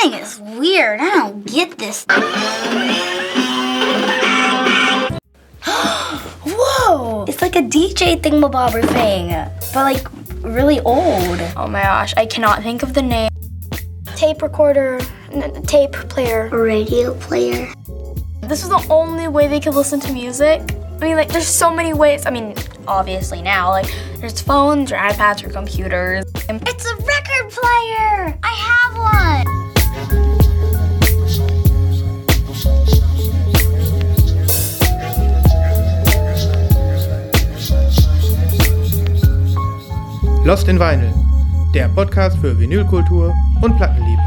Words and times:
thing 0.00 0.14
is 0.14 0.38
weird. 0.40 1.00
I 1.00 1.10
don't 1.10 1.44
get 1.46 1.78
this. 1.78 2.06
Whoa! 6.46 7.24
It's 7.26 7.42
like 7.42 7.56
a 7.56 7.62
DJ 7.62 8.20
thingamabobber 8.20 8.86
thing, 8.88 9.30
but 9.74 9.82
like 9.82 10.06
really 10.42 10.80
old. 10.80 11.40
Oh 11.56 11.66
my 11.66 11.82
gosh, 11.82 12.14
I 12.16 12.26
cannot 12.26 12.62
think 12.62 12.82
of 12.82 12.94
the 12.94 13.02
name. 13.02 13.30
Tape 14.16 14.42
recorder, 14.42 15.00
n- 15.32 15.62
tape 15.64 15.92
player. 15.92 16.48
Radio 16.50 17.14
player. 17.14 17.72
This 18.42 18.66
was 18.66 18.70
the 18.70 18.92
only 18.92 19.28
way 19.28 19.48
they 19.48 19.60
could 19.60 19.74
listen 19.74 20.00
to 20.00 20.12
music. 20.12 20.62
I 21.00 21.04
mean, 21.04 21.16
like, 21.16 21.28
there's 21.28 21.46
so 21.46 21.72
many 21.72 21.92
ways. 21.92 22.26
I 22.26 22.30
mean, 22.30 22.54
obviously 22.88 23.42
now, 23.42 23.70
like, 23.70 23.86
there's 24.16 24.40
phones 24.40 24.90
or 24.90 24.96
iPads 24.96 25.44
or 25.44 25.50
computers. 25.50 26.24
It's 26.34 26.86
a 26.86 26.96
record 26.96 27.50
player! 27.50 28.38
I 28.42 28.54
have 28.54 29.46
one! 29.46 29.57
Lost 40.48 40.66
in 40.66 40.80
Vinyl, 40.80 41.12
der 41.74 41.88
Podcast 41.88 42.38
für 42.38 42.58
Vinylkultur 42.58 43.34
und 43.60 43.76
Plattenliebe. 43.76 44.22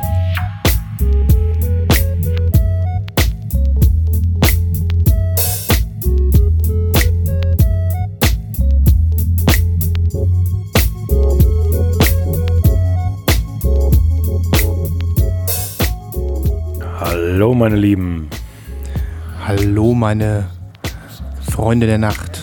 Hallo, 17.00 17.56
meine 17.56 17.76
Lieben. 17.78 18.30
Hallo, 19.44 19.96
meine 19.96 20.52
Freunde 21.50 21.88
der 21.88 21.98
Nacht. 21.98 22.41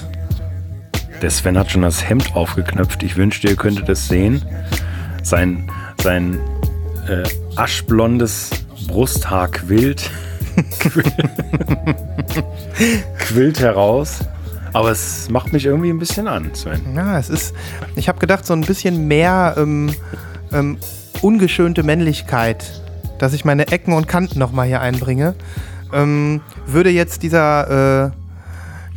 Der 1.22 1.30
Sven 1.30 1.58
hat 1.58 1.70
schon 1.70 1.82
das 1.82 2.08
Hemd 2.08 2.36
aufgeknöpft. 2.36 3.02
Ich 3.02 3.16
wünschte, 3.16 3.48
ihr 3.48 3.56
könntet 3.56 3.88
es 3.88 4.06
sehen. 4.06 4.42
Sein, 5.22 5.70
sein 6.00 6.38
äh, 7.08 7.24
aschblondes 7.56 8.50
Brusthaar 8.86 9.48
quillt. 9.48 10.10
quillt 13.18 13.60
heraus. 13.60 14.20
Aber 14.72 14.90
es 14.90 15.28
macht 15.28 15.52
mich 15.52 15.66
irgendwie 15.66 15.90
ein 15.90 15.98
bisschen 15.98 16.28
an, 16.28 16.54
Sven. 16.54 16.80
Ja, 16.94 17.18
es 17.18 17.30
ist, 17.30 17.54
ich 17.96 18.08
habe 18.08 18.18
gedacht, 18.18 18.46
so 18.46 18.52
ein 18.52 18.60
bisschen 18.60 19.08
mehr 19.08 19.54
ähm, 19.56 19.94
ähm, 20.52 20.78
ungeschönte 21.20 21.82
Männlichkeit, 21.82 22.80
dass 23.18 23.32
ich 23.32 23.44
meine 23.44 23.68
Ecken 23.68 23.92
und 23.92 24.06
Kanten 24.06 24.38
nochmal 24.38 24.68
hier 24.68 24.80
einbringe, 24.80 25.34
ähm, 25.92 26.42
würde 26.66 26.90
jetzt 26.90 27.22
dieser, 27.22 28.06
äh, 28.06 28.10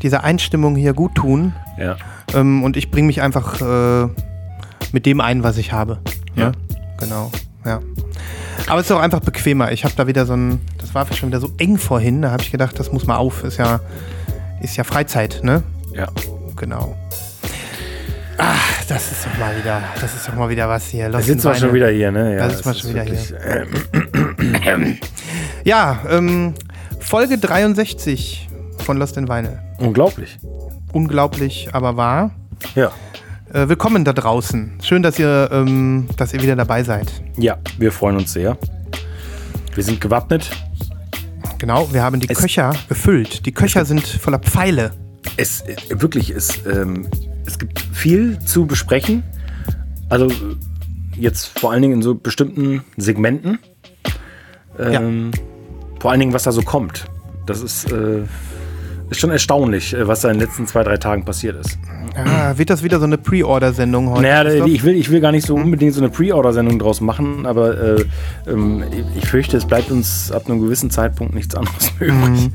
dieser 0.03 0.23
Einstimmung 0.23 0.75
hier 0.75 0.93
gut 0.93 1.15
tun. 1.15 1.53
Ja. 1.81 1.97
Ähm, 2.33 2.63
und 2.63 2.77
ich 2.77 2.91
bringe 2.91 3.07
mich 3.07 3.21
einfach 3.21 3.59
äh, 3.61 4.07
mit 4.91 5.05
dem 5.05 5.21
ein, 5.21 5.43
was 5.43 5.57
ich 5.57 5.71
habe. 5.71 5.99
Ja. 6.35 6.51
Genau, 6.99 7.31
ja. 7.65 7.79
Aber 8.67 8.79
es 8.79 8.85
ist 8.85 8.91
auch 8.91 8.99
einfach 9.01 9.21
bequemer. 9.21 9.71
Ich 9.71 9.83
habe 9.83 9.93
da 9.97 10.07
wieder 10.07 10.25
so 10.25 10.33
ein, 10.33 10.61
das 10.77 10.93
war 10.93 11.11
schon 11.13 11.29
wieder 11.29 11.39
so 11.39 11.51
eng 11.57 11.77
vorhin, 11.77 12.21
da 12.21 12.31
habe 12.31 12.43
ich 12.43 12.51
gedacht, 12.51 12.77
das 12.79 12.91
muss 12.91 13.07
mal 13.07 13.15
auf. 13.17 13.43
Ist 13.43 13.57
ja, 13.57 13.79
ist 14.61 14.77
ja 14.77 14.83
Freizeit, 14.83 15.41
ne? 15.43 15.63
Ja. 15.93 16.07
Genau. 16.57 16.95
Ach, 18.37 18.83
das 18.87 19.11
ist 19.11 19.25
doch 19.25 19.37
mal 19.39 19.55
wieder, 19.57 19.81
das 19.99 20.15
ist 20.15 20.27
doch 20.27 20.35
mal 20.35 20.49
wieder 20.49 20.67
was 20.69 20.87
hier. 20.87 21.09
Da 21.09 21.17
Lost 21.17 21.27
sitzen 21.27 21.47
in 21.47 21.53
wir 21.53 21.59
schon 21.59 21.73
wieder 21.73 21.89
hier, 21.89 22.11
ne? 22.11 22.35
Da 22.37 22.43
Ja, 22.45 22.49
sitzen 22.49 22.65
wir 22.65 22.73
schon 22.73 22.89
wieder 22.91 23.05
wirklich, 23.05 23.33
ähm, 24.65 24.97
Ja, 25.63 25.99
ähm, 26.09 26.53
Folge 26.99 27.37
63 27.37 28.47
von 28.79 28.97
Lost 28.97 29.17
in 29.17 29.27
Vinyl. 29.27 29.59
unglaublich. 29.79 30.39
Unglaublich, 30.93 31.69
aber 31.73 31.97
wahr. 31.97 32.31
Ja. 32.75 32.91
Äh, 33.53 33.67
willkommen 33.69 34.03
da 34.05 34.13
draußen. 34.13 34.73
Schön, 34.83 35.03
dass 35.03 35.17
ihr, 35.19 35.49
ähm, 35.51 36.07
dass 36.17 36.33
ihr 36.33 36.41
wieder 36.41 36.55
dabei 36.55 36.83
seid. 36.83 37.11
Ja, 37.37 37.57
wir 37.77 37.91
freuen 37.91 38.17
uns 38.17 38.33
sehr. 38.33 38.57
Wir 39.73 39.83
sind 39.83 40.01
gewappnet. 40.01 40.51
Genau, 41.57 41.91
wir 41.93 42.03
haben 42.03 42.19
die 42.19 42.29
Es- 42.29 42.37
Köcher 42.37 42.73
gefüllt. 42.89 43.45
Die 43.45 43.51
Köcher 43.51 43.85
sind 43.85 44.05
voller 44.05 44.39
Pfeile. 44.39 44.91
Es 45.37 45.61
äh, 45.61 45.75
wirklich 45.89 46.29
ist, 46.31 46.65
ähm, 46.65 47.07
es 47.45 47.57
gibt 47.59 47.79
viel 47.79 48.39
zu 48.39 48.65
besprechen. 48.65 49.23
Also 50.09 50.27
jetzt 51.17 51.57
vor 51.59 51.71
allen 51.71 51.81
Dingen 51.81 51.95
in 51.95 52.01
so 52.01 52.15
bestimmten 52.15 52.83
Segmenten. 52.97 53.59
Ähm, 54.79 55.31
Vor 55.99 56.09
allen 56.11 56.19
Dingen, 56.19 56.33
was 56.33 56.43
da 56.43 56.51
so 56.51 56.61
kommt. 56.63 57.05
Das 57.45 57.61
ist, 57.61 57.91
äh, 57.91 58.23
ist 59.11 59.19
schon 59.19 59.29
erstaunlich, 59.29 59.93
äh, 59.93 60.07
was 60.07 60.21
da 60.21 60.29
in 60.29 60.39
den 60.39 60.47
letzten 60.47 60.65
zwei, 60.65 60.83
drei 60.83 60.97
Tagen 60.97 61.25
passiert 61.25 61.57
ist. 61.57 61.77
Ah, 62.15 62.57
wird 62.57 62.69
das 62.69 62.81
wieder 62.81 62.99
so 62.99 63.05
eine 63.05 63.17
Pre-Order-Sendung 63.17 64.09
heute? 64.09 64.21
Naja, 64.23 64.65
ich 64.65 64.83
will, 64.83 64.95
ich 64.95 65.11
will 65.11 65.21
gar 65.21 65.31
nicht 65.31 65.45
so 65.45 65.55
unbedingt 65.55 65.93
so 65.93 66.01
eine 66.01 66.09
Pre-Order-Sendung 66.09 66.79
draus 66.79 67.01
machen, 67.01 67.45
aber 67.45 67.77
äh, 67.77 68.05
ähm, 68.47 68.83
ich 69.15 69.27
fürchte, 69.27 69.57
es 69.57 69.65
bleibt 69.65 69.91
uns 69.91 70.31
ab 70.31 70.43
einem 70.47 70.61
gewissen 70.61 70.89
Zeitpunkt 70.89 71.35
nichts 71.35 71.55
anderes 71.55 71.91
möglich. 71.99 72.49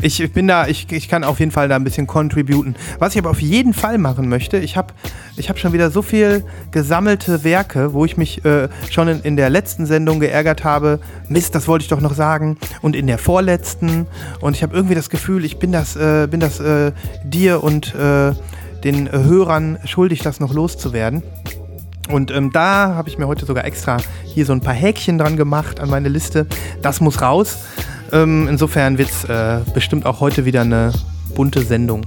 Ich 0.00 0.32
bin 0.32 0.48
da, 0.48 0.66
ich, 0.66 0.90
ich 0.90 1.08
kann 1.08 1.24
auf 1.24 1.40
jeden 1.40 1.52
Fall 1.52 1.68
da 1.68 1.76
ein 1.76 1.84
bisschen 1.84 2.06
contributen. 2.06 2.74
Was 2.98 3.14
ich 3.14 3.20
aber 3.20 3.30
auf 3.30 3.40
jeden 3.40 3.74
Fall 3.74 3.98
machen 3.98 4.28
möchte, 4.28 4.58
ich 4.58 4.76
habe 4.76 4.94
ich 5.36 5.48
hab 5.48 5.58
schon 5.58 5.72
wieder 5.72 5.90
so 5.90 6.02
viel 6.02 6.44
gesammelte 6.70 7.44
Werke, 7.44 7.92
wo 7.92 8.04
ich 8.04 8.16
mich 8.16 8.44
äh, 8.44 8.68
schon 8.90 9.08
in, 9.08 9.20
in 9.20 9.36
der 9.36 9.50
letzten 9.50 9.86
Sendung 9.86 10.20
geärgert 10.20 10.64
habe. 10.64 11.00
Mist, 11.28 11.54
das 11.54 11.68
wollte 11.68 11.84
ich 11.84 11.88
doch 11.88 12.00
noch 12.00 12.14
sagen. 12.14 12.58
Und 12.82 12.96
in 12.96 13.06
der 13.06 13.18
vorletzten. 13.18 14.06
Und 14.40 14.56
ich 14.56 14.62
habe 14.62 14.74
irgendwie 14.74 14.94
das 14.94 15.10
Gefühl, 15.10 15.44
ich 15.44 15.58
bin 15.58 15.70
das, 15.72 15.96
äh, 15.98 16.26
bin 16.26 16.40
das 16.40 16.60
äh, 16.60 16.92
dir 17.24 17.62
und 17.62 17.94
äh, 17.94 18.32
den 18.84 19.06
äh, 19.06 19.10
Hörern 19.10 19.78
schuldig, 19.84 20.20
das 20.20 20.40
noch 20.40 20.52
loszuwerden. 20.52 21.22
Und 22.08 22.30
ähm, 22.30 22.50
da 22.52 22.94
habe 22.94 23.08
ich 23.08 23.18
mir 23.18 23.26
heute 23.26 23.44
sogar 23.44 23.64
extra 23.64 23.98
hier 24.24 24.46
so 24.46 24.52
ein 24.52 24.60
paar 24.60 24.74
Häkchen 24.74 25.18
dran 25.18 25.36
gemacht 25.36 25.80
an 25.80 25.90
meine 25.90 26.08
Liste. 26.08 26.46
Das 26.80 27.00
muss 27.00 27.20
raus. 27.20 27.58
Ähm, 28.12 28.48
insofern 28.48 28.96
wird 28.96 29.10
es 29.10 29.24
äh, 29.24 29.60
bestimmt 29.74 30.06
auch 30.06 30.20
heute 30.20 30.44
wieder 30.44 30.62
eine 30.62 30.92
bunte 31.34 31.60
Sendung. 31.62 32.06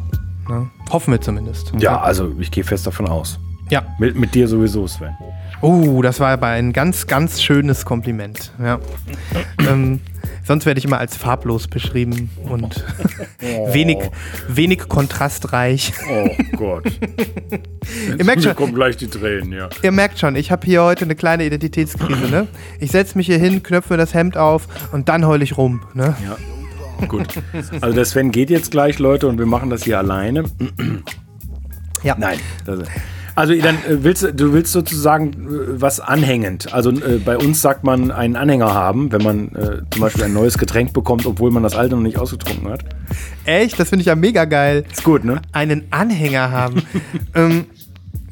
Ne? 0.49 0.69
Hoffen 0.91 1.11
wir 1.11 1.21
zumindest. 1.21 1.71
Ja, 1.77 2.01
also 2.01 2.31
ich 2.39 2.49
gehe 2.49 2.63
fest 2.63 2.87
davon 2.87 3.07
aus. 3.07 3.39
Ja. 3.69 3.83
Mit, 3.99 4.15
mit 4.15 4.33
dir 4.33 4.47
sowieso, 4.47 4.87
Sven. 4.87 5.15
Oh, 5.61 6.01
das 6.01 6.19
war 6.19 6.31
aber 6.31 6.47
ein 6.47 6.73
ganz, 6.73 7.05
ganz 7.05 7.41
schönes 7.41 7.85
Kompliment. 7.85 8.51
Ja. 8.61 8.79
ähm, 9.69 10.01
sonst 10.51 10.65
werde 10.65 10.79
ich 10.79 10.85
immer 10.85 10.97
als 10.97 11.15
farblos 11.15 11.69
beschrieben 11.69 12.29
und 12.43 12.83
wenig, 13.71 13.99
wenig 14.49 14.89
kontrastreich. 14.89 15.93
Oh 16.09 16.27
Gott. 16.57 16.91
Ihr 18.19 18.25
merkt 18.25 18.43
schon, 18.43 18.53
kommen 18.57 18.75
gleich 18.75 18.97
die 18.97 19.07
Tränen, 19.07 19.53
ja. 19.53 19.69
Ihr 19.81 19.93
merkt 19.93 20.19
schon, 20.19 20.35
ich 20.35 20.51
habe 20.51 20.65
hier 20.65 20.83
heute 20.83 21.05
eine 21.05 21.15
kleine 21.15 21.45
Identitätskrise. 21.45 22.29
Ne? 22.29 22.47
Ich 22.81 22.91
setze 22.91 23.17
mich 23.17 23.27
hier 23.27 23.37
hin, 23.37 23.63
knöpfe 23.63 23.95
das 23.95 24.13
Hemd 24.13 24.35
auf 24.35 24.67
und 24.91 25.07
dann 25.07 25.25
heule 25.25 25.45
ich 25.45 25.55
rum. 25.57 25.83
Ne? 25.93 26.17
Ja. 26.21 27.07
Gut. 27.07 27.27
Also 27.79 27.95
der 27.95 28.03
Sven 28.03 28.31
geht 28.31 28.49
jetzt 28.49 28.71
gleich, 28.71 28.99
Leute, 28.99 29.29
und 29.29 29.39
wir 29.39 29.45
machen 29.45 29.69
das 29.69 29.85
hier 29.85 29.99
alleine. 29.99 30.43
Ja. 32.03 32.17
Nein. 32.19 32.39
Das, 32.65 32.79
also 33.35 33.53
dann 33.55 33.75
äh, 33.87 34.03
willst 34.03 34.23
du- 34.23 34.53
willst 34.53 34.71
sozusagen 34.73 35.31
äh, 35.33 35.81
was 35.81 35.99
anhängend. 35.99 36.73
Also 36.73 36.91
äh, 36.91 37.19
bei 37.23 37.37
uns 37.37 37.61
sagt 37.61 37.83
man 37.83 38.11
einen 38.11 38.35
Anhänger 38.35 38.73
haben, 38.73 39.11
wenn 39.11 39.21
man 39.23 39.47
äh, 39.55 39.81
zum 39.91 40.01
Beispiel 40.01 40.23
ein 40.25 40.33
neues 40.33 40.57
Getränk 40.57 40.93
bekommt, 40.93 41.25
obwohl 41.25 41.51
man 41.51 41.63
das 41.63 41.75
alte 41.75 41.95
noch 41.95 42.01
nicht 42.03 42.17
ausgetrunken 42.17 42.69
hat. 42.71 42.83
Echt? 43.45 43.79
Das 43.79 43.89
finde 43.89 44.01
ich 44.01 44.07
ja 44.07 44.15
mega 44.15 44.45
geil. 44.45 44.83
Ist 44.91 45.03
gut, 45.03 45.23
ne? 45.23 45.41
Einen 45.51 45.85
Anhänger 45.91 46.51
haben. 46.51 46.81
ähm, 47.35 47.65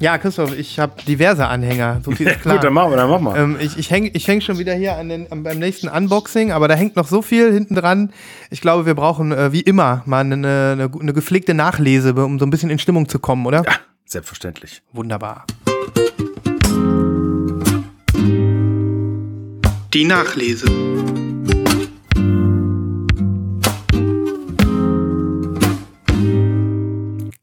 ja, 0.01 0.17
Christoph, 0.17 0.57
ich 0.57 0.79
habe 0.79 0.93
diverse 1.05 1.45
Anhänger. 1.47 1.99
So 2.05 2.11
viel 2.11 2.27
ist 2.27 2.39
klar. 2.41 2.55
Gut, 2.55 2.63
dann 2.63 2.71
machen 2.73 2.91
wir, 2.91 2.95
dann 2.97 3.09
machen 3.09 3.25
wir. 3.25 3.35
Ähm, 3.35 3.57
ich 3.59 3.77
ich 3.77 3.91
hänge 3.91 4.09
ich 4.13 4.27
häng 4.29 4.39
schon 4.39 4.57
wieder 4.57 4.73
hier 4.73 4.95
an 4.95 5.09
den, 5.09 5.27
am, 5.29 5.43
beim 5.43 5.59
nächsten 5.59 5.89
Unboxing, 5.89 6.51
aber 6.53 6.67
da 6.69 6.75
hängt 6.75 6.95
noch 6.95 7.07
so 7.07 7.21
viel 7.21 7.51
hinten 7.51 7.75
dran. 7.75 8.11
Ich 8.49 8.61
glaube, 8.61 8.85
wir 8.85 8.93
brauchen 8.95 9.31
äh, 9.33 9.51
wie 9.51 9.59
immer 9.61 10.01
mal 10.05 10.21
eine, 10.21 10.35
eine, 10.35 10.89
eine 11.01 11.13
gepflegte 11.13 11.53
Nachlese, 11.53 12.13
um 12.13 12.39
so 12.39 12.45
ein 12.45 12.49
bisschen 12.49 12.69
in 12.69 12.79
Stimmung 12.79 13.09
zu 13.09 13.19
kommen, 13.19 13.45
oder? 13.45 13.63
ja, 13.65 13.73
selbstverständlich. 14.11 14.81
Wunderbar. 14.91 15.45
Die 19.93 20.05
Nachlese. 20.05 20.67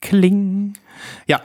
Kling. 0.00 0.74
Ja. 1.26 1.42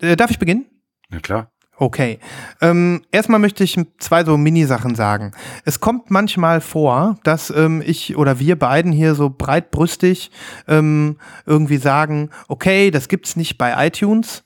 Äh, 0.00 0.16
darf 0.16 0.30
ich 0.30 0.38
beginnen? 0.38 0.66
Na 1.08 1.20
klar. 1.20 1.52
Okay. 1.78 2.18
Ähm, 2.62 3.02
erstmal 3.12 3.38
möchte 3.38 3.62
ich 3.62 3.78
zwei 3.98 4.24
so 4.24 4.38
Mini-Sachen 4.38 4.94
sagen. 4.94 5.32
Es 5.66 5.78
kommt 5.78 6.10
manchmal 6.10 6.62
vor, 6.62 7.18
dass 7.22 7.50
ähm, 7.50 7.82
ich 7.84 8.16
oder 8.16 8.38
wir 8.38 8.58
beiden 8.58 8.92
hier 8.92 9.14
so 9.14 9.28
breitbrüstig 9.28 10.30
ähm, 10.68 11.16
irgendwie 11.44 11.76
sagen, 11.76 12.30
okay, 12.48 12.90
das 12.90 13.08
gibt's 13.08 13.36
nicht 13.36 13.58
bei 13.58 13.86
iTunes. 13.86 14.42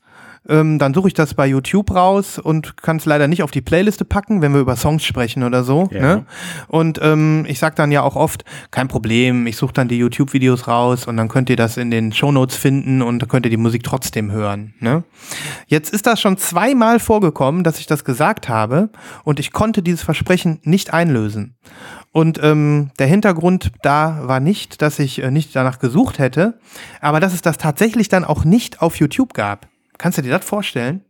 Ähm, 0.49 0.79
dann 0.79 0.95
suche 0.95 1.09
ich 1.09 1.15
das 1.15 1.35
bei 1.35 1.47
YouTube 1.47 1.95
raus 1.95 2.39
und 2.39 2.77
kann 2.79 2.97
es 2.97 3.05
leider 3.05 3.29
nicht 3.29 3.43
auf 3.43 3.51
die 3.51 3.61
Playliste 3.61 4.05
packen, 4.05 4.43
wenn 4.43 4.53
wir 4.53 4.61
über 4.61 4.77
Songs 4.77 5.05
sprechen 5.05 5.43
oder 5.43 5.65
so. 5.65 5.89
Ja. 5.93 6.01
Ne? 6.01 6.27
Und 6.69 6.99
ähm, 7.03 7.45
ich 7.49 7.59
sage 7.59 7.75
dann 7.75 7.93
ja 7.93 8.03
auch 8.03 8.17
oft, 8.17 8.45
kein 8.71 8.89
Problem, 8.89 9.47
ich 9.47 9.57
suche 9.57 9.73
dann 9.73 9.89
die 9.89 9.99
YouTube-Videos 9.99 10.67
raus 10.67 11.07
und 11.07 11.17
dann 11.17 11.29
könnt 11.29 11.51
ihr 11.51 11.57
das 11.57 11.77
in 11.77 11.91
den 11.91 12.13
Shownotes 12.13 12.57
finden 12.57 13.03
und 13.03 13.29
könnt 13.29 13.47
ihr 13.47 13.51
die 13.51 13.57
Musik 13.57 13.85
trotzdem 13.85 14.33
hören. 14.33 14.75
Ne? 14.81 15.05
Jetzt 15.67 15.93
ist 15.93 16.07
das 16.07 16.21
schon 16.21 16.39
zweimal 16.39 17.01
vorgekommen, 17.01 17.63
dass 17.63 17.79
ich 17.79 17.87
das 17.87 18.05
gesagt 18.05 18.49
habe 18.49 18.91
und 19.25 19.41
ich 19.41 19.53
konnte 19.53 19.83
dieses 19.83 20.03
Versprechen 20.03 20.61
nicht 20.63 20.93
einlösen. 20.93 21.57
Und 22.13 22.41
ähm, 22.43 22.91
der 22.99 23.07
Hintergrund 23.07 23.71
da 23.83 24.23
war 24.25 24.41
nicht, 24.41 24.83
dass 24.83 24.99
ich 24.99 25.23
äh, 25.23 25.31
nicht 25.31 25.55
danach 25.55 25.79
gesucht 25.79 26.19
hätte, 26.19 26.59
aber 27.01 27.21
dass 27.21 27.35
es 27.35 27.43
das 27.43 27.57
tatsächlich 27.57 28.09
dann 28.09 28.25
auch 28.25 28.45
nicht 28.45 28.83
auf 28.83 28.97
YouTube 28.97 29.33
gab. 29.33 29.70
Kannst 30.01 30.17
du 30.19 30.23
dir 30.23 30.31
das 30.31 30.45
vorstellen? 30.45 31.05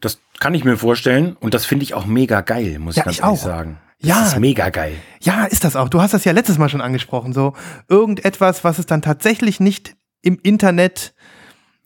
Das 0.00 0.20
kann 0.38 0.54
ich 0.54 0.64
mir 0.64 0.76
vorstellen 0.76 1.36
und 1.40 1.54
das 1.54 1.64
finde 1.64 1.84
ich 1.84 1.94
auch 1.94 2.04
mega 2.06 2.42
geil, 2.42 2.78
muss 2.78 2.96
Ja, 2.96 3.00
ich 3.00 3.04
ganz 3.06 3.16
ich 3.16 3.22
ehrlich 3.24 3.40
auch. 3.40 3.44
sagen. 3.44 3.78
Ja. 3.98 4.20
Das 4.20 4.32
ist 4.34 4.38
mega 4.38 4.68
geil. 4.70 4.94
Ja, 5.20 5.44
ist 5.44 5.64
das 5.64 5.74
auch. 5.76 5.88
Du 5.88 6.00
hast 6.00 6.12
das 6.14 6.24
ja 6.24 6.32
letztes 6.32 6.58
Mal 6.58 6.68
schon 6.68 6.80
angesprochen. 6.82 7.32
So 7.32 7.54
irgendetwas, 7.88 8.62
was 8.62 8.78
es 8.78 8.86
dann 8.86 9.02
tatsächlich 9.02 9.58
nicht 9.60 9.94
im 10.22 10.38
Internet 10.42 11.14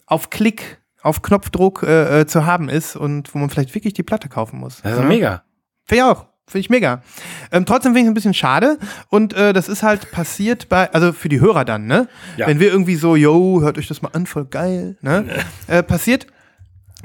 auf 0.06 0.30
Klick, 0.30 0.80
auf 1.02 1.22
Knopfdruck 1.22 1.82
äh, 1.84 2.20
äh, 2.22 2.26
zu 2.26 2.46
haben 2.46 2.68
ist 2.68 2.96
und 2.96 3.32
wo 3.34 3.38
man 3.38 3.48
vielleicht 3.50 3.74
wirklich 3.74 3.94
die 3.94 4.02
Platte 4.02 4.28
kaufen 4.28 4.58
muss. 4.58 4.80
Das 4.82 4.92
ist 4.94 4.98
Ne? 5.00 5.06
mega. 5.06 5.44
Finde 5.84 6.02
ich 6.04 6.10
auch. 6.10 6.26
Finde 6.46 6.60
ich 6.60 6.70
mega. 6.70 7.02
Ähm, 7.50 7.64
trotzdem 7.64 7.94
finde 7.94 8.00
ich 8.00 8.04
es 8.06 8.10
ein 8.10 8.14
bisschen 8.14 8.34
schade. 8.34 8.78
Und 9.08 9.32
äh, 9.32 9.52
das 9.52 9.68
ist 9.68 9.82
halt 9.82 10.10
passiert 10.10 10.68
bei, 10.68 10.92
also 10.92 11.12
für 11.12 11.28
die 11.28 11.40
Hörer 11.40 11.64
dann, 11.64 11.86
ne? 11.86 12.08
Ja. 12.36 12.46
Wenn 12.46 12.60
wir 12.60 12.70
irgendwie 12.70 12.96
so, 12.96 13.16
yo, 13.16 13.60
hört 13.62 13.78
euch 13.78 13.88
das 13.88 14.02
mal 14.02 14.10
an, 14.12 14.26
voll 14.26 14.44
geil, 14.44 14.98
ne? 15.00 15.24
äh, 15.68 15.82
passiert 15.82 16.26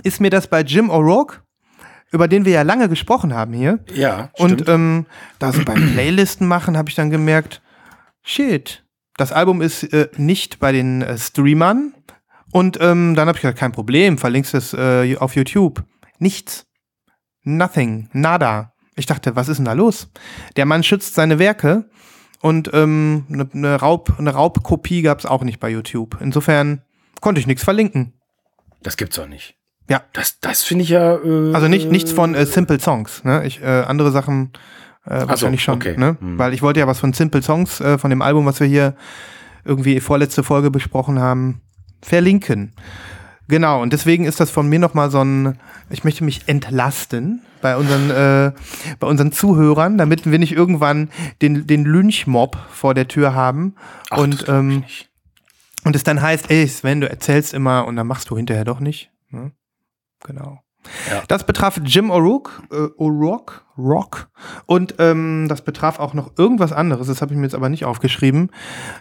ist 0.04 0.22
mir 0.22 0.30
das 0.30 0.48
bei 0.48 0.62
Jim 0.62 0.90
O'Rourke, 0.90 1.40
über 2.12 2.28
den 2.28 2.46
wir 2.46 2.54
ja 2.54 2.62
lange 2.62 2.90
gesprochen 2.90 3.34
haben 3.34 3.54
hier. 3.54 3.80
Ja, 3.94 4.30
Und 4.34 4.68
ähm, 4.68 5.06
da 5.40 5.52
so 5.52 5.64
beim 5.64 5.94
Playlisten 5.94 6.48
machen, 6.48 6.78
habe 6.78 6.90
ich 6.90 6.96
dann 6.96 7.10
gemerkt, 7.10 7.62
shit, 8.24 8.84
das 9.18 9.32
Album 9.32 9.62
ist 9.62 9.84
äh, 9.94 10.10
nicht 10.18 10.60
bei 10.60 10.72
den 10.72 11.02
äh, 11.02 11.18
Streamern. 11.18 11.94
Und 12.52 12.78
ähm, 12.82 13.14
dann 13.16 13.28
habe 13.28 13.38
ich 13.38 13.42
gesagt, 13.42 13.60
kein 13.60 13.72
Problem, 13.72 14.18
verlinkst 14.18 14.54
es 14.56 14.74
äh, 14.74 15.16
auf 15.18 15.36
YouTube. 15.36 15.84
Nichts. 16.18 16.66
Nothing. 17.44 18.10
Nada. 18.12 18.74
Ich 19.00 19.06
dachte, 19.06 19.36
was 19.36 19.48
ist 19.50 19.58
denn 19.58 19.66
da 19.66 19.74
los? 19.74 20.10
Der 20.58 20.66
Mann 20.66 20.84
schützt 20.84 21.16
seine 21.16 21.40
Werke 21.40 21.90
und 22.42 22.70
ähm, 22.74 23.26
eine 23.32 23.50
ne 23.54 23.76
Raub, 23.76 24.14
eine 24.18 24.32
Raubkopie 24.32 25.02
gab 25.02 25.20
es 25.20 25.26
auch 25.26 25.44
nicht 25.44 25.60
bei 25.60 25.70
YouTube. 25.70 26.18
Insofern 26.22 26.82
konnte 27.22 27.40
ich 27.42 27.48
nichts 27.48 27.64
verlinken. 27.64 28.14
das 28.84 28.98
gibt's 28.98 29.16
doch 29.16 29.28
nicht. 29.28 29.56
Ja. 29.90 30.04
Das, 30.14 30.40
das 30.40 30.64
finde 30.64 30.84
ich 30.84 30.90
ja. 30.90 31.16
Äh, 31.16 31.54
Also 31.54 31.68
nicht, 31.68 31.90
nichts 31.90 32.12
von 32.12 32.36
äh, 32.36 32.46
Simple 32.46 32.80
Songs. 32.80 33.24
Ne? 33.24 33.46
Ich, 33.46 33.62
äh, 33.62 33.66
andere 33.66 34.12
Sachen 34.12 34.52
äh, 35.06 35.28
wahrscheinlich 35.28 35.64
schon. 35.64 35.76
okay. 35.76 35.96
Ne? 35.98 36.18
Hm. 36.20 36.38
Weil 36.38 36.54
ich 36.54 36.62
wollte 36.62 36.80
ja 36.80 36.88
was 36.88 37.00
von 37.00 37.14
Simple 37.14 37.42
Songs, 37.42 37.82
äh, 37.82 37.98
von 37.98 38.10
dem 38.10 38.22
Album, 38.22 38.46
was 38.46 38.60
wir 38.60 38.68
hier 38.68 38.96
irgendwie 39.66 40.00
vorletzte 40.00 40.44
Folge 40.44 40.70
besprochen 40.72 41.20
haben, 41.20 41.62
verlinken. 42.02 42.74
Genau, 43.50 43.82
und 43.82 43.94
deswegen 43.94 44.26
ist 44.26 44.40
das 44.40 44.52
von 44.52 44.70
mir 44.70 44.78
nochmal 44.78 45.10
so 45.10 45.24
ein, 45.24 45.58
ich 45.90 46.04
möchte 46.04 46.24
mich 46.24 46.48
entlasten 46.48 47.42
bei 47.62 47.76
unseren, 47.78 48.12
äh, 48.12 48.52
bei 49.00 49.08
unseren 49.08 49.32
Zuhörern, 49.32 49.98
damit 49.98 50.30
wir 50.30 50.38
nicht 50.38 50.52
irgendwann 50.52 51.10
den, 51.42 51.66
den 51.66 51.84
Lynchmob 51.84 52.58
vor 52.70 52.94
der 52.94 53.08
Tür 53.08 53.34
haben. 53.34 53.74
Ach, 54.12 54.20
und, 54.20 54.48
ähm, 54.48 54.84
und 55.84 55.96
es 55.96 56.04
dann 56.04 56.22
heißt, 56.22 56.52
ey 56.52 56.68
Sven, 56.68 57.02
du 57.02 57.10
erzählst 57.10 57.56
immer 57.56 57.88
und 57.88 57.96
dann 57.96 58.06
machst 58.06 58.30
du 58.30 58.38
hinterher 58.38 58.66
doch 58.66 58.80
nicht. 58.80 59.10
Ne? 59.32 59.52
Genau. 60.24 60.60
Ja. 61.10 61.24
Das 61.28 61.46
betraf 61.46 61.80
Jim 61.84 62.10
O'Rourke, 62.12 62.50
äh, 62.72 62.90
O'Rourke, 62.98 63.62
Rock. 63.78 64.30
Und 64.66 64.96
ähm, 65.00 65.48
das 65.50 65.62
betraf 65.62 66.00
auch 66.00 66.14
noch 66.14 66.38
irgendwas 66.38 66.72
anderes, 66.72 67.08
das 67.08 67.22
habe 67.22 67.34
ich 67.34 67.38
mir 67.38 67.46
jetzt 67.46 67.56
aber 67.56 67.70
nicht 67.70 67.86
aufgeschrieben. 67.86 68.52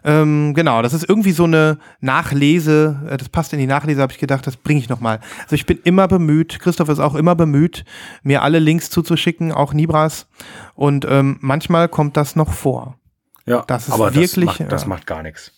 Ähm, 0.05 0.55
genau, 0.55 0.83
das 0.83 0.93
ist 0.93 1.09
irgendwie 1.09 1.33
so 1.33 1.45
eine 1.45 1.79
Nachlese, 2.01 3.09
äh, 3.09 3.17
das 3.17 3.29
passt 3.29 3.53
in 3.53 3.59
die 3.59 3.67
Nachlese, 3.67 4.03
habe 4.03 4.13
ich 4.13 4.19
gedacht, 4.19 4.47
das 4.47 4.57
bringe 4.57 4.81
ich 4.81 4.89
nochmal. 4.89 5.21
Also 5.43 5.55
ich 5.55 5.67
bin 5.67 5.79
immer 5.85 6.09
bemüht, 6.09 6.59
Christoph 6.61 6.89
ist 6.89 7.01
auch 7.01 7.15
immer 7.15 7.35
bemüht, 7.35 7.85
mir 8.23 8.43
alle 8.43 8.59
Links 8.59 8.91
zuzuschicken, 8.91 9.53
auch 9.53 9.73
Nibras. 9.73 10.27
Und 10.75 11.07
ähm, 11.09 11.39
manchmal 11.41 11.89
kommt 11.89 12.17
das 12.17 12.37
noch 12.37 12.53
vor. 12.53 12.97
Ja, 13.47 13.65
das 13.67 13.89
ist 13.89 13.95
aber 13.95 14.15
wirklich, 14.15 14.45
Das 14.47 14.59
macht, 14.59 14.73
das 14.73 14.87
macht 14.87 15.07
gar 15.07 15.23
nichts. 15.23 15.53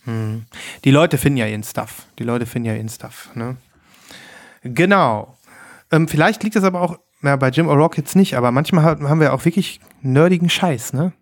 Die 0.84 0.90
Leute 0.92 1.18
finden 1.18 1.38
ja 1.38 1.46
ihren 1.46 1.64
Stuff. 1.64 2.06
Die 2.20 2.22
Leute 2.22 2.46
finden 2.46 2.68
ja 2.68 2.74
ihren 2.76 2.88
Stuff. 2.88 3.30
Ne? 3.34 3.56
Genau. 4.62 5.36
Ähm, 5.92 6.08
vielleicht 6.08 6.42
liegt 6.42 6.56
es 6.56 6.64
aber 6.64 6.80
auch, 6.82 6.98
na, 7.20 7.36
bei 7.36 7.48
Jim 7.50 7.68
O'Rourke 7.68 7.98
jetzt 7.98 8.16
nicht, 8.16 8.36
aber 8.36 8.50
manchmal 8.52 8.84
ha- 8.84 9.08
haben 9.08 9.20
wir 9.20 9.32
auch 9.34 9.44
wirklich 9.44 9.80
nerdigen 10.02 10.48
Scheiß, 10.48 10.92
ne? 10.92 11.12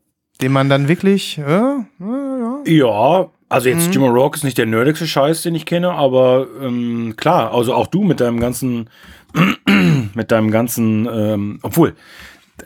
Den 0.40 0.52
man 0.52 0.68
dann 0.68 0.86
wirklich, 0.88 1.38
äh, 1.38 1.42
ja, 1.42 1.84
ja. 2.00 2.58
Ja, 2.64 3.30
also 3.48 3.68
Mhm. 3.68 3.74
jetzt 3.74 3.94
Jim 3.94 4.04
Rock 4.04 4.36
ist 4.36 4.44
nicht 4.44 4.58
der 4.58 4.66
nerdigste 4.66 5.06
Scheiß, 5.06 5.42
den 5.42 5.54
ich 5.54 5.66
kenne, 5.66 5.90
aber 5.92 6.46
ähm, 6.62 7.14
klar, 7.16 7.52
also 7.54 7.74
auch 7.74 7.86
du 7.88 8.04
mit 8.04 8.20
deinem 8.20 8.38
ganzen, 8.40 8.88
mit 10.14 10.30
deinem 10.30 10.50
ganzen, 10.50 11.08
ähm, 11.10 11.58
obwohl 11.62 11.94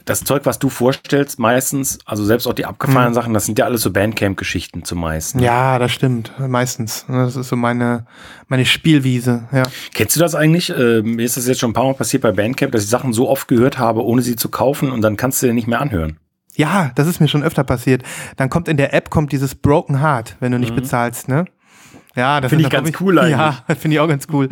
das 0.05 0.25
Zeug, 0.25 0.45
was 0.45 0.59
du 0.59 0.69
vorstellst, 0.69 1.39
meistens, 1.39 1.99
also 2.05 2.25
selbst 2.25 2.47
auch 2.47 2.53
die 2.53 2.65
abgefahrenen 2.65 3.15
Sachen, 3.15 3.35
das 3.35 3.47
sind 3.47 3.59
ja 3.59 3.65
alles 3.65 3.83
so 3.83 3.91
Bandcamp-Geschichten 3.91 4.85
zumeist. 4.85 5.37
ne? 5.37 5.45
Ja, 5.45 5.79
das 5.79 5.93
stimmt, 5.93 6.33
meistens. 6.39 7.05
Das 7.09 7.37
ist 7.37 7.49
so 7.49 7.57
meine, 7.57 8.07
meine 8.49 8.65
Spielwiese, 8.65 9.49
ja. 9.53 9.65
Kennst 9.95 10.17
du 10.17 10.21
das 10.21 10.35
eigentlich? 10.35 10.71
Äh, 10.71 11.03
mir 11.03 11.25
ist 11.25 11.37
das 11.37 11.47
jetzt 11.47 11.61
schon 11.61 11.71
ein 11.71 11.75
paar 11.75 11.85
Mal 11.85 11.95
passiert 11.95 12.23
bei 12.23 12.33
Bandcamp, 12.33 12.73
dass 12.73 12.85
ich 12.85 12.91
Sachen 12.91 13.13
so 13.13 13.29
oft 13.29 13.49
gehört 13.49 13.79
habe, 13.79 14.05
ohne 14.05 14.23
sie 14.23 14.37
zu 14.37 14.49
kaufen 14.49 14.91
und 14.91 15.03
dann 15.03 15.17
kannst 15.17 15.43
du 15.43 15.47
sie 15.47 15.53
nicht 15.53 15.69
mehr 15.69 15.81
anhören. 15.81 16.19
Ja, 16.55 16.93
das 16.95 17.07
ist 17.07 17.21
mir 17.21 17.29
schon 17.29 17.43
öfter 17.43 17.65
passiert. 17.65 18.03
Dann 18.37 18.51
kommt 18.51 18.69
in 18.69 18.77
der 18.77 18.93
App 18.93 19.11
kommt 19.11 19.33
dieses 19.33 19.55
Broken 19.55 20.03
Heart, 20.03 20.37
wenn 20.41 20.53
du 20.53 20.59
nicht 20.59 20.75
bezahlst, 20.75 21.29
ne? 21.29 21.47
Ja, 22.15 22.41
das 22.41 22.51
Finde 22.51 22.65
ich 22.65 22.71
ganz 22.71 22.95
auch- 22.95 23.01
cool 23.01 23.19
eigentlich. 23.19 23.33
Ja, 23.39 23.57
finde 23.79 23.95
ich 23.97 24.01
auch 24.01 24.09
ganz 24.09 24.27
cool. 24.33 24.49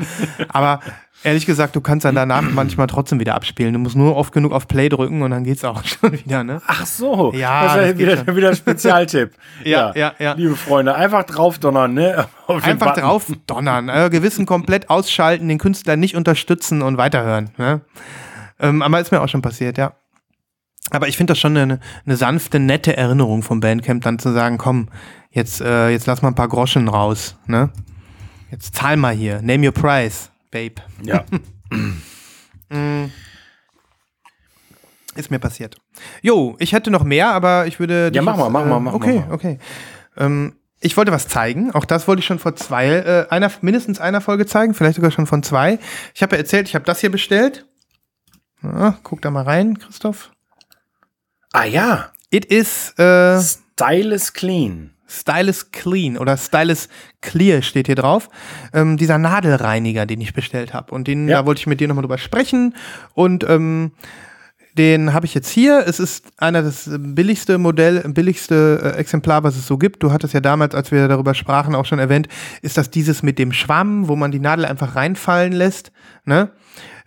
Aber 0.48 0.80
ehrlich 1.22 1.44
gesagt, 1.44 1.76
du 1.76 1.80
kannst 1.80 2.04
dann 2.06 2.14
danach 2.14 2.42
manchmal 2.54 2.86
trotzdem 2.86 3.20
wieder 3.20 3.34
abspielen. 3.34 3.72
Du 3.74 3.78
musst 3.78 3.96
nur 3.96 4.16
oft 4.16 4.32
genug 4.32 4.52
auf 4.52 4.66
Play 4.66 4.88
drücken 4.88 5.22
und 5.22 5.30
dann 5.30 5.44
geht's 5.44 5.64
auch 5.64 5.84
schon 5.84 6.12
wieder, 6.12 6.42
ne? 6.44 6.62
Ach 6.66 6.86
so. 6.86 7.32
Ja, 7.34 7.64
das 7.64 7.76
ist 7.76 7.96
geht 7.96 7.98
wieder, 7.98 8.16
schon. 8.24 8.36
wieder 8.36 8.48
ein 8.50 8.56
Spezialtipp. 8.56 9.32
Ja, 9.64 9.92
ja, 9.94 10.12
ja. 10.18 10.32
Liebe 10.32 10.56
Freunde, 10.56 10.94
einfach 10.94 11.24
draufdonnern, 11.24 11.92
ne? 11.92 12.26
Einfach 12.48 12.88
Button. 12.88 13.02
drauf 13.02 13.26
donnern, 13.46 13.88
äh, 13.90 14.08
Gewissen 14.10 14.46
komplett 14.46 14.88
ausschalten, 14.88 15.48
den 15.48 15.58
Künstler 15.58 15.96
nicht 15.96 16.16
unterstützen 16.16 16.80
und 16.80 16.96
weiterhören. 16.96 17.50
Ne? 17.58 17.82
Ähm, 18.58 18.80
aber 18.80 19.00
ist 19.00 19.12
mir 19.12 19.20
auch 19.20 19.28
schon 19.28 19.42
passiert, 19.42 19.76
ja. 19.76 19.92
Aber 20.90 21.08
ich 21.08 21.16
finde 21.16 21.32
das 21.32 21.38
schon 21.38 21.56
eine, 21.56 21.80
eine 22.04 22.16
sanfte, 22.16 22.58
nette 22.58 22.96
Erinnerung 22.96 23.42
vom 23.42 23.60
Bandcamp, 23.60 24.02
dann 24.02 24.18
zu 24.18 24.32
sagen, 24.32 24.58
komm, 24.58 24.88
jetzt, 25.30 25.60
äh, 25.60 25.90
jetzt 25.90 26.06
lass 26.06 26.22
mal 26.22 26.28
ein 26.28 26.34
paar 26.34 26.48
Groschen 26.48 26.88
raus, 26.88 27.36
ne? 27.46 27.70
Jetzt 28.50 28.74
zahl 28.74 28.96
mal 28.96 29.14
hier, 29.14 29.40
name 29.42 29.66
your 29.66 29.72
price, 29.72 30.30
babe. 30.50 30.74
Ja. 31.02 31.24
Ist 35.16 35.30
mir 35.30 35.38
passiert. 35.38 35.76
Jo, 36.22 36.56
ich 36.58 36.72
hätte 36.72 36.90
noch 36.90 37.04
mehr, 37.04 37.28
aber 37.30 37.66
ich 37.66 37.80
würde. 37.80 38.10
dich 38.10 38.22
mach 38.22 38.36
mal, 38.36 38.48
mach 38.48 38.64
äh, 38.64 38.68
mal, 38.68 38.80
mach 38.80 38.94
okay, 38.94 39.20
mal. 39.26 39.34
okay. 39.34 39.58
Ähm, 40.16 40.54
ich 40.80 40.96
wollte 40.96 41.12
was 41.12 41.28
zeigen. 41.28 41.72
Auch 41.72 41.84
das 41.84 42.08
wollte 42.08 42.20
ich 42.20 42.26
schon 42.26 42.38
vor 42.38 42.56
zwei, 42.56 42.86
äh, 42.86 43.26
einer, 43.28 43.50
mindestens 43.60 44.00
einer 44.00 44.20
Folge 44.20 44.46
zeigen, 44.46 44.72
vielleicht 44.72 44.96
sogar 44.96 45.10
schon 45.10 45.26
von 45.26 45.42
zwei. 45.42 45.78
Ich 46.14 46.22
habe 46.22 46.36
ja 46.36 46.38
erzählt, 46.38 46.68
ich 46.68 46.74
habe 46.74 46.84
das 46.84 47.00
hier 47.00 47.10
bestellt. 47.10 47.66
Ja, 48.62 48.98
guck 49.02 49.20
da 49.20 49.30
mal 49.30 49.44
rein, 49.44 49.78
Christoph. 49.78 50.30
Ah 51.52 51.64
ja. 51.64 52.10
It 52.30 52.44
is 52.44 52.90
äh, 52.98 53.40
Style 53.40 54.14
is 54.14 54.32
clean. 54.32 54.90
Stylus 55.12 55.72
Clean 55.72 56.16
oder 56.16 56.36
Stylus 56.36 56.88
Clear 57.20 57.62
steht 57.62 57.86
hier 57.88 57.96
drauf. 57.96 58.28
Ähm, 58.72 58.96
dieser 58.96 59.18
Nadelreiniger, 59.18 60.06
den 60.06 60.20
ich 60.20 60.34
bestellt 60.34 60.72
habe. 60.72 60.94
Und 60.94 61.08
den, 61.08 61.28
Ja. 61.28 61.40
da 61.40 61.46
wollte 61.46 61.58
ich 61.58 61.66
mit 61.66 61.80
dir 61.80 61.88
nochmal 61.88 62.02
drüber 62.02 62.16
sprechen. 62.18 62.76
Und 63.14 63.42
ähm, 63.48 63.90
den 64.78 65.12
habe 65.12 65.26
ich 65.26 65.34
jetzt 65.34 65.48
hier. 65.48 65.82
Es 65.84 65.98
ist 65.98 66.26
einer 66.36 66.62
das 66.62 66.88
billigste 66.96 67.58
Modell, 67.58 68.02
billigste 68.12 68.92
äh, 68.94 68.98
Exemplar, 69.00 69.42
was 69.42 69.56
es 69.56 69.66
so 69.66 69.78
gibt. 69.78 70.00
Du 70.04 70.12
hattest 70.12 70.32
ja 70.32 70.40
damals, 70.40 70.76
als 70.76 70.92
wir 70.92 71.08
darüber 71.08 71.34
sprachen, 71.34 71.74
auch 71.74 71.86
schon 71.86 71.98
erwähnt, 71.98 72.28
ist 72.62 72.76
das 72.78 72.88
dieses 72.88 73.24
mit 73.24 73.40
dem 73.40 73.52
Schwamm, 73.52 74.06
wo 74.06 74.14
man 74.14 74.30
die 74.30 74.38
Nadel 74.38 74.64
einfach 74.64 74.94
reinfallen 74.94 75.52
lässt. 75.52 75.90
Ne? 76.24 76.50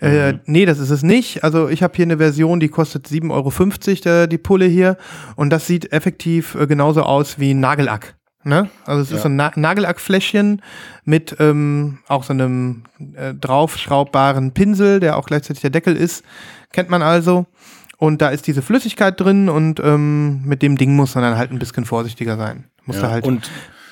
Äh, 0.03 0.39
nee, 0.45 0.65
das 0.65 0.79
ist 0.79 0.89
es 0.89 1.03
nicht. 1.03 1.43
Also 1.43 1.69
ich 1.69 1.81
habe 1.83 1.93
hier 1.95 2.03
eine 2.05 2.17
Version, 2.17 2.59
die 2.59 2.69
kostet 2.69 3.07
7,50 3.07 4.05
Euro, 4.07 4.27
die 4.27 4.37
Pulle 4.37 4.65
hier. 4.65 4.97
Und 5.35 5.49
das 5.51 5.67
sieht 5.67 5.91
effektiv 5.91 6.55
äh, 6.55 6.67
genauso 6.67 7.03
aus 7.03 7.39
wie 7.39 7.53
ein 7.53 7.59
Nagelack. 7.59 8.15
Ne? 8.45 8.69
Also 8.85 9.01
es 9.01 9.11
ist 9.11 9.21
so 9.21 9.29
ein 9.29 9.37
Na 9.37 9.53
Nagelackfläschchen 9.55 10.61
mit 11.05 11.37
ähm, 11.39 11.99
auch 12.09 12.23
so 12.25 12.33
einem 12.33 12.83
äh, 13.15 13.33
draufschraubbaren 13.33 14.51
Pinsel, 14.51 14.99
der 14.99 15.17
auch 15.17 15.25
gleichzeitig 15.27 15.61
der 15.61 15.69
Deckel 15.69 15.95
ist. 15.95 16.23
Kennt 16.73 16.89
man 16.89 17.01
also. 17.01 17.45
Und 17.97 18.21
da 18.21 18.29
ist 18.29 18.47
diese 18.47 18.61
Flüssigkeit 18.61 19.17
drin 19.19 19.47
und 19.47 19.79
ähm, 19.79 20.41
mit 20.43 20.61
dem 20.61 20.77
Ding 20.77 20.93
muss 20.95 21.15
man 21.15 21.23
dann 21.23 21.37
halt 21.37 21.51
ein 21.51 21.59
bisschen 21.59 21.85
vorsichtiger 21.85 22.35
sein. 22.35 22.65
Muss 22.85 22.97
da 22.97 23.03
Ja. 23.03 23.11
halt. 23.11 23.25
Und 23.25 23.49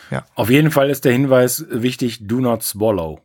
Ja. 0.10 0.26
auf 0.36 0.50
jeden 0.50 0.72
Fall 0.72 0.90
ist 0.90 1.06
der 1.06 1.14
Hinweis 1.14 1.66
wichtig, 1.72 2.28
do 2.28 2.42
not 2.42 2.62
swallow. 2.62 3.22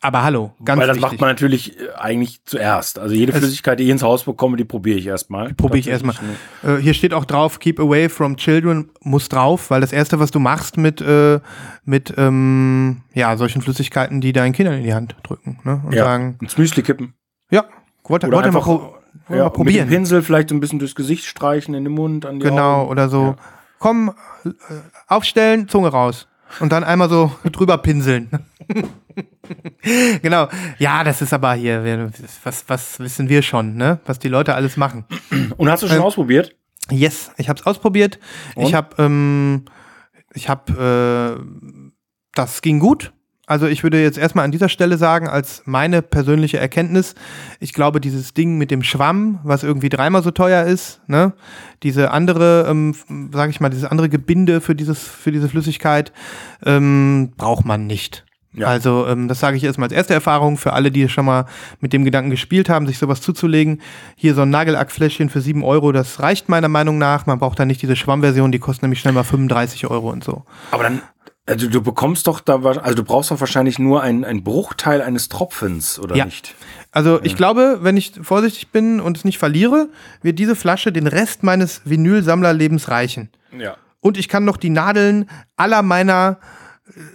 Aber 0.00 0.22
hallo, 0.22 0.52
ganz 0.64 0.80
Weil 0.80 0.86
das 0.86 0.96
wichtig. 0.96 1.10
macht 1.12 1.20
man 1.20 1.30
natürlich 1.30 1.78
äh, 1.80 1.90
eigentlich 1.96 2.44
zuerst. 2.44 2.98
Also 3.00 3.14
jede 3.14 3.32
Es- 3.32 3.38
Flüssigkeit, 3.38 3.78
die 3.80 3.84
ich 3.84 3.90
ins 3.90 4.02
Haus 4.02 4.24
bekomme, 4.24 4.56
die 4.56 4.64
probiere 4.64 4.98
ich 4.98 5.06
erstmal. 5.06 5.52
Probiere 5.54 5.78
ich 5.80 5.88
erstmal. 5.88 6.14
Tatsächlich, 6.14 6.78
Äh, 6.78 6.82
hier 6.82 6.94
steht 6.94 7.12
auch 7.14 7.24
drauf, 7.24 7.58
keep 7.58 7.80
away 7.80 8.08
from 8.08 8.36
children 8.36 8.90
muss 9.00 9.28
drauf, 9.28 9.70
weil 9.70 9.80
das 9.80 9.92
erste, 9.92 10.20
was 10.20 10.30
du 10.30 10.38
machst 10.38 10.76
mit, 10.76 11.00
äh, 11.00 11.40
mit 11.84 12.14
ähm, 12.16 13.02
ja, 13.14 13.36
solchen 13.36 13.60
Flüssigkeiten, 13.62 14.20
die 14.20 14.32
deinen 14.32 14.52
Kindern 14.52 14.74
in 14.78 14.84
die 14.84 14.94
Hand 14.94 15.16
drücken 15.24 15.58
ne? 15.64 15.82
und 15.84 15.92
Ja, 15.94 16.04
sagen, 16.04 16.38
ins 16.40 16.56
Müsli 16.56 16.82
kippen. 16.82 17.14
ja, 17.50 17.64
wollte, 18.04 18.26
wollte 18.30 18.52
mal, 18.52 18.58
einfach 18.58 18.66
wollte 18.68 18.92
ja, 19.30 19.36
mal 19.36 19.44
Mit 19.44 19.52
dem 19.52 19.52
probieren. 19.52 19.88
Pinsel 19.88 20.22
vielleicht 20.22 20.48
so 20.50 20.54
ein 20.54 20.60
bisschen 20.60 20.78
durchs 20.78 20.94
Gesicht 20.94 21.24
streichen, 21.24 21.74
in 21.74 21.84
den 21.84 21.92
Mund, 21.92 22.24
an 22.24 22.38
die 22.38 22.44
Genau, 22.46 22.82
Augen. 22.82 22.90
oder 22.90 23.08
so. 23.08 23.34
Komm, 23.80 24.12
äh, 24.44 24.50
aufstellen, 25.08 25.68
Zunge 25.68 25.88
raus. 25.88 26.28
Und 26.60 26.72
dann 26.72 26.82
einmal 26.84 27.08
so 27.10 27.32
drüber 27.52 27.76
pinseln. 27.78 28.30
genau. 30.22 30.48
Ja, 30.78 31.04
das 31.04 31.22
ist 31.22 31.32
aber 31.32 31.54
hier, 31.54 32.10
was, 32.44 32.64
was 32.68 33.00
wissen 33.00 33.28
wir 33.28 33.42
schon, 33.42 33.76
ne? 33.76 34.00
Was 34.06 34.18
die 34.18 34.28
Leute 34.28 34.54
alles 34.54 34.76
machen. 34.76 35.04
Und 35.56 35.70
hast 35.70 35.82
du 35.82 35.88
schon 35.88 35.96
Ähm, 35.96 36.02
ausprobiert? 36.02 36.54
Yes, 36.90 37.30
ich 37.36 37.48
habe 37.48 37.58
es 37.60 37.66
ausprobiert. 37.66 38.18
Ich 38.56 38.66
Und? 38.66 38.74
habe, 38.74 39.02
ähm, 39.02 39.64
ich 40.34 40.48
habe, 40.48 41.38
äh, 41.38 41.88
das 42.34 42.62
ging 42.62 42.78
gut. 42.78 43.12
Also 43.46 43.66
ich 43.66 43.82
würde 43.82 44.02
jetzt 44.02 44.18
erstmal 44.18 44.44
an 44.44 44.52
dieser 44.52 44.68
Stelle 44.68 44.98
sagen, 44.98 45.26
als 45.26 45.62
meine 45.64 46.02
persönliche 46.02 46.58
Erkenntnis, 46.58 47.14
ich 47.60 47.72
glaube, 47.72 47.98
dieses 47.98 48.34
Ding 48.34 48.58
mit 48.58 48.70
dem 48.70 48.82
Schwamm, 48.82 49.40
was 49.42 49.62
irgendwie 49.62 49.88
dreimal 49.88 50.22
so 50.22 50.30
teuer 50.30 50.64
ist, 50.64 51.00
ne, 51.06 51.32
diese 51.82 52.10
andere, 52.10 52.66
ähm, 52.68 52.94
sage 53.32 53.50
ich 53.50 53.60
mal, 53.60 53.70
dieses 53.70 53.86
andere 53.86 54.10
Gebinde 54.10 54.60
für 54.60 54.74
dieses, 54.74 55.02
für 55.02 55.32
diese 55.32 55.48
Flüssigkeit, 55.48 56.12
ähm, 56.66 57.32
braucht 57.38 57.64
man 57.64 57.86
nicht. 57.86 58.26
Ja. 58.54 58.66
Also 58.68 59.06
ähm, 59.06 59.28
das 59.28 59.40
sage 59.40 59.56
ich 59.56 59.64
erstmal 59.64 59.86
als 59.88 59.94
erste 59.94 60.14
Erfahrung 60.14 60.56
für 60.56 60.72
alle, 60.72 60.90
die 60.90 61.08
schon 61.08 61.26
mal 61.26 61.44
mit 61.80 61.92
dem 61.92 62.04
Gedanken 62.04 62.30
gespielt 62.30 62.68
haben, 62.68 62.86
sich 62.86 62.98
sowas 62.98 63.20
zuzulegen. 63.20 63.82
Hier 64.16 64.34
so 64.34 64.42
ein 64.42 64.50
Nagellackfläschchen 64.50 65.28
für 65.28 65.40
7 65.40 65.62
Euro, 65.62 65.92
das 65.92 66.20
reicht 66.20 66.48
meiner 66.48 66.68
Meinung 66.68 66.98
nach. 66.98 67.26
Man 67.26 67.38
braucht 67.38 67.58
da 67.58 67.64
nicht 67.66 67.82
diese 67.82 67.94
Schwammversion, 67.94 68.50
die 68.50 68.58
kostet 68.58 68.82
nämlich 68.82 69.00
schnell 69.00 69.12
mal 69.12 69.22
35 69.24 69.86
Euro 69.88 70.10
und 70.10 70.24
so. 70.24 70.44
Aber 70.70 70.82
dann, 70.82 71.02
also 71.46 71.68
du 71.68 71.82
bekommst 71.82 72.26
doch 72.26 72.40
da, 72.40 72.56
also 72.56 72.94
du 72.94 73.04
brauchst 73.04 73.30
doch 73.30 73.40
wahrscheinlich 73.40 73.78
nur 73.78 74.02
einen, 74.02 74.24
einen 74.24 74.42
Bruchteil 74.44 75.02
eines 75.02 75.28
Tropfens, 75.28 75.98
oder 75.98 76.16
Ja. 76.16 76.24
nicht? 76.24 76.54
Also 76.90 77.20
ich 77.22 77.36
glaube, 77.36 77.80
wenn 77.82 77.98
ich 77.98 78.12
vorsichtig 78.22 78.68
bin 78.68 78.98
und 79.00 79.18
es 79.18 79.24
nicht 79.24 79.38
verliere, 79.38 79.88
wird 80.22 80.38
diese 80.38 80.56
Flasche 80.56 80.90
den 80.90 81.06
Rest 81.06 81.42
meines 81.42 81.82
Vinylsammlerlebens 81.84 82.88
reichen. 82.88 83.28
Ja. 83.56 83.76
Und 84.00 84.16
ich 84.16 84.28
kann 84.28 84.44
noch 84.46 84.56
die 84.56 84.70
Nadeln 84.70 85.28
aller 85.56 85.82
meiner 85.82 86.38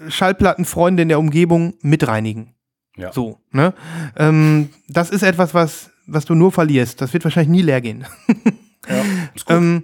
Schallplattenfreunde 0.08 1.04
in 1.04 1.10
der 1.10 1.20
Umgebung 1.20 1.74
mitreinigen. 1.82 2.54
Ja. 2.96 3.12
So, 3.12 3.40
ne? 3.52 3.74
Ähm, 4.16 4.70
das 4.88 5.10
ist 5.10 5.24
etwas, 5.24 5.54
was, 5.54 5.90
was 6.06 6.26
du 6.26 6.36
nur 6.36 6.52
verlierst. 6.52 7.02
Das 7.02 7.14
wird 7.14 7.24
wahrscheinlich 7.24 7.52
nie 7.52 7.62
leer 7.62 7.82
gehen. 7.82 8.06
ja. 8.88 8.96
Ist 9.34 9.46
gut. 9.46 9.56
Ähm, 9.56 9.84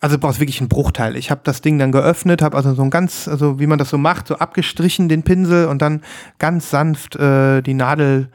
also 0.00 0.16
du 0.16 0.20
brauchst 0.20 0.40
wirklich 0.40 0.60
einen 0.60 0.68
Bruchteil. 0.68 1.16
Ich 1.16 1.30
habe 1.30 1.40
das 1.44 1.60
Ding 1.60 1.78
dann 1.78 1.92
geöffnet, 1.92 2.42
habe 2.42 2.56
also 2.56 2.74
so 2.74 2.82
ein 2.82 2.90
ganz, 2.90 3.28
also 3.28 3.58
wie 3.58 3.66
man 3.66 3.78
das 3.78 3.90
so 3.90 3.98
macht, 3.98 4.28
so 4.28 4.36
abgestrichen 4.36 5.08
den 5.08 5.22
Pinsel 5.22 5.66
und 5.66 5.82
dann 5.82 6.02
ganz 6.38 6.70
sanft 6.70 7.16
äh, 7.16 7.62
die 7.62 7.74
Nadel 7.74 8.30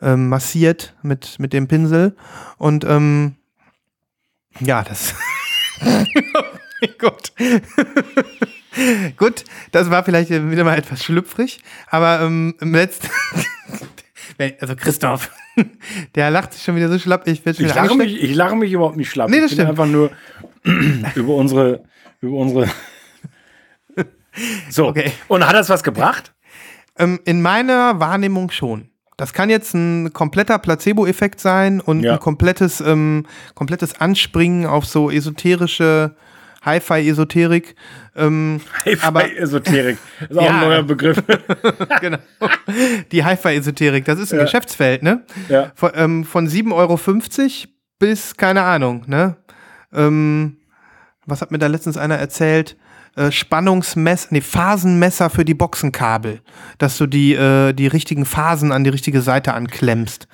ähm, 0.00 0.28
massiert 0.28 0.94
mit, 1.02 1.38
mit 1.38 1.52
dem 1.52 1.68
Pinsel. 1.68 2.16
Und 2.58 2.84
ähm, 2.84 3.36
ja, 4.60 4.82
das. 4.82 5.14
oh 5.84 6.42
mein 6.80 6.94
Gott. 6.98 7.32
Gut, 9.16 9.44
das 9.72 9.90
war 9.90 10.04
vielleicht 10.04 10.30
wieder 10.30 10.64
mal 10.64 10.76
etwas 10.78 11.04
schlüpfrig, 11.04 11.60
aber 11.88 12.20
ähm, 12.20 12.54
im 12.60 12.74
letzten. 12.74 13.08
also 14.60 14.76
Christoph, 14.76 15.30
der 16.14 16.30
lacht 16.30 16.52
sich 16.52 16.62
schon 16.62 16.76
wieder 16.76 16.88
so 16.88 16.98
schlapp. 16.98 17.26
Ich, 17.26 17.44
ich, 17.46 17.58
wieder 17.58 17.74
lache 17.74 17.94
mich, 17.96 18.22
ich 18.22 18.34
lache 18.34 18.56
mich 18.56 18.72
überhaupt 18.72 18.96
nicht 18.96 19.10
schlapp. 19.10 19.30
Nee, 19.30 19.40
das 19.40 19.52
ich 19.52 19.56
bin 19.56 19.66
stimmt. 19.66 19.80
einfach 19.80 19.86
nur 19.86 20.10
über 21.14 21.34
unsere, 21.34 21.84
über 22.20 22.36
unsere. 22.36 22.68
So. 24.68 24.88
Okay. 24.88 25.12
Und 25.28 25.46
hat 25.46 25.54
das 25.54 25.68
was 25.68 25.82
gebracht? 25.82 26.32
Ähm, 26.98 27.20
in 27.24 27.42
meiner 27.42 28.00
Wahrnehmung 28.00 28.50
schon. 28.50 28.90
Das 29.16 29.32
kann 29.32 29.48
jetzt 29.48 29.72
ein 29.74 30.12
kompletter 30.12 30.58
Placebo-Effekt 30.58 31.40
sein 31.40 31.80
und 31.80 32.02
Ja. 32.02 32.14
ein 32.14 32.18
komplettes, 32.20 32.82
ähm, 32.82 33.24
komplettes 33.54 33.98
Anspringen 33.98 34.66
auf 34.66 34.84
so 34.84 35.10
esoterische 35.10 36.16
Hi-Fi-Esoterik. 36.66 37.74
Ähm, 38.16 38.60
Hi-Fi-Esoterik. 38.84 39.98
Ist 40.28 40.36
auch 40.38 40.42
Ja. 40.44 40.50
ein 40.50 40.60
neuer 40.60 40.82
Begriff. 40.82 41.22
genau. 42.00 42.18
Die 43.12 43.24
Hi-Fi-Esoterik, 43.24 44.04
das 44.04 44.18
ist 44.18 44.32
ein 44.32 44.38
Ja. 44.38 44.44
Geschäftsfeld, 44.44 45.02
ne? 45.02 45.22
ja. 45.48 45.72
Von, 45.74 45.90
ähm, 45.94 46.24
von 46.24 46.48
7,50 46.48 46.72
Euro 46.74 46.98
bis, 47.98 48.36
keine 48.36 48.62
Ahnung, 48.62 49.04
ne? 49.06 49.36
Ähm, 49.94 50.58
was 51.24 51.40
hat 51.40 51.50
mir 51.50 51.58
da 51.58 51.66
letztens 51.68 51.96
einer 51.96 52.16
erzählt? 52.16 52.76
Äh, 53.16 53.32
Spannungsmesser, 53.32 54.28
nee, 54.30 54.42
Phasenmesser 54.42 55.30
für 55.30 55.44
die 55.46 55.54
Boxenkabel, 55.54 56.42
dass 56.76 56.98
du 56.98 57.06
die, 57.06 57.32
äh, 57.34 57.72
die 57.72 57.86
richtigen 57.86 58.26
Phasen 58.26 58.72
an 58.72 58.84
die 58.84 58.90
richtige 58.90 59.22
Seite 59.22 59.54
anklemmst. 59.54 60.28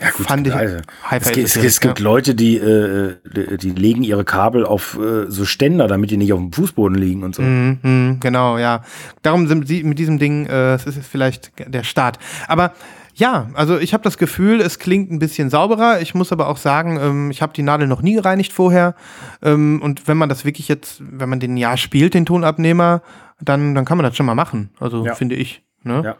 Ja, 0.00 0.10
gut, 0.10 0.26
Fand 0.26 0.46
ich 0.46 0.54
also, 0.54 0.76
es, 1.10 1.32
gibt- 1.32 1.56
es, 1.64 1.80
gibt 1.80 1.98
ja. 1.98 2.04
Leute, 2.04 2.34
die, 2.34 2.56
äh, 2.56 3.16
die, 3.34 3.56
die 3.58 3.70
legen 3.70 4.02
ihre 4.04 4.24
Kabel 4.24 4.64
auf 4.64 4.96
äh, 4.98 5.28
so 5.28 5.44
Ständer, 5.44 5.88
damit 5.88 6.10
die 6.10 6.16
nicht 6.16 6.32
auf 6.32 6.38
dem 6.38 6.52
Fußboden 6.52 6.96
liegen 6.96 7.24
und 7.24 7.34
so. 7.34 7.42
Mhm, 7.42 7.78
mhm, 7.82 8.20
genau, 8.20 8.58
ja. 8.58 8.82
Darum 9.22 9.48
sind 9.48 9.66
sie 9.66 9.82
mit 9.82 9.98
diesem 9.98 10.18
Ding, 10.18 10.46
äh, 10.46 10.74
es 10.74 10.86
ist 10.86 11.04
vielleicht 11.06 11.52
der 11.66 11.82
Start. 11.82 12.18
Aber 12.46 12.72
ja, 13.14 13.50
also 13.54 13.78
ich 13.78 13.92
habe 13.94 14.04
das 14.04 14.16
Gefühl, 14.18 14.60
es 14.60 14.78
klingt 14.78 15.10
ein 15.10 15.18
bisschen 15.18 15.50
sauberer. 15.50 16.00
Ich 16.00 16.14
muss 16.14 16.30
aber 16.30 16.46
auch 16.46 16.58
sagen, 16.58 16.98
ähm, 17.02 17.30
ich 17.32 17.42
habe 17.42 17.52
die 17.52 17.62
Nadel 17.62 17.88
noch 17.88 18.00
nie 18.00 18.14
gereinigt 18.14 18.52
vorher. 18.52 18.94
Ähm, 19.42 19.80
und 19.82 20.06
wenn 20.06 20.16
man 20.16 20.28
das 20.28 20.44
wirklich 20.44 20.68
jetzt, 20.68 21.02
wenn 21.04 21.28
man 21.28 21.40
den 21.40 21.56
Jahr 21.56 21.76
spielt, 21.76 22.14
den 22.14 22.26
Tonabnehmer, 22.26 23.02
dann, 23.40 23.74
dann 23.74 23.84
kann 23.84 23.96
man 23.98 24.04
das 24.04 24.16
schon 24.16 24.26
mal 24.26 24.36
machen. 24.36 24.70
Also 24.78 25.04
Ja. 25.04 25.16
finde 25.16 25.34
ich. 25.34 25.62
Ne? 25.82 26.02
Ja. 26.04 26.16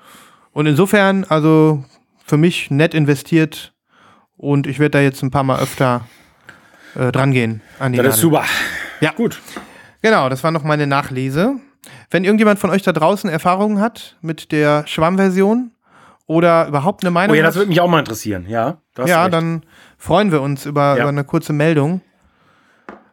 Und 0.53 0.67
insofern, 0.67 1.23
also 1.29 1.85
für 2.29 2.37
mich 2.37 2.71
nett 2.71 2.95
investiert 2.95 3.75
und 4.37 4.67
ich 4.67 4.79
werde 4.79 4.91
da 4.99 5.01
jetzt 5.01 5.23
ein 5.23 5.31
paar 5.31 5.43
Mal 5.45 5.59
öfter 5.61 6.03
äh, 6.95 7.11
dran 7.11 7.33
gehen 7.33 7.61
an 7.79 7.93
die 7.93 7.99
Das 7.99 8.17
ist 8.19 8.23
Nadel. 8.25 8.41
super. 8.43 8.45
Ja. 9.01 9.13
Gut. 9.13 9.41
Genau, 10.03 10.29
das 10.29 10.45
war 10.45 10.51
noch 10.51 10.63
meine 10.65 10.87
Nachlese. 10.87 11.57
Wenn 12.11 12.25
irgendjemand 12.25 12.59
von 12.59 12.71
euch 12.71 12.83
da 12.83 12.93
draußen 12.93 13.29
Erfahrungen 13.31 13.81
hat 13.81 14.17
mit 14.21 14.53
der 14.53 14.87
Schwammversion 14.87 15.73
oder 16.27 16.69
überhaupt 16.69 17.03
eine 17.03 17.11
Meinung 17.11 17.35
Oh 17.35 17.39
ja, 17.39 17.43
das 17.45 17.55
würde 17.57 17.69
mich 17.69 17.81
auch 17.81 17.89
mal 17.89 18.01
interessieren. 18.01 18.47
Ja, 18.49 18.79
ja, 19.07 19.23
recht. 19.23 19.33
dann 19.35 19.63
freuen 19.97 20.31
wir 20.31 20.43
uns 20.43 20.67
über, 20.67 20.95
Ja. 20.97 21.03
über 21.03 21.09
eine 21.09 21.25
kurze 21.25 21.53
Meldung. 21.53 22.03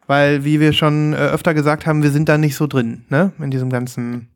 Weil, 0.08 0.44
wie 0.44 0.60
wir 0.60 0.72
schon 0.74 1.14
äh, 1.14 1.18
öfter 1.18 1.56
gesagt 1.56 1.88
haben, 1.88 2.04
wir 2.04 2.12
sind 2.12 2.30
da 2.30 2.38
nicht 2.38 2.56
so 2.56 2.68
drin, 2.68 3.06
ne? 3.10 3.32
In 3.40 3.50
diesem 3.50 3.72
ganzen 3.72 4.30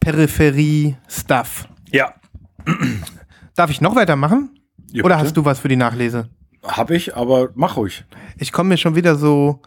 Peripherie-Stuff. 0.00 1.68
Ja. 1.90 2.14
Darf 3.56 3.70
ich 3.70 3.80
noch 3.80 3.96
weitermachen? 3.96 4.50
Ja, 4.92 5.02
Oder 5.04 5.16
bitte. 5.16 5.26
hast 5.26 5.36
du 5.36 5.44
was 5.44 5.58
für 5.58 5.68
die 5.68 5.76
Nachlese? 5.76 6.28
Hab 6.62 6.90
ich, 6.90 7.16
aber 7.16 7.50
mach 7.54 7.76
ruhig. 7.76 8.04
Ich 8.38 8.52
komme 8.52 8.70
mir 8.70 8.76
schon 8.76 8.94
wieder 8.96 9.16
so, 9.16 9.60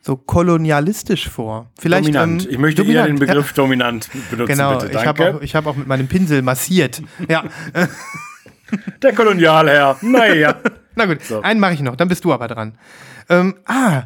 so 0.00 0.16
kolonialistisch 0.16 1.28
vor. 1.28 1.70
Vielleicht, 1.78 2.04
dominant. 2.06 2.44
ähm, 2.44 2.50
ich 2.50 2.58
möchte 2.58 2.82
dominant, 2.82 3.06
eher 3.08 3.12
den 3.14 3.18
Begriff 3.18 3.52
dominant 3.52 4.08
benutzen, 4.30 4.52
Genau, 4.52 4.74
bitte. 4.74 4.86
ich 4.86 4.92
Danke. 4.92 5.08
habe 5.08 5.36
auch, 5.36 5.40
ich 5.42 5.54
hab 5.54 5.66
auch 5.66 5.76
mit 5.76 5.86
meinem 5.86 6.06
Pinsel 6.08 6.42
massiert. 6.42 7.02
Ja, 7.28 7.44
Der 9.02 9.12
Kolonialherr. 9.14 9.98
Naja. 10.02 10.56
na 10.96 11.06
gut, 11.06 11.22
So. 11.22 11.42
einen 11.42 11.60
mache 11.60 11.74
ich 11.74 11.80
noch, 11.80 11.96
dann 11.96 12.08
bist 12.08 12.24
du 12.24 12.32
aber 12.32 12.48
dran. 12.48 12.76
Ähm, 13.28 13.54
ah, 13.66 14.04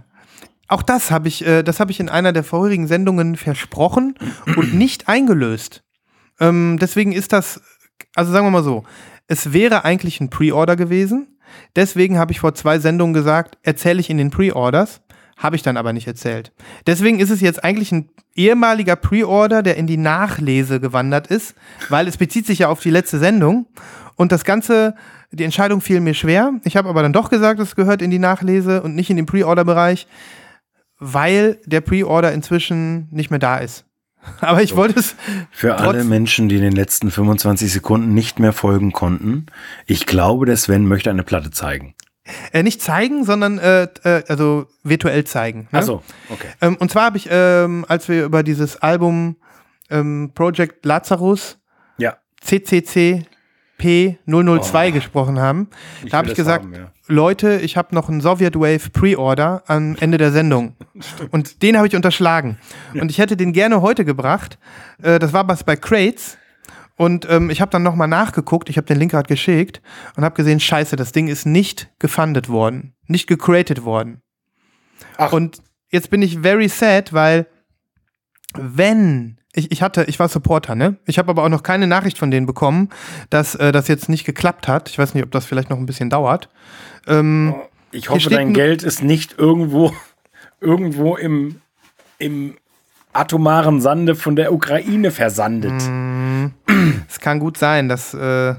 auch 0.69 0.83
das 0.83 1.11
habe 1.11 1.29
ich, 1.29 1.47
äh, 1.47 1.63
das 1.63 1.81
habe 1.81 1.91
ich 1.91 2.01
in 2.01 2.09
einer 2.09 2.33
der 2.33 2.45
vorherigen 2.45 2.87
Sendungen 2.87 3.37
versprochen 3.37 4.15
und 4.57 4.75
nicht 4.75 5.09
eingelöst. 5.09 5.83
Ähm, 6.41 6.77
deswegen 6.81 7.13
ist 7.13 7.33
das, 7.33 7.61
also 8.15 8.33
sagen 8.33 8.47
wir 8.47 8.51
mal 8.51 8.65
so, 8.65 8.85
es 9.27 9.53
wäre 9.53 9.85
eigentlich 9.85 10.21
ein 10.21 10.31
Pre-Order 10.31 10.77
gewesen. 10.77 11.39
Deswegen 11.77 12.19
habe 12.19 12.33
ich 12.33 12.41
vor 12.41 12.55
zwei 12.55 12.79
Sendungen 12.79 13.15
gesagt, 13.15 13.59
erzähle 13.63 14.01
ich 14.01 14.11
in 14.11 14.19
den 14.19 14.31
Pre-Orders. 14.31 15.01
Habe 15.37 15.55
ich 15.55 15.63
dann 15.63 15.77
aber 15.77 15.93
nicht 15.93 16.09
erzählt. 16.09 16.53
Deswegen 16.87 17.21
ist 17.21 17.31
es 17.31 17.41
jetzt 17.41 17.63
eigentlich 17.63 17.93
ein 17.93 18.11
ehemaliger 18.35 18.97
Pre-Order, 18.97 19.63
der 19.63 19.77
in 19.77 19.87
die 19.87 19.97
Nachlese 19.97 20.81
gewandert 20.81 21.29
ist, 21.29 21.55
weil 21.91 22.09
es 22.09 22.17
bezieht 22.17 22.47
sich 22.47 22.61
ja 22.61 22.69
auf 22.69 22.81
die 22.81 22.91
letzte 22.91 23.19
Sendung. 23.19 23.67
Und 24.17 24.33
das 24.33 24.45
Ganze, 24.45 24.97
die 25.31 25.45
Entscheidung 25.45 25.81
fiel 25.81 26.01
mir 26.01 26.15
schwer. 26.15 26.55
Ich 26.65 26.77
habe 26.77 26.89
aber 26.89 27.03
dann 27.03 27.13
doch 27.13 27.31
gesagt, 27.31 27.61
es 27.61 27.77
gehört 27.77 28.03
in 28.03 28.11
die 28.11 28.19
Nachlese 28.19 28.83
und 28.83 28.97
nicht 28.97 29.11
in 29.11 29.17
den 29.17 29.27
Pre-Order-Bereich, 29.27 30.09
weil 30.99 31.61
der 31.67 31.83
Pre-Order 31.83 32.33
inzwischen 32.33 33.07
nicht 33.13 33.31
mehr 33.31 33.39
da 33.39 33.59
ist. 33.59 33.85
Aber 34.41 34.63
ich 34.63 34.77
wollte 34.77 35.01
es. 35.01 35.15
Für 35.51 35.77
alle 35.77 36.05
Menschen, 36.05 36.49
die 36.49 36.57
in 36.57 36.63
den 36.63 36.73
letzten 36.73 37.11
25 37.11 37.73
Sekunden 37.73 38.15
nicht 38.15 38.39
mehr 38.39 38.53
folgen 38.53 38.93
konnten, 38.93 39.47
ich 39.87 40.07
glaube, 40.07 40.47
der 40.47 40.57
Sven 40.57 40.87
möchte 40.87 41.11
eine 41.11 41.23
Platte 41.23 41.51
zeigen. 41.51 41.95
Äh, 42.53 42.63
nicht 42.63 42.83
zeigen, 42.83 43.25
sondern 43.25 43.59
äh, 43.59 43.89
äh, 44.05 44.23
also 44.29 44.67
virtuell 44.83 45.25
zeigen. 45.25 45.61
Ne? 45.73 45.79
Ach 45.79 45.83
so, 45.83 46.03
okay. 46.29 46.49
Ähm, 46.61 46.77
und 46.79 46.91
zwar 46.91 47.05
habe 47.05 47.17
ich, 47.17 47.29
ähm, 47.31 47.85
als 47.89 48.09
wir 48.09 48.25
über 48.25 48.43
dieses 48.43 48.77
Album 48.77 49.37
ähm, 49.91 50.33
Project 50.35 50.85
Lazarus 50.85 51.59
Ja. 51.97 52.17
CCC 52.41 53.25
P002 53.79 54.91
gesprochen 54.91 55.39
haben. 55.39 55.69
Ich 56.05 56.11
da 56.11 56.19
habe 56.19 56.29
ich 56.29 56.35
gesagt, 56.35 56.65
haben, 56.65 56.75
ja. 56.75 56.93
Leute, 57.07 57.61
ich 57.61 57.77
habe 57.77 57.95
noch 57.95 58.09
einen 58.09 58.21
Soviet 58.21 58.57
Wave 58.57 58.91
Pre-Order 58.93 59.63
am 59.67 59.97
Ende 60.01 60.19
der 60.19 60.33
Sendung. 60.33 60.75
Und 61.31 61.63
den 61.63 61.77
habe 61.77 61.87
ich 61.87 61.97
unterschlagen. 61.97 62.59
Und 62.95 63.11
ich 63.11 63.19
hätte 63.19 63.37
den 63.37 63.53
gerne 63.53 63.81
heute 63.81 64.05
gebracht. 64.05 64.59
Äh, 65.03 65.19
das 65.19 65.33
war 65.33 65.47
was 65.49 65.65
bei 65.65 65.77
Crates. 65.77 66.39
Und 66.97 67.31
ähm, 67.31 67.49
ich 67.49 67.61
habe 67.61 67.71
dann 67.71 67.85
nochmal 67.85 68.09
nachgeguckt, 68.09 68.69
ich 68.69 68.77
habe 68.77 68.87
den 68.87 68.99
Link 68.99 69.13
gerade 69.13 69.29
geschickt 69.29 69.81
und 70.17 70.25
habe 70.25 70.35
gesehen, 70.35 70.59
scheiße, 70.59 70.97
das 70.97 71.13
Ding 71.13 71.29
ist 71.29 71.47
nicht 71.47 71.91
gefundet 72.01 72.49
worden, 72.49 72.95
nicht 73.07 73.29
gecreated 73.29 73.85
worden. 73.85 74.21
Ach. 75.17 75.33
Und 75.33 75.63
jetzt 75.91 76.11
bin 76.11 76.23
ich 76.23 76.41
very 76.41 76.69
sad, 76.69 77.13
weil 77.13 77.47
wenn 78.55 79.38
ich, 79.55 79.73
ich 79.73 79.83
hatte, 79.83 80.05
ich 80.05 80.19
war 80.19 80.29
Supporter, 80.29 80.75
ne? 80.75 80.97
Ich 81.07 81.19
habe 81.19 81.31
aber 81.31 81.45
auch 81.45 81.49
noch 81.49 81.63
keine 81.63 81.87
Nachricht 81.87 82.19
von 82.19 82.31
denen 82.31 82.47
bekommen, 82.47 82.91
dass 83.31 83.55
äh, 83.55 83.73
das 83.73 83.89
jetzt 83.89 84.09
nicht 84.09 84.25
geklappt 84.25 84.69
hat. 84.69 84.89
Ich 84.89 84.99
weiß 84.99 85.15
nicht, 85.15 85.25
ob 85.25 85.31
das 85.31 85.47
vielleicht 85.47 85.71
noch 85.71 85.79
ein 85.79 85.87
bisschen 85.87 86.11
dauert. 86.11 86.49
Ähm, 87.07 87.55
Ich 87.91 88.11
hoffe, 88.11 88.29
dein 88.29 88.53
Geld 88.53 88.83
ist 88.83 89.03
nicht 89.03 89.39
irgendwo, 89.39 89.93
irgendwo 90.61 91.17
im, 91.17 91.61
im 92.19 92.57
atomaren 93.13 93.81
Sande 93.81 94.15
von 94.15 94.37
der 94.37 94.53
Ukraine 94.53 95.11
versandet. 95.11 95.83
Es 97.09 97.19
kann 97.21 97.39
gut 97.39 97.57
sein, 97.57 97.89
dass, 97.89 98.13
äh, 98.13 98.55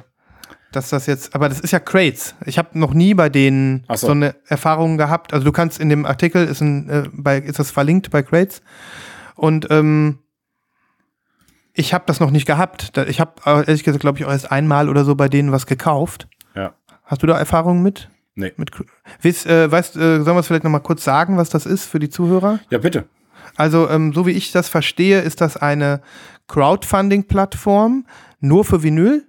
dass 0.72 0.90
das 0.90 1.06
jetzt, 1.06 1.36
aber 1.36 1.50
das 1.50 1.60
ist 1.60 1.72
ja 1.72 1.80
Crates. 1.80 2.36
Ich 2.46 2.58
habe 2.58 2.78
noch 2.78 2.94
nie 2.94 3.14
bei 3.14 3.30
denen 3.30 3.86
so. 3.90 4.08
so. 4.08 4.12
eine 4.12 4.36
Erfahrung 4.48 4.98
gehabt. 4.98 5.34
Also 5.34 5.46
du 5.46 5.52
kannst 5.52 5.80
in 5.80 5.90
dem 5.90 6.06
Artikel, 6.06 6.46
ist, 6.46 6.62
ein, 6.62 6.90
äh, 6.90 7.04
bei, 7.14 7.38
ist 7.38 7.60
das 7.60 7.70
verlinkt 7.70 8.10
bei 8.10 8.24
Crates. 8.24 8.62
Und 9.36 9.68
ähm, 9.70 10.20
ich 11.80 11.94
habe 11.94 12.04
das 12.08 12.20
noch 12.20 12.30
nicht 12.30 12.46
gehabt. 12.46 12.98
Ich 13.08 13.22
habe 13.22 13.32
ehrlich 13.46 13.84
gesagt, 13.84 14.02
glaube 14.02 14.20
ich, 14.20 14.26
auch 14.26 14.32
erst 14.32 14.52
einmal 14.52 14.90
oder 14.90 15.06
so 15.06 15.16
bei 15.16 15.30
denen 15.30 15.54
was 15.54 15.66
gekauft. 15.66 16.28
Ja. 16.54 16.74
Hast 17.06 17.24
du 17.24 17.28
da 17.28 17.38
Erfahrungen 17.38 17.82
mit? 17.82 18.10
Nee. 18.36 18.52
mit 18.58 18.72
Weißt, 19.24 19.48
äh, 19.48 19.72
weißt, 19.72 19.96
äh, 19.96 20.22
sollen 20.22 20.36
wir 20.36 20.40
es 20.40 20.48
vielleicht 20.48 20.66
noch 20.66 20.72
mal 20.72 20.80
kurz 20.80 21.04
sagen, 21.04 21.38
was 21.38 21.50
das 21.50 21.66
ist 21.66 21.86
für 21.86 22.00
die 22.00 22.10
Zuhörer? 22.10 22.60
Ja, 22.70 22.80
bitte. 22.80 23.06
Also, 23.56 23.90
ähm, 23.90 24.14
so 24.14 24.26
wie 24.26 24.32
ich 24.32 24.52
das 24.52 24.68
verstehe, 24.68 25.22
ist 25.22 25.40
das 25.40 25.56
eine 25.56 26.02
Crowdfunding-Plattform 26.48 28.06
nur 28.42 28.66
für 28.66 28.84
Vinyl. 28.84 29.26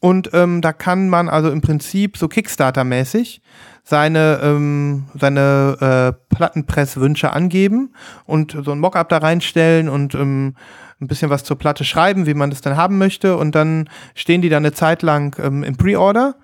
Und 0.00 0.30
ähm, 0.32 0.60
da 0.60 0.72
kann 0.72 1.08
man 1.08 1.28
also 1.28 1.50
im 1.50 1.60
Prinzip 1.60 2.16
so 2.18 2.28
Kickstarter-mäßig 2.28 3.40
seine, 3.84 4.40
ähm, 4.42 5.06
seine 5.18 6.14
äh, 6.20 6.34
Plattenpresswünsche 6.34 7.32
angeben 7.32 7.94
und 8.26 8.56
so 8.64 8.72
ein 8.72 8.80
Mockup 8.80 9.08
da 9.08 9.18
reinstellen 9.18 9.88
und 9.88 10.14
ähm, 10.14 10.56
ein 11.00 11.08
bisschen 11.08 11.30
was 11.30 11.44
zur 11.44 11.58
Platte 11.58 11.84
schreiben, 11.84 12.26
wie 12.26 12.34
man 12.34 12.50
das 12.50 12.60
dann 12.60 12.76
haben 12.76 12.98
möchte. 12.98 13.36
Und 13.36 13.54
dann 13.54 13.88
stehen 14.14 14.42
die 14.42 14.48
da 14.48 14.56
eine 14.56 14.72
Zeit 14.72 15.02
lang 15.02 15.36
ähm, 15.42 15.62
im 15.62 15.76
Pre-Order. 15.76 16.36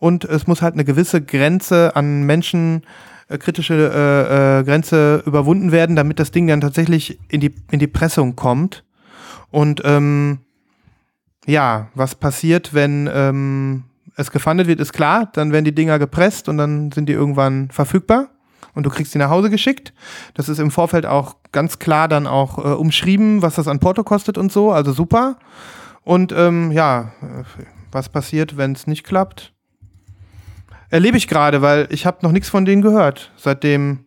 Und 0.00 0.24
es 0.24 0.46
muss 0.46 0.62
halt 0.62 0.74
eine 0.74 0.84
gewisse 0.84 1.22
Grenze 1.22 1.94
an 1.96 2.22
Menschen, 2.22 2.82
äh, 3.28 3.38
kritische 3.38 3.74
äh, 3.74 4.60
äh, 4.60 4.64
Grenze 4.64 5.22
überwunden 5.26 5.72
werden, 5.72 5.96
damit 5.96 6.18
das 6.18 6.30
Ding 6.30 6.46
dann 6.46 6.60
tatsächlich 6.60 7.18
in 7.28 7.40
die, 7.40 7.54
in 7.70 7.78
die 7.78 7.86
Pressung 7.86 8.36
kommt. 8.36 8.84
Und 9.50 9.82
ähm, 9.84 10.38
ja, 11.46 11.88
was 11.94 12.14
passiert, 12.14 12.74
wenn 12.74 13.08
ähm, 13.12 13.84
es 14.16 14.30
gefundet 14.30 14.66
wird, 14.66 14.80
ist 14.80 14.92
klar. 14.92 15.30
Dann 15.32 15.52
werden 15.52 15.64
die 15.64 15.74
Dinger 15.74 15.98
gepresst 15.98 16.48
und 16.48 16.58
dann 16.58 16.92
sind 16.92 17.08
die 17.08 17.14
irgendwann 17.14 17.70
verfügbar 17.70 18.28
und 18.74 18.84
du 18.84 18.90
kriegst 18.90 19.14
die 19.14 19.18
nach 19.18 19.30
Hause 19.30 19.50
geschickt. 19.50 19.92
Das 20.34 20.48
ist 20.48 20.58
im 20.58 20.70
Vorfeld 20.70 21.06
auch 21.06 21.36
ganz 21.52 21.78
klar 21.78 22.08
dann 22.08 22.26
auch 22.26 22.58
äh, 22.58 22.68
umschrieben, 22.68 23.42
was 23.42 23.54
das 23.56 23.68
an 23.68 23.80
Porto 23.80 24.04
kostet 24.04 24.38
und 24.38 24.52
so. 24.52 24.72
Also 24.72 24.92
super. 24.92 25.38
Und 26.04 26.32
ähm, 26.32 26.72
ja, 26.72 27.12
äh, 27.22 27.44
was 27.90 28.08
passiert, 28.08 28.56
wenn 28.56 28.72
es 28.72 28.86
nicht 28.86 29.04
klappt? 29.04 29.52
Erlebe 30.90 31.16
ich 31.16 31.28
gerade, 31.28 31.60
weil 31.60 31.86
ich 31.90 32.06
habe 32.06 32.18
noch 32.22 32.32
nichts 32.32 32.48
von 32.48 32.64
denen 32.64 32.82
gehört. 32.82 33.32
Seitdem. 33.36 34.06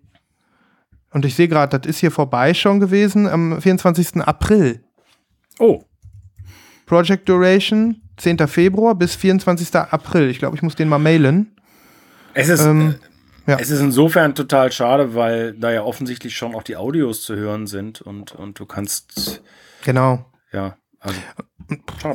Und 1.12 1.26
ich 1.26 1.36
sehe 1.36 1.48
gerade, 1.48 1.78
das 1.78 1.90
ist 1.90 2.00
hier 2.00 2.12
vorbei 2.12 2.54
schon 2.54 2.80
gewesen 2.80 3.28
am 3.28 3.62
24. 3.62 4.22
April. 4.22 4.84
Oh, 5.60 5.84
Project 6.92 7.30
Duration 7.30 8.02
10. 8.18 8.48
Februar 8.50 8.96
bis 8.96 9.16
24. 9.16 9.74
April. 9.76 10.30
Ich 10.30 10.40
glaube, 10.40 10.58
ich 10.58 10.62
muss 10.62 10.76
den 10.76 10.90
mal 10.90 11.00
mailen. 11.00 11.56
es 12.34 12.50
ist, 12.50 12.66
Ähm, 12.66 12.96
ja. 13.48 13.58
es 13.60 13.70
ist 13.70 13.82
insofern 13.82 14.36
total 14.36 14.72
schade, 14.72 15.16
weil 15.16 15.54
da 15.54 15.72
ja 15.72 15.84
offensichtlich 15.84 16.36
schon 16.36 16.56
auch 16.56 16.64
die 16.64 16.78
Audios 16.78 17.24
zu 17.24 17.36
hören 17.36 17.68
sind 17.68 18.02
und, 18.02 18.34
und 18.34 18.60
du 18.60 18.66
kannst, 18.66 19.42
Genau. 19.84 20.26
ja, 20.52 20.78
also. 21.00 21.20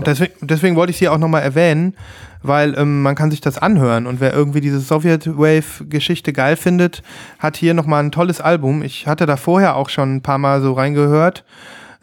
Deswegen, 0.05 0.35
deswegen 0.43 0.77
wollte 0.77 0.91
ich 0.91 0.99
sie 0.99 1.09
auch 1.09 1.19
nochmal 1.19 1.43
erwähnen, 1.43 1.97
weil 2.43 2.77
ähm, 2.79 3.03
man 3.03 3.15
kann 3.15 3.31
sich 3.31 3.41
das 3.41 3.57
anhören 3.57 4.07
und 4.07 4.21
wer 4.21 4.35
irgendwie 4.35 4.61
diese 4.61 4.81
Soviet 4.81 5.27
Wave-Geschichte 5.27 6.33
geil 6.35 6.57
findet, 6.57 7.03
hat 7.39 7.57
hier 7.57 7.73
nochmal 7.73 8.05
ein 8.05 8.13
tolles 8.13 8.41
Album. 8.41 8.83
Ich 8.83 9.07
hatte 9.07 9.25
da 9.25 9.37
vorher 9.37 9.77
auch 9.77 9.89
schon 9.89 10.17
ein 10.17 10.23
paar 10.23 10.39
Mal 10.39 10.61
so 10.61 10.75
reingehört 10.75 11.45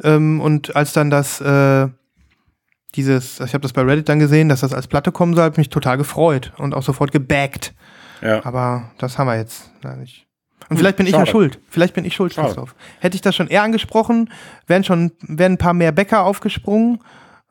ähm, 0.04 0.42
und 0.42 0.76
als 0.76 0.94
dann 0.94 1.12
das 1.12 1.42
äh, 1.42 1.88
dieses, 2.96 3.40
ich 3.40 3.54
habe 3.54 3.62
das 3.62 3.74
bei 3.74 3.82
Reddit 3.82 4.10
dann 4.10 4.20
gesehen, 4.20 4.50
dass 4.50 4.62
das 4.62 4.74
als 4.74 4.88
Platte 4.88 5.12
kommen 5.12 5.34
soll, 5.34 5.46
habe 5.46 5.54
ich 5.54 5.58
mich 5.58 5.70
total 5.70 5.98
gefreut 5.98 6.54
und 6.58 6.74
auch 6.74 6.84
sofort 6.84 7.12
gebackt. 7.12 7.74
Ja. 8.24 8.46
Aber 8.46 8.92
das 8.98 9.18
haben 9.18 9.28
wir 9.28 9.38
jetzt 9.38 9.70
da 9.82 9.96
nicht. 9.96 10.28
Und 10.70 10.78
vielleicht 10.78 10.98
bin 10.98 11.06
ich 11.06 11.12
ja 11.12 11.20
schade. 11.20 11.32
schuld. 11.32 11.60
Vielleicht 11.70 11.94
bin 11.94 12.06
ich 12.06 12.16
schuld, 12.16 12.34
Schade. 12.34 12.48
Christoph. 12.48 12.76
Hätte 13.00 13.16
ich 13.16 13.22
das 13.22 13.36
schon 13.36 13.48
eher 13.48 13.64
angesprochen, 13.64 14.30
wären 14.66 14.84
schon 14.84 15.12
wären 15.22 15.54
ein 15.54 15.58
paar 15.58 15.74
mehr 15.74 15.92
Bäcker 15.92 16.24
aufgesprungen. 16.24 17.00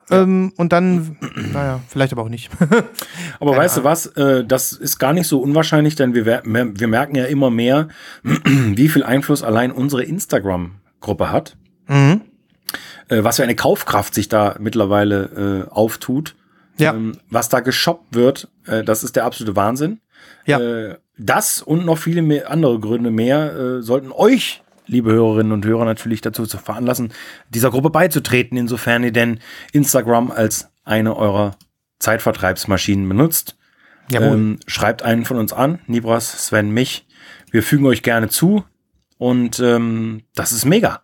Ähm, 0.09 0.51
und 0.57 0.73
dann, 0.73 1.15
naja, 1.53 1.79
vielleicht 1.87 2.11
aber 2.11 2.23
auch 2.23 2.29
nicht. 2.29 2.49
Aber 3.39 3.51
Keine 3.51 3.63
weißt 3.63 3.77
du 3.77 3.83
was, 3.85 4.07
äh, 4.07 4.43
das 4.43 4.73
ist 4.73 4.99
gar 4.99 5.13
nicht 5.13 5.27
so 5.27 5.39
unwahrscheinlich, 5.39 5.95
denn 5.95 6.13
wir, 6.13 6.25
wir 6.43 6.87
merken 6.87 7.15
ja 7.15 7.23
immer 7.23 7.49
mehr, 7.49 7.87
wie 8.23 8.89
viel 8.89 9.03
Einfluss 9.03 9.43
allein 9.43 9.71
unsere 9.71 10.03
Instagram-Gruppe 10.03 11.31
hat. 11.31 11.55
mhm. 11.87 12.21
Äh, 13.07 13.23
was 13.23 13.37
für 13.37 13.43
eine 13.43 13.55
Kaufkraft 13.55 14.13
sich 14.13 14.29
da 14.29 14.55
mittlerweile 14.59 15.67
äh, 15.67 15.71
auftut. 15.71 16.35
Ja. 16.77 16.93
Ähm, 16.93 17.17
was 17.29 17.49
da 17.49 17.59
geshoppt 17.59 18.15
wird, 18.15 18.49
äh, 18.65 18.83
das 18.83 19.03
ist 19.03 19.15
der 19.15 19.25
absolute 19.25 19.55
Wahnsinn. 19.55 19.99
Ja. 20.45 20.59
Äh, 20.59 20.97
das 21.17 21.61
und 21.61 21.85
noch 21.85 21.97
viele 21.97 22.21
mehr, 22.21 22.49
andere 22.49 22.79
Gründe 22.79 23.11
mehr 23.11 23.53
äh, 23.55 23.81
sollten 23.81 24.11
euch, 24.11 24.63
liebe 24.87 25.11
Hörerinnen 25.11 25.51
und 25.51 25.65
Hörer, 25.65 25.85
natürlich 25.85 26.21
dazu 26.21 26.45
zu 26.45 26.57
veranlassen, 26.57 27.13
dieser 27.49 27.69
Gruppe 27.71 27.89
beizutreten, 27.91 28.57
insofern 28.57 29.03
ihr 29.03 29.11
denn 29.11 29.39
Instagram 29.73 30.31
als 30.31 30.69
eine 30.83 31.15
eurer 31.15 31.55
Zeitvertreibsmaschinen 31.99 33.07
benutzt. 33.07 33.57
Jawohl. 34.11 34.27
Ähm, 34.33 34.59
schreibt 34.67 35.03
einen 35.03 35.23
von 35.25 35.37
uns 35.37 35.53
an, 35.53 35.79
Nibras, 35.87 36.47
Sven, 36.47 36.71
mich. 36.71 37.07
Wir 37.51 37.63
fügen 37.63 37.85
euch 37.85 38.03
gerne 38.03 38.27
zu 38.27 38.65
und 39.17 39.59
ähm, 39.59 40.23
das 40.35 40.51
ist 40.51 40.65
mega. 40.65 41.03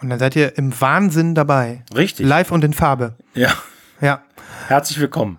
und 0.00 0.08
dann 0.08 0.18
seid 0.18 0.34
ihr 0.36 0.56
im 0.56 0.72
Wahnsinn 0.80 1.34
dabei. 1.34 1.84
Richtig. 1.94 2.26
Live 2.26 2.50
und 2.52 2.64
in 2.64 2.72
Farbe. 2.72 3.16
Ja, 3.34 3.52
Ja. 4.00 4.22
herzlich 4.68 4.98
willkommen. 5.00 5.38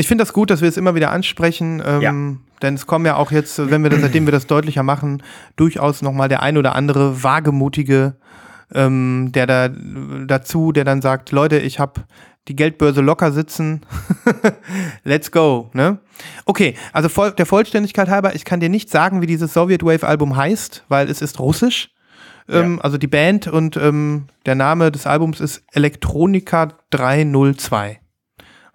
Ja. 0.00 0.02
Ich 0.02 0.08
finde 0.08 0.22
das 0.22 0.32
gut, 0.32 0.50
dass 0.50 0.60
wir 0.60 0.68
es 0.68 0.76
immer 0.76 0.94
wieder 0.94 1.10
ansprechen. 1.10 1.82
Ähm, 1.84 2.00
Ja. 2.00 2.12
Denn 2.62 2.74
es 2.74 2.86
kommen 2.86 3.06
ja 3.06 3.16
auch 3.16 3.32
jetzt, 3.32 3.70
wenn 3.70 3.82
wir 3.82 3.88
das, 3.90 4.00
seitdem 4.02 4.26
wir 4.26 4.32
das 4.32 4.46
deutlicher 4.46 4.82
machen, 4.82 5.22
durchaus 5.56 6.02
nochmal 6.02 6.28
der 6.28 6.42
ein 6.42 6.58
oder 6.58 6.74
andere 6.74 7.22
wagemutige, 7.22 8.16
ähm, 8.74 9.30
der 9.32 9.46
da 9.46 9.68
dazu, 10.26 10.70
der 10.72 10.84
dann 10.84 11.00
sagt, 11.00 11.32
Leute, 11.32 11.58
ich 11.58 11.78
habe 11.78 12.02
die 12.48 12.56
Geldbörse 12.56 13.00
locker 13.00 13.32
sitzen. 13.32 13.80
Let's 15.04 15.30
go, 15.30 15.70
ne? 15.72 15.98
Okay, 16.44 16.74
also 16.92 17.08
voll, 17.08 17.32
der 17.32 17.46
Vollständigkeit 17.46 18.08
halber, 18.08 18.34
ich 18.34 18.44
kann 18.44 18.60
dir 18.60 18.68
nicht 18.68 18.90
sagen, 18.90 19.22
wie 19.22 19.26
dieses 19.26 19.54
Soviet 19.54 19.82
Wave 19.82 20.06
Album 20.06 20.36
heißt, 20.36 20.84
weil 20.88 21.08
es 21.08 21.22
ist 21.22 21.38
russisch. 21.40 21.90
Ähm, 22.48 22.80
Also 22.82 22.98
die 22.98 23.06
Band 23.06 23.46
und 23.46 23.76
ähm, 23.76 24.26
der 24.46 24.54
Name 24.54 24.90
des 24.90 25.06
Albums 25.06 25.40
ist 25.40 25.62
Electronica 25.72 26.68
302. 26.90 28.00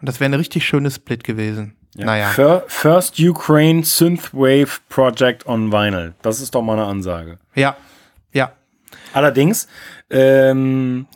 Und 0.06 0.10
das 0.10 0.20
wäre 0.20 0.30
ein 0.30 0.36
richtig 0.36 0.64
schönes 0.68 0.98
Split 0.98 1.24
gewesen. 1.24 1.76
Naja. 1.96 2.30
Fir- 2.30 2.62
First 2.68 3.20
Ukraine 3.20 3.84
Synthwave 3.84 4.68
Project 4.88 5.48
on 5.48 5.72
Vinyl. 5.72 6.14
Das 6.22 6.42
ist 6.42 6.54
doch 6.54 6.62
mal 6.62 6.74
eine 6.74 6.86
Ansage. 6.86 7.40
Ja. 7.56 7.76
Ja. 8.32 8.52
Allerdings, 9.14 9.68
ähm, 10.12 11.08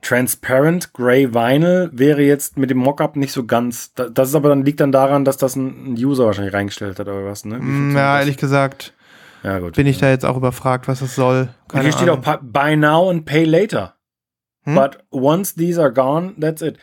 Transparent 0.00 0.94
Gray 0.94 1.34
Vinyl 1.34 1.90
wäre 1.92 2.22
jetzt 2.22 2.56
mit 2.56 2.70
dem 2.70 2.78
Mockup 2.78 3.16
nicht 3.16 3.32
so 3.32 3.44
ganz. 3.44 3.92
da- 3.92 4.08
Das 4.08 4.30
ist 4.30 4.34
aber 4.34 4.48
dann 4.48 4.64
liegt 4.64 4.80
dann 4.80 4.92
daran, 4.92 5.26
dass 5.26 5.36
das 5.36 5.56
ein, 5.56 5.94
User 5.98 6.24
wahrscheinlich 6.24 6.54
reingestellt 6.54 6.98
hat 6.98 7.06
oder 7.08 7.26
was, 7.26 7.44
ne? 7.44 7.58
Mm, 7.58 7.94
Ja, 7.94 8.14
das? 8.14 8.22
ehrlich 8.24 8.38
gesagt, 8.38 8.94
ja 9.42 9.58
gut. 9.58 9.76
bin 9.76 9.86
ich 9.86 9.98
da 9.98 10.08
jetzt 10.08 10.24
auch 10.24 10.38
überfragt, 10.38 10.88
was 10.88 11.02
es 11.02 11.14
soll. 11.14 11.50
Und 11.64 11.68
Keine 11.68 11.82
hier 11.84 11.92
steht 11.92 12.08
Ahnung. 12.08 12.20
auch 12.20 12.22
pa- 12.22 12.40
Buy 12.42 12.76
now 12.78 13.10
and 13.10 13.26
pay 13.26 13.44
later. 13.44 13.96
Hm? 14.64 14.74
But 14.76 14.98
once 15.10 15.54
these 15.54 15.78
are 15.78 15.92
gone, 15.92 16.32
that's 16.40 16.62
it. 16.62 16.78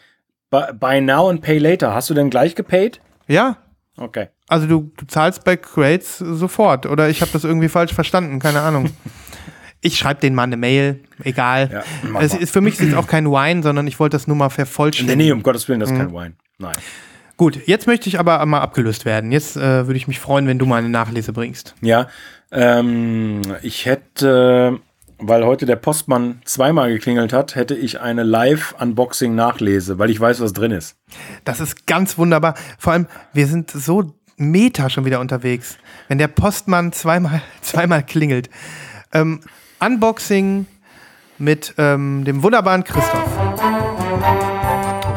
Bu- 0.51 0.73
Buy 0.79 1.01
now 1.01 1.29
and 1.29 1.41
pay 1.41 1.57
later. 1.57 1.93
Hast 1.93 2.09
du 2.09 2.13
denn 2.13 2.29
gleich 2.29 2.55
gepaid? 2.55 2.99
Ja, 3.27 3.57
Okay. 3.97 4.27
also 4.47 4.65
du, 4.65 4.91
du 4.97 5.05
zahlst 5.07 5.43
bei 5.43 5.57
Crates 5.57 6.17
sofort. 6.19 6.85
Oder 6.85 7.09
ich 7.09 7.21
habe 7.21 7.31
das 7.33 7.43
irgendwie 7.43 7.67
falsch 7.69 7.93
verstanden, 7.93 8.39
keine 8.39 8.61
Ahnung. 8.61 8.89
Ich 9.81 9.97
schreibe 9.97 10.19
denen 10.19 10.35
mal 10.35 10.43
eine 10.43 10.57
Mail, 10.57 10.99
egal. 11.23 11.69
Ja, 12.11 12.19
es 12.19 12.33
ist 12.33 12.51
für 12.51 12.59
mich 12.59 12.73
ist 12.81 12.89
es 12.89 12.93
auch 12.95 13.07
kein 13.07 13.27
Wine, 13.27 13.63
sondern 13.63 13.87
ich 13.87 13.97
wollte 13.97 14.17
das 14.17 14.27
nur 14.27 14.35
mal 14.35 14.47
Nee, 14.47 14.53
vervollständigen. 14.55 15.17
nee, 15.17 15.31
um 15.31 15.41
Gottes 15.41 15.69
Willen, 15.69 15.79
das 15.79 15.89
ist 15.89 15.95
Mhm. 15.95 15.99
kein 16.01 16.13
Wein. 16.13 16.35
Nein. 16.57 16.73
Gut, 17.37 17.65
jetzt 17.65 17.87
möchte 17.87 18.09
ich 18.09 18.19
aber 18.19 18.45
mal 18.45 18.59
abgelöst 18.59 19.05
werden. 19.05 19.31
Jetzt 19.31 19.55
äh, 19.55 19.87
würde 19.87 19.95
ich 19.95 20.09
mich 20.09 20.19
freuen, 20.19 20.47
wenn 20.47 20.59
du 20.59 20.65
mal 20.65 20.79
eine 20.79 20.89
Nachlese 20.89 21.31
bringst. 21.31 21.75
Ja, 21.79 22.07
ähm, 22.51 23.41
ich 23.61 23.85
hätte, 23.85 24.79
weil 25.19 25.45
heute 25.45 25.65
der 25.65 25.75
Postmann 25.75 26.41
zweimal 26.45 26.91
geklingelt 26.91 27.33
hat, 27.33 27.55
hätte 27.55 27.75
ich 27.75 27.99
eine 28.01 28.23
Live-Unboxing-Nachlese, 28.23 29.99
weil 29.99 30.09
ich 30.09 30.19
weiß, 30.19 30.41
was 30.41 30.53
drin 30.53 30.71
ist. 30.71 30.95
Das 31.43 31.59
ist 31.59 31.85
ganz 31.85 32.17
wunderbar. 32.17 32.55
Vor 32.77 32.93
allem, 32.93 33.07
wir 33.33 33.47
sind 33.47 33.69
so 33.71 34.13
meta 34.37 34.89
schon 34.89 35.05
wieder 35.05 35.19
unterwegs. 35.19 35.77
Wenn 36.07 36.17
der 36.17 36.27
Postmann 36.27 36.91
zweimal, 36.93 37.41
zweimal 37.61 38.03
klingelt. 38.03 38.49
Ähm, 39.13 39.41
Unboxing 39.79 40.65
mit 41.37 41.73
ähm, 41.77 42.25
dem 42.25 42.43
wunderbaren 42.43 42.83
Christoph. 42.83 43.29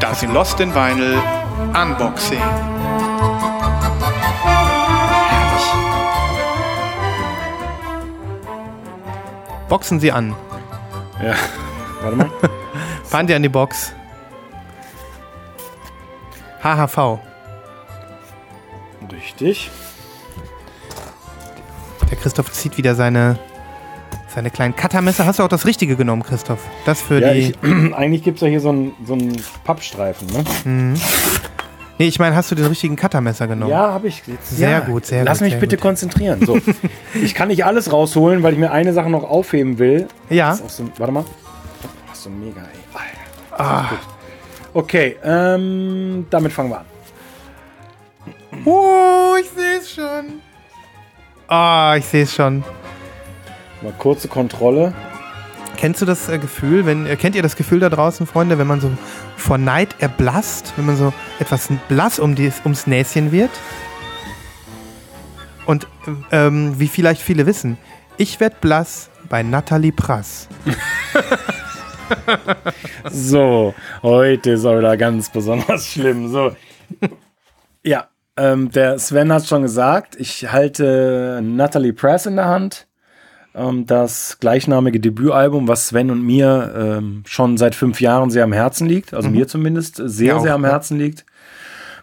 Das 0.01 0.23
Lost 0.23 0.61
in 0.61 0.75
Vinyl 0.75 1.19
Unboxing. 1.75 2.72
Boxen 9.73 10.01
Sie 10.01 10.13
an. 10.13 10.37
Ja, 11.25 11.35
warte 12.03 12.17
mal. 12.19 12.31
Fahren 13.05 13.27
Sie 13.27 13.35
an 13.35 13.43
die 13.43 13.49
Box. 13.49 13.95
HHV. 16.63 17.19
Richtig. 19.11 19.71
Der 22.11 22.19
Christoph 22.19 22.53
zieht 22.53 22.77
wieder 22.77 22.95
seine, 22.95 23.39
seine 24.29 24.51
kleinen 24.51 24.77
Cuttermesser. 24.77 25.25
Hast 25.25 25.39
du 25.39 25.43
auch 25.43 25.49
das 25.49 25.65
Richtige 25.65 25.97
genommen, 25.97 26.23
Christoph? 26.23 26.61
Das 26.85 27.01
für 27.01 27.23
Ja, 27.23 27.33
die. 27.33 27.41
ich, 27.41 27.57
eigentlich 27.95 28.23
gibt 28.25 28.37
es 28.37 28.43
ja 28.43 28.49
hier 28.49 28.61
so 28.61 28.69
einen 28.69 28.93
so 29.07 29.15
einen 29.15 29.43
Pappstreifen, 29.65 30.27
ne? 30.67 30.95
Nee, 32.03 32.09
ich 32.09 32.19
meine, 32.19 32.35
hast 32.35 32.51
du 32.51 32.55
den 32.55 32.67
richtigen 32.67 32.97
Cuttermesser 32.97 33.47
genommen? 33.47 33.71
Ja, 33.71 33.93
habe 33.93 34.09
ich. 34.09 34.23
Jetzt, 34.27 34.57
Sehr 34.57 34.71
ja. 34.71 34.81
gut, 34.81 35.07
sehr 35.07 35.25
Lass 35.25 35.39
gut, 35.39 35.45
mich 35.45 35.53
sehr 35.53 35.61
bitte 35.61 35.77
gut. 35.77 35.83
konzentrieren. 35.83 36.45
So. 36.45 36.59
ich 37.15 37.35
kann 37.35 37.49
nicht 37.49 37.65
alles 37.65 37.93
rausholen, 37.93 38.43
weil 38.43 38.55
ich 38.55 38.59
mir 38.59 38.73
eine 38.73 38.93
Sache 38.93 39.09
noch 39.09 39.23
aufheben 39.25 39.79
will. 39.79 40.09
Ja. 40.29 40.55
So, 40.55 40.91
warte 40.99 41.13
mal. 41.13 41.25
Das 42.09 42.19
ist 42.19 42.25
so 42.25 42.31
mega, 42.31 42.61
ey. 42.61 42.83
Alter. 43.57 43.89
Gut. 43.91 43.99
Okay, 44.75 45.17
ähm, 45.23 46.27
damit 46.31 46.53
fangen 46.53 46.71
wir 46.71 46.79
an. 46.81 46.87
Oh, 48.65 49.35
ich 49.41 49.49
sehe 49.51 49.79
es 49.79 49.91
schon. 49.93 50.41
Ah, 51.47 51.95
ich 51.99 52.07
sehe 52.07 52.25
es 52.25 52.35
schon. 52.35 52.65
Mal 53.83 53.93
kurze 53.99 54.29
Kontrolle. 54.29 54.93
Kennst 55.83 56.01
du 56.01 56.07
das 56.07 56.29
äh, 56.29 56.39
Gefühl, 56.39 56.87
wenn 56.87 57.07
äh, 57.07 57.17
kennt 57.17 57.35
ihr 57.35 57.43
das 57.43 57.57
Gefühl 57.57 57.81
da 57.81 57.89
draußen, 57.89 58.25
Freunde, 58.25 58.57
wenn 58.57 58.69
man 58.69 58.81
so 58.81 58.89
vor 59.37 59.59
Neid 59.59 59.97
erblasst, 59.99 60.75
wenn 60.77 60.87
man 60.87 60.97
so 60.97 61.13
etwas 61.41 61.71
blass 61.89 62.21
um 62.21 62.37
die, 62.37 62.53
ums 62.63 62.87
Näschen 62.87 63.33
wird? 63.33 63.51
Und 65.67 65.89
ähm, 66.31 66.79
wie 66.79 66.87
vielleicht 66.87 67.21
viele 67.21 67.47
wissen, 67.47 67.79
ich 68.17 68.39
werde 68.39 68.55
blass 68.61 69.11
bei 69.29 69.43
Nathalie 69.43 69.91
Prass. 69.91 70.47
So, 73.11 73.75
heute 74.03 74.53
ist 74.53 74.67
auch 74.67 74.77
wieder 74.79 74.97
ganz 74.99 75.31
besonders 75.31 75.87
schlimm. 75.87 76.31
So. 76.31 76.55
Ja, 77.83 78.09
ähm, 78.37 78.71
der 78.71 78.99
Sven 78.99 79.33
hat 79.33 79.47
schon 79.47 79.63
gesagt, 79.63 80.15
ich 80.17 80.53
halte 80.53 81.41
Natalie 81.43 81.95
Press 81.95 82.27
in 82.27 82.37
der 82.37 82.45
Hand. 82.45 82.87
Ähm, 83.55 83.87
das 83.87 84.39
gleichnamige 84.41 85.01
Debütalbum, 85.01 85.69
was 85.69 85.89
Sven 85.89 86.11
und 86.11 86.23
mir 86.23 86.75
ähm, 86.77 87.23
schon 87.27 87.59
seit 87.59 87.75
fünf 87.75 88.01
Jahren 88.01 88.31
sehr 88.31 88.45
am 88.45 88.53
Herzen 88.53 88.87
liegt. 88.87 89.15
Also 89.15 89.29
mir 89.29 89.47
zumindest 89.47 90.01
sehr, 90.05 90.37
auch, 90.37 90.43
sehr 90.43 90.55
am 90.55 90.65
ja. 90.65 90.71
Herzen 90.71 90.99
liegt. 90.99 91.27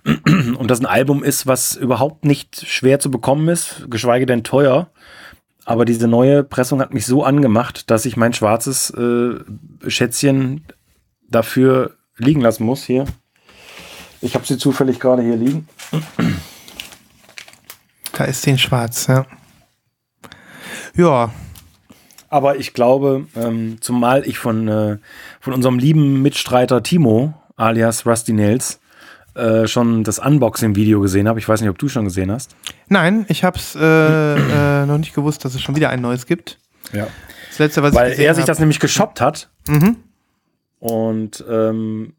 Und 0.05 0.71
das 0.71 0.79
ein 0.79 0.85
Album 0.85 1.23
ist, 1.23 1.45
was 1.45 1.75
überhaupt 1.75 2.23
nicht 2.23 2.65
schwer 2.67 2.99
zu 2.99 3.11
bekommen 3.11 3.49
ist, 3.49 3.85
geschweige 3.89 4.25
denn 4.25 4.43
teuer. 4.43 4.89
Aber 5.65 5.85
diese 5.85 6.07
neue 6.07 6.43
Pressung 6.43 6.79
hat 6.81 6.93
mich 6.93 7.05
so 7.05 7.23
angemacht, 7.23 7.91
dass 7.91 8.05
ich 8.05 8.15
mein 8.15 8.33
schwarzes 8.33 8.91
äh, 8.91 9.35
Schätzchen 9.87 10.65
dafür 11.27 11.95
liegen 12.17 12.41
lassen 12.41 12.63
muss. 12.63 12.83
Hier. 12.83 13.05
Ich 14.21 14.35
habe 14.35 14.45
sie 14.45 14.57
zufällig 14.57 14.99
gerade 14.99 15.21
hier 15.21 15.35
liegen. 15.35 15.67
Da 18.13 18.23
ist 18.25 18.45
den 18.45 18.57
schwarz, 18.57 19.07
ja. 19.07 19.25
Ja, 20.95 21.31
Aber 22.29 22.57
ich 22.57 22.73
glaube, 22.73 23.25
ähm, 23.35 23.77
zumal 23.81 24.27
ich 24.27 24.37
von, 24.37 24.67
äh, 24.67 24.97
von 25.39 25.53
unserem 25.53 25.79
lieben 25.79 26.21
Mitstreiter 26.21 26.83
Timo, 26.83 27.33
alias 27.55 28.05
Rusty 28.05 28.33
Nails, 28.33 28.79
äh, 29.35 29.67
schon 29.67 30.03
das 30.03 30.19
Unboxing-Video 30.19 30.99
gesehen 31.01 31.27
habe. 31.27 31.39
Ich 31.39 31.47
weiß 31.49 31.61
nicht, 31.61 31.69
ob 31.69 31.77
du 31.79 31.87
schon 31.89 32.05
gesehen 32.05 32.31
hast. 32.31 32.55
nein, 32.87 33.25
ich 33.29 33.43
habe 33.43 33.57
es 33.57 33.75
äh, 33.75 33.81
äh, 34.81 34.85
noch 34.85 34.97
nicht 34.97 35.13
gewusst, 35.15 35.43
dass 35.45 35.55
es 35.55 35.61
schon 35.61 35.75
wieder 35.75 35.89
ein 35.89 36.01
neues 36.01 36.25
gibt. 36.25 36.59
Ja. 36.93 37.07
Das 37.49 37.59
letzte, 37.59 37.81
was 37.83 37.93
Weil 37.95 38.11
ich 38.13 38.19
er 38.19 38.33
sich 38.35 38.43
hab- 38.43 38.47
das 38.47 38.59
nämlich 38.59 38.79
geshoppt 38.79 39.21
hat. 39.21 39.49
Und 40.79 41.43
ähm, 41.49 42.13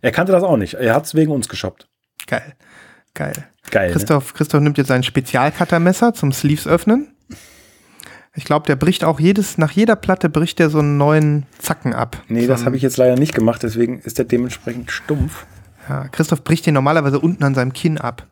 er 0.00 0.10
kannte 0.12 0.32
das 0.32 0.42
auch 0.42 0.56
nicht. 0.56 0.74
Er 0.74 0.94
hat 0.94 1.04
es 1.06 1.14
wegen 1.14 1.32
uns 1.32 1.48
geshoppt. 1.48 1.88
Geil. 2.26 2.54
Geil. 3.14 3.32
Geil. 3.70 3.88
Ne? 3.88 3.92
Christoph, 3.92 4.34
Christoph 4.34 4.60
nimmt 4.60 4.78
jetzt 4.78 4.90
ein 4.90 5.02
Spezialcuttermesser 5.02 6.14
zum 6.14 6.32
Sleeves 6.32 6.66
öffnen. 6.66 7.11
Ich 8.34 8.44
glaube, 8.44 8.66
der 8.66 8.76
bricht 8.76 9.04
auch 9.04 9.20
jedes, 9.20 9.58
nach 9.58 9.72
jeder 9.72 9.94
Platte 9.94 10.30
bricht 10.30 10.58
der 10.58 10.70
so 10.70 10.78
einen 10.78 10.96
neuen 10.96 11.44
Zacken 11.58 11.92
ab. 11.92 12.16
Nee, 12.28 12.46
das 12.46 12.64
habe 12.64 12.76
ich 12.76 12.82
jetzt 12.82 12.96
leider 12.96 13.16
nicht 13.16 13.34
gemacht, 13.34 13.62
deswegen 13.62 13.98
ist 14.00 14.18
der 14.18 14.24
dementsprechend 14.24 14.90
stumpf. 14.90 15.44
Ja, 15.88 16.08
Christoph 16.08 16.42
bricht 16.42 16.64
den 16.64 16.74
normalerweise 16.74 17.18
unten 17.20 17.44
an 17.44 17.54
seinem 17.54 17.72
Kinn 17.74 17.98
ab. 17.98 18.26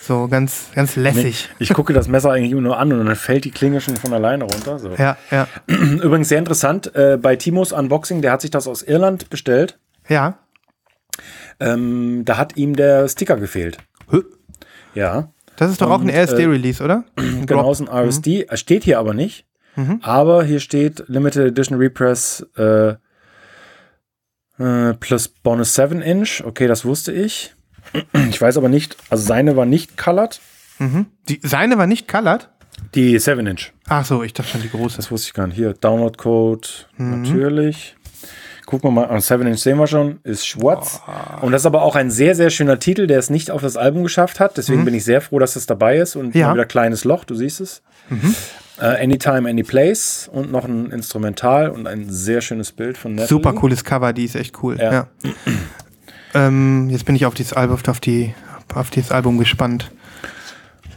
So 0.00 0.28
ganz, 0.28 0.66
ganz 0.74 0.96
lässig. 0.96 1.50
Ich 1.58 1.72
gucke 1.72 1.92
das 1.92 2.08
Messer 2.08 2.30
eigentlich 2.32 2.50
immer 2.50 2.60
nur 2.60 2.78
an 2.78 2.92
und 2.92 3.06
dann 3.06 3.16
fällt 3.16 3.44
die 3.44 3.50
Klinge 3.52 3.80
schon 3.80 3.96
von 3.96 4.12
alleine 4.12 4.44
runter. 4.44 4.78
So. 4.78 4.90
Ja, 4.98 5.16
ja, 5.30 5.46
Übrigens 5.66 6.28
sehr 6.28 6.38
interessant, 6.38 6.94
äh, 6.94 7.16
bei 7.16 7.36
Timos 7.36 7.72
Unboxing, 7.72 8.22
der 8.22 8.32
hat 8.32 8.40
sich 8.42 8.50
das 8.50 8.66
aus 8.66 8.82
Irland 8.82 9.30
bestellt. 9.30 9.78
ja. 10.08 10.38
Ähm, 11.60 12.22
da 12.24 12.36
hat 12.36 12.56
ihm 12.56 12.74
der 12.74 13.06
Sticker 13.08 13.36
gefehlt. 13.36 13.78
Hö. 14.10 14.22
Ja, 14.92 15.28
Das 15.56 15.70
ist 15.70 15.80
doch 15.80 15.90
auch 15.90 16.00
ein 16.00 16.08
Und, 16.08 16.10
äh, 16.10 16.22
RSD-Release, 16.24 16.82
oder? 16.82 17.04
genau, 17.46 17.70
ist 17.70 17.80
ein 17.80 17.88
RSD. 17.88 18.46
Mhm. 18.50 18.56
Steht 18.56 18.84
hier 18.84 18.98
aber 18.98 19.14
nicht. 19.14 19.46
Aber 20.02 20.44
hier 20.44 20.60
steht 20.60 21.02
Limited 21.08 21.48
Edition 21.48 21.78
Repress 21.78 22.46
äh, 22.56 22.94
äh, 24.58 24.94
plus 25.00 25.26
Bonus 25.28 25.74
7 25.74 26.00
Inch. 26.00 26.42
Okay, 26.44 26.66
das 26.68 26.84
wusste 26.84 27.12
ich. 27.12 27.54
Ich 28.30 28.40
weiß 28.40 28.56
aber 28.56 28.68
nicht, 28.68 28.96
also 29.10 29.24
seine 29.24 29.56
war 29.56 29.66
nicht 29.66 29.96
colored. 29.96 30.40
Die, 31.28 31.40
seine 31.42 31.76
war 31.78 31.86
nicht 31.86 32.08
colored? 32.08 32.48
Die 32.94 33.18
7 33.18 33.46
Inch. 33.46 33.72
Ach 33.88 34.04
so, 34.04 34.22
ich 34.22 34.32
dachte 34.32 34.50
schon 34.50 34.62
die 34.62 34.70
große. 34.70 34.96
Das 34.96 35.10
wusste 35.10 35.28
ich 35.28 35.34
gar 35.34 35.46
nicht. 35.46 35.56
Hier, 35.56 35.72
Download-Code, 35.74 36.68
Mhm. 36.96 37.22
natürlich. 37.22 37.96
Gucken 38.66 38.88
wir 38.88 38.92
mal, 39.02 39.04
an 39.08 39.20
7 39.20 39.46
Inch 39.46 39.58
sehen 39.60 39.78
wir 39.78 39.86
schon, 39.86 40.20
ist 40.24 40.46
schwarz. 40.46 41.02
Und 41.42 41.52
das 41.52 41.62
ist 41.62 41.66
aber 41.66 41.82
auch 41.82 41.96
ein 41.96 42.10
sehr, 42.10 42.34
sehr 42.34 42.48
schöner 42.50 42.78
Titel, 42.78 43.06
der 43.06 43.18
es 43.18 43.28
nicht 43.28 43.50
auf 43.50 43.60
das 43.60 43.76
Album 43.76 44.02
geschafft 44.04 44.40
hat. 44.40 44.56
Deswegen 44.56 44.84
bin 44.86 44.94
ich 44.94 45.04
sehr 45.04 45.20
froh, 45.20 45.38
dass 45.38 45.54
es 45.56 45.66
dabei 45.66 45.98
ist. 45.98 46.16
Und 46.16 46.34
Mhm. 46.34 46.40
Ja. 46.40 46.48
Mhm. 46.48 46.54
wieder 46.54 46.64
kleines 46.66 47.04
Loch, 47.04 47.24
du 47.24 47.34
siehst 47.34 47.60
es. 47.60 47.82
Äh, 48.80 49.02
Anytime, 49.04 49.48
Anyplace 49.48 50.28
und 50.32 50.50
noch 50.50 50.64
ein 50.64 50.90
Instrumental 50.90 51.70
und 51.70 51.86
ein 51.86 52.10
sehr 52.10 52.40
schönes 52.40 52.72
Bild 52.72 52.96
von 52.98 53.12
Natalie. 53.14 53.28
Super 53.28 53.52
cooles 53.52 53.84
Cover, 53.84 54.12
die 54.12 54.24
ist 54.24 54.34
echt 54.34 54.62
cool. 54.62 54.78
Ja. 54.80 54.92
Ja. 54.92 55.06
ähm, 56.34 56.88
jetzt 56.90 57.04
bin 57.04 57.14
ich 57.16 57.26
auf 57.26 57.34
dieses 57.34 57.52
Album, 57.52 57.78
auf, 57.86 58.00
die, 58.00 58.34
auf 58.74 58.90
dieses 58.90 59.10
Album 59.12 59.38
gespannt. 59.38 59.90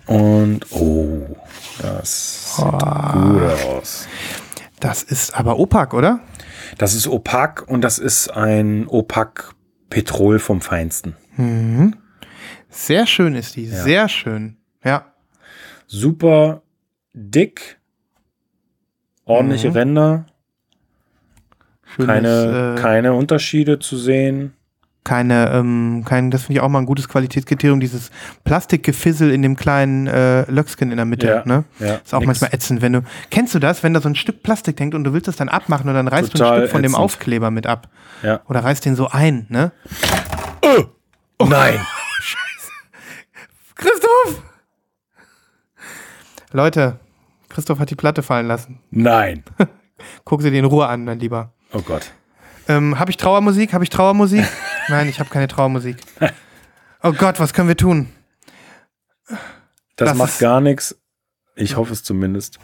Und, 0.06 0.72
oh, 0.72 1.36
das 1.82 2.56
sieht 2.56 2.66
gut 2.66 3.42
aus. 3.68 4.08
Das 4.80 5.04
ist 5.04 5.38
aber 5.38 5.60
Opak, 5.60 5.94
oder? 5.94 6.20
Das 6.78 6.94
ist 6.94 7.08
opak 7.08 7.68
und 7.68 7.82
das 7.82 8.00
ist 8.00 8.30
ein 8.30 8.88
opak 8.88 9.54
Petrol 9.90 10.40
vom 10.40 10.62
Feinsten. 10.62 11.16
Sehr 12.70 13.08
schön 13.08 13.36
ist 13.36 13.56
die, 13.56 13.68
sehr 13.68 14.10
schön. 14.10 14.58
Ja. 14.84 15.14
super 15.88 16.62
dick, 17.14 17.80
ordentliche 19.26 19.74
Ränder, 19.74 20.26
Schönes, 21.86 22.08
keine, 22.08 22.76
äh, 22.78 22.82
keine 22.82 23.14
Unterschiede 23.14 23.80
zu 23.80 23.98
sehen. 23.98 24.54
Keine, 25.08 25.52
ähm, 25.54 26.04
kein, 26.06 26.32
das 26.32 26.42
finde 26.44 26.60
ich 26.60 26.62
auch 26.62 26.68
mal 26.68 26.80
ein 26.80 26.86
gutes 26.86 27.08
Qualitätskriterium, 27.08 27.80
dieses 27.80 28.12
Plastikgefissel 28.44 29.32
in 29.32 29.42
dem 29.42 29.56
kleinen 29.56 30.06
äh, 30.06 30.42
Löckskin 30.52 30.92
in 30.92 30.98
der 30.98 31.06
Mitte. 31.06 31.28
Ja, 31.28 31.44
ne? 31.46 31.64
ja, 31.80 31.96
ist 31.96 32.14
auch 32.14 32.20
nix. 32.20 32.28
manchmal 32.28 32.54
ätzend, 32.54 32.82
wenn 32.82 32.92
du. 32.92 33.04
Kennst 33.32 33.56
du 33.56 33.60
das, 33.60 33.84
wenn 33.84 33.94
da 33.94 34.02
so 34.02 34.10
ein 34.10 34.16
Stück 34.16 34.44
Plastik 34.44 34.78
hängt 34.82 34.94
und 34.94 35.06
du 35.06 35.14
willst 35.14 35.30
es 35.30 35.38
dann 35.38 35.48
abmachen 35.48 35.88
und 35.88 35.96
dann 35.96 36.10
reißt 36.10 36.34
du 36.34 36.38
ein 36.38 36.40
Total 36.40 36.60
Stück 36.60 36.72
von 36.72 36.84
dem 36.84 36.92
ätzend. 36.92 37.04
Aufkleber 37.06 37.52
mit 37.52 37.68
ab? 37.68 37.88
Ja. 38.22 38.42
Oder 38.50 38.66
reißt 38.66 38.84
den 38.84 38.98
so 38.98 39.08
ein, 39.08 39.46
ne? 39.48 39.72
Nein. 41.42 41.80
Christoph! 43.76 44.42
Leute, 46.52 47.00
Christoph 47.48 47.80
hat 47.80 47.90
die 47.90 47.96
Platte 47.96 48.24
fallen 48.24 48.48
lassen. 48.48 48.80
Nein. 48.92 49.46
Guck 50.26 50.42
sie 50.42 50.52
dir 50.52 50.60
in 50.60 50.66
Ruhe 50.66 50.88
an, 50.88 51.06
mein 51.06 51.20
Lieber. 51.20 51.54
Oh 51.72 51.82
Gott. 51.82 52.12
Ähm, 52.68 53.00
habe 53.00 53.10
ich 53.10 53.16
Trauermusik? 53.16 53.72
Habe 53.74 53.86
ich 53.86 53.90
Trauermusik? 53.90 54.46
Nein, 54.90 55.10
ich 55.10 55.20
habe 55.20 55.30
keine 55.30 55.48
Trauermusik. 55.48 55.98
Oh 57.04 57.12
Gott, 57.14 57.40
was 57.40 57.54
können 57.54 57.68
wir 57.68 57.78
tun? 57.78 58.08
Das, 59.28 60.10
Das 60.10 60.18
macht 60.18 60.30
ist- 60.30 60.40
gar 60.40 60.62
nichts. 60.62 60.98
Ich 61.56 61.76
hoffe 61.76 61.94
es 61.94 62.04
zumindest. 62.04 62.60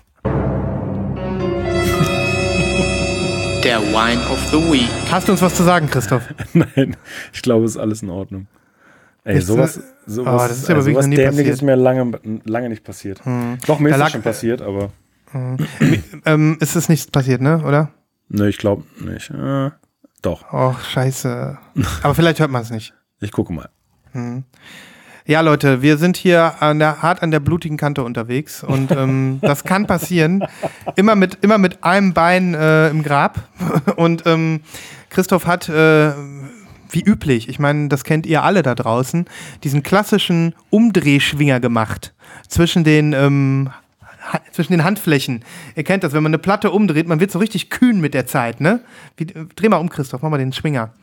Der 3.63 3.81
Wine 3.81 4.21
of 4.29 4.39
the 4.51 4.57
Week. 4.71 4.89
Hast 5.11 5.27
du 5.27 5.31
uns 5.31 5.41
was 5.41 5.55
zu 5.55 5.63
sagen, 5.63 5.89
Christoph? 5.89 6.21
Nein, 6.53 6.95
ich 7.33 7.41
glaube, 7.41 7.65
es 7.65 7.71
ist 7.71 7.77
alles 7.77 8.01
in 8.03 8.09
Ordnung. 8.09 8.47
Ey, 9.23 9.37
Ist, 9.37 9.47
sowas, 9.47 9.77
äh, 9.77 9.81
sowas, 10.05 10.33
oh, 10.43 10.47
das 10.49 10.57
ist 10.59 10.69
aber 10.69 10.81
äh, 10.81 10.85
wirklich 10.85 10.93
sowas 10.95 11.05
noch 11.05 11.09
nie 11.09 11.15
Dämliches 11.15 11.37
passiert. 11.37 11.55
ist 11.55 11.61
mir 11.61 11.75
lange, 11.75 12.19
lange 12.43 12.69
nicht 12.69 12.83
passiert. 12.83 13.21
Doch, 13.65 13.79
mir 13.79 13.89
Da 13.89 13.95
ist 13.95 13.99
lag- 13.99 14.05
das 14.07 14.11
schon 14.11 14.21
passiert, 14.21 14.61
aber 14.61 14.91
ähm, 16.25 16.57
ist 16.59 16.75
es 16.75 16.89
nichts 16.89 17.09
passiert, 17.09 17.41
ne? 17.41 17.63
Oder? 17.65 17.89
ne, 18.27 18.49
ich 18.49 18.57
glaube 18.57 18.83
nicht. 18.99 19.29
Äh, 19.31 19.71
doch, 20.23 20.45
Oh, 20.51 20.73
scheiße. 20.93 21.57
Aber 22.01 22.15
vielleicht 22.15 22.39
hört 22.39 22.49
man 22.49 22.63
es 22.63 22.71
nicht. 22.71 22.93
ich 23.21 23.31
gucke 23.31 23.53
mal. 23.53 23.69
Ja, 25.25 25.41
Leute, 25.41 25.81
wir 25.81 25.97
sind 25.97 26.17
hier 26.17 26.61
an 26.61 26.79
der, 26.79 27.01
hart 27.01 27.21
an 27.23 27.31
der 27.31 27.39
blutigen 27.39 27.77
Kante 27.77 28.03
unterwegs 28.03 28.63
und 28.63 28.91
ähm, 28.97 29.39
das 29.41 29.63
kann 29.63 29.85
passieren. 29.87 30.43
Immer 30.95 31.15
mit, 31.15 31.37
immer 31.41 31.57
mit 31.57 31.83
einem 31.83 32.13
Bein 32.13 32.53
äh, 32.53 32.89
im 32.89 33.03
Grab. 33.03 33.47
Und 33.95 34.25
ähm, 34.25 34.61
Christoph 35.09 35.45
hat, 35.45 35.69
äh, 35.69 36.11
wie 36.89 37.01
üblich, 37.01 37.47
ich 37.49 37.57
meine, 37.59 37.87
das 37.87 38.03
kennt 38.03 38.25
ihr 38.25 38.43
alle 38.43 38.61
da 38.63 38.75
draußen, 38.75 39.25
diesen 39.63 39.81
klassischen 39.83 40.53
Umdrehschwinger 40.69 41.59
gemacht 41.59 42.13
zwischen 42.47 42.83
den, 42.83 43.13
ähm, 43.13 43.69
zwischen 44.51 44.71
den 44.73 44.83
Handflächen. 44.83 45.43
Ihr 45.75 45.83
kennt 45.83 46.03
das, 46.03 46.13
wenn 46.13 46.23
man 46.23 46.31
eine 46.31 46.37
Platte 46.39 46.71
umdreht, 46.71 47.07
man 47.07 47.19
wird 47.19 47.31
so 47.31 47.39
richtig 47.39 47.69
kühn 47.69 47.99
mit 48.01 48.13
der 48.13 48.25
Zeit, 48.25 48.61
ne? 48.61 48.81
Wie, 49.17 49.25
dreh 49.25 49.69
mal 49.69 49.77
um, 49.77 49.89
Christoph, 49.89 50.21
mach 50.21 50.29
mal 50.29 50.37
den 50.37 50.53
Schwinger. 50.53 50.93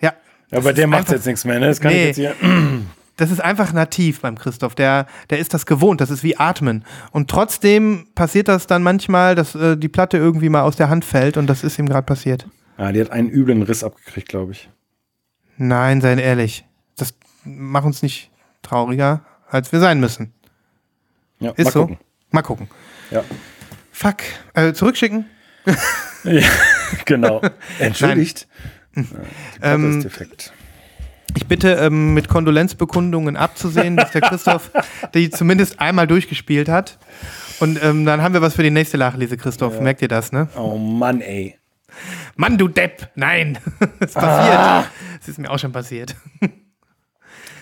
Ja. 0.00 0.12
Ja, 0.50 0.60
bei 0.60 0.70
Das 0.70 0.74
der 0.74 0.86
macht 0.86 1.10
jetzt 1.10 1.26
nichts 1.26 1.44
mehr, 1.44 1.58
ne? 1.60 1.66
Das 1.66 1.80
kann 1.80 1.92
Nee. 1.92 2.10
ich 2.10 2.16
jetzt 2.16 2.38
hier. 2.40 2.48
Das 3.16 3.32
ist 3.32 3.40
einfach 3.40 3.72
nativ 3.72 4.20
beim 4.20 4.38
Christoph. 4.38 4.76
Der, 4.76 5.06
der 5.30 5.40
ist 5.40 5.52
das 5.52 5.66
gewohnt. 5.66 6.00
Das 6.00 6.08
ist 6.08 6.22
wie 6.22 6.36
Atmen. 6.36 6.84
Und 7.10 7.28
trotzdem 7.28 8.06
passiert 8.14 8.46
das 8.46 8.68
dann 8.68 8.84
manchmal, 8.84 9.34
dass 9.34 9.56
äh, 9.56 9.76
die 9.76 9.88
Platte 9.88 10.18
irgendwie 10.18 10.48
mal 10.48 10.62
aus 10.62 10.76
der 10.76 10.88
Hand 10.88 11.04
fällt 11.04 11.36
und 11.36 11.48
das 11.48 11.64
ist 11.64 11.80
ihm 11.80 11.86
gerade 11.88 12.06
passiert. 12.06 12.46
Ah, 12.76 12.92
die 12.92 13.00
hat 13.00 13.10
einen 13.10 13.28
üblen 13.28 13.62
Riss 13.62 13.82
abgekriegt, 13.82 14.28
glaube 14.28 14.52
ich. 14.52 14.70
Nein, 15.56 16.00
seien 16.00 16.20
ehrlich. 16.20 16.64
Das 16.96 17.12
macht 17.42 17.86
uns 17.86 18.02
nicht 18.02 18.30
trauriger, 18.62 19.22
als 19.50 19.72
wir 19.72 19.80
sein 19.80 19.98
müssen. 19.98 20.32
Ja, 21.40 21.50
Ist 21.56 21.72
so. 21.72 21.80
gucken. 21.86 21.98
Mal 22.30 22.42
gucken. 22.42 22.68
Ja. 23.10 23.24
Fuck. 23.92 24.16
Äh, 24.54 24.72
zurückschicken. 24.72 25.26
ja, 26.24 26.42
genau. 27.04 27.40
Entschuldigt. 27.78 28.46
Ja, 28.94 29.02
die 29.02 29.08
Platte 29.08 29.34
Ähm, 29.74 29.98
ist 29.98 30.04
defekt. 30.04 30.52
Ich 31.36 31.46
bitte 31.46 31.72
ähm, 31.74 32.14
mit 32.14 32.28
Kondolenzbekundungen 32.28 33.36
abzusehen, 33.36 33.96
dass 33.96 34.10
der 34.12 34.22
Christoph 34.22 34.70
die 35.14 35.30
zumindest 35.30 35.78
einmal 35.80 36.06
durchgespielt 36.06 36.68
hat. 36.68 36.98
Und 37.60 37.82
ähm, 37.82 38.04
dann 38.06 38.22
haben 38.22 38.34
wir 38.34 38.42
was 38.42 38.54
für 38.54 38.62
die 38.62 38.70
nächste 38.70 38.98
Nachlese, 38.98 39.36
Christoph. 39.36 39.78
Merkt 39.80 40.00
ihr 40.02 40.08
das, 40.08 40.32
ne? 40.32 40.48
Oh 40.56 40.76
Mann, 40.78 41.20
ey. 41.20 41.56
Mann, 42.36 42.56
du 42.56 42.68
Depp! 42.68 43.10
Nein! 43.16 43.58
Es 43.98 44.12
passiert. 44.14 44.90
Es 45.20 45.28
ist 45.28 45.38
mir 45.38 45.50
auch 45.50 45.58
schon 45.58 45.72
passiert. 45.72 46.14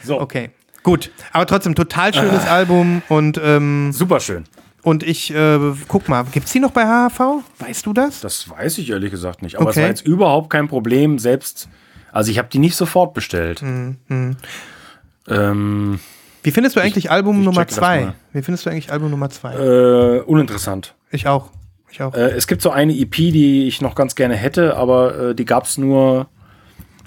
So, 0.05 0.21
Okay. 0.21 0.51
Gut. 0.83 1.11
Aber 1.33 1.47
trotzdem, 1.47 1.75
total 1.75 2.15
schönes 2.15 2.47
Album 2.47 3.03
und, 3.09 3.41
ähm, 3.43 3.91
super 3.93 4.21
schön. 4.21 4.45
Und 4.87 5.03
ich, 5.03 5.35
äh, 5.35 5.59
guck 5.89 6.09
mal, 6.09 6.25
gibt's 6.31 6.53
die 6.53 6.61
noch 6.61 6.71
bei 6.71 6.85
HHV? 6.87 7.43
Weißt 7.59 7.85
du 7.87 7.93
das? 7.93 8.21
Das 8.21 8.49
weiß 8.49 8.79
ich 8.79 8.91
ehrlich 8.91 9.11
gesagt 9.11 9.43
nicht. 9.43 9.57
Aber 9.57 9.71
es 9.71 9.77
Okay. 9.77 9.83
war 9.83 9.89
jetzt 9.89 10.07
überhaupt 10.07 10.49
kein 10.49 10.69
Problem, 10.69 11.19
selbst. 11.19 11.69
Also 12.13 12.31
ich 12.31 12.39
habe 12.39 12.47
die 12.53 12.61
nicht 12.61 12.77
sofort 12.77 13.13
bestellt. 13.13 13.63
Mhm, 13.63 14.37
Ähm, 15.29 15.99
Wie 16.45 16.53
findest 16.53 16.77
du 16.77 16.81
eigentlich 16.81 17.11
Album 17.11 17.41
ich 17.41 17.45
Nummer 17.47 17.63
checke 17.63 17.71
das 17.71 17.77
zwei? 17.79 18.01
mal. 18.05 18.15
Wie 18.33 18.43
findest 18.43 18.65
du 18.65 18.71
eigentlich 18.71 18.93
Album 18.93 19.11
Nummer 19.11 19.29
zwei? 19.29 19.55
äh, 19.55 20.21
uninteressant. 20.21 20.95
Ich 21.11 21.27
auch. 21.27 21.51
Ich 21.91 22.01
auch. 22.03 22.15
Äh, 22.15 22.31
es 22.37 22.47
gibt 22.47 22.63
so 22.63 22.71
eine 22.71 22.97
EP, 22.97 23.11
die 23.33 23.67
ich 23.67 23.81
noch 23.81 23.97
ganz 23.97 24.15
gerne 24.15 24.37
hätte, 24.37 24.77
aber 24.77 25.19
äh, 25.31 25.35
die 25.35 25.45
gab 25.47 25.65
es 25.65 25.79
nur, 25.79 26.29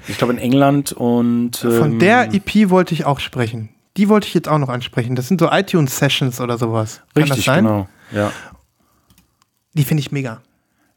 ich 0.09 0.17
glaube, 0.17 0.33
in 0.33 0.39
England 0.39 0.91
und. 0.91 1.55
Von 1.57 1.93
ähm, 1.93 1.99
der 1.99 2.33
EP 2.33 2.69
wollte 2.69 2.93
ich 2.93 3.05
auch 3.05 3.19
sprechen. 3.21 3.69
Die 3.99 4.07
wollte 4.09 4.27
ich 4.27 4.33
jetzt 4.33 4.47
auch 4.47 4.57
noch 4.57 4.69
ansprechen. 4.69 5.15
Das 5.17 5.27
sind 5.27 5.41
so 5.41 5.49
iTunes-Sessions 5.51 6.39
oder 6.39 6.57
sowas. 6.57 7.01
Kann 7.13 7.23
Richtig, 7.23 7.45
das 7.45 7.45
sein? 7.53 7.65
genau. 7.65 7.89
Ja. 8.13 8.31
Die 9.73 9.83
finde 9.83 9.99
ich 10.01 10.11
mega. 10.13 10.41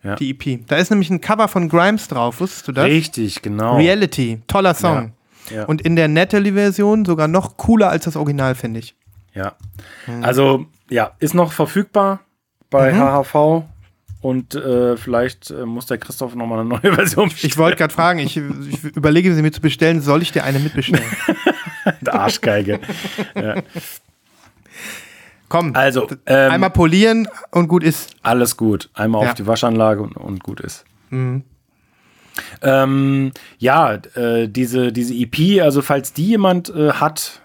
Ja. 0.04 0.14
Die 0.14 0.30
EP. 0.30 0.66
Da 0.68 0.76
ist 0.76 0.90
nämlich 0.90 1.10
ein 1.10 1.20
Cover 1.20 1.48
von 1.48 1.68
Grimes 1.68 2.06
drauf. 2.08 2.40
Wusstest 2.40 2.68
du 2.68 2.72
das? 2.72 2.84
Richtig, 2.86 3.42
genau. 3.42 3.76
Reality. 3.76 4.40
Toller 4.46 4.74
Song. 4.74 5.12
Ja, 5.50 5.56
ja. 5.56 5.64
Und 5.64 5.80
in 5.82 5.96
der 5.96 6.06
Natalie-Version 6.06 7.04
sogar 7.04 7.26
noch 7.28 7.56
cooler 7.56 7.90
als 7.90 8.04
das 8.04 8.14
Original, 8.16 8.54
finde 8.54 8.78
ich. 8.80 8.94
Ja. 9.34 9.54
Also, 10.22 10.66
ja, 10.88 11.10
ist 11.18 11.34
noch 11.34 11.52
verfügbar 11.52 12.20
bei 12.70 12.92
Mhm. 12.92 12.98
HHV 13.00 13.64
und 14.20 14.54
äh, 14.54 14.96
vielleicht 14.96 15.50
äh, 15.50 15.66
muss 15.66 15.86
der 15.86 15.98
Christoph 15.98 16.34
nochmal 16.36 16.60
eine 16.60 16.68
neue 16.68 16.94
Version 16.94 17.30
Ich 17.42 17.58
wollte 17.58 17.76
gerade 17.78 17.92
fragen, 17.92 18.20
ich, 18.20 18.36
ich 18.36 18.84
überlege, 18.84 19.34
sie 19.34 19.42
mir 19.42 19.50
zu 19.50 19.60
bestellen. 19.60 20.00
Soll 20.00 20.22
ich 20.22 20.30
dir 20.30 20.44
eine 20.44 20.60
mitbestellen? 20.60 21.04
Der 22.00 22.14
Arschgeige. 22.14 22.80
ja. 23.34 23.56
Komm, 25.48 25.74
Also, 25.76 26.08
ähm, 26.26 26.50
einmal 26.52 26.70
polieren 26.70 27.28
und 27.50 27.68
gut 27.68 27.84
ist. 27.84 28.14
Alles 28.22 28.56
gut. 28.56 28.88
Einmal 28.94 29.22
Ja. 29.24 29.28
auf 29.30 29.34
die 29.34 29.46
Waschanlage 29.46 30.00
und, 30.02 30.16
und 30.16 30.42
gut 30.42 30.60
ist. 30.60 30.84
Ähm, 32.62 33.32
ja, 33.58 33.94
äh, 34.14 34.48
diese, 34.48 34.92
diese 34.92 35.12
EP, 35.14 35.60
also 35.62 35.82
falls 35.82 36.14
die 36.14 36.26
jemand 36.28 36.70
äh, 36.74 36.92
hat 36.92 37.42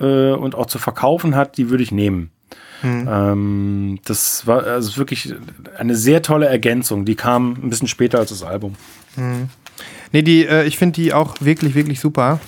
äh, 0.00 0.30
und 0.32 0.54
auch 0.54 0.66
zu 0.66 0.78
verkaufen 0.78 1.36
hat, 1.36 1.58
die 1.58 1.68
würde 1.68 1.82
ich 1.82 1.92
nehmen. 1.92 2.30
Ähm, 2.82 3.98
das 4.06 4.46
war 4.46 4.64
also 4.64 4.96
wirklich 4.96 5.34
eine 5.76 5.94
sehr 5.96 6.22
tolle 6.22 6.46
Ergänzung. 6.46 7.04
Die 7.04 7.14
kam 7.14 7.52
ein 7.62 7.68
bisschen 7.68 7.88
später 7.88 8.18
als 8.18 8.30
das 8.30 8.42
Album. 8.42 8.74
Nee, 10.12 10.22
die, 10.22 10.46
äh, 10.46 10.64
ich 10.64 10.78
finde 10.78 10.94
die 10.94 11.12
auch 11.12 11.36
wirklich, 11.40 11.74
wirklich 11.74 12.00
super. 12.00 12.40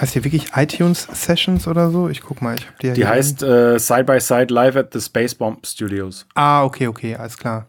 Heißt 0.00 0.14
die 0.14 0.24
wirklich 0.24 0.48
iTunes 0.56 1.08
Sessions 1.12 1.66
oder 1.68 1.90
so? 1.90 2.08
Ich 2.08 2.20
guck 2.20 2.42
mal, 2.42 2.54
ich 2.56 2.66
habe 2.66 2.76
die 2.80 2.86
ja 2.88 2.94
Die 2.94 3.06
heißt 3.06 3.42
äh, 3.42 3.78
Side 3.78 4.04
by 4.04 4.20
Side 4.20 4.52
Live 4.52 4.76
at 4.76 4.92
the 4.92 5.00
Space 5.00 5.34
Bomb 5.34 5.64
Studios. 5.66 6.26
Ah, 6.34 6.64
okay, 6.64 6.88
okay, 6.88 7.14
alles 7.16 7.38
klar. 7.38 7.66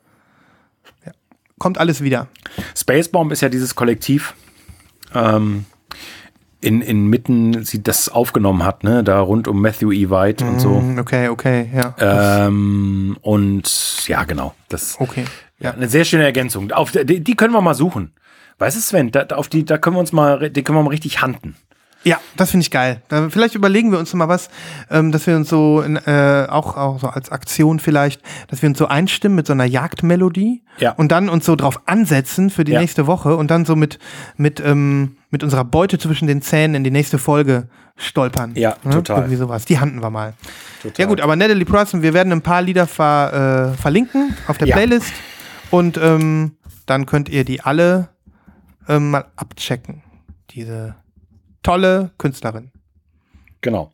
Ja. 1.06 1.12
Kommt 1.60 1.78
alles 1.78 2.02
wieder. 2.02 2.28
Space 2.76 3.10
Bomb 3.10 3.32
ist 3.32 3.42
ja 3.42 3.50
dieses 3.50 3.76
Kollektiv, 3.76 4.34
ähm, 5.14 5.66
in, 6.62 6.82
inmitten 6.82 7.64
sie 7.64 7.84
das 7.84 8.10
aufgenommen 8.10 8.64
hat, 8.64 8.84
ne? 8.84 9.04
Da 9.04 9.20
rund 9.20 9.48
um 9.48 9.62
Matthew 9.62 9.92
E. 9.92 10.10
White 10.10 10.44
und 10.46 10.60
so. 10.60 10.80
Mm, 10.80 10.98
Okay, 11.00 11.30
okay, 11.30 11.70
ja. 11.74 12.48
Ähm, 12.48 13.18
und 13.22 14.08
ja, 14.08 14.24
genau. 14.24 14.56
Das 14.70 15.00
okay. 15.00 15.26
Ja. 15.60 15.72
eine 15.72 15.88
sehr 15.88 16.06
schöne 16.06 16.24
Ergänzung. 16.24 16.72
Auf, 16.72 16.92
die, 16.92 17.24
die 17.24 17.36
können 17.36 17.54
wir 17.54 17.62
mal 17.62 17.76
suchen. 17.76 18.14
Weißt 18.58 18.76
du, 18.76 18.82
Sven, 18.82 19.12
da, 19.12 19.26
auf 19.36 19.48
die, 19.48 19.64
da 19.64 19.78
können 19.78 19.96
wir 19.96 20.00
uns 20.00 20.12
mal, 20.12 20.50
die 20.50 20.64
können 20.64 20.78
wir 20.78 20.84
mal 20.84 20.90
richtig 20.90 21.22
handen. 21.22 21.56
Ja, 22.06 22.20
das 22.38 22.52
finde 22.52 22.62
ich 22.64 22.70
geil. 22.72 23.02
Vielleicht 23.30 23.56
überlegen 23.56 23.92
wir 23.92 23.98
uns 23.98 24.14
mal 24.14 24.28
was, 24.30 24.50
ähm, 24.92 25.12
dass 25.12 25.26
wir 25.26 25.36
uns 25.36 25.50
so 25.50 25.82
in, 25.82 25.96
äh, 25.98 26.46
auch, 26.50 26.78
auch 26.78 27.00
so 27.00 27.08
als 27.08 27.32
Aktion 27.32 27.80
vielleicht, 27.80 28.22
dass 28.48 28.62
wir 28.62 28.70
uns 28.70 28.78
so 28.78 28.88
einstimmen 28.88 29.36
mit 29.36 29.48
so 29.48 29.54
einer 29.54 29.66
Jagdmelodie 29.66 30.62
Ja. 30.78 30.92
und 30.92 31.12
dann 31.12 31.30
uns 31.30 31.46
so 31.46 31.56
drauf 31.56 31.82
ansetzen 31.88 32.52
für 32.52 32.64
die 32.64 32.74
Ja. 32.74 32.80
nächste 32.82 33.08
Woche 33.08 33.36
und 33.36 33.50
dann 33.50 33.66
so 33.66 33.76
mit, 33.76 33.98
mit, 34.38 34.60
ähm, 34.60 35.18
mit 35.32 35.44
unserer 35.44 35.66
Beute 35.66 35.98
zwischen 35.98 36.28
den 36.28 36.44
Zähnen 36.44 36.76
in 36.76 36.84
die 36.84 36.92
nächste 36.92 37.18
Folge 37.18 37.70
stolpern. 37.98 38.52
Ja, 38.56 38.74
total. 38.92 39.18
Irgendwie 39.22 39.38
sowas. 39.38 39.66
Die 39.66 39.80
handen 39.80 40.02
wir 40.04 40.12
mal. 40.12 40.34
Total. 40.84 41.04
Ja 41.04 41.06
gut, 41.08 41.22
aber 41.22 41.36
Natalie 41.36 41.66
Prosson, 41.66 42.04
wir 42.04 42.14
werden 42.14 42.32
ein 42.32 42.42
paar 42.44 42.62
Lieder 42.62 42.86
ver, 42.86 43.74
äh, 43.74 43.82
verlinken 43.82 44.36
auf 44.48 44.60
der 44.60 44.68
Ja. 44.68 44.76
Playlist 44.76 45.12
und 45.72 45.98
ähm, 45.98 46.52
dann 46.86 47.08
könnt 47.08 47.30
ihr 47.30 47.46
die 47.46 47.62
alle 47.62 48.10
ähm, 48.88 49.10
mal 49.10 49.26
abchecken. 49.38 50.04
Diese 50.52 50.94
tolle 51.66 52.12
Künstlerin. 52.18 52.72
Genau. 53.62 53.92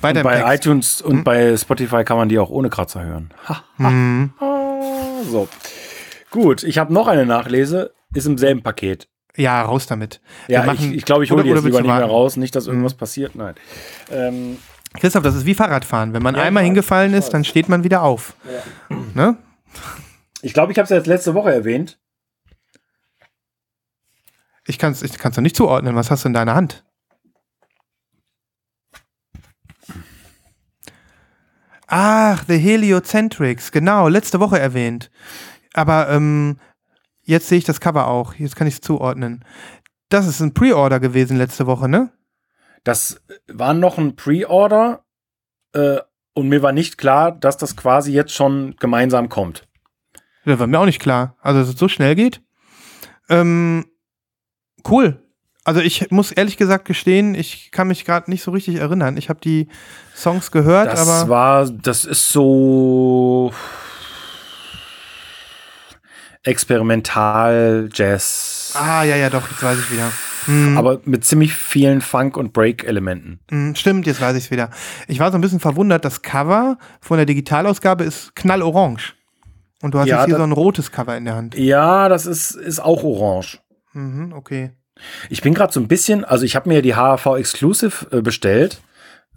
Weiter 0.00 0.20
Und 0.20 0.24
bei 0.24 0.40
Text. 0.42 0.66
iTunes 0.66 1.00
und 1.00 1.24
bei 1.24 1.56
Spotify 1.56 2.04
kann 2.04 2.16
man 2.16 2.28
die 2.28 2.38
auch 2.38 2.50
ohne 2.50 2.68
Kratzer 2.70 3.02
hören. 3.04 3.30
Ha, 3.48 3.64
ha, 3.78 3.90
ha. 4.40 5.22
So. 5.30 5.48
Gut, 6.30 6.62
ich 6.62 6.78
habe 6.78 6.92
noch 6.92 7.06
eine 7.08 7.24
Nachlese, 7.26 7.92
ist 8.12 8.26
im 8.26 8.36
selben 8.38 8.62
Paket. 8.62 9.08
Ja, 9.36 9.62
raus 9.62 9.86
damit. 9.86 10.20
Wir 10.46 10.58
Ja, 10.58 10.64
machen- 10.64 10.90
ich, 10.90 10.98
ich 10.98 11.04
glaube, 11.04 11.24
ich 11.24 11.30
hole 11.30 11.42
die 11.42 11.48
jetzt 11.48 11.64
lieber 11.64 11.80
nicht 11.80 11.86
mehr 11.90 12.04
raus, 12.04 12.36
nicht, 12.36 12.54
dass 12.54 12.66
irgendwas 12.66 12.94
passiert. 12.94 13.34
Nein. 13.34 13.54
Ähm, 14.10 14.58
Christoph, 15.00 15.24
das 15.24 15.34
ist 15.34 15.46
wie 15.46 15.54
Fahrradfahren. 15.54 16.12
Wenn 16.12 16.22
man 16.22 16.36
Ja, 16.36 16.42
einmal 16.42 16.62
hingefallen 16.62 17.14
ist, 17.14 17.30
dann 17.30 17.42
steht 17.44 17.68
man 17.68 17.82
wieder 17.82 18.02
auf. 18.02 18.34
Ne? 19.14 19.36
ich 20.42 20.52
glaube, 20.54 20.70
ich 20.70 20.78
habe 20.78 20.84
es 20.84 20.90
jetzt 20.90 21.06
letzte 21.06 21.34
Woche 21.34 21.52
erwähnt. 21.52 21.98
Ich 24.66 24.78
kann 24.78 24.92
es 24.92 25.02
ich 25.02 25.18
kann's 25.18 25.36
doch 25.36 25.42
nicht 25.42 25.56
zuordnen. 25.56 25.94
Was 25.94 26.10
hast 26.10 26.24
du 26.24 26.28
in 26.28 26.34
deiner 26.34 26.54
Hand? 26.54 26.84
Ach, 31.86 32.44
The 32.48 32.56
Heliocentrics, 32.56 33.70
genau, 33.70 34.08
letzte 34.08 34.40
Woche 34.40 34.58
erwähnt. 34.58 35.10
Aber 35.74 36.08
ähm, 36.08 36.58
jetzt 37.22 37.48
sehe 37.48 37.58
ich 37.58 37.64
das 37.64 37.80
Cover 37.80 38.08
auch. 38.08 38.34
Jetzt 38.34 38.56
kann 38.56 38.66
ich 38.66 38.74
es 38.74 38.80
zuordnen. 38.80 39.44
Das 40.08 40.26
ist 40.26 40.40
ein 40.40 40.54
Pre-Order 40.54 40.98
gewesen 41.00 41.36
letzte 41.36 41.66
Woche, 41.66 41.88
ne? 41.88 42.10
Das 42.84 43.22
war 43.48 43.74
noch 43.74 43.98
ein 43.98 44.16
Pre-Order 44.16 45.04
äh, 45.72 45.98
und 46.34 46.48
mir 46.48 46.62
war 46.62 46.72
nicht 46.72 46.98
klar, 46.98 47.32
dass 47.32 47.56
das 47.56 47.76
quasi 47.76 48.12
jetzt 48.12 48.32
schon 48.32 48.76
gemeinsam 48.78 49.28
kommt. 49.28 49.66
Ja, 50.44 50.58
war 50.58 50.66
mir 50.66 50.78
auch 50.78 50.84
nicht 50.84 51.00
klar. 51.00 51.36
Also, 51.40 51.60
dass 51.60 51.68
es 51.70 51.78
so 51.78 51.88
schnell 51.88 52.14
geht. 52.14 52.42
Ähm, 53.28 53.86
cool. 54.90 55.20
Also 55.66 55.80
ich 55.80 56.10
muss 56.10 56.30
ehrlich 56.30 56.58
gesagt 56.58 56.84
gestehen, 56.84 57.34
ich 57.34 57.70
kann 57.70 57.88
mich 57.88 58.04
gerade 58.04 58.30
nicht 58.30 58.42
so 58.42 58.50
richtig 58.50 58.76
erinnern. 58.76 59.16
Ich 59.16 59.30
habe 59.30 59.40
die 59.40 59.68
Songs 60.14 60.50
gehört, 60.50 60.88
Das 60.92 61.08
aber 61.08 61.28
war, 61.30 61.70
das 61.70 62.04
ist 62.04 62.28
so 62.28 63.50
experimental 66.42 67.88
Jazz, 67.92 68.74
ah 68.78 69.02
ja 69.04 69.16
ja 69.16 69.30
doch, 69.30 69.50
jetzt 69.50 69.62
weiß 69.62 69.78
ich 69.78 69.90
wieder. 69.90 70.10
Hm, 70.46 70.76
aber 70.76 71.00
mit 71.04 71.24
ziemlich 71.24 71.54
vielen 71.54 72.02
Funk- 72.02 72.36
und 72.36 72.52
Break-Elementen. 72.52 73.40
hm, 73.50 73.74
stimmt, 73.76 74.06
jetzt 74.06 74.20
weiß 74.20 74.36
ich 74.36 74.50
wieder. 74.50 74.68
Ich 75.08 75.18
war 75.18 75.30
so 75.32 75.38
ein 75.38 75.40
bisschen 75.40 75.60
verwundert, 75.60 76.04
das 76.04 76.20
Cover 76.20 76.76
von 77.00 77.16
der 77.16 77.24
Digitalausgabe 77.24 78.04
ist 78.04 78.36
knallorange. 78.36 78.98
Und 79.80 79.94
du 79.94 79.98
hast 79.98 80.06
Ja, 80.06 80.18
jetzt 80.18 80.26
hier 80.26 80.36
so 80.36 80.42
ein 80.42 80.52
rotes 80.52 80.92
Cover 80.92 81.16
in 81.16 81.24
der 81.24 81.34
Hand. 81.34 81.54
Ja, 81.56 82.08
das 82.10 82.26
ist, 82.26 82.52
ist 82.52 82.80
auch 82.80 83.02
orange. 83.04 83.60
Mhm, 83.94 84.32
okay. 84.32 84.72
Ich 85.28 85.42
bin 85.42 85.54
gerade 85.54 85.72
so 85.72 85.80
ein 85.80 85.88
bisschen, 85.88 86.24
also 86.24 86.44
ich 86.44 86.54
habe 86.54 86.68
mir 86.68 86.82
die 86.82 86.94
HAV 86.94 87.26
Exclusive 87.36 88.06
äh, 88.16 88.20
bestellt 88.20 88.80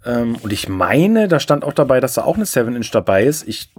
ähm, 0.04 0.36
und 0.36 0.52
ich 0.52 0.68
meine, 0.68 1.28
da 1.28 1.40
stand 1.40 1.64
auch 1.64 1.72
dabei, 1.72 2.00
dass 2.00 2.14
da 2.14 2.22
auch 2.22 2.36
eine 2.36 2.44
7-Inch 2.44 2.90
dabei 2.92 3.24
ist. 3.24 3.46
Ich, 3.48 3.72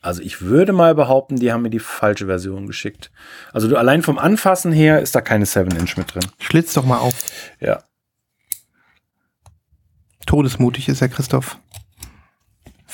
also 0.00 0.22
ich 0.22 0.40
würde 0.40 0.72
mal 0.72 0.94
behaupten, 0.94 1.36
die 1.36 1.52
haben 1.52 1.62
mir 1.62 1.70
die 1.70 1.78
falsche 1.78 2.26
Version 2.26 2.66
geschickt. 2.66 3.10
Also 3.52 3.68
du, 3.68 3.76
allein 3.76 4.02
vom 4.02 4.18
Anfassen 4.18 4.72
her 4.72 5.00
ist 5.00 5.14
da 5.14 5.20
keine 5.20 5.44
7-Inch 5.44 5.96
mit 5.96 6.14
drin. 6.14 6.24
Schlitz 6.38 6.72
doch 6.72 6.84
mal 6.84 6.98
auf. 6.98 7.14
Ja. 7.60 7.82
Todesmutig 10.26 10.88
ist 10.88 11.00
der 11.00 11.08
Christoph. 11.08 11.58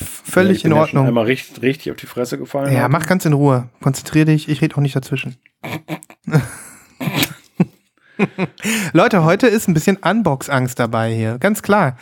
Ja, 0.00 0.06
Völlig 0.24 0.58
ich 0.58 0.62
bin 0.64 0.72
in 0.72 0.78
ja 0.78 0.86
schon 0.86 0.98
Ordnung. 0.98 1.06
Einmal 1.06 1.26
richtig, 1.26 1.62
richtig 1.62 1.92
auf 1.92 1.98
die 1.98 2.06
Fresse 2.06 2.36
gefallen. 2.38 2.72
Ja, 2.72 2.82
habe. 2.82 2.92
mach 2.92 3.06
ganz 3.06 3.24
in 3.24 3.32
Ruhe. 3.32 3.70
Konzentrier 3.80 4.24
dich, 4.24 4.48
ich 4.48 4.60
rede 4.60 4.74
auch 4.76 4.80
nicht 4.80 4.96
dazwischen. 4.96 5.36
Leute, 8.92 9.24
heute 9.24 9.46
ist 9.46 9.68
ein 9.68 9.74
bisschen 9.74 9.96
Unbox-Angst 9.96 10.78
dabei 10.78 11.12
hier. 11.14 11.38
Ganz 11.38 11.62
klar. 11.62 11.96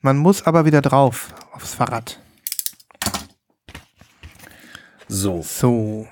Man 0.00 0.18
muss 0.18 0.46
aber 0.46 0.64
wieder 0.64 0.82
drauf 0.82 1.34
aufs 1.52 1.74
Fahrrad. 1.74 2.20
So. 5.08 5.42
So. 5.42 6.06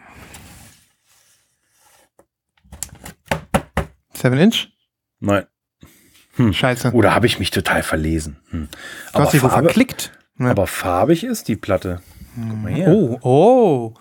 7 4.15 4.39
Inch? 4.39 4.69
Nein. 5.21 5.47
Scheiße. 6.53 6.93
Oder 6.93 7.15
habe 7.15 7.27
ich 7.27 7.39
mich 7.39 7.51
total 7.51 7.83
verlesen? 7.83 8.39
Hm. 8.51 8.69
du 9.13 9.19
hast 9.19 9.33
dich 9.33 9.41
verklickt. 9.41 10.13
Ja. 10.39 10.51
aber 10.51 10.67
farbig 10.67 11.23
ist 11.23 11.47
die 11.47 11.57
Platte. 11.57 12.03
Guck 12.35 12.63
mal 12.63 12.73
her. 12.73 12.89
Oh, 12.89 13.19
oh. 13.23 13.95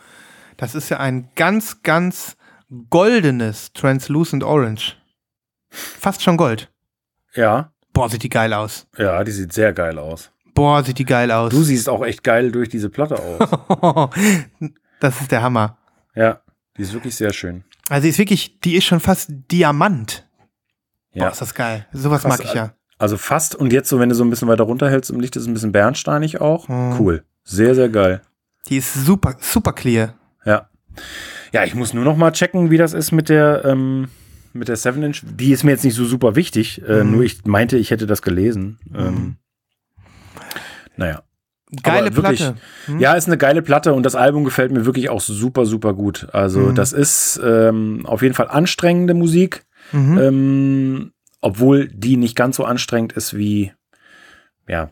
Das 0.57 0.73
ist 0.73 0.89
ja 0.89 0.99
ein 0.99 1.29
ganz, 1.35 1.83
ganz 1.83 2.37
goldenes 2.89 3.71
Translucent 3.73 4.43
Orange. 4.43 4.95
Fast 5.69 6.21
schon 6.21 6.37
Gold. 6.37 6.71
Ja, 7.35 7.71
Boah, 7.93 8.09
sieht 8.09 8.23
die 8.23 8.29
geil 8.29 8.53
aus. 8.53 8.87
ja, 8.97 9.23
die 9.23 9.31
sieht 9.31 9.53
sehr 9.53 9.71
geil 9.73 9.97
aus. 9.99 10.31
Boah, 10.55 10.83
sieht 10.83 10.97
die 10.99 11.05
geil 11.05 11.31
aus. 11.31 11.51
Du 11.51 11.61
siehst 11.63 11.87
auch 11.89 12.03
echt 12.03 12.23
geil 12.23 12.51
durch 12.51 12.69
diese 12.69 12.89
Platte 12.89 13.15
aus. 13.19 14.09
das 14.99 15.21
ist 15.21 15.31
der 15.31 15.41
Hammer. 15.41 15.77
ja, 16.15 16.41
die 16.77 16.81
ist 16.83 16.93
wirklich 16.93 17.15
sehr 17.15 17.33
schön. 17.33 17.63
Also 17.89 18.03
die 18.03 18.09
ist 18.09 18.17
wirklich, 18.17 18.59
die 18.61 18.75
ist 18.75 18.85
schon 18.85 18.99
fast 18.99 19.29
Diamant. 19.51 20.27
Boah, 21.13 21.19
Ja. 21.23 21.29
ist 21.29 21.41
das 21.41 21.53
geil. 21.53 21.85
Sowas 21.91 22.21
Krass, 22.23 22.37
mag 22.39 22.47
ich 22.47 22.53
ja. 22.53 22.73
Also 22.97 23.17
fast 23.17 23.55
und 23.55 23.73
jetzt 23.73 23.89
so, 23.89 23.99
wenn 23.99 24.09
du 24.09 24.15
so 24.15 24.23
ein 24.23 24.29
bisschen 24.29 24.47
weiter 24.47 24.63
runterhältst 24.63 25.09
im 25.11 25.19
Licht, 25.19 25.35
ist 25.35 25.43
es 25.43 25.47
ein 25.47 25.53
bisschen 25.53 25.71
bernsteinig 25.71 26.39
auch. 26.41 26.67
Mhm. 26.69 26.95
Cool. 26.99 27.23
Sehr, 27.43 27.75
sehr 27.75 27.89
geil. 27.89 28.21
Die 28.69 28.77
ist 28.77 28.93
super, 28.93 29.35
super 29.41 29.73
clear. 29.73 30.13
Ja. 30.45 30.69
Ja, 31.53 31.63
ich 31.63 31.75
muss 31.75 31.93
nur 31.93 32.03
noch 32.03 32.17
mal 32.17 32.31
checken, 32.31 32.71
wie 32.71 32.77
das 32.77 32.93
ist 32.93 33.11
mit 33.11 33.29
der, 33.29 33.63
ähm, 33.63 34.09
mit 34.53 34.67
der 34.67 34.75
7-Inch. 34.77 35.21
Die 35.23 35.51
ist 35.51 35.63
mir 35.63 35.71
jetzt 35.71 35.83
nicht 35.85 35.95
so 35.95 36.03
super 36.05 36.35
wichtig. 36.35 36.81
Äh, 36.87 37.03
Mhm. 37.03 37.11
Nur 37.11 37.23
ich 37.23 37.45
meinte, 37.45 37.77
ich 37.77 37.91
hätte 37.91 38.07
das 38.07 38.21
gelesen. 38.21 38.79
Ähm, 38.93 39.37
naja. 40.97 41.23
Geile 41.81 42.07
Aber 42.07 42.15
wirklich, 42.17 42.39
Platte. 42.39 42.57
Hm? 42.85 42.99
Ja, 42.99 43.13
ist 43.13 43.27
eine 43.27 43.37
geile 43.37 43.63
Platte 43.63 43.93
und 43.93 44.03
das 44.03 44.13
Album 44.15 44.43
gefällt 44.43 44.71
mir 44.71 44.85
wirklich 44.85 45.09
auch 45.09 45.21
super, 45.21 45.65
super 45.65 45.93
gut. 45.95 46.27
Also, 46.31 46.59
Mhm. 46.59 46.75
das 46.75 46.93
ist 46.93 47.39
ähm, 47.43 48.05
auf 48.05 48.21
jeden 48.21 48.35
Fall 48.35 48.47
anstrengende 48.47 49.15
Musik, 49.15 49.65
Mhm. 49.91 50.17
ähm, 50.19 51.11
obwohl 51.41 51.87
die 51.87 52.15
nicht 52.17 52.35
ganz 52.35 52.57
so 52.57 52.65
anstrengend 52.65 53.13
ist 53.13 53.35
wie, 53.35 53.73
ja, 54.67 54.91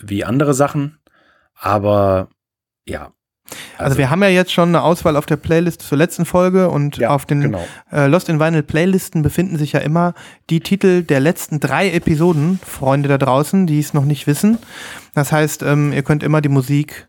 wie 0.00 0.24
andere 0.24 0.54
Sachen. 0.54 0.98
Aber 1.54 2.28
ja. 2.86 3.12
Also, 3.78 3.98
wir 3.98 4.10
haben 4.10 4.22
ja 4.22 4.28
jetzt 4.28 4.52
schon 4.52 4.68
eine 4.68 4.82
Auswahl 4.82 5.16
auf 5.16 5.26
der 5.26 5.36
Playlist 5.36 5.82
zur 5.82 5.98
letzten 5.98 6.24
Folge 6.24 6.68
und 6.70 6.96
ja, 6.98 7.10
auf 7.10 7.26
den 7.26 7.40
genau. 7.40 7.64
äh, 7.90 8.06
Lost 8.06 8.28
in 8.28 8.40
Vinyl 8.40 8.62
Playlisten 8.62 9.22
befinden 9.22 9.58
sich 9.58 9.72
ja 9.72 9.80
immer 9.80 10.14
die 10.50 10.60
Titel 10.60 11.02
der 11.02 11.20
letzten 11.20 11.60
drei 11.60 11.90
Episoden, 11.90 12.60
Freunde 12.66 13.08
da 13.08 13.18
draußen, 13.18 13.66
die 13.66 13.78
es 13.78 13.94
noch 13.94 14.04
nicht 14.04 14.26
wissen. 14.26 14.58
Das 15.14 15.32
heißt, 15.32 15.62
ähm, 15.62 15.92
ihr 15.92 16.02
könnt 16.02 16.22
immer 16.22 16.40
die 16.40 16.48
Musik 16.48 17.08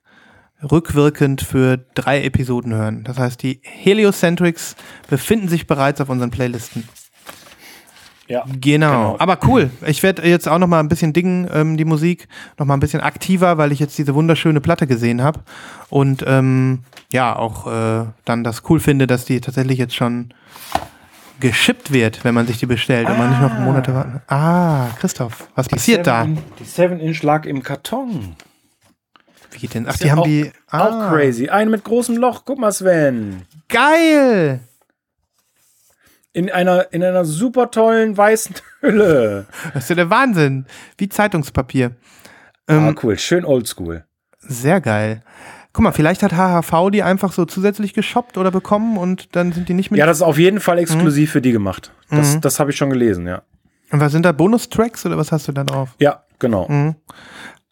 rückwirkend 0.72 1.42
für 1.42 1.78
drei 1.94 2.24
Episoden 2.24 2.74
hören. 2.74 3.04
Das 3.04 3.18
heißt, 3.18 3.42
die 3.44 3.60
Heliocentrics 3.64 4.76
befinden 5.10 5.48
sich 5.48 5.68
bereits 5.68 6.02
auf 6.02 6.10
unseren 6.10 6.32
Playlisten. 6.32 6.88
Ja. 8.28 8.44
Genau. 8.46 8.58
Genau. 9.12 9.16
Aber 9.20 9.38
cool. 9.48 9.70
Ich 9.86 10.02
werde 10.02 10.28
jetzt 10.28 10.48
auch 10.48 10.58
noch 10.58 10.68
mal 10.68 10.80
ein 10.80 10.88
bisschen 10.88 11.12
dingen, 11.14 11.48
ähm, 11.54 11.76
die 11.78 11.86
Musik, 11.86 12.28
noch 12.58 12.66
mal 12.66 12.74
ein 12.76 12.80
bisschen 12.80 13.02
aktiver, 13.02 13.58
weil 13.58 13.72
ich 13.72 13.80
jetzt 13.80 13.98
diese 13.98 14.16
wunderschöne 14.16 14.62
Platte 14.62 14.88
gesehen 14.88 15.22
habe. 15.22 15.42
Und 15.90 16.24
ähm, 16.26 16.80
ja, 17.12 17.36
auch 17.36 17.68
äh, 17.68 18.06
dann 18.26 18.44
das 18.44 18.64
cool 18.70 18.80
finde, 18.80 19.08
dass 19.08 19.26
die 19.26 19.42
tatsächlich 19.42 19.78
jetzt 19.78 19.96
schon 19.96 20.34
geschippt 21.40 21.92
wird, 21.92 22.24
wenn 22.24 22.34
man 22.34 22.48
sich 22.48 22.58
die 22.60 22.66
bestellt 22.66 23.10
und 23.10 23.18
man 23.18 23.30
nicht 23.30 23.42
noch 23.42 23.60
Monate 23.60 23.94
warten. 23.94 24.22
Ah, 24.28 24.88
Christoph, 25.00 25.50
was 25.56 25.68
passiert 25.68 26.08
da? 26.08 26.24
Seven- 26.24 26.38
Die 26.60 26.64
7-Inch 27.04 27.24
lag 27.24 27.46
im 27.46 27.62
Karton. 27.64 28.36
Wie 29.52 29.60
geht 29.60 29.74
denn? 29.74 29.86
Ach, 29.88 29.98
die 29.98 30.10
haben 30.10 30.20
auch, 30.20 30.26
die. 30.26 30.52
Ah, 30.70 30.88
Auch 30.88 31.10
crazy. 31.12 31.50
Eine 31.50 31.70
mit 31.72 31.84
großem 31.84 32.16
Loch. 32.18 32.44
Guck 32.46 32.60
mal, 32.60 32.72
Sven. 32.72 33.44
Geil! 33.68 34.62
In 36.34 36.52
einer, 36.52 36.92
in 36.92 37.04
einer 37.04 37.26
super 37.26 37.70
tollen 37.72 38.18
weißen 38.18 38.56
Hülle. 38.82 39.46
Das 39.74 39.84
ist 39.84 39.90
ja 39.90 39.96
der 39.96 40.10
Wahnsinn. 40.10 40.66
Wie 40.98 41.08
Zeitungspapier. 41.10 41.92
ah, 42.68 42.74
Ähm, 42.90 42.96
cool. 43.04 43.18
Schön 43.20 43.46
oldschool. 43.46 44.04
Sehr 44.40 44.82
geil. 44.82 45.24
Guck 45.74 45.84
mal, 45.84 45.92
vielleicht 45.92 46.22
hat 46.24 46.34
HHV 46.34 46.90
die 46.92 47.02
einfach 47.04 47.32
so 47.32 47.46
zusätzlich 47.46 47.94
geshoppt 47.94 48.38
oder 48.38 48.52
bekommen 48.52 48.98
und 48.98 49.36
dann 49.36 49.52
sind 49.54 49.70
die 49.70 49.74
nicht 49.74 49.90
mit. 49.92 50.00
Ja, 50.00 50.06
das 50.06 50.18
ist 50.18 50.22
auf 50.24 50.38
jeden 50.38 50.60
Fall 50.60 50.78
exklusiv 50.80 51.32
für 51.32 51.42
die 51.42 51.52
gemacht. 51.52 51.92
Das, 52.10 52.36
Mhm. 52.36 52.42
das 52.42 52.60
habe 52.60 52.70
ich 52.72 52.78
schon 52.78 52.90
gelesen, 52.92 53.26
ja. 53.26 53.42
und 53.92 54.00
was 54.00 54.12
sind 54.12 54.24
da 54.26 54.32
Bonustracks 54.32 55.06
oder 55.06 55.18
was 55.18 55.32
hast 55.32 55.48
du 55.48 55.52
da 55.52 55.64
drauf? 55.64 55.90
Ja, 56.00 56.24
genau. 56.40 56.68
Mhm. 56.68 56.96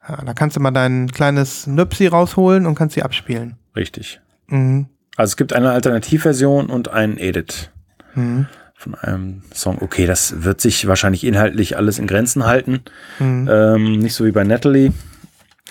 Ja, 0.08 0.18
da 0.24 0.34
kannst 0.34 0.56
du 0.56 0.60
mal 0.62 0.72
dein 0.72 1.12
kleines 1.12 1.68
Nöpsi 1.68 2.08
rausholen 2.08 2.66
und 2.66 2.74
kannst 2.76 2.96
sie 2.96 3.04
abspielen. 3.04 3.58
Richtig. 3.76 4.20
Mhm. 4.48 4.88
Also 5.16 5.32
es 5.32 5.38
gibt 5.38 5.54
eine 5.54 5.70
Alternativversion 5.72 6.70
und 6.72 6.90
einen 6.90 7.18
Edit 7.18 7.71
Mhm. 8.16 8.48
von 8.76 8.96
einem 8.96 9.44
Song. 9.54 9.78
Okay, 9.82 10.06
das 10.08 10.44
wird 10.44 10.60
sich 10.62 10.88
wahrscheinlich 10.88 11.24
inhaltlich 11.24 11.78
alles 11.78 12.00
in 12.00 12.08
Grenzen 12.08 12.46
halten. 12.46 12.82
Mhm. 13.20 13.48
Ähm, 13.52 14.00
nicht 14.00 14.14
so 14.16 14.26
wie 14.26 14.32
bei 14.32 14.44
Natalie, 14.44 14.92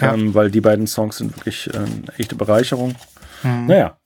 Ja. 0.01 0.15
ähm, 0.15 0.33
weil 0.35 0.51
die 0.51 0.61
beiden 0.61 0.87
Songs 0.87 1.17
sind 1.19 1.37
wirklich 1.37 1.69
eine 1.75 1.89
echte 2.19 2.37
Bereicherung. 2.37 2.95
Mhm. 3.43 3.67
Naja. 3.67 3.97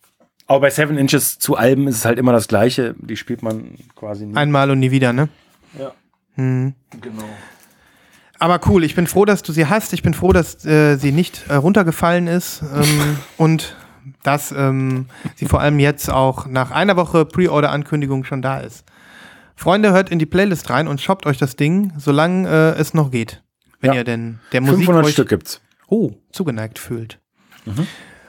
Aber 0.46 0.60
bei 0.60 0.70
Seven 0.70 0.98
Inches 0.98 1.38
zu 1.38 1.56
Alben 1.56 1.86
ist 1.88 1.96
es 1.96 2.04
halt 2.04 2.18
immer 2.18 2.32
das 2.32 2.48
Gleiche. 2.48 2.94
Die 2.98 3.16
spielt 3.16 3.42
man 3.42 3.76
quasi 3.94 4.26
nie. 4.26 4.36
Einmal 4.36 4.70
und 4.70 4.78
nie 4.80 4.90
wieder, 4.90 5.12
ne? 5.12 5.28
ja, 5.78 5.92
Mhm. 6.36 6.74
genau. 7.00 7.24
Aber 8.38 8.60
cool, 8.66 8.84
ich 8.84 8.94
bin 8.94 9.06
froh, 9.06 9.24
dass 9.24 9.42
du 9.42 9.52
sie 9.52 9.66
hast. 9.66 9.92
Ich 9.92 10.02
bin 10.02 10.12
froh, 10.12 10.32
dass 10.32 10.64
äh, 10.66 10.96
sie 10.96 11.12
nicht 11.12 11.44
äh, 11.48 11.54
runtergefallen 11.54 12.26
ist 12.26 12.62
ähm, 12.74 13.16
und 13.38 13.76
dass 14.22 14.52
ähm, 14.52 15.06
sie 15.36 15.46
vor 15.46 15.60
allem 15.60 15.78
jetzt 15.78 16.10
auch 16.10 16.46
nach 16.46 16.70
einer 16.70 16.96
Woche 16.96 17.24
Pre-Order-Ankündigung 17.24 18.24
schon 18.24 18.42
da 18.42 18.58
ist. 18.58 18.84
Freunde, 19.56 19.92
hört 19.92 20.10
in 20.10 20.18
die 20.18 20.26
Playlist 20.26 20.68
rein 20.70 20.88
und 20.88 21.00
shoppt 21.00 21.26
euch 21.26 21.38
das 21.38 21.56
Ding, 21.56 21.92
solange 21.96 22.48
äh, 22.48 22.80
es 22.80 22.92
noch 22.94 23.10
geht. 23.10 23.42
Wenn 23.80 23.92
Ja. 23.92 23.98
ihr 23.98 24.04
denn 24.04 24.40
der 24.52 24.60
Musik 24.62 24.78
500 24.78 25.04
euch 25.06 25.12
Stück 25.12 25.28
gibt's. 25.28 25.60
oh, 25.88 26.12
zugeneigt 26.32 26.78
fühlt. 26.78 27.20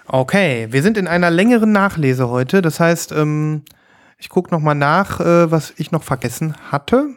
Okay, 0.07 0.67
wir 0.71 0.83
sind 0.83 0.97
in 0.97 1.07
einer 1.07 1.31
längeren 1.31 1.71
Nachlese 1.71 2.29
heute. 2.29 2.61
Das 2.61 2.79
heißt, 2.79 3.11
ähm, 3.11 3.63
ich 4.17 4.29
gucke 4.29 4.51
noch 4.53 4.59
mal 4.61 4.75
nach, 4.75 5.19
äh, 5.19 5.49
was 5.51 5.73
ich 5.77 5.91
noch 5.91 6.03
vergessen 6.03 6.55
hatte. 6.71 7.09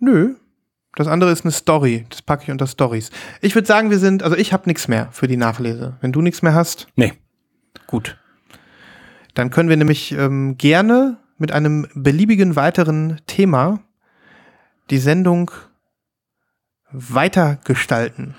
Nö, 0.00 0.34
Das 0.98 1.06
andere 1.06 1.30
ist 1.30 1.44
eine 1.44 1.52
Story. 1.52 2.06
Das 2.10 2.22
packe 2.22 2.42
ich 2.42 2.50
unter 2.50 2.66
Stories. 2.66 3.10
Ich 3.40 3.54
würde 3.54 3.68
sagen, 3.68 3.90
wir 3.90 4.00
sind, 4.00 4.24
also 4.24 4.34
ich 4.36 4.52
habe 4.52 4.64
nichts 4.66 4.88
mehr 4.88 5.06
für 5.12 5.28
die 5.28 5.36
Nachlese. 5.36 5.96
Wenn 6.00 6.10
du 6.10 6.20
nichts 6.22 6.42
mehr 6.42 6.54
hast, 6.54 6.88
Nee. 6.96 7.12
gut. 7.86 8.18
Dann 9.34 9.50
können 9.50 9.68
wir 9.68 9.76
nämlich 9.76 10.10
ähm, 10.10 10.58
gerne 10.58 11.18
mit 11.38 11.52
einem 11.52 11.86
beliebigen 11.94 12.56
weiteren 12.56 13.20
Thema 13.28 13.78
die 14.90 14.98
Sendung 14.98 15.52
weitergestalten. 16.90 18.34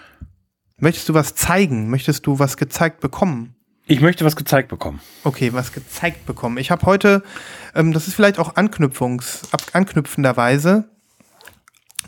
Möchtest 0.79 1.07
du 1.07 1.13
was 1.13 1.35
zeigen? 1.35 1.89
Möchtest 1.89 2.27
du 2.27 2.39
was 2.39 2.57
gezeigt 2.57 2.99
bekommen? 2.99 3.55
Ich 3.85 4.01
möchte 4.01 4.25
was 4.25 4.35
gezeigt 4.35 4.67
bekommen. 4.67 4.99
Okay, 5.23 5.53
was 5.53 5.71
gezeigt 5.71 6.25
bekommen. 6.25 6.57
Ich 6.57 6.71
habe 6.71 6.85
heute, 6.85 7.23
ähm, 7.73 7.93
das 7.93 8.09
ist 8.09 8.15
vielleicht 8.15 8.37
auch 8.37 8.57
anknüpfungs, 8.57 9.43
ab, 9.53 9.61
anknüpfenderweise. 9.71 10.89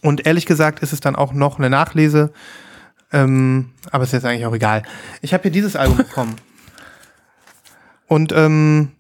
Und 0.01 0.25
ehrlich 0.25 0.45
gesagt 0.45 0.79
ist 0.81 0.93
es 0.93 0.99
dann 0.99 1.15
auch 1.15 1.33
noch 1.33 1.59
eine 1.59 1.69
Nachlese. 1.69 2.31
Ähm, 3.13 3.71
aber 3.91 4.03
ist 4.03 4.13
jetzt 4.13 4.25
eigentlich 4.25 4.45
auch 4.45 4.53
egal. 4.55 4.83
Ich 5.21 5.33
habe 5.33 5.43
hier 5.43 5.51
dieses 5.51 5.75
Album 5.75 5.97
bekommen. 6.05 6.35
Und 8.07 8.31
ähm, 8.33 8.91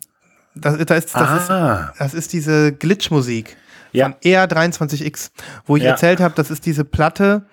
das, 0.55 0.77
da 0.85 0.95
ist, 0.95 1.15
das, 1.15 1.49
Ah. 1.49 1.89
ist, 1.91 1.99
das 1.99 2.13
ist 2.13 2.33
diese 2.33 2.71
Glitch-Musik 2.73 3.55
Ja. 3.93 4.05
von 4.05 4.15
ER23X, 4.23 5.31
wo 5.65 5.77
ich 5.77 5.83
Ja. 5.83 5.91
erzählt 5.91 6.19
habe, 6.19 6.33
das 6.35 6.51
ist 6.51 6.65
diese 6.65 6.83
Platte, 6.85 7.45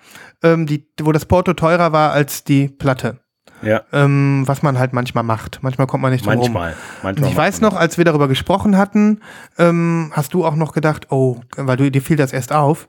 ähm, 0.43 0.65
die, 0.65 0.85
wo 1.01 1.11
das 1.11 1.25
Porto 1.25 1.53
teurer 1.53 1.91
war 1.91 2.11
als 2.11 2.43
die 2.43 2.67
Platte. 2.67 3.19
Ja. 3.61 3.81
Ähm, 3.91 4.43
was 4.45 4.61
man 4.63 4.79
halt 4.79 4.93
manchmal 4.93 5.25
macht. 5.25 5.59
Manchmal 5.61 5.85
kommt 5.85 6.01
man 6.01 6.13
nicht 6.13 6.25
drum 6.25 6.33
rum. 6.35 6.53
Manchmal. 6.53 6.71
Und 6.71 7.03
Manchmal 7.03 7.29
ich 7.29 7.35
weiß 7.35 7.59
noch, 7.59 7.75
als 7.75 7.97
wir 7.97 8.05
darüber 8.05 8.29
gesprochen 8.29 8.77
hatten, 8.77 9.19
ähm, 9.57 10.11
hast 10.13 10.33
du 10.33 10.45
auch 10.45 10.55
noch 10.55 10.71
gedacht, 10.71 11.07
oh, 11.09 11.41
weil 11.57 11.75
du, 11.75 11.91
dir 11.91 12.01
fiel 12.01 12.15
das 12.15 12.31
erst 12.31 12.53
auf, 12.53 12.87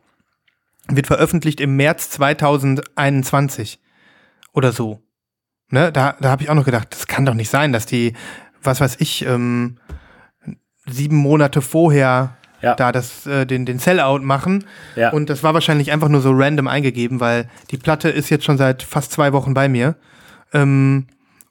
wird 0.97 1.07
veröffentlicht 1.07 1.61
im 1.61 1.77
März 1.77 2.11
2021 2.11 3.81
oder 4.53 4.73
so. 4.73 5.01
Ne? 5.69 5.93
Da, 5.93 6.17
da 6.21 6.31
habe 6.31 6.43
ich 6.43 6.51
auch 6.51 6.55
noch 6.55 6.65
gedacht, 6.65 6.89
das 6.91 7.07
kann 7.07 7.25
doch 7.27 7.35
nicht 7.35 7.51
sein, 7.51 7.73
dass 7.73 7.87
die, 7.87 8.15
was 8.63 8.81
weiß 8.81 8.97
ich, 9.01 9.25
ähm, 9.25 9.79
sieben 10.87 11.17
Monate 11.17 11.63
vorher 11.63 12.37
Ja. 12.63 12.75
da 12.75 12.91
das, 12.93 13.27
äh, 13.27 13.47
den, 13.47 13.65
den 13.67 13.79
Sellout 13.79 14.21
machen. 14.21 14.65
Ja. 14.97 15.11
Und 15.13 15.31
das 15.31 15.43
war 15.43 15.55
wahrscheinlich 15.55 15.93
einfach 15.93 16.09
nur 16.09 16.21
so 16.21 16.33
random 16.33 16.67
eingegeben, 16.69 17.21
weil 17.21 17.49
die 17.71 17.77
Platte 17.79 18.09
ist 18.09 18.29
jetzt 18.31 18.45
schon 18.45 18.59
seit 18.59 18.83
fast 18.83 19.13
zwei 19.13 19.33
Wochen 19.33 19.55
bei 19.55 19.69
mir. 19.69 19.95
Ähm, 20.53 21.07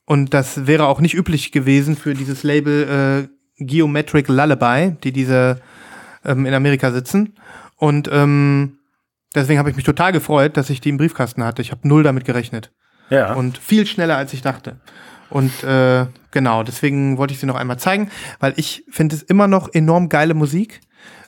und 0.06 0.34
das 0.34 0.68
wäre 0.68 0.88
auch 0.88 1.00
nicht 1.02 1.14
üblich 1.16 1.52
gewesen 1.52 1.96
für 1.96 2.14
dieses 2.14 2.44
Label 2.44 3.28
äh, 3.30 3.64
Geometric 3.64 4.28
Lullaby, 4.28 4.98
die 5.04 5.12
diese 5.12 5.62
ähm, 6.26 6.46
in 6.46 6.54
Amerika 6.54 6.92
sitzen. 6.92 7.36
Und 7.78 8.10
ähm, 8.12 8.79
deswegen 9.36 9.60
habe 9.60 9.70
ich 9.70 9.76
mich 9.76 9.86
total 9.86 10.12
gefreut, 10.12 10.58
dass 10.58 10.70
ich 10.70 10.82
die 10.82 10.90
im 10.90 10.98
Briefkasten 10.98 11.44
hatte. 11.44 11.62
Ich 11.62 11.72
habe 11.72 11.88
null 11.88 12.04
damit 12.04 12.26
gerechnet. 12.26 12.72
Ja. 13.10 13.34
Und 13.34 13.58
viel 13.58 13.86
schneller, 13.86 14.18
als 14.18 14.34
ich 14.34 14.42
dachte. 14.42 14.78
Und 15.30 15.64
äh, 15.64 16.06
genau, 16.32 16.64
deswegen 16.64 17.18
wollte 17.18 17.34
ich 17.34 17.40
sie 17.40 17.46
noch 17.46 17.56
einmal 17.56 17.78
zeigen, 17.78 18.10
weil 18.40 18.54
ich 18.56 18.84
finde 18.90 19.16
es 19.16 19.24
immer 19.24 19.48
noch 19.48 19.74
enorm 19.74 20.10
geile 20.10 20.34
Musik. 20.34 20.82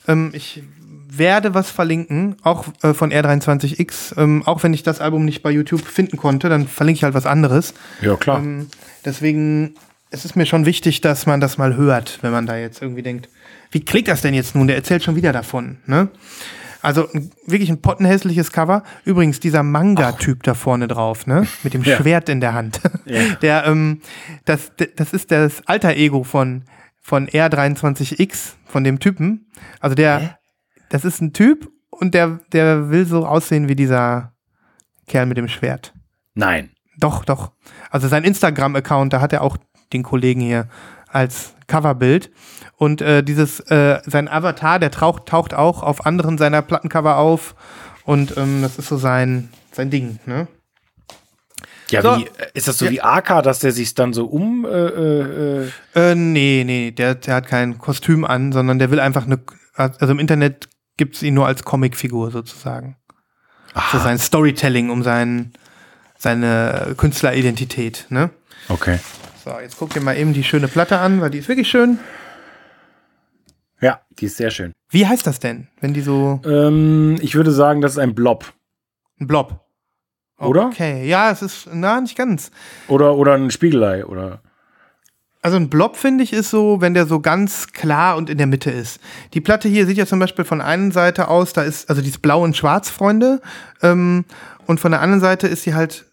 Ähm, 0.07 0.31
ich 0.33 0.63
werde 1.07 1.53
was 1.53 1.69
verlinken, 1.69 2.37
auch 2.43 2.65
äh, 2.81 2.93
von 2.93 3.11
R23X. 3.11 4.17
Ähm, 4.17 4.43
auch 4.45 4.63
wenn 4.63 4.73
ich 4.73 4.83
das 4.83 5.01
Album 5.01 5.25
nicht 5.25 5.43
bei 5.43 5.51
YouTube 5.51 5.85
finden 5.85 6.17
konnte, 6.17 6.49
dann 6.49 6.67
verlinke 6.67 6.97
ich 6.97 7.03
halt 7.03 7.13
was 7.13 7.25
anderes. 7.25 7.73
ja, 8.01 8.15
klar. 8.15 8.39
Ähm, 8.39 8.69
deswegen 9.05 9.75
es 10.11 10.25
ist 10.25 10.35
mir 10.35 10.45
schon 10.45 10.65
wichtig, 10.65 11.01
dass 11.01 11.25
man 11.25 11.39
das 11.39 11.57
mal 11.57 11.75
hört, 11.75 12.19
wenn 12.21 12.31
man 12.31 12.45
da 12.45 12.57
jetzt 12.57 12.81
irgendwie 12.81 13.01
denkt, 13.01 13.29
wie 13.71 13.83
klingt 13.83 14.09
das 14.09 14.21
denn 14.21 14.33
jetzt 14.33 14.55
nun? 14.55 14.67
Der 14.67 14.75
erzählt 14.75 15.03
schon 15.03 15.15
wieder 15.15 15.31
davon. 15.31 15.77
Ne? 15.85 16.09
Also 16.81 17.07
wirklich 17.45 17.69
ein 17.69 17.81
pottenhässliches 17.81 18.51
Cover. 18.51 18.83
Übrigens 19.05 19.39
dieser 19.39 19.63
Manga-Typ 19.63 20.43
da 20.43 20.53
vorne 20.53 20.87
drauf, 20.87 21.27
ne? 21.27 21.47
Mit 21.63 21.73
dem 21.73 21.83
Ja. 21.83 21.97
Schwert 21.97 22.27
in 22.29 22.41
der 22.41 22.53
Hand. 22.53 22.81
Ja. 23.05 23.21
Der, 23.41 23.65
ähm, 23.65 24.01
das, 24.45 24.71
das 24.95 25.13
ist 25.13 25.31
das 25.31 25.65
alter 25.67 25.95
Ego 25.95 26.23
von, 26.23 26.63
von 27.01 27.27
R23X, 27.27 28.53
von 28.65 28.83
dem 28.83 28.99
Typen. 28.99 29.47
Also 29.79 29.95
der, 29.95 30.37
das 30.89 31.05
ist 31.05 31.21
ein 31.21 31.33
Typ 31.33 31.69
und 31.89 32.13
der, 32.13 32.39
der 32.51 32.89
will 32.89 33.05
so 33.05 33.25
aussehen 33.25 33.67
wie 33.69 33.75
dieser 33.75 34.33
Kerl 35.07 35.25
mit 35.25 35.37
dem 35.37 35.47
Schwert. 35.47 35.93
Nein. 36.33 36.71
Doch, 36.97 37.25
doch. 37.25 37.51
Also 37.89 38.07
sein 38.07 38.23
Instagram-Account, 38.23 39.13
da 39.13 39.21
hat 39.21 39.33
er 39.33 39.41
auch 39.41 39.57
den 39.93 40.03
Kollegen 40.03 40.41
hier 40.41 40.67
als 41.07 41.53
Coverbild. 41.67 42.31
Und 42.81 42.99
äh, 43.03 43.21
dieses, 43.23 43.59
äh, 43.69 43.99
sein 44.07 44.27
Avatar, 44.27 44.79
der 44.79 44.89
taucht, 44.89 45.27
taucht 45.27 45.53
auch 45.53 45.83
auf 45.83 46.07
anderen 46.07 46.39
seiner 46.39 46.63
Plattencover 46.63 47.17
auf. 47.17 47.53
Und 48.05 48.35
ähm, 48.37 48.63
das 48.63 48.79
ist 48.79 48.87
so 48.87 48.97
sein, 48.97 49.49
sein 49.71 49.91
Ding, 49.91 50.17
ne? 50.25 50.47
Ja, 51.91 52.01
So. 52.01 52.17
wie, 52.17 52.23
äh, 52.25 52.49
ist 52.55 52.67
das 52.67 52.79
so 52.79 52.85
Ja. 52.85 52.91
wie 52.91 53.01
AK, 53.03 53.43
dass 53.43 53.59
der 53.59 53.71
sich 53.71 53.93
dann 53.93 54.13
so 54.13 54.25
um. 54.25 54.65
Äh, 54.65 54.69
äh, 54.69 55.69
äh, 55.93 56.15
nee, 56.15 56.63
nee, 56.65 56.89
der, 56.89 57.13
der 57.13 57.35
hat 57.35 57.45
kein 57.45 57.77
Kostüm 57.77 58.25
an, 58.25 58.51
sondern 58.51 58.79
der 58.79 58.89
will 58.89 58.99
einfach 58.99 59.27
eine, 59.27 59.37
also 59.75 60.07
im 60.07 60.17
Internet 60.17 60.67
gibt 60.97 61.17
es 61.17 61.21
ihn 61.21 61.35
nur 61.35 61.45
als 61.45 61.63
Comicfigur 61.63 62.31
sozusagen. 62.31 62.97
So 63.91 63.99
sein 63.99 64.17
Storytelling 64.17 64.89
um 64.89 65.03
sein, 65.03 65.53
seine 66.17 66.95
Künstleridentität, 66.97 68.07
ne? 68.09 68.31
okay. 68.69 68.97
So, 69.45 69.51
jetzt 69.61 69.77
guck 69.77 69.93
dir 69.93 70.01
mal 70.01 70.17
eben 70.17 70.33
die 70.33 70.43
schöne 70.43 70.67
Platte 70.67 70.97
an, 70.97 71.21
weil 71.21 71.29
die 71.29 71.37
ist 71.37 71.47
wirklich 71.47 71.69
schön. 71.69 71.99
Ja, 73.81 74.01
die 74.19 74.25
ist 74.25 74.37
sehr 74.37 74.51
schön. 74.51 74.73
Wie 74.89 75.07
heißt 75.07 75.25
das 75.25 75.39
denn, 75.39 75.67
wenn 75.79 75.93
die 75.93 76.01
so 76.01 76.39
Ähm, 76.45 77.17
ich 77.21 77.35
würde 77.35 77.51
sagen, 77.51 77.81
das 77.81 77.93
ist 77.93 77.97
ein 77.97 78.13
Blob. 78.15 78.53
ein 79.19 79.27
Blob? 79.27 79.59
Oder? 80.37 80.67
Okay, 80.67 81.07
ja, 81.07 81.29
es 81.31 81.41
ist, 81.41 81.69
na, 81.71 82.01
nicht 82.01 82.17
ganz. 82.17 82.51
Oder, 82.87 83.15
oder 83.15 83.33
ein 83.33 83.51
Spiegelei. 83.51 84.05
Oder. 84.05 84.41
Also 85.43 85.57
ein 85.57 85.69
Blob, 85.69 85.95
finde 85.97 86.23
ich, 86.23 86.33
ist 86.33 86.49
so, 86.51 86.81
wenn 86.81 86.93
der 86.93 87.05
so 87.05 87.19
ganz 87.19 87.73
klar 87.73 88.15
und 88.17 88.29
in 88.29 88.37
der 88.37 88.47
Mitte 88.47 88.69
ist. 88.71 88.99
Die 89.33 89.41
Platte 89.41 89.67
hier 89.67 89.85
sieht 89.85 89.97
ja 89.97 90.05
zum 90.05 90.19
Beispiel 90.19 90.45
von 90.45 90.61
einer 90.61 90.91
Seite 90.91 91.27
aus, 91.27 91.53
da 91.53 91.63
ist, 91.63 91.89
also 91.89 92.01
die 92.01 92.09
ist 92.09 92.21
blau 92.21 92.43
und 92.43 92.55
schwarz, 92.57 92.89
Freunde. 92.89 93.41
Ähm, 93.81 94.25
und 94.67 94.79
von 94.79 94.91
der 94.91 95.01
anderen 95.01 95.21
Seite 95.21 95.47
ist 95.47 95.63
sie 95.63 95.73
halt, 95.73 96.05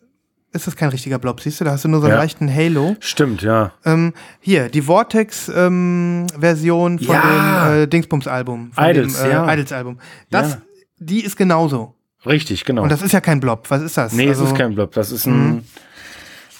ist 0.52 0.66
das 0.66 0.76
kein 0.76 0.88
richtiger 0.88 1.18
Blob, 1.18 1.40
siehst 1.40 1.60
du? 1.60 1.64
Da 1.64 1.72
hast 1.72 1.84
du 1.84 1.88
nur 1.88 2.00
so 2.00 2.06
einen 2.06 2.14
Ja. 2.16 2.22
leichten 2.22 2.52
Halo. 2.52 2.96
Stimmt, 3.00 3.42
ja. 3.42 3.72
Ähm, 3.84 4.12
hier, 4.40 4.68
die 4.68 4.82
Vortex-Version 4.82 6.98
von 6.98 7.14
Ja. 7.14 7.68
dem 7.70 7.82
äh, 7.82 7.86
Dingsbums-Album. 7.86 8.72
von 8.72 8.84
Idols, 8.84 9.16
dem, 9.20 9.26
äh, 9.26 9.30
ja. 9.32 9.52
Idols-Album. 9.52 9.98
Das, 10.30 10.52
Ja. 10.52 10.58
die 10.98 11.24
ist 11.24 11.36
genauso. 11.36 11.94
Richtig, 12.26 12.64
genau. 12.64 12.82
Und 12.82 12.90
das 12.90 13.02
ist 13.02 13.12
ja 13.12 13.20
kein 13.20 13.40
Blob. 13.40 13.70
Was 13.70 13.82
ist 13.82 13.96
das? 13.96 14.12
nee, 14.12 14.28
Also- 14.28 14.44
es 14.44 14.50
ist 14.50 14.56
kein 14.56 14.74
Blob. 14.74 14.92
Das 14.92 15.12
ist 15.12 15.26
ein. 15.26 15.64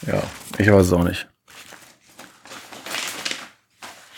Ja, 0.07 0.23
ich 0.59 0.71
weiß 0.71 0.87
es 0.87 0.93
auch 0.93 1.05
nicht. 1.05 1.29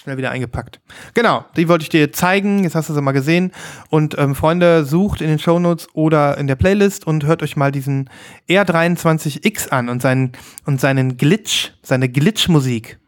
Schnell 0.02 0.16
wieder 0.16 0.30
eingepackt. 0.30 0.80
Genau, 1.12 1.44
die 1.58 1.68
wollte 1.68 1.82
ich 1.82 1.90
dir 1.90 2.10
zeigen. 2.10 2.64
Jetzt 2.64 2.74
hast 2.74 2.88
du 2.88 2.94
sie 2.94 3.02
mal 3.02 3.12
gesehen. 3.12 3.52
Und 3.90 4.16
ähm, 4.16 4.34
Freunde, 4.34 4.86
sucht 4.86 5.20
in 5.20 5.28
den 5.28 5.38
Shownotes 5.38 5.88
oder 5.92 6.38
in 6.38 6.46
der 6.46 6.54
Playlist 6.54 7.06
und 7.06 7.26
hört 7.26 7.42
euch 7.42 7.54
mal 7.54 7.70
diesen 7.70 8.08
R23X 8.48 9.68
an 9.68 9.90
und 9.90 10.00
seinen, 10.00 10.32
und 10.64 10.80
seinen 10.80 11.18
Glitch, 11.18 11.72
seine 11.82 12.08
Glitch-Musik. 12.08 12.98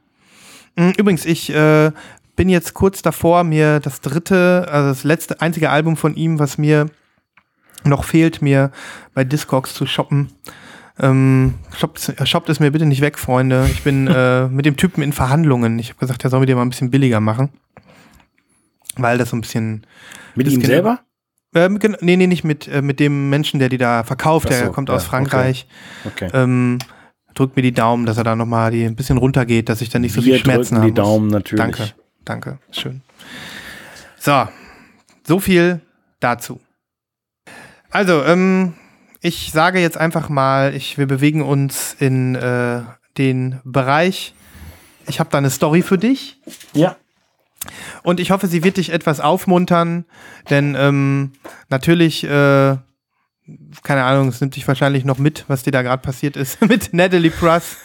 Mm, 0.77 0.91
Übrigens, 0.99 1.25
ich 1.25 1.49
äh, 1.55 1.93
bin 2.37 2.51
jetzt 2.51 2.75
kurz 2.75 3.01
davor, 3.01 3.43
mir 3.43 3.81
das 3.81 4.03
dritte, 4.03 4.69
also 4.71 4.91
das 4.91 5.03
letzte, 5.03 5.41
einzige 5.41 5.71
Album 5.71 5.97
von 5.97 6.15
ihm, 6.15 6.39
was 6.39 6.59
mir 6.59 6.91
noch 7.85 8.05
fehlt, 8.05 8.43
mir 8.43 8.71
bei 9.15 9.25
Discogs 9.25 9.73
zu 9.73 9.87
shoppen. 9.87 10.29
Ähm, 10.99 11.55
shoppt, 11.77 12.15
shoppt 12.25 12.49
es 12.49 12.61
mir 12.61 12.71
bitte 12.71 12.87
nicht 12.87 13.01
weg, 13.01 13.19
Freunde. 13.19 13.67
Ich 13.73 13.83
bin 13.83 14.07
äh, 14.15 14.49
mit 14.49 14.67
dem 14.67 14.77
Typen 14.77 15.03
in 15.03 15.13
Verhandlungen. 15.13 15.79
Ich 15.79 15.91
habe 15.91 15.99
gesagt, 15.99 16.23
der 16.23 16.31
soll 16.31 16.41
mir 16.41 16.47
den 16.47 16.57
mal 16.57 16.63
ein 16.63 16.71
bisschen 16.71 16.91
billiger 16.91 17.21
machen. 17.21 17.51
Weil 18.97 19.19
das 19.19 19.31
so 19.31 19.37
ein 19.37 19.41
bisschen. 19.41 19.87
Mit 20.35 20.51
ihm 20.51 20.61
selber? 20.63 21.01
Ähm, 21.55 21.79
nee, 22.01 22.17
nee, 22.17 22.27
nicht 22.27 22.45
mit, 22.45 22.67
äh, 22.69 22.81
mit 22.81 22.99
dem 22.99 23.29
Menschen, 23.29 23.59
der 23.61 23.69
die 23.69 23.79
da 23.79 24.05
verkauft. 24.05 24.47
Ach 24.47 24.51
Der 24.51 24.67
so, 24.67 24.73
kommt 24.73 24.89
ja, 24.89 24.95
aus 24.95 25.05
Frankreich. 25.05 25.67
Okay. 26.05 26.31
Ähm, 26.33 26.79
drückt 27.35 27.57
mir 27.57 27.63
die 27.63 27.73
Daumen, 27.73 28.07
dass 28.07 28.17
er 28.17 28.25
da 28.25 28.37
nochmal 28.37 28.71
die 28.71 28.85
ein 28.85 28.97
bisschen 28.97 29.19
runtergeht, 29.19 29.69
dass 29.69 29.81
ich 29.81 29.91
dann 29.91 30.03
nicht 30.03 30.13
so 30.13 30.25
Wir 30.25 30.35
viel 30.35 30.43
Schmerzen 30.43 30.77
habe. 30.77 30.87
die 30.87 30.95
Daumen 30.95 31.29
natürlich. 31.29 31.63
Danke, 31.63 31.93
danke, 32.25 32.59
schön. 32.71 33.03
So, 34.19 34.49
so 35.27 35.41
viel 35.41 35.81
dazu. 36.21 36.61
Also, 37.91 38.23
ähm, 38.25 38.75
ich 39.23 39.51
sage 39.53 39.79
jetzt 39.81 39.97
einfach 39.97 40.29
mal, 40.29 40.75
ich, 40.75 40.99
wir 40.99 41.07
bewegen 41.07 41.43
uns 41.43 41.97
in 41.99 42.35
äh, 42.35 42.81
den 43.17 43.61
Bereich. 43.65 44.35
Ich 45.07 45.21
habe 45.21 45.31
da 45.31 45.39
eine 45.39 45.51
Story 45.51 45.83
für 45.83 45.97
dich 45.99 46.39
Ja. 46.75 46.97
und 48.03 48.21
ich 48.21 48.31
hoffe, 48.31 48.47
sie 48.49 48.63
wird 48.65 48.77
dich 48.77 48.91
etwas 48.93 49.21
aufmuntern, 49.21 50.05
denn 50.51 50.77
ähm, 50.79 51.33
natürlich, 51.69 52.25
äh, 52.25 52.77
keine 53.83 54.05
Ahnung, 54.05 54.29
es 54.29 54.41
nimmt 54.41 54.55
dich 54.57 54.67
wahrscheinlich 54.69 55.05
noch 55.05 55.19
mit, 55.19 55.45
was 55.49 55.63
dir 55.63 55.73
da 55.73 55.83
gerade 55.83 56.03
passiert 56.03 56.37
ist 56.37 56.61
mit 56.69 56.93
Natalie 56.93 57.31
Pruss 57.31 57.77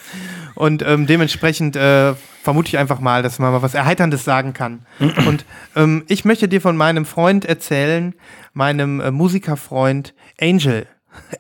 und 0.56 0.84
ähm, 0.84 1.06
dementsprechend 1.08 1.76
äh, 1.76 2.14
vermute 2.44 2.70
ich 2.70 2.78
einfach 2.78 3.00
mal, 3.00 3.22
dass 3.24 3.40
man 3.40 3.52
mal 3.52 3.62
was 3.62 3.74
Erheiterndes 3.74 4.24
sagen 4.24 4.54
kann. 4.54 4.86
Und 5.28 5.44
ähm, 5.76 6.06
ich 6.08 6.24
möchte 6.24 6.48
dir 6.48 6.62
von 6.62 6.78
meinem 6.78 7.06
Freund 7.06 7.44
erzählen, 7.44 8.16
meinem 8.54 9.02
äh, 9.02 9.12
Musikerfreund 9.12 10.14
Angel. 10.40 10.88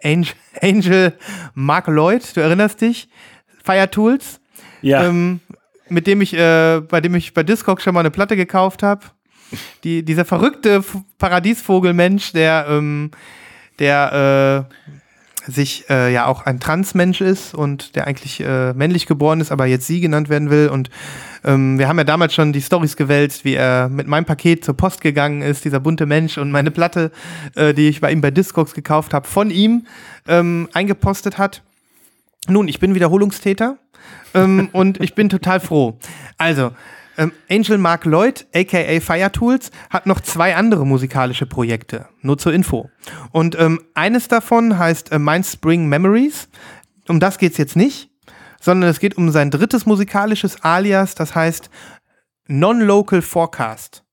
Angel. 0.03 0.33
Angel 0.61 1.13
Mark 1.53 1.87
Lloyd, 1.87 2.35
du 2.35 2.41
erinnerst 2.41 2.81
dich? 2.81 3.09
Fire 3.63 3.89
Tools. 3.89 4.39
Ja. 4.81 5.05
Ähm, 5.05 5.39
mit 5.89 6.07
dem 6.07 6.21
ich, 6.21 6.33
äh, 6.33 6.81
bei 6.81 7.01
dem 7.01 7.15
ich 7.15 7.33
bei 7.33 7.43
Discog 7.43 7.81
schon 7.81 7.93
mal 7.93 8.01
eine 8.01 8.11
Platte 8.11 8.35
gekauft 8.35 8.83
habe. 8.83 9.05
Die, 9.83 10.03
dieser 10.03 10.25
verrückte 10.25 10.83
Paradiesvogelmensch, 11.19 12.33
der, 12.33 12.65
ähm, 12.69 13.11
der 13.79 14.67
äh, 14.69 14.96
sich 15.47 15.89
äh, 15.89 16.13
ja 16.13 16.25
auch 16.25 16.45
ein 16.45 16.59
Transmensch 16.59 17.21
ist 17.21 17.53
und 17.53 17.95
der 17.95 18.07
eigentlich 18.07 18.39
äh, 18.41 18.73
männlich 18.73 19.05
geboren 19.05 19.39
ist, 19.39 19.51
aber 19.51 19.65
jetzt 19.65 19.87
sie 19.87 20.01
genannt 20.01 20.29
werden 20.29 20.49
will. 20.49 20.69
Und 20.69 20.89
ähm, 21.43 21.79
wir 21.79 21.87
haben 21.87 21.97
ja 21.97 22.03
damals 22.03 22.33
schon 22.33 22.53
die 22.53 22.61
Stories 22.61 22.95
gewälzt, 22.95 23.45
wie 23.45 23.55
er 23.55 23.89
mit 23.89 24.07
meinem 24.07 24.25
Paket 24.25 24.65
zur 24.65 24.75
Post 24.75 25.01
gegangen 25.01 25.41
ist, 25.41 25.65
dieser 25.65 25.79
bunte 25.79 26.05
Mensch 26.05 26.37
und 26.37 26.51
meine 26.51 26.71
Platte, 26.71 27.11
äh, 27.55 27.73
die 27.73 27.87
ich 27.87 28.01
bei 28.01 28.11
ihm 28.11 28.21
bei 28.21 28.31
Discogs 28.31 28.73
gekauft 28.73 29.13
habe, 29.13 29.27
von 29.27 29.49
ihm 29.49 29.87
ähm, 30.27 30.67
eingepostet 30.73 31.37
hat. 31.37 31.63
Nun, 32.49 32.67
ich 32.67 32.79
bin 32.79 32.95
Wiederholungstäter 32.95 33.77
ähm, 34.33 34.69
und 34.71 35.01
ich 35.01 35.15
bin 35.15 35.29
total 35.29 35.59
froh. 35.59 35.97
Also, 36.37 36.71
ähm, 37.17 37.31
Angel 37.49 37.77
Mark 37.77 38.05
Lloyd, 38.05 38.47
aka 38.53 38.99
Fire 38.99 39.31
Tools, 39.31 39.71
hat 39.89 40.05
noch 40.05 40.21
zwei 40.21 40.55
andere 40.55 40.85
musikalische 40.85 41.45
Projekte. 41.45 42.07
Nur 42.21 42.37
zur 42.37 42.53
Info. 42.53 42.89
Und 43.31 43.57
ähm, 43.59 43.81
eines 43.93 44.27
davon 44.27 44.77
heißt 44.77 45.11
äh, 45.11 45.19
Mind 45.19 45.45
Spring 45.45 45.87
Memories. 45.87 46.49
Um 47.07 47.19
das 47.19 47.37
geht's 47.37 47.57
jetzt 47.57 47.75
nicht, 47.75 48.09
sondern 48.59 48.89
es 48.89 48.99
geht 48.99 49.17
um 49.17 49.31
sein 49.31 49.51
drittes 49.51 49.85
musikalisches 49.85 50.63
Alias, 50.63 51.15
das 51.15 51.35
heißt 51.35 51.69
Non-Local 52.47 53.21
Forecast. 53.21 54.03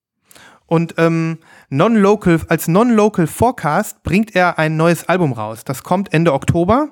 Und 0.67 0.95
ähm, 0.97 1.39
non-local, 1.69 2.41
als 2.49 2.69
Non-Local 2.69 3.27
Forecast 3.27 4.03
bringt 4.03 4.35
er 4.35 4.59
ein 4.59 4.77
neues 4.77 5.09
Album 5.09 5.33
raus. 5.33 5.65
Das 5.65 5.83
kommt 5.83 6.15
Ende 6.15 6.33
Oktober. 6.33 6.89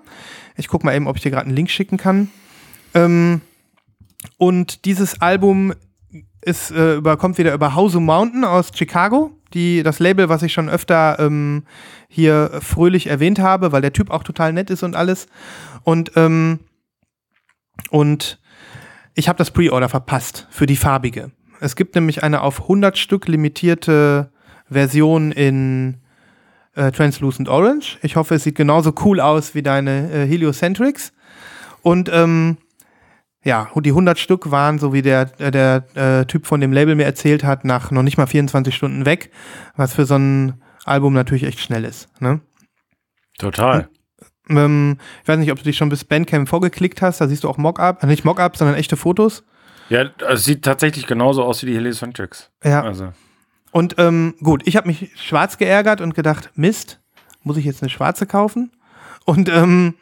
Ich 0.56 0.68
gucke 0.68 0.84
mal 0.84 0.94
eben, 0.94 1.06
ob 1.06 1.16
ich 1.16 1.22
dir 1.22 1.30
gerade 1.30 1.46
einen 1.46 1.56
Link 1.56 1.70
schicken 1.70 1.96
kann. 1.96 2.30
Ähm, 2.94 3.40
und 4.36 4.84
dieses 4.84 5.20
Album 5.20 5.72
ist, 6.42 6.70
äh, 6.72 6.96
über, 6.96 7.16
kommt 7.16 7.38
wieder 7.38 7.54
über 7.54 7.74
House 7.74 7.96
of 7.96 8.02
Mountain 8.02 8.44
aus 8.44 8.70
Chicago. 8.74 9.30
Die, 9.54 9.82
das 9.82 9.98
Label, 9.98 10.28
was 10.28 10.42
ich 10.42 10.52
schon 10.52 10.68
öfter 10.68 11.18
ähm, 11.18 11.64
hier 12.08 12.58
fröhlich 12.60 13.06
erwähnt 13.06 13.38
habe, 13.38 13.72
weil 13.72 13.82
der 13.82 13.92
Typ 13.92 14.10
auch 14.10 14.22
total 14.22 14.52
nett 14.52 14.70
ist 14.70 14.82
und 14.82 14.96
alles. 14.96 15.26
Und, 15.84 16.12
ähm, 16.16 16.60
und 17.90 18.40
ich 19.14 19.28
habe 19.28 19.38
das 19.38 19.50
Pre-Order 19.50 19.88
verpasst 19.88 20.46
für 20.50 20.66
die 20.66 20.76
farbige. 20.76 21.30
Es 21.60 21.76
gibt 21.76 21.94
nämlich 21.94 22.22
eine 22.22 22.40
auf 22.40 22.62
100 22.62 22.98
Stück 22.98 23.28
limitierte 23.28 24.32
Version 24.68 25.32
in 25.32 25.98
äh, 26.74 26.90
Translucent 26.90 27.48
Orange. 27.48 27.98
Ich 28.02 28.16
hoffe, 28.16 28.34
es 28.34 28.44
sieht 28.44 28.56
genauso 28.56 28.94
cool 29.04 29.20
aus 29.20 29.54
wie 29.54 29.62
deine 29.62 30.10
äh, 30.10 30.26
Heliocentrics. 30.26 31.12
Und 31.82 32.10
ähm, 32.12 32.56
ja, 33.44 33.68
die 33.74 33.90
100 33.90 34.18
Stück 34.18 34.50
waren, 34.50 34.78
so 34.78 34.92
wie 34.92 35.02
der, 35.02 35.30
äh, 35.38 35.50
der 35.50 35.84
äh, 35.94 36.24
Typ 36.26 36.46
von 36.46 36.60
dem 36.60 36.72
Label 36.72 36.94
mir 36.94 37.04
erzählt 37.04 37.44
hat, 37.44 37.64
nach 37.64 37.90
noch 37.90 38.02
nicht 38.02 38.18
mal 38.18 38.26
24 38.26 38.74
Stunden 38.74 39.04
weg, 39.04 39.30
was 39.76 39.94
für 39.94 40.06
so 40.06 40.16
ein 40.16 40.62
Album 40.84 41.12
natürlich 41.12 41.44
echt 41.44 41.60
schnell 41.60 41.84
ist. 41.84 42.08
Ne? 42.20 42.40
Total. 43.38 43.88
Ähm, 44.48 44.98
ich 45.22 45.28
weiß 45.28 45.38
nicht, 45.38 45.50
ob 45.50 45.58
du 45.58 45.64
dich 45.64 45.76
schon 45.76 45.88
bis 45.88 46.04
Bandcamp 46.04 46.48
vorgeklickt 46.48 47.02
hast, 47.02 47.20
da 47.20 47.26
siehst 47.26 47.44
du 47.44 47.48
auch 47.48 47.58
Mockup, 47.58 48.02
äh, 48.02 48.06
nicht 48.06 48.24
Mockup, 48.24 48.56
sondern 48.56 48.76
echte 48.76 48.96
Fotos. 48.96 49.44
Ja, 49.88 50.06
es 50.28 50.44
sieht 50.44 50.64
tatsächlich 50.64 51.06
genauso 51.06 51.42
aus 51.42 51.62
wie 51.62 51.66
die 51.66 51.74
Heliocentrics. 51.74 52.50
Ja. 52.64 52.82
Also. 52.82 53.12
Und 53.72 53.96
ähm, 53.98 54.34
gut, 54.42 54.62
ich 54.66 54.76
habe 54.76 54.86
mich 54.86 55.10
schwarz 55.16 55.58
geärgert 55.58 56.00
und 56.00 56.14
gedacht, 56.14 56.50
Mist, 56.54 57.00
muss 57.42 57.56
ich 57.56 57.64
jetzt 57.64 57.82
eine 57.82 57.90
schwarze 57.90 58.26
kaufen? 58.26 58.70
Und 59.24 59.48
ähm, 59.48 59.94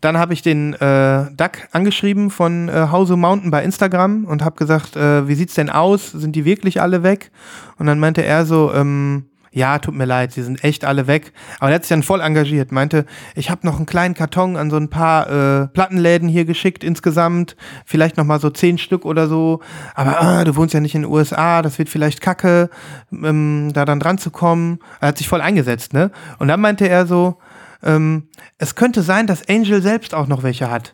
dann 0.00 0.18
habe 0.18 0.32
ich 0.32 0.42
den 0.42 0.74
äh, 0.74 1.30
Duck 1.36 1.52
angeschrieben 1.72 2.30
von 2.30 2.68
äh, 2.68 2.88
House 2.90 3.10
of 3.10 3.18
Mountain 3.18 3.50
bei 3.50 3.62
Instagram 3.62 4.24
und 4.24 4.44
habe 4.44 4.56
gesagt, 4.56 4.96
äh, 4.96 5.28
wie 5.28 5.34
sieht's 5.34 5.54
denn 5.54 5.70
aus? 5.70 6.10
Sind 6.10 6.36
die 6.36 6.44
wirklich 6.44 6.80
alle 6.80 7.02
weg? 7.02 7.30
Und 7.78 7.86
dann 7.86 7.98
meinte 7.98 8.24
er 8.24 8.46
so, 8.46 8.72
ähm, 8.72 9.26
ja, 9.52 9.78
tut 9.78 9.94
mir 9.94 10.04
leid, 10.04 10.32
sie 10.32 10.42
sind 10.42 10.62
echt 10.62 10.84
alle 10.84 11.06
weg. 11.06 11.32
Aber 11.58 11.70
er 11.70 11.76
hat 11.76 11.82
sich 11.82 11.88
dann 11.88 12.04
voll 12.04 12.20
engagiert, 12.20 12.70
meinte, 12.70 13.04
ich 13.34 13.50
habe 13.50 13.66
noch 13.66 13.76
einen 13.76 13.86
kleinen 13.86 14.14
Karton 14.14 14.56
an 14.56 14.70
so 14.70 14.76
ein 14.76 14.88
paar 14.88 15.28
äh, 15.28 15.66
Plattenläden 15.68 16.28
hier 16.28 16.44
geschickt 16.44 16.84
insgesamt, 16.84 17.56
vielleicht 17.84 18.16
noch 18.16 18.24
mal 18.24 18.40
so 18.40 18.50
zehn 18.50 18.78
Stück 18.78 19.04
oder 19.04 19.26
so. 19.26 19.60
Aber 19.94 20.20
ah, 20.20 20.44
du 20.44 20.54
wohnst 20.54 20.72
ja 20.72 20.80
nicht 20.80 20.94
in 20.94 21.02
den 21.02 21.10
USA, 21.10 21.62
das 21.62 21.78
wird 21.78 21.88
vielleicht 21.88 22.20
kacke, 22.20 22.70
ähm, 23.12 23.72
da 23.74 23.84
dann 23.84 23.98
dran 23.98 24.18
zu 24.18 24.30
kommen. 24.30 24.78
Er 25.00 25.08
hat 25.08 25.18
sich 25.18 25.28
voll 25.28 25.40
eingesetzt, 25.40 25.92
ne? 25.92 26.12
Und 26.38 26.46
dann 26.48 26.60
meinte 26.60 26.88
er 26.88 27.06
so, 27.06 27.38
ähm, 27.82 28.28
es 28.58 28.74
könnte 28.74 29.02
sein, 29.02 29.26
dass 29.26 29.48
Angel 29.48 29.82
selbst 29.82 30.14
auch 30.14 30.26
noch 30.26 30.42
welche 30.42 30.70
hat. 30.70 30.92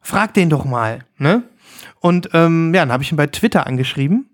Frag 0.00 0.34
den 0.34 0.50
doch 0.50 0.64
mal, 0.64 1.04
ne? 1.16 1.42
Und 2.00 2.30
ähm, 2.32 2.72
ja, 2.74 2.82
dann 2.82 2.92
habe 2.92 3.02
ich 3.02 3.12
ihn 3.12 3.16
bei 3.16 3.26
Twitter 3.26 3.66
angeschrieben, 3.66 4.28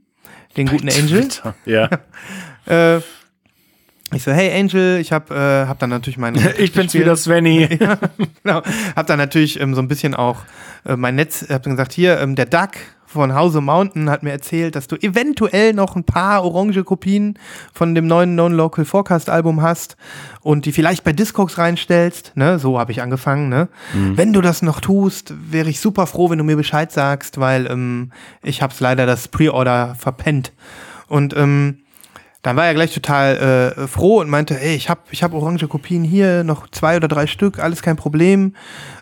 den 0.57 0.67
guten 0.67 0.89
Angel. 0.89 1.29
Ja. 1.65 1.89
Äh, 2.67 3.01
ich 4.15 4.23
so, 4.23 4.33
hey 4.33 4.59
Angel, 4.59 4.99
ich 5.01 5.13
hab, 5.13 5.31
äh, 5.31 5.67
hab 5.67 5.79
dann 5.81 5.91
natürlich 5.91 6.17
mein 6.17 6.35
Ich 6.59 6.73
bin's 6.73 6.95
wieder, 6.95 7.17
Svenny. 7.17 7.67
genau, 8.43 8.63
hab 8.97 9.07
dann 9.07 9.19
natürlich 9.19 9.61
ähm, 9.61 9.75
so 9.75 9.83
ein 9.83 9.89
bisschen 9.89 10.15
auch 10.15 10.45
äh, 10.87 10.97
mein 10.97 11.17
Netz, 11.17 11.45
hab 11.51 11.63
dann 11.65 11.73
gesagt, 11.73 11.93
hier, 11.93 12.19
ähm, 12.21 12.37
der 12.37 12.47
Duck 12.47 12.71
von 13.15 13.35
House 13.35 13.57
of 13.57 13.63
Mountain 13.63 14.11
hat 14.11 14.23
mir 14.23 14.33
erzählt, 14.33 14.77
dass 14.77 14.87
du 14.87 14.97
eventuell 14.97 15.73
noch 15.73 15.97
ein 15.97 16.05
paar 16.05 16.45
orange 16.45 16.85
Kopien 16.85 17.39
von 17.73 17.95
dem 17.95 18.07
neuen 18.07 18.35
Non-Local 18.35 18.85
Forecast 18.85 19.31
Album 19.31 19.63
hast 19.63 19.97
und 20.43 20.67
die 20.67 20.73
vielleicht 20.73 21.05
bei 21.05 21.13
Discogs 21.13 21.57
reinstellst, 21.57 22.33
ne, 22.35 22.59
so 22.59 22.79
habe 22.79 22.93
ich 22.93 23.01
angefangen, 23.01 23.49
ne. 23.49 23.69
Wenn 24.17 24.33
du 24.33 24.41
das 24.41 24.63
noch 24.63 24.81
tust, 24.81 25.33
wäre 25.51 25.71
ich 25.71 25.81
super 25.81 26.07
froh, 26.07 26.29
wenn 26.31 26.39
du 26.39 26.45
mir 26.45 26.57
Bescheid 26.57 26.93
sagst, 26.93 27.39
weil 27.39 27.67
ähm, 27.71 28.13
ich 28.43 28.61
hab's 28.61 28.81
leider 28.81 29.07
das 29.07 29.29
Pre-Order 29.29 29.97
verpennt 29.99 30.53
und 31.09 31.37
ähm, 31.37 31.79
dann 32.43 32.57
war 32.57 32.67
er 32.67 32.75
gleich 32.75 32.93
total 32.93 33.75
äh, 33.77 33.87
froh 33.87 34.21
und 34.21 34.29
meinte, 34.29 34.61
ey, 34.61 34.75
ich 34.75 34.91
habe 34.91 35.01
ich 35.11 35.23
hab 35.23 35.33
orange 35.33 35.67
Kopien 35.67 36.05
hier, 36.05 36.45
noch 36.45 36.69
zwei 36.69 36.97
oder 36.97 37.09
drei 37.09 37.27
Stück, 37.27 37.59
alles 37.59 37.81
kein 37.81 37.97
Problem. 37.97 38.55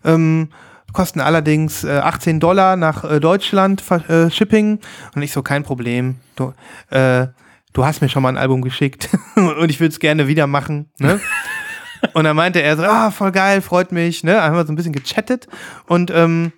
Ähm, 0.05 0.51
kosten 0.93 1.21
allerdings 1.21 1.85
äh, 1.85 1.99
18 1.99 2.41
Dollar 2.41 2.77
nach 2.77 3.05
äh, 3.05 3.21
Deutschland 3.21 3.83
äh, 4.09 4.31
Shipping. 4.31 4.79
Und 5.15 5.23
ich 5.23 5.33
so, 5.33 5.43
kein 5.43 5.63
Problem. 5.63 6.17
Du, 6.37 6.53
äh, 6.91 7.29
du 7.73 7.85
hast 7.85 8.03
mir 8.03 8.09
schon 8.09 8.23
mal 8.23 8.31
ein 8.31 8.39
Album 8.39 8.63
geschickt 8.63 9.09
und 9.37 9.71
ich 9.71 9.81
würde 9.81 9.93
es 9.93 10.01
gerne 10.01 10.29
wieder 10.29 10.47
machen. 10.47 10.91
Ne? 10.99 11.21
und 12.15 12.25
dann 12.25 12.37
meinte 12.37 12.63
er 12.63 12.77
so, 12.77 12.85
ah, 12.85 13.11
voll 13.11 13.33
geil, 13.33 13.63
freut 13.63 13.93
mich. 13.93 14.25
Ne? 14.25 14.41
Haben 14.41 14.57
wir 14.57 14.67
so 14.67 14.73
ein 14.73 14.77
bisschen 14.77 14.93
gechattet 14.93 15.49
und 15.87 16.11
ähm, 16.11 16.53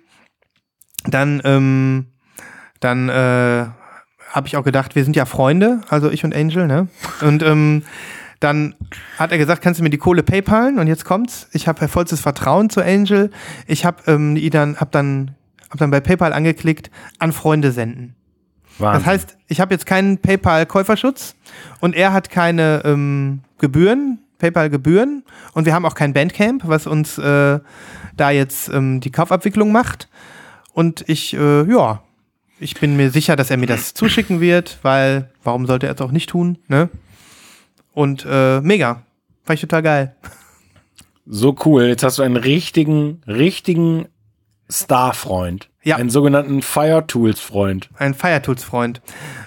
dann, 1.05 1.41
ähm, 1.43 2.07
dann 2.79 3.09
äh, 3.09 3.65
habe 4.31 4.47
ich 4.47 4.57
auch 4.57 4.63
gedacht, 4.63 4.95
wir 4.95 5.03
sind 5.03 5.15
ja 5.15 5.25
Freunde, 5.25 5.81
also 5.89 6.09
ich 6.09 6.25
und 6.25 6.35
Angel, 6.35 6.67
ne? 6.67 6.87
Und 7.21 7.41
ähm, 7.41 7.83
dann 8.39 8.75
hat 9.17 9.31
er 9.31 9.37
gesagt, 9.37 9.61
kannst 9.61 9.79
du 9.79 9.83
mir 9.83 9.89
die 9.89 9.97
Kohle 9.97 10.23
PayPalen? 10.23 10.79
Und 10.79 10.87
jetzt 10.87 11.05
kommt's. 11.05 11.47
Ich 11.53 11.67
habe 11.67 11.87
vollstes 11.87 12.21
Vertrauen 12.21 12.69
zu 12.69 12.81
Angel. 12.81 13.31
Ich 13.67 13.85
habe 13.85 14.03
ähm, 14.07 14.39
dann, 14.51 14.77
hab 14.77 14.91
dann, 14.91 15.31
hab 15.69 15.77
dann 15.79 15.91
bei 15.91 15.99
PayPal 15.99 16.33
angeklickt, 16.33 16.91
an 17.19 17.31
Freunde 17.31 17.71
senden. 17.71 18.15
Wahnsinn. 18.77 18.99
Das 18.99 19.05
heißt, 19.07 19.37
ich 19.47 19.61
habe 19.61 19.73
jetzt 19.73 19.85
keinen 19.85 20.17
PayPal-Käuferschutz 20.17 21.35
und 21.79 21.95
er 21.95 22.13
hat 22.13 22.29
keine 22.29 22.81
ähm, 22.83 23.41
Gebühren, 23.57 24.19
PayPal-Gebühren 24.39 25.23
und 25.53 25.65
wir 25.65 25.73
haben 25.73 25.85
auch 25.85 25.95
kein 25.95 26.13
Bandcamp, 26.13 26.63
was 26.65 26.87
uns 26.87 27.17
äh, 27.17 27.59
da 28.17 28.29
jetzt 28.31 28.69
ähm, 28.69 28.99
die 28.99 29.11
Kaufabwicklung 29.11 29.71
macht. 29.71 30.09
Und 30.73 31.05
ich, 31.07 31.33
äh, 31.35 31.63
ja, 31.71 32.01
ich 32.59 32.79
bin 32.79 32.97
mir 32.97 33.11
sicher, 33.11 33.35
dass 33.35 33.49
er 33.49 33.57
mir 33.57 33.67
das 33.67 33.93
zuschicken 33.93 34.41
wird, 34.41 34.79
weil 34.81 35.29
warum 35.43 35.65
sollte 35.65 35.87
er 35.87 35.95
es 35.95 36.01
auch 36.01 36.11
nicht 36.11 36.29
tun, 36.29 36.57
ne? 36.67 36.89
Und 37.95 38.25
äh, 38.29 38.61
mega. 38.61 39.01
Fand 39.45 39.55
ich 39.55 39.61
total 39.61 39.81
geil. 39.81 40.15
so 41.25 41.55
cool. 41.65 41.85
Jetzt 41.85 42.03
hast 42.03 42.19
du 42.19 42.23
einen 42.23 42.37
richtigen, 42.37 43.21
richtigen 43.25 44.07
Star-Freund. 44.69 45.69
Ja. 45.83 45.95
Einen 45.95 46.09
sogenannten 46.09 46.61
Fire 46.61 47.05
Tools-Freund. 47.07 47.89
Ein 47.97 48.13
Firetools-Freund. 48.13 49.01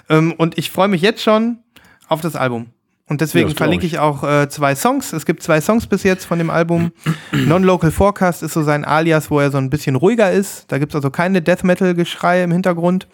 Ähm, 0.09 0.33
und 0.33 0.57
ich 0.57 0.71
freue 0.71 0.87
mich 0.87 1.01
jetzt 1.01 1.21
schon 1.21 1.59
auf 2.07 2.21
das 2.21 2.35
Album. 2.35 2.67
Und 3.07 3.21
deswegen 3.21 3.49
Ja, 3.49 3.55
verlinke 3.55 3.85
ich. 3.85 3.93
ich 3.93 3.99
auch 3.99 4.23
äh, 4.23 4.49
zwei 4.49 4.75
Songs. 4.75 5.13
Es 5.13 5.25
gibt 5.25 5.43
zwei 5.43 5.61
Songs 5.61 5.87
bis 5.87 6.03
jetzt 6.03 6.25
von 6.25 6.37
dem 6.39 6.49
Album. 6.49 6.91
Non-Local 7.31 7.91
Forecast 7.91 8.41
ist 8.43 8.53
so 8.53 8.63
sein 8.63 8.85
Alias, 8.85 9.29
wo 9.29 9.39
er 9.39 9.51
so 9.51 9.57
ein 9.57 9.69
bisschen 9.69 9.95
ruhiger 9.95 10.31
ist. 10.31 10.71
Da 10.71 10.77
gibt 10.79 10.91
es 10.93 10.95
also 10.95 11.09
keine 11.11 11.41
Death 11.41 11.63
Metal-Geschrei 11.63 12.43
im 12.43 12.51
Hintergrund. 12.51 13.07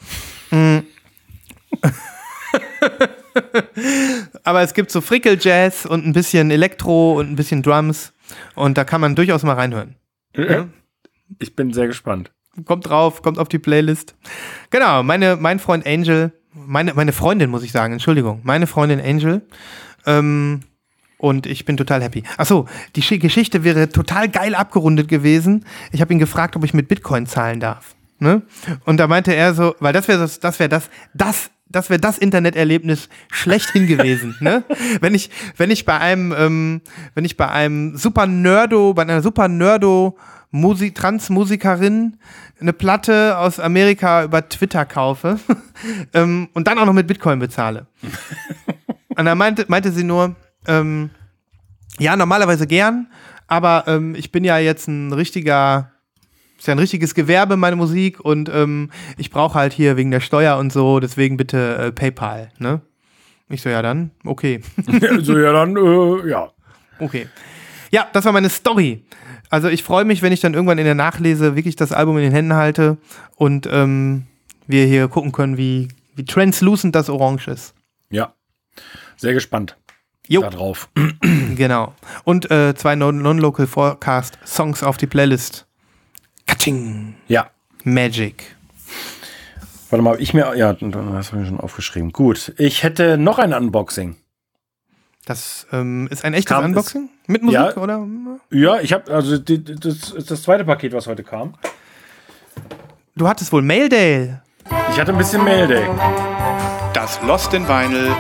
Mm. 0.52 0.80
Aber 4.44 4.62
es 4.62 4.74
gibt 4.74 4.92
so 4.92 5.02
Frickel-Jazz 5.02 5.86
und 5.86 6.06
ein 6.06 6.14
bisschen 6.14 6.52
Elektro 6.52 7.20
und 7.20 7.30
ein 7.32 7.36
bisschen 7.36 7.62
Drums. 7.62 8.14
Und 8.56 8.78
da 8.78 8.84
kann 8.84 9.02
man 9.02 9.16
durchaus 9.16 9.44
mal 9.44 9.54
reinhören. 9.54 9.96
Ich 11.40 11.56
bin 11.56 11.74
sehr 11.74 11.88
gespannt. 11.88 12.32
kommt 12.66 12.88
drauf, 12.90 13.22
kommt 13.22 13.38
auf 13.40 13.48
die 13.48 13.60
Playlist. 13.60 14.16
Genau, 14.70 15.04
meine, 15.04 15.36
mein 15.38 15.60
Freund 15.60 15.86
Angel, 15.86 16.32
meine, 16.54 16.94
meine 16.94 17.14
Freundin, 17.14 17.50
muss 17.50 17.64
ich 17.64 17.72
sagen, 17.72 17.94
Entschuldigung, 17.94 18.42
meine 18.44 18.68
Freundin 18.68 19.00
Angel. 19.02 19.42
Ähm, 20.06 20.62
und 21.18 21.46
ich 21.48 21.66
bin 21.66 21.78
total 21.78 22.04
happy. 22.04 22.24
Achso, 22.38 22.68
die 22.96 23.02
Schi- 23.02 23.20
Geschichte 23.20 23.64
wäre 23.64 23.90
total 23.90 24.30
geil 24.30 24.54
abgerundet 24.54 25.08
gewesen. 25.08 25.66
Ich 25.92 26.02
habe 26.02 26.14
ihn 26.14 26.20
gefragt, 26.20 26.56
ob 26.56 26.64
ich 26.64 26.74
mit 26.74 26.88
Bitcoin 26.88 27.26
zahlen 27.26 27.60
darf. 27.60 27.96
Ne? 28.20 28.44
Und 28.86 28.98
da 28.98 29.08
meinte 29.08 29.34
er 29.36 29.54
so, 29.54 29.76
weil 29.80 29.94
das 29.94 30.08
wäre 30.08 30.20
das, 30.20 30.40
das 30.40 30.60
wäre 30.60 30.70
das, 30.70 30.90
das, 31.14 31.52
das 31.68 31.90
wäre 31.90 32.00
das 32.00 32.18
Interneterlebnis 32.18 33.10
schlechthin 33.32 33.88
gewesen. 33.88 34.36
ne? 34.40 34.64
Wenn 35.02 35.16
ich, 35.16 35.30
wenn 35.58 35.72
ich 35.72 35.86
bei 35.86 36.00
einem, 36.00 36.34
ähm, 36.38 36.82
wenn 37.14 37.26
ich 37.26 37.38
bei 37.38 37.50
einem 37.50 37.98
super 37.98 38.28
Nerdo, 38.28 38.94
bei 38.94 39.02
einer 39.02 39.22
super 39.22 39.48
Nerdo 39.48 40.18
Musik, 40.52 40.96
Transmusikerin 40.96 42.18
eine 42.62 42.72
Platte 42.72 43.38
aus 43.38 43.60
Amerika 43.60 44.24
über 44.24 44.48
Twitter 44.48 44.86
kaufe 44.86 45.40
ähm, 46.14 46.48
und 46.54 46.68
dann 46.68 46.80
auch 46.80 46.86
noch 46.86 46.94
mit 46.94 47.08
Bitcoin 47.08 47.40
bezahle. 47.40 47.88
Und 49.18 49.24
dann 49.24 49.38
meinte, 49.38 49.64
meinte 49.70 49.94
sie 49.94 50.04
nur, 50.04 50.36
ähm, 50.68 51.10
ja, 52.00 52.18
normalerweise 52.18 52.68
gern, 52.68 53.08
aber 53.48 53.86
ähm, 53.88 54.14
ich 54.14 54.30
bin 54.34 54.44
ja 54.44 54.58
jetzt 54.58 54.90
ein 54.90 55.14
richtiger, 55.14 55.92
ist 56.58 56.68
ja 56.68 56.74
ein 56.74 56.80
richtiges 56.80 57.14
Gewerbe, 57.16 57.58
meine 57.58 57.76
Musik, 57.76 58.20
und 58.20 58.50
ähm, 58.50 58.90
ich 59.18 59.30
brauche 59.30 59.56
halt 59.58 59.74
hier 59.74 59.98
wegen 59.98 60.12
der 60.12 60.20
Steuer 60.22 60.58
und 60.58 60.72
so, 60.74 61.00
deswegen 61.00 61.38
bitte 61.38 61.78
äh, 61.78 61.92
PayPal, 61.92 62.50
ne? 62.60 62.82
Ich 63.50 63.62
so, 63.62 63.70
ja 63.70 63.82
dann, 63.82 64.12
okay. 64.24 64.62
so, 65.22 65.38
ja, 65.38 65.52
dann, 65.54 65.76
äh, 65.78 66.30
ja. 66.30 66.50
Okay. 67.00 67.28
Ja, 67.92 68.08
das 68.14 68.26
war 68.26 68.32
meine 68.32 68.50
Story. 68.50 69.04
Also 69.50 69.68
ich 69.68 69.84
freue 69.84 70.06
mich, 70.06 70.22
wenn 70.24 70.34
ich 70.34 70.40
dann 70.40 70.56
irgendwann 70.56 70.80
in 70.80 70.86
der 70.86 70.96
Nachlese 70.96 71.56
wirklich 71.56 71.76
das 71.76 71.92
Album 71.92 72.18
in 72.18 72.24
den 72.24 72.32
Händen 72.32 72.56
halte 72.56 72.98
und 73.36 73.68
ähm, 73.72 74.26
wir 74.66 74.86
hier 74.86 75.08
gucken 75.08 75.32
können, 75.32 75.58
wie, 75.58 75.90
wie 76.16 76.26
translucent 76.26 76.96
das 76.96 77.10
Orange 77.10 77.48
ist. 77.52 77.76
Ja. 78.10 78.34
Sehr 79.18 79.34
gespannt. 79.34 79.78
Jo. 80.28 80.42
Da 80.42 80.50
drauf. 80.50 80.90
Genau. 81.56 81.94
Und 82.26 82.52
äh, 82.52 82.76
zwei 82.76 82.96
Non- 82.98 83.22
Non-Local 83.22 83.66
Forecast 83.66 84.38
Songs 84.46 84.84
auf 84.84 84.98
die 84.98 85.08
Playlist. 85.08 85.68
Katsching. 86.48 87.16
Ja. 87.28 87.48
Magic. 87.84 88.56
Warte 89.90 90.02
mal, 90.04 90.20
ich 90.22 90.34
mir, 90.34 90.56
ja, 90.56 90.74
das 90.74 91.32
habe 91.32 91.42
ich 91.44 91.48
schon 91.48 91.60
aufgeschrieben. 91.60 92.12
Gut. 92.12 92.54
Ich 92.58 92.84
hätte 92.84 93.18
noch 93.18 93.38
ein 93.40 93.54
Unboxing. 93.54 94.16
Das 95.26 95.66
ähm, 95.72 96.08
ist 96.12 96.24
ein 96.26 96.34
echtes 96.34 96.46
Kam 96.50 96.64
es- 96.66 96.70
Unboxing? 96.70 97.10
Mit 97.28 97.42
Musik, 97.42 97.56
Ja. 97.60 97.78
oder? 97.78 98.06
Ja, 98.52 98.80
ich 98.80 98.94
habe, 98.94 99.12
also 99.12 99.38
die, 99.40 99.64
das 99.64 100.12
ist 100.12 100.30
das 100.30 100.44
zweite 100.44 100.64
Paket, 100.66 100.94
was 100.94 101.08
heute 101.08 101.24
kam. 101.24 101.56
Du 103.16 103.28
hattest 103.28 103.52
wohl 103.52 103.62
Maildale. 103.64 104.42
Ich 104.92 105.00
hatte 105.00 105.12
ein 105.12 105.18
bisschen 105.18 105.44
Mail 105.44 105.68
Day. 105.68 105.86
Das 106.94 107.20
Lost 107.24 107.54
in 107.54 107.68
Vinyl 107.68 108.12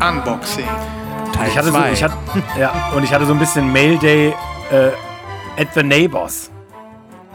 Unboxing. 0.00 0.64
Teil 1.32 1.48
Ich 1.48 1.56
hatte 1.56 1.66
so, 1.70 1.72
zwei. 1.78 1.92
ich 1.92 2.02
hatte, 2.02 2.16
ja, 2.58 2.90
und 2.96 3.04
ich 3.04 3.12
hatte 3.12 3.26
so 3.26 3.32
ein 3.32 3.38
bisschen 3.38 3.72
Mail 3.72 3.98
Day 3.98 4.34
äh, 4.72 4.90
at 5.60 5.68
the 5.74 5.82
Neighbors. 5.82 6.50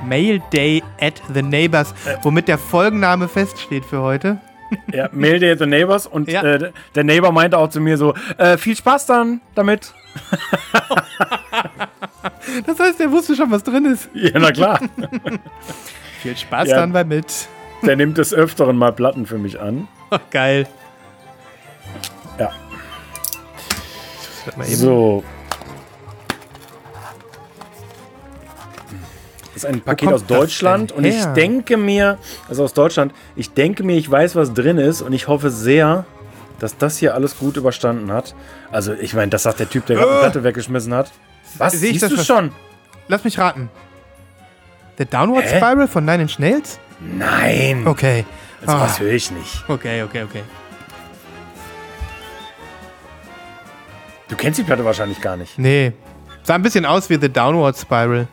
Mail 0.08 0.42
Day 0.52 0.82
at 1.02 1.22
the 1.34 1.42
Neighbors, 1.42 1.94
womit 2.22 2.48
der 2.48 2.58
Folgenname 2.58 3.28
feststeht 3.28 3.86
für 3.86 4.02
heute. 4.02 4.38
Ja, 4.92 5.08
Mail 5.12 5.40
Day 5.40 5.52
at 5.52 5.60
the 5.60 5.66
Neighbors. 5.68 6.08
Und 6.08 6.28
Ja. 6.30 6.42
äh, 6.44 6.72
der 6.96 7.04
Neighbor 7.04 7.32
meinte 7.32 7.58
auch 7.58 7.70
zu 7.70 7.80
mir 7.80 7.98
so, 7.98 8.14
äh, 8.38 8.58
viel 8.58 8.76
Spaß 8.76 9.06
dann 9.06 9.42
damit. 9.56 9.94
Das 12.66 12.80
heißt, 12.80 13.00
er 13.02 13.12
wusste 13.12 13.36
schon, 13.36 13.52
was 13.52 13.64
drin 13.64 13.86
ist. 13.86 14.10
Ja, 14.14 14.32
na 14.36 14.52
klar. 14.52 14.80
Viel 16.22 16.38
Spaß 16.38 16.70
Ja. 16.70 16.78
dann 16.78 16.94
bei 16.94 17.04
mit. 17.04 17.48
der 17.82 17.96
nimmt 17.96 18.18
des 18.18 18.34
Öfteren 18.34 18.78
mal 18.78 18.92
Platten 18.94 19.26
für 19.26 19.38
mich 19.38 19.60
an. 19.60 19.88
Oh, 20.12 20.18
geil. 20.32 20.68
Ja. 22.40 22.52
So. 24.66 25.24
Das 29.54 29.64
ist 29.64 29.66
ein 29.70 29.82
Paket 29.82 30.12
aus 30.12 30.26
Deutschland 30.26 30.92
und 30.92 31.04
ich 31.06 31.24
denke 31.36 31.78
mir, 31.78 32.18
also 32.50 32.64
aus 32.64 32.74
Deutschland, 32.74 33.14
ich 33.36 33.54
denke 33.54 33.84
mir, 33.84 33.96
ich 33.98 34.10
weiß, 34.10 34.36
was 34.36 34.54
drin 34.54 34.78
ist 34.80 35.02
und 35.02 35.14
ich 35.14 35.28
hoffe 35.28 35.52
sehr, 35.52 36.06
dass 36.60 36.78
das 36.78 36.98
hier 36.98 37.14
alles 37.14 37.38
gut 37.38 37.58
überstanden 37.58 38.12
hat. 38.12 38.34
Also, 38.72 38.94
ich 38.94 39.14
meine, 39.14 39.30
das 39.30 39.44
sagt 39.44 39.60
der 39.60 39.70
Typ, 39.70 39.86
der 39.86 39.98
gerade 39.98 40.10
eine 40.10 40.18
Äh. 40.18 40.22
Platte 40.22 40.44
weggeschmissen 40.44 40.94
hat. 40.94 41.12
Was? 41.58 41.74
Sehe 41.74 41.92
ich 41.92 42.00
Siehst 42.00 42.12
du 42.12 42.24
schon? 42.24 42.52
Lass 43.08 43.24
mich 43.24 43.38
raten. 43.38 43.70
The 44.98 45.06
Downward 45.06 45.46
Hä? 45.46 45.58
Spiral 45.58 45.88
von 45.88 46.06
Nine 46.06 46.24
Inch 46.24 46.40
Nails? 46.40 46.80
Nein. 47.00 47.86
Okay. 47.86 48.26
Das 48.62 48.70
Ah. 48.74 49.00
höre 49.00 49.12
ich 49.12 49.30
nicht. 49.30 49.64
Okay, 49.68 50.04
okay, 50.04 50.24
okay. 50.24 50.44
Du 54.30 54.36
kennst 54.36 54.58
die 54.58 54.64
Platte 54.64 54.86
wahrscheinlich 54.86 55.20
gar 55.22 55.36
nicht. 55.38 55.60
Nee. 55.60 55.92
Sah 56.44 56.56
ein 56.56 56.62
bisschen 56.62 56.86
aus 56.86 57.10
wie 57.10 57.18
The 57.20 57.30
Downward 57.30 57.78
Spiral. 57.78 58.28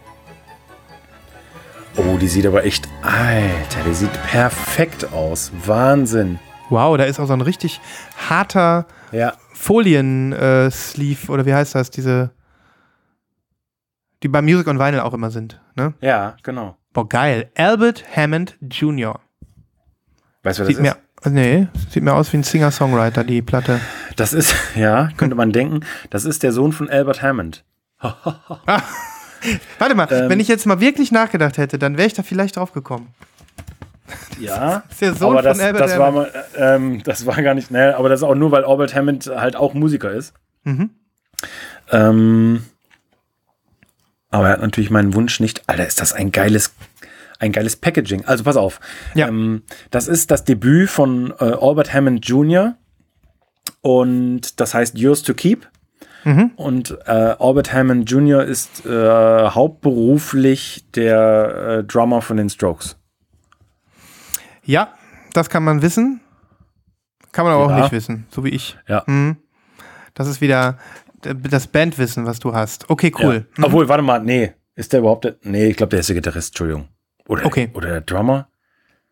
Oh, 1.96 2.16
die 2.18 2.28
sieht 2.28 2.46
aber 2.46 2.64
echt. 2.64 2.88
Alter, 3.02 3.80
die 3.86 3.94
sieht 3.94 4.12
perfekt 4.24 5.12
aus. 5.12 5.50
Wahnsinn. 5.66 6.38
Wow, 6.68 6.96
da 6.96 7.04
ist 7.04 7.18
auch 7.20 7.26
so 7.26 7.32
ein 7.32 7.40
richtig 7.40 7.80
harter 8.28 8.86
Ja. 9.12 9.34
Folien-Sleeve, 9.52 11.30
oder 11.32 11.44
wie 11.46 11.52
heißt 11.54 11.74
das? 11.74 11.90
Diese. 11.90 12.30
Die 14.22 14.28
bei 14.28 14.40
Music 14.42 14.66
on 14.68 14.78
Vinyl 14.78 15.00
auch 15.00 15.14
immer 15.14 15.30
sind. 15.30 15.60
Ne? 15.76 15.94
Ja, 16.00 16.36
genau. 16.42 16.76
Boah, 16.92 17.08
geil. 17.08 17.50
Albert 17.56 18.04
Hammond 18.16 18.56
Jr. 18.60 19.18
Weißt 20.42 20.58
du, 20.58 20.62
wer 20.62 20.68
das 20.68 20.76
Sieht 20.76 20.86
ist? 20.86 20.96
mir, 21.24 21.30
nee, 21.32 21.68
sieht 21.90 22.02
mir 22.02 22.14
aus 22.14 22.32
wie 22.32 22.38
ein 22.38 22.42
Singer-Songwriter, 22.42 23.24
die 23.24 23.42
Platte. 23.42 23.80
Das 24.16 24.32
ist, 24.32 24.54
ja, 24.74 25.10
könnte 25.16 25.36
man 25.36 25.52
denken, 25.52 25.80
das 26.10 26.24
ist 26.24 26.42
der 26.42 26.52
Sohn 26.52 26.72
von 26.72 26.88
Albert 26.88 27.22
Hammond. 27.22 27.64
Warte 29.78 29.94
mal, 29.94 30.08
Ähm. 30.10 30.28
wenn 30.28 30.40
ich 30.40 30.48
jetzt 30.48 30.66
mal 30.66 30.80
wirklich 30.80 31.12
nachgedacht 31.12 31.58
hätte, 31.58 31.78
dann 31.78 31.96
wäre 31.96 32.06
ich 32.06 32.14
da 32.14 32.22
vielleicht 32.22 32.56
drauf 32.56 32.72
gekommen. 32.72 33.08
Ja, 34.38 34.82
ist 34.90 35.00
der 35.00 35.14
Sohn 35.14 35.32
aber 35.32 35.42
das, 35.42 35.58
von 35.58 35.66
Albert 35.66 35.82
das 35.82 35.98
war 35.98 36.12
mal, 36.12 36.30
ähm, 36.56 37.02
das 37.04 37.26
war 37.26 37.40
gar 37.42 37.54
nicht, 37.54 37.70
ne, 37.70 37.96
aber 37.96 38.08
das 38.08 38.20
ist 38.20 38.24
auch 38.24 38.34
nur, 38.34 38.50
weil 38.50 38.64
Albert 38.64 38.94
Hammond 38.94 39.26
halt 39.26 39.56
auch 39.56 39.74
Musiker 39.74 40.10
ist. 40.10 40.34
Mhm. 40.64 40.90
Ähm, 41.90 42.64
aber 44.30 44.46
er 44.48 44.52
hat 44.54 44.60
natürlich 44.60 44.90
meinen 44.90 45.14
Wunsch 45.14 45.40
nicht. 45.40 45.62
Alter, 45.66 45.86
ist 45.86 46.00
das 46.00 46.12
ein 46.12 46.30
geiles, 46.32 46.72
ein 47.38 47.52
geiles 47.52 47.76
Packaging. 47.76 48.24
Also 48.26 48.44
pass 48.44 48.56
auf. 48.56 48.80
Ja. 49.14 49.28
Ähm, 49.28 49.62
das 49.90 50.06
ist 50.06 50.30
das 50.30 50.44
Debüt 50.44 50.88
von 50.90 51.32
äh, 51.40 51.44
Albert 51.44 51.92
Hammond 51.92 52.26
Jr. 52.26 52.76
Und 53.80 54.60
das 54.60 54.74
heißt 54.74 54.98
Yours 54.98 55.22
to 55.22 55.34
Keep. 55.34 55.66
Mhm. 56.24 56.50
Und 56.56 56.98
äh, 57.06 57.10
Albert 57.38 57.72
Hammond 57.72 58.10
Jr. 58.10 58.44
ist 58.44 58.84
äh, 58.86 58.90
hauptberuflich 59.48 60.84
der 60.94 61.78
äh, 61.80 61.84
Drummer 61.84 62.20
von 62.22 62.36
den 62.36 62.50
Strokes. 62.50 62.96
Ja, 64.64 64.94
das 65.32 65.48
kann 65.50 65.64
man 65.64 65.82
wissen. 65.82 66.20
Kann 67.32 67.44
man 67.44 67.54
aber 67.54 67.64
auch 67.66 67.70
Ja. 67.70 67.80
nicht 67.82 67.92
wissen, 67.92 68.26
so 68.30 68.44
wie 68.44 68.50
ich. 68.50 68.76
Ja. 68.88 69.02
Mhm. 69.06 69.36
Das 70.14 70.26
ist 70.26 70.40
wieder 70.40 70.78
d- 71.24 71.34
das 71.34 71.66
Bandwissen, 71.68 72.26
was 72.26 72.38
du 72.40 72.52
hast. 72.54 72.90
Okay, 72.90 73.12
cool. 73.20 73.46
Ja. 73.56 73.64
Obwohl, 73.64 73.88
warte 73.88 74.02
mal, 74.02 74.20
nee. 74.20 74.52
Ist 74.74 74.92
der 74.92 75.00
überhaupt 75.00 75.24
der? 75.24 75.36
Nee, 75.42 75.66
ich 75.68 75.76
glaube, 75.76 75.90
der 75.90 76.00
ist 76.00 76.08
der 76.08 76.16
Gitarrist, 76.16 76.50
Entschuldigung. 76.50 76.88
Oder, 77.28 77.46
Okay. 77.46 77.70
oder 77.74 77.88
der 77.88 78.00
Drummer? 78.00 78.48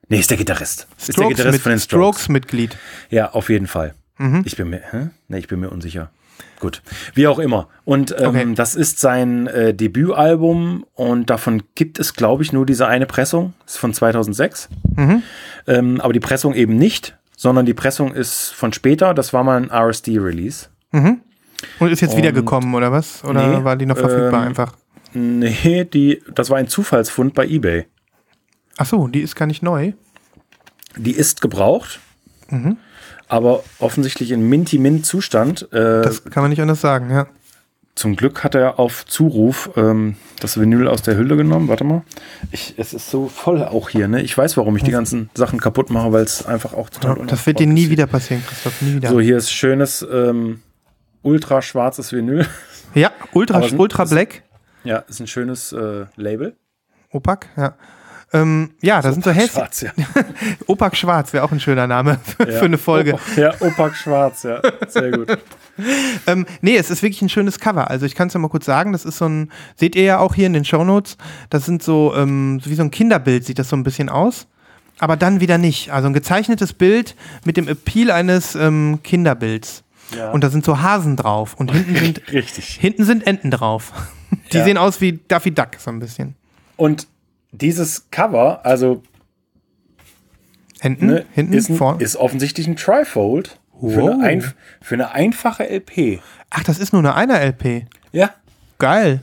Nee, 0.09 0.19
ist 0.21 0.31
der 0.31 0.37
Gitarrist. 0.37 0.89
ist 0.99 1.09
der 1.09 1.13
Strokes, 1.13 1.37
Gitarrist 1.37 1.53
mit, 1.55 1.63
von 1.63 1.71
den 1.73 1.79
Strokes. 1.81 2.19
Strokes-Mitglied. 2.23 2.77
Ja, 3.11 3.31
auf 3.33 3.49
jeden 3.51 3.67
Fall. 3.67 3.95
Mhm. 4.19 4.43
Ich 4.47 4.57
bin 4.57 4.71
mir, 4.71 4.83
hä? 4.91 5.11
Nee, 5.29 5.39
ich 5.39 5.49
bin 5.49 5.61
mir 5.61 5.71
unsicher. 5.71 6.11
Gut. 6.61 6.83
Wie 7.15 7.27
auch 7.27 7.39
immer. 7.39 7.69
Und 7.85 8.15
ähm, 8.19 8.27
Okay. 8.29 8.55
das 8.55 8.75
ist 8.75 8.99
sein 9.01 9.47
äh, 9.47 9.75
Debütalbum 9.75 10.85
und 10.95 11.31
davon 11.31 11.63
gibt 11.75 11.99
es, 12.01 12.15
glaube 12.15 12.43
ich, 12.43 12.53
nur 12.53 12.67
diese 12.67 12.87
eine 12.89 13.07
Pressung. 13.07 13.53
Das 13.65 13.75
ist 13.75 13.79
von 13.79 13.95
2006. 13.95 14.69
Mhm. 14.97 15.23
Ähm, 15.67 16.01
aber 16.01 16.13
die 16.13 16.21
Pressung 16.21 16.55
eben 16.55 16.77
nicht, 16.77 17.17
sondern 17.37 17.65
die 17.67 17.75
Pressung 17.75 18.13
ist 18.13 18.51
von 18.55 18.73
später. 18.73 19.15
Das 19.15 19.33
war 19.33 19.45
mal 19.45 19.57
ein 19.63 19.71
RSD-Release. 19.71 20.67
Und 20.93 21.23
ist 21.93 22.01
jetzt 22.01 22.13
Und- 22.13 22.19
wiedergekommen, 22.19 22.75
oder 22.75 22.91
was? 22.93 23.23
Oder 23.25 23.59
Nee, 23.59 23.65
war 23.65 23.77
die 23.77 23.87
noch 23.87 23.97
verfügbar 23.99 24.43
ähm, 24.43 24.49
einfach? 24.49 24.73
Nee, 25.15 25.85
die, 25.85 26.23
das 26.35 26.51
war 26.51 26.59
ein 26.59 26.69
Zufallsfund 26.69 27.35
bei 27.35 27.47
eBay. 27.47 27.87
Ach 28.77 28.87
so, 28.87 29.07
die 29.09 29.21
ist 29.21 29.35
gar 29.37 29.47
nicht 29.47 29.63
neu. 29.63 29.93
Die 30.97 31.13
ist 31.13 31.41
gebraucht, 31.41 32.01
aber 33.29 33.63
offensichtlich 33.79 34.31
in 34.31 34.49
Minty-Mint-Zustand. 34.49 35.73
Äh, 35.73 36.03
Das 36.03 36.25
kann 36.25 36.43
man 36.43 36.51
nicht 36.51 36.61
anders 36.63 36.81
sagen, 36.81 37.11
ja. 37.11 37.27
zum 37.95 38.17
Glück 38.17 38.45
hat 38.45 38.55
er 38.55 38.79
auf 38.79 39.05
Zuruf 39.07 39.71
ähm, 39.77 40.17
das 40.41 40.59
Vinyl 40.59 40.87
aus 40.89 41.03
der 41.03 41.17
Hülle 41.17 41.37
genommen. 41.37 41.69
Warte 41.69 41.85
mal. 41.85 42.03
Ich, 42.53 42.75
es 42.79 42.95
ist 42.95 43.11
so 43.11 43.29
voll 43.29 43.63
auch 43.65 43.89
hier. 43.89 44.07
Ne? 44.09 44.23
Ich 44.23 44.37
weiß, 44.39 44.57
warum 44.57 44.77
ich 44.77 44.85
die 44.85 44.91
ganzen 44.93 45.31
Sachen 45.35 45.59
kaputt 45.61 45.91
mache, 45.91 46.13
weil 46.13 46.25
es 46.25 46.47
einfach 46.47 46.75
auch 46.75 46.91
total 46.91 47.27
Das 47.27 47.45
wird 47.47 47.59
dir 47.59 47.67
nie 47.67 47.85
ist. 47.85 47.91
wieder 47.91 48.07
passieren, 48.07 48.43
Christoph. 48.47 48.81
Nie 48.83 48.95
wieder. 48.97 49.09
So, 49.11 49.21
hier 49.21 49.37
ist 49.37 49.51
schönes 49.51 50.07
ähm, 50.11 50.63
ultra 51.23 51.61
schwarzes 51.61 52.13
Vinyl. 52.13 52.47
ja, 52.95 53.11
Ultra, 53.33 53.57
Aber 53.59 53.69
sind- 53.69 53.79
Ultra 53.81 54.05
das- 54.05 54.11
Black. 54.11 54.43
ja, 54.85 54.99
ist 54.99 55.21
ein 55.21 55.27
schönes 55.27 55.73
äh, 55.73 56.07
Label. 56.17 56.57
Opak, 57.11 57.49
ja. 57.57 57.75
Ähm, 58.33 58.71
ja, 58.83 59.01
da 59.01 59.11
sind 59.13 59.25
so 59.25 59.31
hässlich. 59.31 59.53
Schwarz, 59.53 59.81
ja. 59.81 59.93
Opak 60.67 60.97
Schwarz 60.97 61.33
wäre 61.33 61.45
auch 61.45 61.53
ein 61.53 61.61
schöner 61.61 61.87
Name 61.87 62.19
für, 62.37 62.51
ja. 62.51 62.59
für 62.59 62.65
eine 62.67 62.77
Folge. 62.79 63.15
Opak, 63.15 63.37
ja, 63.37 63.55
Opak 63.61 63.97
Schwarz, 63.97 64.43
ja. 64.43 64.61
Sehr 64.89 65.11
gut. 65.11 65.39
Ähm, 66.27 66.45
nee, 66.61 66.77
es 66.77 66.91
ist 66.91 67.05
wirklich 67.05 67.23
ein 67.23 67.29
schönes 67.29 67.61
Cover. 67.61 67.89
Also 67.89 68.05
ich 68.05 68.17
kann 68.17 68.27
es 68.27 68.35
ja 68.35 68.41
mal 68.41 68.49
kurz 68.49 68.65
sagen, 68.67 68.91
das 68.91 69.05
ist 69.05 69.19
so 69.19 69.27
ein, 69.29 69.53
seht 69.77 69.95
ihr 69.95 70.03
ja 70.03 70.19
auch 70.19 70.35
hier 70.35 70.49
in 70.49 70.53
den 70.53 70.65
Shownotes, 70.65 71.17
das 71.51 71.67
sind 71.67 71.85
so, 71.85 72.13
ähm, 72.17 72.61
wie 72.65 72.75
so 72.75 72.83
ein 72.83 72.91
Kinderbild 72.91 73.45
sieht 73.45 73.61
das 73.61 73.69
so 73.69 73.77
ein 73.77 73.85
bisschen 73.85 74.09
aus. 74.09 74.49
Aber 74.99 75.17
dann 75.17 75.41
wieder 75.41 75.57
nicht. 75.57 75.93
Also 75.93 76.09
ein 76.09 76.15
gezeichnetes 76.15 76.73
Bild 76.73 77.15
mit 77.45 77.57
dem 77.57 77.69
Appeal 77.69 78.11
eines 78.11 78.57
ähm, 78.57 78.99
Kinderbilds. 79.05 79.85
Ja. 80.17 80.33
Und 80.33 80.43
da 80.43 80.51
sind 80.51 80.65
so 80.65 80.83
Hasen 80.83 81.15
drauf. 81.15 81.55
Und 81.55 81.71
hinten 81.71 81.95
sind, 81.95 82.33
Richtig. 82.33 82.71
hinten 82.81 83.05
sind 83.05 83.25
Enten 83.25 83.53
drauf. 83.53 83.93
Die 84.53 84.57
Ja. 84.59 84.65
sehen 84.65 84.79
aus 84.79 85.01
wie 85.01 85.21
Daffy 85.29 85.53
Duck 85.55 85.77
so 85.79 85.91
ein 85.93 86.01
bisschen. 86.01 86.35
Und 86.77 87.07
dieses 87.53 88.11
Cover, 88.11 88.65
also 88.65 89.03
Hinten, 90.81 91.07
ne, 91.07 91.25
hinten, 91.33 91.55
ist, 91.55 91.69
ein, 91.71 91.77
vorne. 91.77 92.03
ist 92.03 92.17
offensichtlich 92.17 92.67
ein 92.69 92.77
Trifold 92.77 93.59
für, 93.81 94.03
Wow. 94.03 94.11
eine 94.11 94.23
ein, 94.25 94.55
für 94.81 94.95
eine 94.95 95.11
einfache 95.13 95.65
LP. 95.69 96.21
Ach, 96.51 96.63
das 96.63 96.79
ist 96.79 96.93
nur 96.93 97.01
eine 97.03 97.15
einer 97.15 97.41
LP. 97.41 97.87
Ja. 98.13 98.31
Geil. 98.79 99.21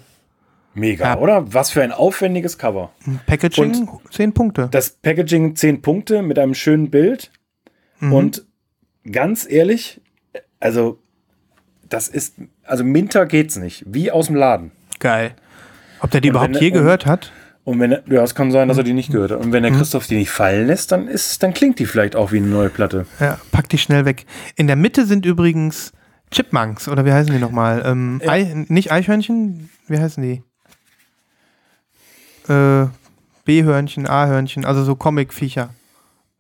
Mega, 0.73 1.13
Ja. 1.13 1.17
oder? 1.19 1.53
Was 1.53 1.69
für 1.71 1.81
ein 1.81 1.93
aufwendiges 1.93 2.57
Cover. 2.57 2.91
Packaging, 3.25 3.87
10 4.11 4.33
Punkte. 4.33 4.67
Das 4.69 4.89
Packaging 4.89 5.55
10 5.55 5.81
Punkte 5.81 6.21
mit 6.21 6.37
einem 6.37 6.53
schönen 6.53 6.89
Bild. 6.89 7.31
Mhm. 8.01 8.11
Und 8.13 8.45
ganz 9.09 9.47
ehrlich, 9.49 10.01
also 10.59 10.99
das 11.87 12.09
ist, 12.09 12.35
also 12.63 12.83
Minter 12.83 13.25
geht's 13.25 13.55
nicht. 13.55 13.85
Wie 13.87 14.11
aus 14.11 14.25
dem 14.27 14.35
Laden. 14.35 14.71
Geil. 14.99 15.35
Ob 16.01 16.11
der 16.11 16.19
die 16.19 16.27
Und 16.29 16.33
überhaupt 16.35 16.55
wenn- 16.55 16.61
je 16.61 16.67
und- 16.71 16.73
gehört 16.73 17.05
hat? 17.05 17.31
Und 17.65 17.79
wenn 17.79 17.91
er, 17.91 18.03
ja, 18.07 18.21
es 18.23 18.35
kann 18.35 18.51
sein, 18.51 18.67
dass 18.67 18.77
er 18.77 18.83
die 18.83 18.91
Mhm. 18.91 18.95
nicht 18.97 19.11
gehört 19.11 19.31
hat. 19.31 19.39
Und 19.43 19.51
wenn 19.51 19.63
der 19.63 19.71
Christoph 19.71 20.05
die 20.07 20.15
nicht 20.17 20.29
fallen 20.29 20.67
lässt, 20.67 20.91
dann 20.91 21.07
ist, 21.07 21.41
dann 21.43 21.53
klingt 21.53 21.79
die 21.79 21.85
vielleicht 21.87 22.15
auch 22.15 22.31
wie 22.31 22.37
eine 22.37 22.45
neue 22.47 22.69
Platte. 22.69 23.05
Ja, 23.19 23.39
pack 23.51 23.67
die 23.69 23.79
schnell 23.79 24.05
weg. 24.05 24.25
In 24.55 24.67
der 24.67 24.75
Mitte 24.75 25.05
sind 25.07 25.25
übrigens 25.25 25.91
Chipmunks, 26.31 26.87
oder 26.87 27.05
wie 27.05 27.11
heißen 27.11 27.33
die 27.33 27.39
nochmal? 27.39 27.81
Ähm, 27.85 28.21
Ei, 28.27 28.65
nicht 28.67 28.91
Eichhörnchen? 28.91 29.69
Wie 29.87 29.97
heißen 29.99 30.21
die? 30.23 30.43
Äh, 32.51 32.85
B-Hörnchen, 33.45 34.07
A-Hörnchen, 34.07 34.65
also 34.65 34.83
so 34.83 34.95
Comic-Viecher. 34.95 35.69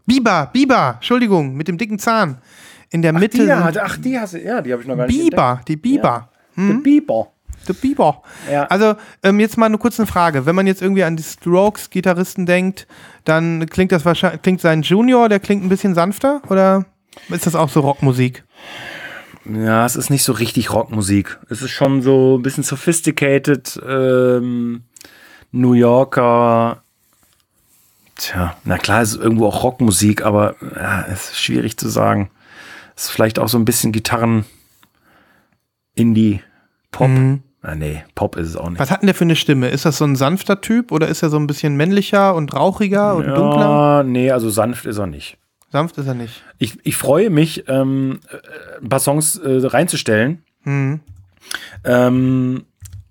Biber, 0.05 0.49
Biber, 0.53 0.93
Entschuldigung, 0.95 1.55
mit 1.55 1.67
dem 1.67 1.77
dicken 1.77 1.97
Zahn. 1.97 2.37
In 2.91 3.01
der 3.01 3.13
Mitte 3.13 3.43
die, 3.45 3.51
hat, 3.51 3.77
ach, 3.79 3.97
die 3.97 4.17
hast 4.19 4.33
du, 4.35 4.41
ja, 4.43 4.61
die 4.61 4.71
habe 4.71 4.83
ich 4.83 4.87
noch 4.87 4.95
gar 4.95 5.07
nicht 5.07 5.17
Biber, 5.17 5.61
die 5.67 5.75
Biber. 5.75 6.29
entdeckt. 6.55 6.77
Der 6.77 6.83
Biber. 6.83 7.31
Der 7.67 7.73
Biber. 7.73 8.21
Ja. 8.51 8.65
Also, 8.65 8.95
ähm, 9.23 9.39
jetzt 9.39 9.57
mal 9.57 9.65
eine 9.65 9.77
kurze 9.77 10.05
Frage. 10.05 10.45
Wenn 10.45 10.55
man 10.55 10.67
jetzt 10.67 10.81
irgendwie 10.81 11.03
an 11.03 11.15
die 11.15 11.23
Strokes-Gitarristen 11.23 12.45
denkt, 12.45 12.87
dann 13.23 13.65
klingt 13.67 13.91
das 13.91 14.05
wahrscheinlich, 14.05 14.41
klingt 14.41 14.61
sein 14.61 14.81
Junior, 14.81 15.29
der 15.29 15.39
klingt 15.39 15.63
ein 15.63 15.69
bisschen 15.69 15.95
sanfter? 15.95 16.41
Oder 16.49 16.85
ist 17.29 17.45
das 17.45 17.55
auch 17.55 17.69
so 17.69 17.79
Rockmusik? 17.79 18.43
Ja, 19.45 19.85
es 19.85 19.95
ist 19.95 20.09
nicht 20.09 20.23
so 20.23 20.33
richtig 20.33 20.73
Rockmusik. 20.73 21.39
Es 21.49 21.61
ist 21.61 21.71
schon 21.71 22.01
so 22.01 22.37
ein 22.37 22.41
bisschen 22.41 22.63
sophisticated, 22.63 23.79
ähm, 23.87 24.83
New 25.51 25.73
Yorker. 25.73 26.81
Tja, 28.15 28.57
na 28.63 28.77
klar, 28.77 29.01
es 29.01 29.11
ist 29.13 29.21
irgendwo 29.21 29.47
auch 29.47 29.63
Rockmusik, 29.63 30.25
aber 30.25 30.55
ja, 30.61 31.05
es 31.07 31.31
ist 31.31 31.41
schwierig 31.41 31.77
zu 31.77 31.89
sagen. 31.89 32.31
Es 32.95 33.05
ist 33.05 33.11
vielleicht 33.11 33.39
auch 33.39 33.49
so 33.49 33.57
ein 33.57 33.65
bisschen 33.65 33.91
Gitarren, 33.91 34.45
Indie, 35.95 36.41
Na, 37.65 37.73
nee, 37.73 38.03
Pop 38.13 38.35
ist 38.35 38.49
es 38.49 38.55
auch 38.55 38.69
nicht. 38.69 38.79
Was 38.79 38.91
hat 38.91 39.01
denn 39.01 39.07
der 39.07 39.15
für 39.15 39.23
eine 39.23 39.35
Stimme? 39.35 39.69
Ist 39.69 39.85
das 39.85 39.97
so 39.97 40.05
ein 40.05 40.15
sanfter 40.15 40.61
Typ 40.61 40.91
oder 40.91 41.07
ist 41.07 41.23
er 41.23 41.29
so 41.29 41.37
ein 41.37 41.47
bisschen 41.47 41.75
männlicher 41.75 42.35
und 42.35 42.53
rauchiger 42.53 43.15
und 43.15 43.25
dunkler? 43.25 43.59
Ja, 43.59 44.03
nee, 44.03 44.29
also 44.29 44.51
sanft 44.51 44.85
ist 44.85 44.99
er 44.99 45.07
nicht. 45.07 45.39
Sanft 45.71 45.97
ist 45.97 46.05
er 46.05 46.13
nicht. 46.13 46.43
Ich, 46.59 46.77
ich 46.83 46.95
freue 46.95 47.31
mich, 47.31 47.67
ähm, 47.67 48.19
äh, 48.29 48.83
ein 48.83 48.89
paar 48.89 48.99
Songs 48.99 49.37
äh, 49.37 49.65
reinzustellen. 49.65 50.43
Mhm. 50.63 50.99
Ähm, 51.83 52.65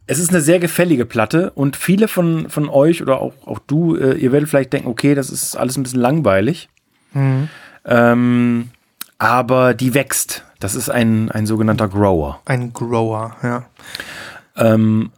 es 0.06 0.20
ist 0.20 0.30
eine 0.30 0.40
sehr 0.40 0.60
gefällige 0.60 1.04
Platte 1.04 1.50
und 1.50 1.76
viele 1.76 2.06
von, 2.06 2.48
von 2.48 2.68
euch 2.68 3.02
oder 3.02 3.20
auch, 3.20 3.34
auch 3.46 3.58
du, 3.58 3.96
äh, 3.96 4.14
ihr 4.14 4.30
werdet 4.30 4.48
vielleicht 4.48 4.72
denken, 4.72 4.88
okay, 4.88 5.16
das 5.16 5.30
ist 5.30 5.56
alles 5.56 5.76
ein 5.76 5.82
bisschen 5.82 6.00
langweilig. 6.00 6.68
Mhm. 7.12 7.48
Ähm, 7.86 8.70
aber 9.18 9.74
die 9.74 9.94
wächst. 9.94 10.44
Das 10.60 10.76
ist 10.76 10.90
ein, 10.90 11.30
ein 11.30 11.46
sogenannter 11.46 11.88
Grower. 11.88 12.40
Ein 12.44 12.72
Grower, 12.72 13.36
ja. 13.42 13.64
Ähm, 14.56 15.12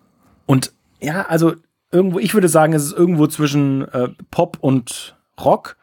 und 0.47 0.73
ja, 1.01 1.23
also 1.27 1.55
irgendwo, 1.91 2.19
ich 2.19 2.35
würde 2.35 2.49
sagen, 2.49 2.73
es 2.73 2.85
ist 2.85 2.93
irgendwo 2.93 3.27
zwischen 3.27 3.87
äh, 3.89 4.09
Pop 4.31 4.59
und 4.61 5.17
Rock. 5.41 5.77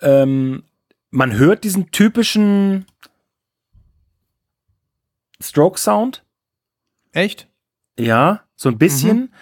Ähm, 0.00 0.64
man 1.10 1.32
hört 1.36 1.64
diesen 1.64 1.90
typischen 1.90 2.86
Stroke-Sound. 5.40 6.24
Echt? 7.12 7.48
Ja, 7.98 8.44
so 8.56 8.68
ein 8.68 8.78
bisschen. 8.78 9.32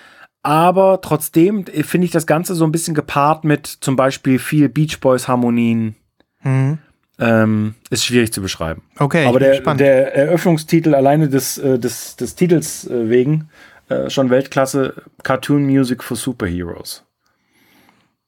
Aber 0.42 1.00
trotzdem 1.00 1.66
finde 1.66 2.04
ich 2.06 2.11
das 2.11 2.26
Ganze 2.26 2.54
so 2.54 2.64
ein 2.64 2.72
bisschen 2.72 2.94
gepaart 2.94 3.44
mit 3.44 3.66
zum 3.66 3.96
Beispiel 3.96 4.38
viel 4.38 4.68
Beach 4.68 5.00
Boys 5.00 5.28
Harmonien. 5.28 5.96
Mhm. 6.42 6.78
Ähm, 7.20 7.74
ist 7.90 8.04
schwierig 8.04 8.32
zu 8.32 8.40
beschreiben. 8.40 8.82
Okay, 8.98 9.26
Aber 9.26 9.40
der, 9.40 9.60
der 9.60 10.14
Eröffnungstitel 10.14 10.94
alleine 10.94 11.28
des, 11.28 11.58
äh, 11.58 11.78
des, 11.78 12.14
des 12.16 12.36
Titels 12.36 12.86
äh, 12.86 13.08
wegen 13.10 13.48
äh, 13.88 14.08
schon 14.08 14.30
Weltklasse 14.30 15.02
Cartoon 15.24 15.64
Music 15.64 16.04
for 16.04 16.16
Superheroes. 16.16 17.04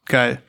Geil. 0.07 0.43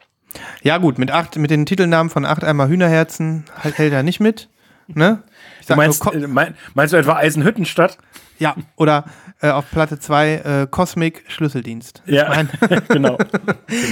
Ja, 0.64 0.78
gut, 0.78 0.98
mit, 0.98 1.12
acht, 1.12 1.36
mit 1.38 1.52
den 1.52 1.66
Titelnamen 1.66 2.10
von 2.10 2.26
acht 2.26 2.44
einmal 2.44 2.70
Hühnerherzen 2.70 3.46
halt, 3.64 3.78
hält 3.78 3.94
er 3.94 4.02
nicht 4.02 4.20
mit. 4.20 4.50
Ne? 4.88 5.22
Du 5.68 5.76
meinst, 5.76 6.04
nur, 6.04 6.16
äh, 6.16 6.28
mein, 6.28 6.56
meinst 6.74 6.94
du 6.94 6.98
etwa 6.98 7.16
Eisenhüttenstadt? 7.18 7.98
ja, 8.40 8.56
oder 8.76 9.06
äh, 9.42 9.50
auf 9.50 9.70
Platte 9.70 10.00
2 10.00 10.34
äh, 10.34 10.68
Cosmic 10.70 11.24
Schlüsseldienst. 11.28 12.02
Ich 12.06 12.20
mein- 12.28 12.50
genau. 12.90 13.18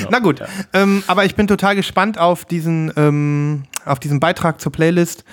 Na 0.09 0.19
gut, 0.19 0.41
ähm, 0.73 1.03
aber 1.07 1.25
ich 1.25 1.35
bin 1.35 1.47
total 1.47 1.75
gespannt 1.75 2.17
auf 2.17 2.45
diesen, 2.45 2.91
ähm, 2.97 3.63
auf 3.85 3.99
diesen 3.99 4.19
Beitrag 4.19 4.61
zur 4.61 4.71
Playlist. 4.71 5.23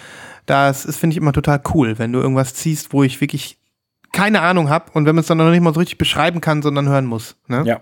Das 0.47 0.85
ist, 0.85 0.97
finde 0.99 1.15
ich, 1.15 1.19
immer 1.19 1.33
total 1.33 1.61
cool, 1.75 1.99
wenn 1.99 2.13
du 2.13 2.21
irgendwas 2.21 2.55
ziehst, 2.55 2.93
wo 2.93 3.03
ich 3.03 3.21
wirklich 3.21 3.59
keine 4.13 4.41
Ahnung 4.41 4.71
habe 4.71 4.91
und 4.95 5.05
wenn 5.07 5.15
man 5.15 5.21
es 5.21 5.27
dann 5.27 5.39
noch 5.39 5.51
nicht 5.51 5.61
mal 5.61 5.75
so 5.75 5.81
richtig 5.81 5.99
beschreiben 5.99 6.41
kann, 6.41 6.63
sondern 6.63 6.89
hören 6.89 7.07
muss. 7.07 7.37
Ne? 7.49 7.65
Ja. 7.67 7.81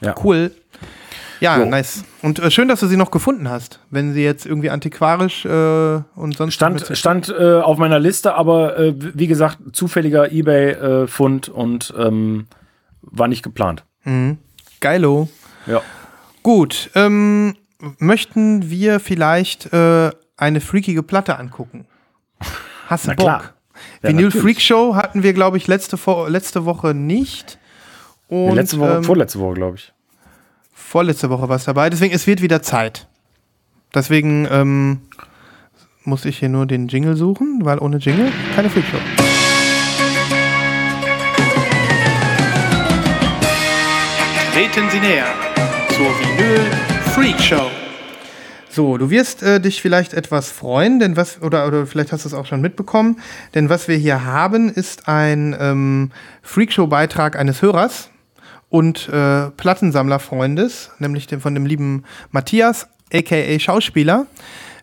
ja. 0.00 0.14
Cool. 0.22 0.50
Ja, 1.40 1.58
Jo. 1.58 1.66
nice. 1.66 2.02
Und 2.22 2.38
äh, 2.38 2.50
schön, 2.50 2.68
dass 2.68 2.80
du 2.80 2.86
sie 2.86 2.96
noch 2.96 3.10
gefunden 3.10 3.48
hast. 3.50 3.80
Wenn 3.90 4.14
sie 4.14 4.22
jetzt 4.24 4.46
irgendwie 4.46 4.70
antiquarisch 4.70 5.44
äh, 5.44 5.48
und 6.14 6.36
sonst. 6.36 6.54
Stand, 6.54 6.90
stand 6.96 7.28
äh, 7.28 7.60
auf 7.60 7.76
meiner 7.76 7.98
Liste, 7.98 8.34
aber 8.34 8.78
äh, 8.78 8.94
wie 8.96 9.26
gesagt, 9.26 9.58
zufälliger 9.72 10.32
Ebay-Fund 10.32 11.48
und 11.50 11.92
ähm, 11.98 12.46
war 13.02 13.28
nicht 13.28 13.42
geplant. 13.42 13.84
Geilo. 14.80 15.28
Ja. 15.66 15.82
Gut. 16.42 16.90
Ähm, 16.94 17.54
möchten 17.98 18.70
wir 18.70 19.00
vielleicht 19.00 19.72
äh, 19.72 20.10
eine 20.36 20.60
freakige 20.60 21.02
Platte 21.02 21.38
angucken? 21.38 21.86
Hast 22.88 23.04
du 23.04 23.08
Na 23.10 23.14
Bock? 23.14 23.24
klar. 23.26 23.42
Ja, 24.02 24.08
Vinyl 24.10 24.24
natürlich. 24.26 24.42
Freak 24.42 24.60
Show 24.60 24.94
hatten 24.94 25.22
wir, 25.22 25.32
glaube 25.32 25.56
ich, 25.58 25.66
letzte, 25.66 25.98
letzte 26.28 26.64
Woche 26.64 26.94
nicht. 26.94 27.58
Und, 28.28 28.54
Letzte 28.54 28.78
Woche, 28.78 28.96
ähm, 28.96 29.04
vorletzte 29.04 29.38
Woche, 29.38 29.54
glaube 29.54 29.76
ich. 29.76 29.92
vorletzte 30.72 31.30
Woche 31.30 31.48
war 31.48 31.56
es 31.56 31.64
dabei. 31.64 31.90
Deswegen, 31.90 32.14
es 32.14 32.26
wird 32.26 32.42
wieder 32.42 32.62
Zeit. 32.62 33.06
Deswegen 33.94 34.48
ähm, 34.50 35.00
muss 36.04 36.24
ich 36.24 36.38
hier 36.38 36.48
nur 36.48 36.66
den 36.66 36.88
Jingle 36.88 37.16
suchen, 37.16 37.60
weil 37.64 37.78
ohne 37.78 37.98
Jingle 37.98 38.32
keine 38.54 38.68
Freak 38.70 38.84
Show. 38.86 38.98
Treten 44.52 44.88
Sie 44.90 45.00
näher 45.00 45.26
zur 45.90 46.06
Vinyl 46.18 46.95
Freak 47.16 47.40
Show. 47.40 47.70
So, 48.68 48.98
du 48.98 49.08
wirst 49.08 49.42
äh, 49.42 49.58
dich 49.58 49.80
vielleicht 49.80 50.12
etwas 50.12 50.50
freuen, 50.50 51.00
denn 51.00 51.16
was, 51.16 51.40
oder, 51.40 51.66
oder 51.66 51.86
vielleicht 51.86 52.12
hast 52.12 52.26
du 52.26 52.28
es 52.28 52.34
auch 52.34 52.44
schon 52.44 52.60
mitbekommen, 52.60 53.20
denn 53.54 53.70
was 53.70 53.88
wir 53.88 53.96
hier 53.96 54.26
haben, 54.26 54.68
ist 54.68 55.08
ein 55.08 55.56
ähm, 55.58 56.10
Freakshow-Beitrag 56.42 57.38
eines 57.38 57.62
Hörers 57.62 58.10
und 58.68 59.08
äh, 59.08 59.48
Plattensammlerfreundes, 59.48 60.90
nämlich 60.98 61.26
dem, 61.26 61.40
von 61.40 61.54
dem 61.54 61.64
lieben 61.64 62.04
Matthias, 62.32 62.86
aka 63.10 63.58
Schauspieler. 63.58 64.26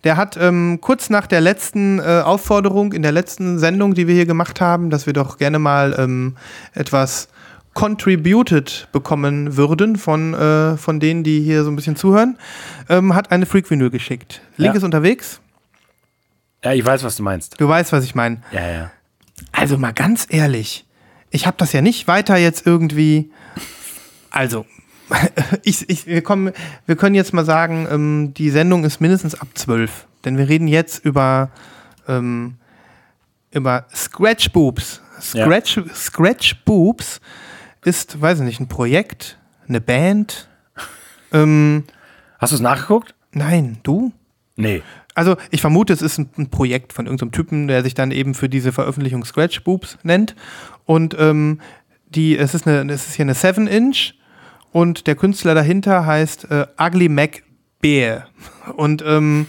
Der 0.03 0.17
hat 0.17 0.35
ähm, 0.35 0.79
kurz 0.81 1.11
nach 1.11 1.27
der 1.27 1.39
letzten 1.39 1.99
äh, 1.99 2.23
Aufforderung 2.25 2.93
in 2.93 3.03
der 3.03 3.11
letzten 3.11 3.59
Sendung, 3.59 3.93
die 3.93 4.07
wir 4.07 4.15
hier 4.15 4.25
gemacht 4.25 4.59
haben, 4.59 4.89
dass 4.89 5.05
wir 5.05 5.13
doch 5.13 5.37
gerne 5.37 5.59
mal 5.59 5.95
ähm, 5.99 6.35
etwas 6.73 7.27
contributed 7.73 8.87
bekommen 8.91 9.57
würden 9.57 9.97
von, 9.97 10.33
äh, 10.33 10.77
von 10.77 10.99
denen, 10.99 11.23
die 11.23 11.41
hier 11.41 11.63
so 11.63 11.71
ein 11.71 11.75
bisschen 11.75 11.95
zuhören, 11.95 12.37
ähm, 12.89 13.15
hat 13.15 13.31
eine 13.31 13.45
Freak-Vinyl 13.45 13.89
geschickt. 13.89 14.41
Link 14.57 14.73
Ja. 14.73 14.77
ist 14.77 14.83
unterwegs. 14.83 15.39
Ja, 16.63 16.71
ich 16.73 16.85
weiß, 16.85 17.03
was 17.03 17.17
du 17.17 17.23
meinst. 17.23 17.59
Du 17.59 17.67
weißt, 17.67 17.91
was 17.91 18.03
ich 18.03 18.15
meine. 18.15 18.41
Ja, 18.51 18.67
ja. 18.71 18.91
Also 19.51 19.77
mal 19.77 19.91
ganz 19.93 20.27
ehrlich, 20.29 20.85
ich 21.31 21.45
habe 21.47 21.57
das 21.57 21.73
ja 21.73 21.81
nicht 21.81 22.07
weiter 22.07 22.37
jetzt 22.37 22.65
irgendwie. 22.65 23.31
Also, 24.29 24.65
ich, 25.63 25.89
ich, 25.89 26.07
wir, 26.07 26.21
kommen, 26.21 26.53
wir 26.85 26.95
können 26.95 27.15
jetzt 27.15 27.33
mal 27.33 27.43
sagen, 27.45 27.87
ähm, 27.91 28.33
die 28.35 28.49
Sendung 28.49 28.83
ist 28.85 29.01
mindestens 29.01 29.35
ab 29.35 29.47
12. 29.55 30.07
Denn 30.25 30.37
wir 30.37 30.47
reden 30.47 30.67
jetzt 30.67 31.03
über, 31.03 31.49
ähm, 32.07 32.55
über 33.51 33.85
Scratch 33.93 34.51
Boobs. 34.51 35.01
Scratch, 35.19 35.77
ja. 35.77 35.83
Scratch 35.93 36.55
Boobs 36.65 37.19
ist, 37.85 38.21
weiß 38.21 38.39
ich 38.39 38.45
nicht, 38.45 38.59
ein 38.59 38.67
Projekt, 38.67 39.37
eine 39.67 39.81
Band. 39.81 40.47
Ähm, 41.31 41.83
Hast 42.39 42.51
du 42.51 42.55
es 42.55 42.61
nachgeguckt? 42.61 43.15
Nein, 43.31 43.79
du? 43.83 44.11
Nee. 44.55 44.81
Also 45.15 45.35
ich 45.51 45.61
vermute, 45.61 45.93
es 45.93 46.01
ist 46.01 46.17
ein, 46.17 46.29
ein 46.37 46.49
Projekt 46.49 46.93
von 46.93 47.05
irgendeinem 47.05 47.31
Typen, 47.31 47.67
der 47.67 47.83
sich 47.83 47.93
dann 47.93 48.11
eben 48.11 48.33
für 48.33 48.49
diese 48.49 48.71
Veröffentlichung 48.71 49.25
Scratch 49.25 49.63
Boobs 49.63 49.97
nennt. 50.03 50.35
Und 50.85 51.15
ähm, 51.19 51.59
die, 52.09 52.37
es 52.37 52.53
ist 52.53 52.67
eine, 52.67 52.91
es 52.91 53.07
ist 53.07 53.15
hier 53.15 53.25
eine 53.25 53.33
7-Inch 53.33 54.13
und 54.71 55.07
der 55.07 55.15
Künstler 55.15 55.55
dahinter 55.55 56.05
heißt 56.05 56.49
äh, 56.51 56.65
Ugly 56.79 57.09
Mac 57.09 57.43
Bear. 57.79 58.27
Und 58.75 59.03
ähm, 59.05 59.47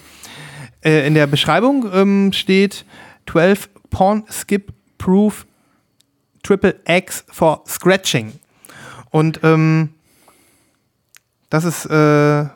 äh, 0.84 1.06
in 1.06 1.14
der 1.14 1.26
Beschreibung 1.26 1.90
ähm, 1.92 2.32
steht 2.32 2.84
12 3.30 3.70
Porn 3.90 4.24
Skip 4.30 4.72
Proof 4.98 5.46
Triple 6.44 6.76
X 6.86 7.24
for 7.28 7.64
Scratching. 7.66 8.32
Und 9.10 9.40
ähm, 9.42 9.90
das 11.50 11.64
ist 11.64 11.86
äh, 11.86 12.46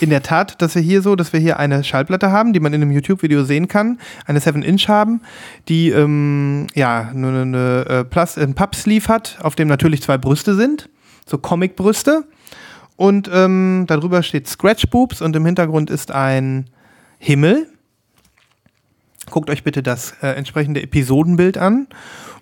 in 0.00 0.10
der 0.10 0.22
Tat, 0.22 0.60
dass 0.62 0.74
wir 0.74 0.82
hier 0.82 1.02
so, 1.02 1.16
dass 1.16 1.32
wir 1.32 1.40
hier 1.40 1.58
eine 1.58 1.84
Schallplatte 1.84 2.30
haben, 2.30 2.52
die 2.52 2.60
man 2.60 2.72
in 2.72 2.82
einem 2.82 2.90
YouTube-Video 2.90 3.44
sehen 3.44 3.68
kann, 3.68 3.98
eine 4.26 4.38
7-Inch 4.38 4.88
haben, 4.88 5.20
die 5.68 5.90
ähm, 5.90 6.66
ja 6.74 7.10
eine, 7.10 7.42
eine, 7.42 7.86
äh, 7.88 8.04
Plast 8.04 8.38
ein 8.38 8.54
Pappsleeve 8.54 9.08
hat, 9.08 9.38
auf 9.42 9.54
dem 9.54 9.68
natürlich 9.68 10.02
zwei 10.02 10.16
Brüste 10.16 10.54
sind, 10.54 10.88
so 11.26 11.38
Comic-Brüste. 11.38 12.24
Und 12.96 13.30
ähm, 13.32 13.84
darüber 13.86 14.22
steht 14.22 14.46
Scratch 14.46 14.86
Boobs 14.88 15.22
und 15.22 15.34
im 15.34 15.46
Hintergrund 15.46 15.90
ist 15.90 16.10
ein 16.12 16.68
Himmel. 17.18 17.66
Guckt 19.30 19.50
euch 19.50 19.64
bitte 19.64 19.82
das 19.82 20.14
äh, 20.22 20.28
entsprechende 20.28 20.82
Episodenbild 20.82 21.58
an. 21.58 21.86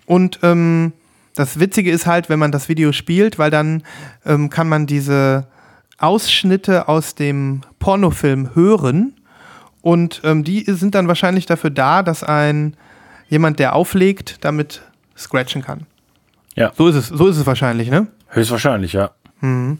Und 0.05 0.39
ähm, 0.43 0.93
das 1.35 1.59
Witzige 1.59 1.91
ist 1.91 2.05
halt, 2.05 2.29
wenn 2.29 2.39
man 2.39 2.51
das 2.51 2.69
Video 2.69 2.91
spielt, 2.91 3.39
weil 3.39 3.51
dann 3.51 3.83
ähm, 4.25 4.49
kann 4.49 4.67
man 4.67 4.87
diese 4.87 5.47
Ausschnitte 5.97 6.87
aus 6.87 7.15
dem 7.15 7.61
Pornofilm 7.79 8.55
hören. 8.55 9.13
Und 9.81 10.21
ähm, 10.23 10.43
die 10.43 10.63
sind 10.67 10.95
dann 10.95 11.07
wahrscheinlich 11.07 11.45
dafür 11.45 11.69
da, 11.69 12.03
dass 12.03 12.23
ein 12.23 12.75
jemand, 13.29 13.59
der 13.59 13.75
auflegt, 13.75 14.43
damit 14.43 14.81
scratchen 15.15 15.61
kann. 15.61 15.85
Ja. 16.55 16.71
So 16.75 16.87
ist 16.87 16.95
es, 16.95 17.07
so 17.07 17.27
ist 17.27 17.37
es 17.37 17.45
wahrscheinlich, 17.45 17.89
ne? 17.89 18.07
Höchstwahrscheinlich, 18.29 18.93
ja. 18.93 19.11
Mhm. 19.41 19.79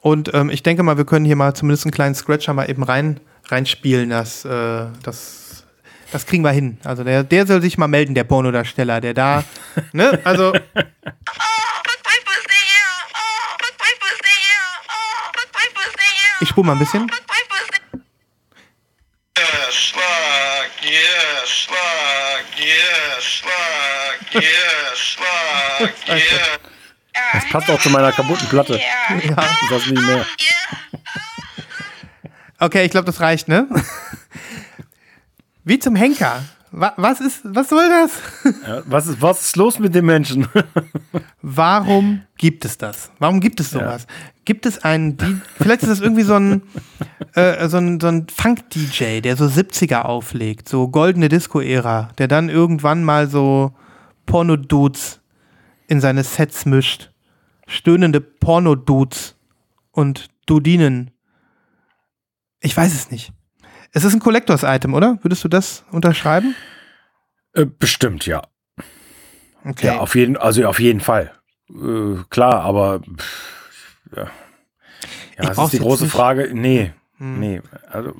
Und 0.00 0.32
ähm, 0.34 0.50
ich 0.50 0.62
denke 0.62 0.82
mal, 0.82 0.96
wir 0.96 1.04
können 1.04 1.24
hier 1.24 1.36
mal 1.36 1.54
zumindest 1.54 1.86
einen 1.86 1.92
kleinen 1.92 2.14
Scratcher 2.14 2.52
mal 2.52 2.68
eben 2.68 2.82
rein, 2.82 3.20
reinspielen. 3.48 4.10
Das, 4.10 4.44
äh, 4.44 4.86
das, 5.02 5.39
das 6.12 6.26
kriegen 6.26 6.42
wir 6.44 6.50
hin. 6.50 6.78
Also 6.84 7.04
der, 7.04 7.24
der 7.24 7.46
soll 7.46 7.62
sich 7.62 7.78
mal 7.78 7.88
melden, 7.88 8.14
der 8.14 8.24
Pornodarsteller, 8.24 9.00
der 9.00 9.14
da, 9.14 9.44
ne? 9.92 10.20
Also. 10.24 10.52
Ich 16.42 16.48
spule 16.48 16.66
mal 16.66 16.72
ein 16.72 16.78
bisschen. 16.78 17.06
Yes, 19.36 19.92
fuck, 19.94 20.82
yes, 20.82 21.68
fuck, 21.68 22.58
yes, 22.58 23.42
fuck, 23.42 24.42
yes, 24.42 25.16
fuck, 25.18 26.08
yes. 26.08 26.60
Das 27.32 27.48
passt 27.50 27.70
auch 27.70 27.80
zu 27.80 27.90
meiner 27.90 28.12
kaputten 28.12 28.48
Platte. 28.48 28.80
Ja. 28.80 29.36
Das 29.70 29.86
nicht 29.86 30.02
mehr. 30.02 30.26
Okay, 32.58 32.84
ich 32.84 32.90
glaube, 32.90 33.06
das 33.06 33.20
reicht, 33.20 33.48
ne? 33.48 33.66
Wie 35.70 35.78
zum 35.78 35.94
Henker. 35.94 36.42
Was 36.72 37.20
ist, 37.20 37.42
was 37.44 37.68
soll 37.68 37.88
das? 37.88 38.10
Ja, 38.66 38.82
was, 38.86 39.06
ist, 39.06 39.22
was 39.22 39.40
ist 39.42 39.56
los 39.56 39.78
mit 39.78 39.94
den 39.94 40.04
Menschen? 40.04 40.48
Warum 41.42 42.22
gibt 42.38 42.64
es 42.64 42.76
das? 42.76 43.12
Warum 43.20 43.38
gibt 43.38 43.60
es 43.60 43.70
sowas? 43.70 44.04
Ja. 44.08 44.14
Gibt 44.44 44.66
es 44.66 44.82
einen, 44.82 45.16
vielleicht 45.58 45.84
ist 45.84 45.88
das 45.88 46.00
irgendwie 46.00 46.24
so 46.24 46.34
ein, 46.34 46.62
äh, 47.34 47.68
so 47.68 47.76
ein, 47.76 48.00
so 48.00 48.08
ein 48.08 48.26
Funk-DJ, 48.28 49.20
der 49.20 49.36
so 49.36 49.44
70er 49.44 50.02
auflegt, 50.02 50.68
so 50.68 50.88
goldene 50.88 51.28
Disco-Ära, 51.28 52.08
der 52.18 52.26
dann 52.26 52.48
irgendwann 52.48 53.04
mal 53.04 53.28
so 53.28 53.72
Porno-Dudes 54.26 55.20
in 55.86 56.00
seine 56.00 56.24
Sets 56.24 56.66
mischt. 56.66 57.12
Stöhnende 57.68 58.20
Porno-Dudes 58.20 59.36
und 59.92 60.30
Dudinen. 60.46 61.12
Ich 62.58 62.76
weiß 62.76 62.92
es 62.92 63.12
nicht. 63.12 63.32
Es 63.92 64.04
ist 64.04 64.14
ein 64.14 64.20
Collectors-Item, 64.20 64.94
oder? 64.94 65.18
Würdest 65.22 65.42
du 65.44 65.48
das 65.48 65.84
unterschreiben? 65.90 66.54
Äh, 67.54 67.66
bestimmt, 67.66 68.26
ja. 68.26 68.42
Okay. 69.64 69.86
Ja, 69.86 69.98
auf 69.98 70.14
jeden, 70.14 70.36
also 70.36 70.64
auf 70.66 70.80
jeden 70.80 71.00
Fall. 71.00 71.32
Äh, 71.68 72.16
klar, 72.30 72.62
aber 72.62 73.00
pff, 73.00 73.96
ja. 74.16 74.30
Ja, 75.36 75.46
das 75.46 75.58
ist 75.58 75.72
die 75.72 75.78
große 75.78 76.04
nicht. 76.04 76.12
Frage. 76.12 76.50
Nee, 76.52 76.92
hm. 77.16 77.40
nee. 77.40 77.62
Also, 77.88 78.14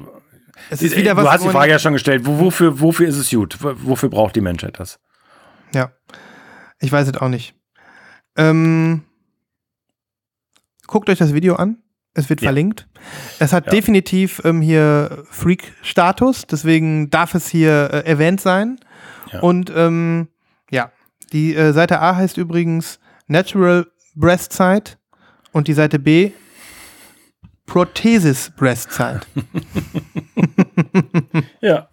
es 0.71 0.83
ist 0.83 0.97
wieder 0.97 1.15
du 1.15 1.23
was, 1.23 1.31
hast 1.35 1.45
die 1.45 1.49
Frage 1.49 1.73
ja 1.73 1.79
schon 1.79 1.93
gestellt. 1.93 2.27
Wofür, 2.27 2.81
wofür 2.81 3.09
ist 3.09 3.17
es 3.17 3.31
gut? 3.31 3.57
Wofür 3.61 4.09
braucht 4.09 4.37
die 4.37 4.41
Menschheit 4.41 4.79
das? 4.79 4.99
Ja. 5.73 5.93
Ich 6.81 6.91
weiß 6.91 7.09
es 7.09 7.17
auch 7.17 7.29
nicht. 7.29 7.55
Ähm, 8.37 9.05
guckt 10.87 11.09
euch 11.09 11.19
das 11.19 11.35
Video 11.35 11.57
an. 11.57 11.83
Es 12.15 12.29
wird 12.29 12.41
ja. 12.41 12.47
verlinkt. 12.47 12.89
Es 13.39 13.53
hat 13.53 13.67
ja. 13.67 13.73
definitiv 13.73 14.43
ähm, 14.45 14.61
hier 14.61 15.25
Freak-Status, 15.31 16.47
deswegen 16.47 17.11
darf 17.11 17.35
es 17.35 17.49
hier 17.49 17.91
äh, 17.93 18.09
erwähnt 18.09 18.41
sein. 18.41 18.81
Ja. 19.33 19.41
Und 19.41 19.73
ähm, 19.75 20.29
ja, 20.71 20.91
die 21.33 21.55
äh, 21.55 21.73
Seite 21.73 22.01
A 22.01 22.17
heißt 22.17 22.37
übrigens 22.37 22.99
Natural 23.29 23.87
Breast 24.17 24.53
Site 24.53 24.95
und 25.53 25.69
die 25.69 25.75
Seite 25.75 25.99
B 25.99 26.33
Prothesis 27.67 28.51
Breast 28.57 28.93
Site. 28.93 29.21
ja. 31.61 31.89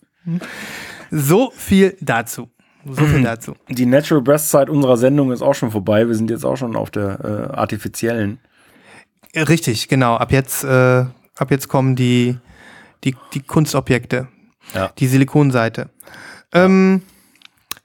So 1.11 1.51
viel 1.55 1.95
dazu. 2.01 2.49
So 2.83 3.05
viel 3.05 3.21
dazu. 3.21 3.53
Die 3.69 3.85
Natural 3.85 4.23
Breast 4.23 4.49
Site 4.49 4.71
unserer 4.71 4.97
Sendung 4.97 5.31
ist 5.31 5.43
auch 5.43 5.53
schon 5.53 5.69
vorbei. 5.69 6.07
Wir 6.07 6.15
sind 6.15 6.31
jetzt 6.31 6.45
auch 6.45 6.55
schon 6.55 6.75
auf 6.75 6.89
der 6.89 7.19
äh, 7.23 7.55
artifiziellen. 7.55 8.39
Richtig, 9.43 9.87
genau. 9.87 10.15
Ab 10.15 10.31
jetzt, 10.31 10.63
äh, 10.63 11.05
ab 11.35 11.51
jetzt 11.51 11.67
kommen 11.67 11.95
die, 11.95 12.37
die, 13.03 13.15
die 13.33 13.41
Kunstobjekte. 13.41 14.27
Ja. 14.73 14.89
Die 14.97 15.07
Silikonseite. 15.07 15.89
Ähm, 16.53 17.03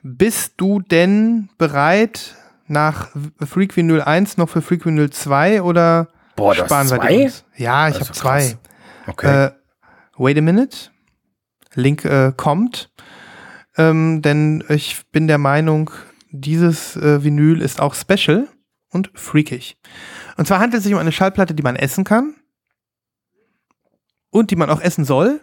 bist 0.03 0.55
du 0.57 0.81
denn 0.81 1.49
bereit 1.59 2.35
nach 2.67 3.11
Freak 3.45 3.77
Vinyl 3.77 4.01
1 4.01 4.37
noch 4.37 4.49
für 4.49 4.63
Freak 4.63 4.85
Vinyl 4.85 5.11
2 5.11 5.63
oder 5.63 6.09
Boah, 6.37 6.55
sparen 6.55 6.91
wir 6.91 6.97
zwei? 6.99 7.25
uns? 7.25 7.45
Ja, 7.57 7.89
ich 7.89 8.01
habe 8.01 8.13
zwei. 8.13 8.57
Okay. 9.07 9.47
Äh, 9.47 9.51
wait 10.17 10.39
a 10.39 10.41
minute. 10.41 10.91
Link 11.75 12.05
äh, 12.05 12.33
kommt. 12.37 12.91
Ähm, 13.77 14.23
denn 14.23 14.65
ich 14.69 15.03
bin 15.13 15.29
der 15.29 15.39
Meinung, 15.39 15.91
dieses 16.31 16.97
äh, 16.97 17.23
Vinyl 17.23 17.61
ist 17.61 17.81
auch 17.81 17.95
special 17.95 18.49
und 18.91 19.11
freakig. 19.15 19.77
Und 20.37 20.47
zwar 20.47 20.61
handelt 20.61 20.79
es 20.79 20.85
sich 20.85 20.95
um 20.95 21.01
eine 21.01 21.13
Schallplatte, 21.13 21.55
die 21.55 21.63
man 21.63 21.77
essen 21.77 22.05
kann 22.05 22.35
und 24.31 24.51
die 24.51 24.57
man 24.57 24.71
auch 24.71 24.81
essen 24.81 25.05
soll, 25.05 25.41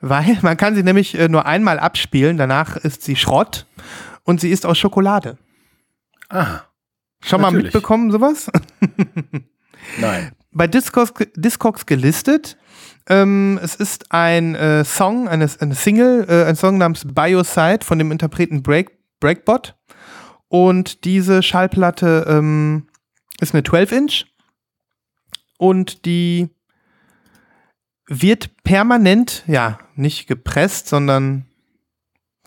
weil 0.00 0.38
man 0.42 0.56
kann 0.56 0.74
sie 0.74 0.82
nämlich 0.82 1.18
äh, 1.18 1.28
nur 1.28 1.46
einmal 1.46 1.78
abspielen, 1.78 2.36
danach 2.36 2.76
ist 2.76 3.02
sie 3.02 3.16
Schrott 3.16 3.66
und 4.24 4.40
sie 4.40 4.50
ist 4.50 4.66
aus 4.66 4.78
Schokolade. 4.78 5.38
Ah. 6.28 6.62
Schon 7.24 7.40
natürlich. 7.40 7.40
mal 7.40 7.62
mitbekommen 7.64 8.10
sowas? 8.10 8.50
Nein. 10.00 10.32
Bei 10.50 10.66
Discogs, 10.66 11.12
Discogs 11.34 11.86
gelistet. 11.86 12.56
Ähm, 13.08 13.58
es 13.62 13.74
ist 13.74 14.12
ein 14.12 14.54
äh, 14.54 14.84
Song, 14.84 15.28
eine, 15.28 15.48
eine 15.60 15.74
Single, 15.74 16.26
äh, 16.28 16.44
ein 16.44 16.56
Song 16.56 16.78
namens 16.78 17.04
Bioside 17.06 17.80
von 17.84 17.98
dem 17.98 18.12
Interpreten 18.12 18.62
Break, 18.62 18.90
Breakbot. 19.20 19.76
Und 20.48 21.04
diese 21.04 21.42
Schallplatte 21.42 22.26
ähm, 22.28 22.86
ist 23.42 23.54
eine 23.54 23.62
12-Inch 23.62 24.24
und 25.58 26.06
die 26.06 26.48
wird 28.06 28.62
permanent, 28.62 29.44
ja, 29.46 29.78
nicht 29.94 30.26
gepresst, 30.26 30.88
sondern 30.88 31.46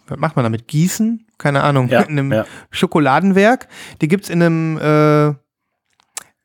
was 0.07 0.19
macht 0.19 0.35
man 0.35 0.43
damit? 0.43 0.67
Gießen? 0.67 1.27
Keine 1.37 1.63
Ahnung, 1.63 1.89
ja, 1.89 2.01
in 2.07 2.19
einem 2.19 2.31
ja. 2.31 2.45
Schokoladenwerk. 2.71 3.67
Die 4.01 4.07
gibt 4.07 4.25
es 4.25 4.29
in 4.29 4.41
einem, 4.41 4.77
äh, 4.77 5.29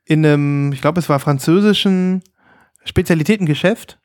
in 0.05 0.25
einem, 0.25 0.73
ich 0.73 0.81
glaube, 0.81 0.99
es 0.99 1.09
war 1.09 1.21
französischen 1.21 2.23
Spezialitätengeschäft. 2.85 3.99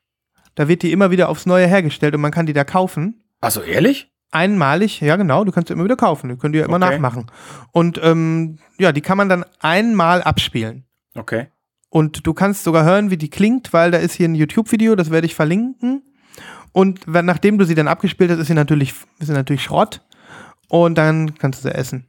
Da 0.54 0.68
wird 0.68 0.82
die 0.82 0.92
immer 0.92 1.10
wieder 1.10 1.28
aufs 1.28 1.46
Neue 1.46 1.66
hergestellt 1.66 2.14
und 2.14 2.20
man 2.20 2.32
kann 2.32 2.46
die 2.46 2.52
da 2.52 2.64
kaufen. 2.64 3.24
Also 3.40 3.62
ehrlich? 3.62 4.12
Einmalig, 4.30 5.00
ja 5.00 5.16
genau, 5.16 5.44
du 5.44 5.52
kannst 5.52 5.68
sie 5.68 5.74
immer 5.74 5.84
wieder 5.84 5.96
kaufen, 5.96 6.28
die 6.28 6.36
können 6.36 6.52
die 6.52 6.58
ja 6.58 6.66
immer 6.66 6.76
okay. 6.76 6.92
nachmachen. 6.92 7.26
Und 7.72 8.00
ähm, 8.02 8.58
ja, 8.78 8.92
die 8.92 9.00
kann 9.00 9.16
man 9.16 9.28
dann 9.28 9.44
einmal 9.60 10.22
abspielen. 10.22 10.84
Okay. 11.14 11.48
Und 11.88 12.26
du 12.26 12.34
kannst 12.34 12.64
sogar 12.64 12.84
hören, 12.84 13.10
wie 13.10 13.16
die 13.16 13.30
klingt, 13.30 13.72
weil 13.72 13.90
da 13.90 13.98
ist 13.98 14.14
hier 14.14 14.28
ein 14.28 14.34
YouTube-Video, 14.34 14.96
das 14.96 15.10
werde 15.10 15.26
ich 15.26 15.34
verlinken. 15.34 16.02
Und 16.72 17.00
wenn, 17.06 17.24
nachdem 17.24 17.56
du 17.56 17.64
sie 17.64 17.74
dann 17.74 17.88
abgespielt 17.88 18.30
hast, 18.30 18.38
ist 18.38 18.48
sie 18.48 18.54
natürlich, 18.54 18.92
ist 19.18 19.28
sie 19.28 19.32
natürlich 19.32 19.62
Schrott. 19.62 20.02
Und 20.68 20.96
dann 20.98 21.34
kannst 21.38 21.64
du 21.64 21.68
sie 21.68 21.74
essen. 21.74 22.06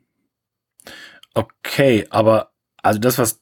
Okay, 1.34 2.06
aber 2.10 2.52
also 2.82 3.00
das, 3.00 3.18
was. 3.18 3.42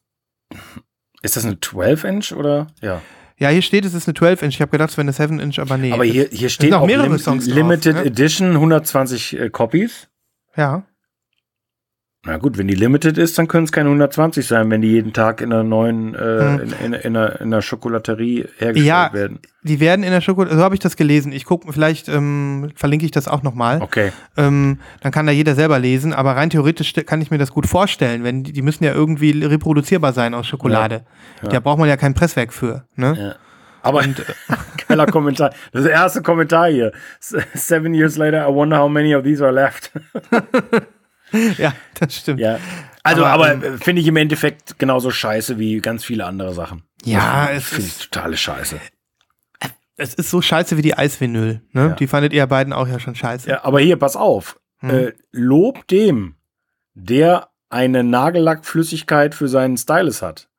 Ist 1.22 1.38
das 1.38 1.46
eine 1.46 1.56
12-Inch 1.56 2.34
oder? 2.34 2.68
Ja. 2.82 3.02
Ja, 3.38 3.50
hier 3.50 3.62
steht, 3.62 3.84
es 3.84 3.94
ist 3.94 4.08
eine 4.08 4.16
12-Inch. 4.16 4.56
Ich 4.56 4.62
habe 4.62 4.72
gedacht, 4.72 4.92
es 4.92 4.98
wäre 4.98 5.08
eine 5.08 5.12
7-Inch, 5.12 5.60
aber 5.60 5.78
nee. 5.78 5.92
Aber 5.92 6.06
hier, 6.06 6.30
hier 6.32 6.50
steht 6.50 6.74
auch 6.74 6.86
mehrere 6.86 7.08
Lim 7.08 7.18
Songs 7.18 7.46
drauf, 7.46 7.56
Limited 7.56 7.96
ne? 7.96 8.06
Edition, 8.06 8.52
120 8.52 9.40
äh, 9.40 9.50
Copies. 9.50 10.08
Ja. 10.56 10.86
Na 12.28 12.38
gut, 12.38 12.58
wenn 12.58 12.68
die 12.68 12.74
limited 12.74 13.20
ist, 13.20 13.38
dann 13.38 13.48
können 13.48 13.66
es 13.66 13.72
keine 13.72 13.90
120 13.90 14.48
sein, 14.48 14.72
wenn 14.72 14.82
die 14.82 14.90
jeden 14.90 15.14
Tag 15.14 15.42
in 15.42 15.54
einer 15.54 15.64
neuen, 15.64 16.16
äh, 16.16 16.18
Hm. 16.18 16.60
in, 16.60 16.72
in, 16.72 16.94
in, 16.94 17.16
einer, 17.18 17.40
in 17.40 17.48
einer 17.48 17.62
Schokolaterie 17.62 18.46
hergestellt 18.58 18.78
Ja. 18.88 19.14
werden. 19.14 19.40
Die 19.62 19.80
werden 19.80 20.04
in 20.04 20.10
der 20.12 20.22
Schokolade, 20.22 20.56
so 20.56 20.62
habe 20.64 20.74
ich 20.76 20.80
das 20.82 20.96
gelesen. 20.96 21.32
Ich 21.32 21.46
gucke, 21.46 21.72
vielleicht 21.72 22.10
ähm, 22.10 22.72
verlinke 22.76 23.06
ich 23.06 23.12
das 23.12 23.28
auch 23.28 23.44
nochmal. 23.44 23.82
Okay. 23.82 24.12
Ähm, 24.38 24.80
dann 25.02 25.12
kann 25.12 25.26
da 25.28 25.32
jeder 25.32 25.54
selber 25.56 25.78
lesen, 25.80 26.14
aber 26.14 26.36
rein 26.36 26.50
theoretisch 26.50 26.94
kann 27.06 27.22
ich 27.22 27.30
mir 27.32 27.38
das 27.38 27.52
gut 27.52 27.68
vorstellen, 27.68 28.24
wenn 28.24 28.44
die, 28.44 28.54
die 28.54 28.62
müssen 28.64 28.84
ja 28.84 28.94
irgendwie 28.94 29.44
reproduzierbar 29.44 30.12
sein 30.14 30.34
aus 30.34 30.48
Schokolade. 30.48 31.04
Da 31.44 31.60
braucht 31.60 31.78
man 31.80 31.88
ja 31.90 31.98
kein 31.98 32.14
Presswerk 32.16 32.54
für. 32.54 32.86
Ne? 32.96 33.16
Ja. 33.20 33.36
Aber 33.84 34.02
geiler 34.88 35.06
Kommentar. 35.06 35.52
Das 35.72 35.86
erste 35.86 36.24
Kommentar 36.24 36.70
hier. 36.70 36.92
Seven 37.20 37.94
years 37.94 38.18
later, 38.18 38.48
I 38.50 38.52
wonder 38.52 38.80
how 38.80 38.90
many 38.90 39.14
of 39.16 39.24
these 39.24 39.44
are 39.44 39.54
left. 39.54 39.92
Ja, 41.58 41.74
das 41.96 42.16
stimmt. 42.16 42.40
ja. 42.40 42.60
Also, 43.04 43.26
Aber, 43.26 43.48
aber, 43.50 43.54
ähm, 43.66 43.76
äh, 43.76 43.78
finde 43.78 44.02
ich 44.02 44.08
im 44.08 44.16
Endeffekt 44.16 44.80
genauso 44.80 45.12
scheiße 45.12 45.60
wie 45.60 45.80
ganz 45.80 46.04
viele 46.04 46.26
andere 46.26 46.54
Sachen. 46.54 46.84
Ja, 47.04 47.48
Das 47.48 47.58
es 47.64 47.70
finde 47.70 47.82
ich 47.88 47.92
ist- 48.00 48.12
totale 48.12 48.38
Scheiße. 48.38 48.80
Es 49.98 50.14
ist 50.14 50.30
so 50.30 50.42
scheiße 50.42 50.76
wie 50.78 50.82
die 50.82 50.98
Eisvinyl. 50.98 51.62
Ne? 51.72 51.82
Ja. 51.90 51.90
Die 51.96 52.08
fandet 52.08 52.34
ihr 52.34 52.46
beiden 52.48 52.74
auch 52.74 52.88
ja 52.88 53.00
schon 53.00 53.16
scheiße. 53.16 53.50
Ja, 53.50 53.64
aber 53.64 53.80
hier, 53.80 53.96
pass 53.98 54.16
auf. 54.18 54.60
Hm. 54.80 54.90
Äh, 54.90 55.14
Lob 55.32 55.88
dem, 55.88 56.36
der 56.96 57.48
eine 57.70 58.04
Nagellackflüssigkeit 58.04 59.34
für 59.36 59.48
seinen 59.48 59.78
Stylus 59.78 60.22
hat. 60.22 60.50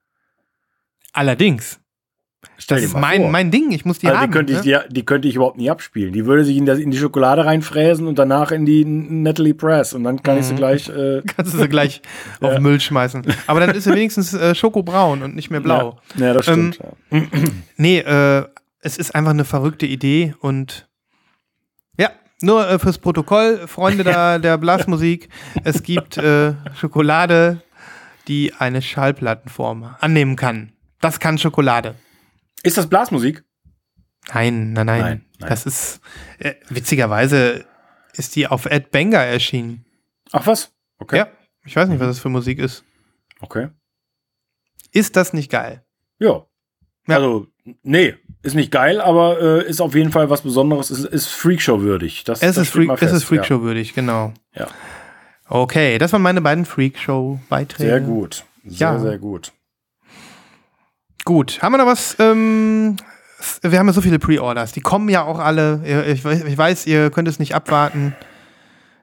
Allerdings. 1.12 1.80
Stell 2.58 2.78
Das 2.78 2.86
ist 2.86 2.94
mein, 2.96 3.22
vor. 3.22 3.30
mein 3.30 3.50
Ding. 3.50 3.70
Ich 3.72 3.84
muss 3.84 3.98
die 3.98 4.06
also 4.08 4.20
haben. 4.20 4.30
die, 4.30 4.36
könnte 4.36 4.52
ich, 4.52 4.64
ne? 4.64 4.84
die, 4.88 4.94
die 4.94 5.04
könnte 5.04 5.28
ich 5.28 5.34
überhaupt 5.36 5.56
nie 5.58 5.68
abspielen. 5.70 6.12
Die 6.12 6.26
würde 6.26 6.44
sich 6.44 6.56
in, 6.56 6.64
das, 6.66 6.78
in 6.78 6.90
die 6.90 6.96
Schokolade 6.98 7.44
reinfräsen 7.44 8.06
und 8.06 8.18
danach 8.18 8.50
in 8.50 8.64
die 8.64 8.84
Natalie 8.84 9.54
Press. 9.54 9.92
Und 9.94 10.04
dann 10.04 10.22
kann 10.22 10.38
ich 10.38 10.44
sie 10.46 10.52
Mhm. 10.54 10.56
gleich. 10.58 10.88
Äh, 10.88 11.22
Kannst 11.36 11.54
du 11.54 11.58
sie 11.58 11.68
gleich 11.68 12.02
auf 12.40 12.54
den 12.54 12.62
Müll 12.62 12.80
schmeißen. 12.80 13.22
Aber 13.46 13.60
dann 13.60 13.70
ist 13.74 13.84
sie 13.84 13.90
wenigstens 13.92 14.32
äh, 14.32 14.54
schokobraun 14.54 15.22
und 15.22 15.34
nicht 15.34 15.50
mehr 15.50 15.60
blau. 15.60 15.98
Ja, 16.16 16.26
ja 16.26 16.34
das 16.34 16.48
Ähm, 16.48 16.72
stimmt. 16.72 16.92
ja. 17.10 17.22
Nee, 17.76 17.98
äh, 17.98 18.44
es 18.80 18.96
ist 18.96 19.14
einfach 19.14 19.32
eine 19.32 19.44
verrückte 19.44 19.86
Idee 19.86 20.34
und 20.40 20.86
ja, 21.98 22.10
nur 22.40 22.68
äh, 22.68 22.78
fürs 22.78 22.98
Protokoll, 22.98 23.66
Freunde 23.66 24.04
der, 24.04 24.38
der 24.38 24.56
Blasmusik, 24.58 25.28
es 25.64 25.82
gibt 25.82 26.16
äh, 26.18 26.54
Schokolade, 26.78 27.62
die 28.28 28.52
eine 28.58 28.82
Schallplattenform 28.82 29.94
annehmen 30.00 30.36
kann. 30.36 30.72
Das 31.00 31.20
kann 31.20 31.38
Schokolade. 31.38 31.94
Ist 32.62 32.78
das 32.78 32.88
Blasmusik? 32.88 33.44
Nein, 34.32 34.72
nein, 34.72 34.86
nein. 34.86 35.00
Nein, 35.00 35.24
nein. 35.40 35.48
Das 35.48 35.66
ist, 35.66 36.00
äh, 36.38 36.54
witzigerweise 36.68 37.64
ist 38.14 38.34
die 38.36 38.46
auf 38.48 38.66
Ed 38.66 38.90
Banger 38.90 39.18
erschienen. 39.20 39.84
Ach 40.32 40.46
was? 40.46 40.72
Okay. 40.98 41.18
Ja, 41.18 41.28
ich 41.64 41.76
weiß 41.76 41.88
nicht, 41.88 42.00
was 42.00 42.08
das 42.08 42.18
für 42.18 42.28
Musik 42.28 42.58
ist. 42.58 42.84
Okay. 43.40 43.68
Ist 44.92 45.16
das 45.16 45.32
nicht 45.32 45.50
geil? 45.50 45.84
Ja. 46.18 46.46
Ja. 47.06 47.16
Also, 47.16 47.46
nee, 47.82 48.14
ist 48.42 48.54
nicht 48.54 48.72
geil, 48.72 49.00
aber 49.00 49.40
äh, 49.40 49.68
ist 49.68 49.80
auf 49.80 49.94
jeden 49.94 50.10
Fall 50.10 50.28
was 50.30 50.42
Besonderes. 50.42 50.90
Ist, 50.90 51.04
ist 51.04 51.26
Freakshow 51.28 51.80
würdig. 51.82 52.24
Das, 52.24 52.42
Es 52.42 52.56
das 52.56 52.66
ist, 52.66 52.72
Freak, 52.72 52.90
es 53.00 53.12
ist 53.12 53.24
Freakshow 53.24 53.60
würdig, 53.62 53.94
genau. 53.94 54.32
Ja. 54.54 54.66
Okay, 55.48 55.98
das 55.98 56.12
waren 56.12 56.22
meine 56.22 56.40
beiden 56.40 56.64
Freakshow-Beiträge. 56.64 57.90
Sehr 57.90 58.00
gut. 58.00 58.44
Sehr, 58.64 58.88
Ja. 58.94 58.98
sehr 58.98 59.18
gut. 59.18 59.52
Gut, 61.26 61.60
haben 61.60 61.72
wir 61.72 61.78
noch 61.78 61.86
was? 61.86 62.16
Ähm, 62.20 62.96
wir 63.60 63.78
haben 63.78 63.86
ja 63.88 63.92
so 63.92 64.00
viele 64.00 64.18
Pre-Orders. 64.18 64.72
Die 64.72 64.80
kommen 64.80 65.08
ja 65.10 65.24
auch 65.24 65.38
alle. 65.40 65.80
Ich, 66.06 66.22
weiß- 66.24 66.46
ich 66.46 66.56
weiß, 66.56 66.86
ihr 66.86 67.10
könnt 67.10 67.28
es 67.28 67.38
nicht 67.38 67.54
abwarten. 67.54 68.14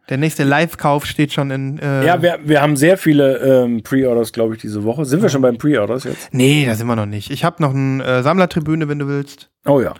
Der 0.10 0.18
nächste 0.18 0.44
Live-Kauf 0.44 1.06
steht 1.06 1.32
schon 1.34 1.52
in. 1.52 1.80
Äh, 1.80 2.06
Ja, 2.06 2.22
wir, 2.22 2.40
wir 2.44 2.62
haben 2.62 2.76
sehr 2.78 2.98
viele 2.98 3.38
ähm, 3.64 3.84
Pre-Orders, 3.84 4.32
glaube 4.34 4.56
ich, 4.56 4.62
diese 4.62 4.84
Woche. 4.84 5.06
Sind 5.06 5.22
wir 5.22 5.30
schon 5.30 5.42
beim 5.42 5.58
Pre-Orders 5.58 6.06
jetzt? 6.06 6.30
nee, 6.34 6.66
da 6.66 6.76
sind 6.76 6.88
wir 6.88 6.96
noch 6.96 7.06
nicht. 7.06 7.30
Ich 7.30 7.44
habe 7.44 7.62
noch 7.62 7.74
eine 7.74 8.04
äh, 8.04 8.24
Sammlertribüne, 8.24 8.88
wenn 8.90 9.00
du 9.00 9.08
willst. 9.08 9.50
Oh 9.66 9.82
ja. 9.82 9.94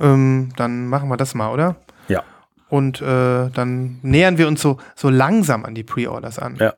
Ähm, 0.00 0.50
dann 0.56 0.86
machen 0.86 1.08
wir 1.08 1.16
das 1.16 1.34
mal, 1.34 1.52
oder? 1.52 1.74
Ja. 2.08 2.22
Und 2.68 3.00
äh, 3.02 3.50
dann 3.52 3.98
nähern 4.02 4.38
wir 4.38 4.46
uns 4.48 4.62
so, 4.62 4.78
so 4.94 5.08
langsam 5.10 5.64
an 5.64 5.74
die 5.74 5.82
Pre-Orders 5.84 6.38
an. 6.38 6.56
Ja, 6.60 6.74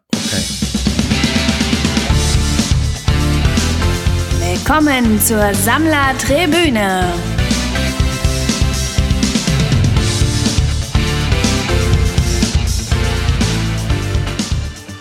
Willkommen 4.68 5.20
zur 5.20 5.54
Sammlertribüne. 5.54 7.04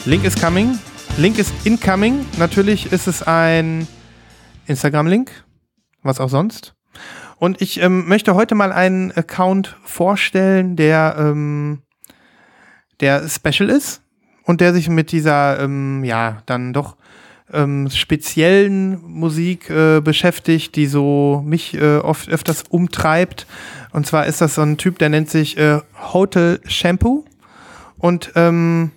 Link 0.06 0.24
is 0.24 0.40
coming. 0.40 0.78
Link 1.18 1.40
ist 1.40 1.52
incoming. 1.64 2.28
Natürlich 2.38 2.92
ist 2.92 3.08
es 3.08 3.24
ein 3.24 3.88
Instagram-Link. 4.68 5.32
Was 6.04 6.20
auch 6.20 6.30
sonst. 6.30 6.76
Und 7.38 7.60
ich 7.60 7.82
ähm, 7.82 8.08
möchte 8.08 8.36
heute 8.36 8.54
mal 8.54 8.72
einen 8.72 9.12
Account 9.14 9.76
vorstellen, 9.84 10.76
der, 10.76 11.16
ähm, 11.18 11.82
der 13.00 13.28
special 13.28 13.72
ist 13.72 14.04
und 14.44 14.62
der 14.62 14.74
sich 14.76 14.90
mit 14.90 15.12
dieser, 15.12 15.60
ähm, 15.60 16.04
ja, 16.04 16.44
dann 16.46 16.72
doch 16.72 16.98
ähm, 17.54 17.90
speziellen 17.90 19.02
Musik 19.04 19.70
äh, 19.70 20.02
beschäftigt, 20.02 20.76
die 20.76 20.88
so 20.88 21.44
mich 21.46 21.76
äh, 21.76 21.98
oft 21.98 22.30
öfters 22.30 22.64
umtreibt. 22.70 23.46
Und 23.92 24.08
zwar 24.08 24.26
ist 24.26 24.42
das 24.42 24.56
so 24.56 24.62
ein 24.62 24.78
Typ, 24.78 25.00
der 25.00 25.10
nennt 25.10 25.30
sich 25.30 25.58
äh, 25.58 25.80
Hotel 26.14 26.60
Shampoo. 26.66 27.26
Und 27.98 28.32
ähm, 28.36 28.92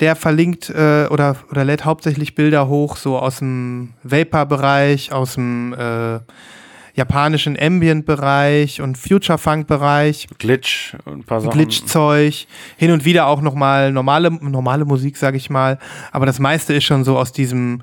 der 0.00 0.16
verlinkt 0.16 0.70
äh, 0.70 1.06
oder, 1.10 1.36
oder 1.50 1.64
lädt 1.64 1.84
hauptsächlich 1.84 2.34
Bilder 2.34 2.68
hoch, 2.68 2.96
so 2.96 3.18
aus 3.18 3.38
dem 3.38 3.94
Vapor-Bereich, 4.02 5.12
aus 5.12 5.34
dem 5.34 5.74
äh, 5.74 6.18
japanischen 6.94 7.56
Ambient-Bereich 7.58 8.80
und 8.80 8.98
Future-Funk-Bereich, 8.98 10.28
Glitch 10.38 10.94
und 11.04 11.20
ein 11.20 11.24
paar 11.24 11.40
Sachen. 11.40 11.52
Glitch-Zeug, 11.52 12.46
hin 12.76 12.90
und 12.90 13.04
wieder 13.04 13.26
auch 13.26 13.40
nochmal 13.40 13.92
normale, 13.92 14.30
normale 14.30 14.84
Musik, 14.84 15.16
sag 15.16 15.34
ich 15.34 15.50
mal. 15.50 15.78
Aber 16.10 16.26
das 16.26 16.38
meiste 16.38 16.74
ist 16.74 16.84
schon 16.84 17.04
so 17.04 17.18
aus 17.18 17.32
diesem, 17.32 17.82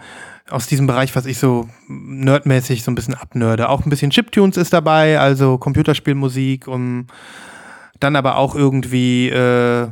aus 0.50 0.68
diesem 0.68 0.88
Bereich, 0.88 1.16
was 1.16 1.26
ich 1.26 1.40
so 1.40 1.68
nerdmäßig 1.88 2.84
so 2.84 2.92
ein 2.92 2.96
bisschen 2.96 3.16
abnörde. 3.16 3.70
Auch 3.70 3.86
ein 3.86 3.90
bisschen 3.90 4.12
Chiptunes 4.12 4.58
ist 4.58 4.74
dabei, 4.74 5.20
also 5.20 5.58
Computerspielmusik 5.58 6.68
und 6.68 7.08
dann 8.00 8.16
aber 8.16 8.38
auch 8.38 8.56
irgendwie 8.56 9.30
äh, 9.30 9.88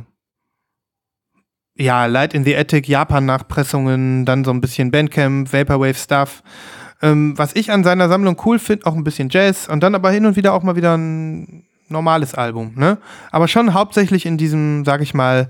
ja, 1.78 2.06
Light 2.06 2.34
in 2.34 2.44
the 2.44 2.56
Attic, 2.56 2.88
Japan-Nachpressungen, 2.88 4.24
dann 4.24 4.44
so 4.44 4.50
ein 4.50 4.60
bisschen 4.60 4.90
Bandcamp, 4.90 5.52
Vaporwave-Stuff. 5.52 6.42
Ähm, 7.00 7.38
was 7.38 7.54
ich 7.54 7.70
an 7.70 7.84
seiner 7.84 8.08
Sammlung 8.08 8.36
cool 8.44 8.58
finde, 8.58 8.86
auch 8.86 8.94
ein 8.94 9.04
bisschen 9.04 9.28
Jazz 9.30 9.68
und 9.68 9.82
dann 9.82 9.94
aber 9.94 10.10
hin 10.10 10.26
und 10.26 10.36
wieder 10.36 10.52
auch 10.52 10.62
mal 10.62 10.76
wieder 10.76 10.96
ein 10.96 11.64
normales 11.88 12.34
Album, 12.34 12.72
ne? 12.74 12.98
Aber 13.30 13.48
schon 13.48 13.72
hauptsächlich 13.72 14.26
in 14.26 14.36
diesem, 14.36 14.84
sag 14.84 15.00
ich 15.00 15.14
mal, 15.14 15.48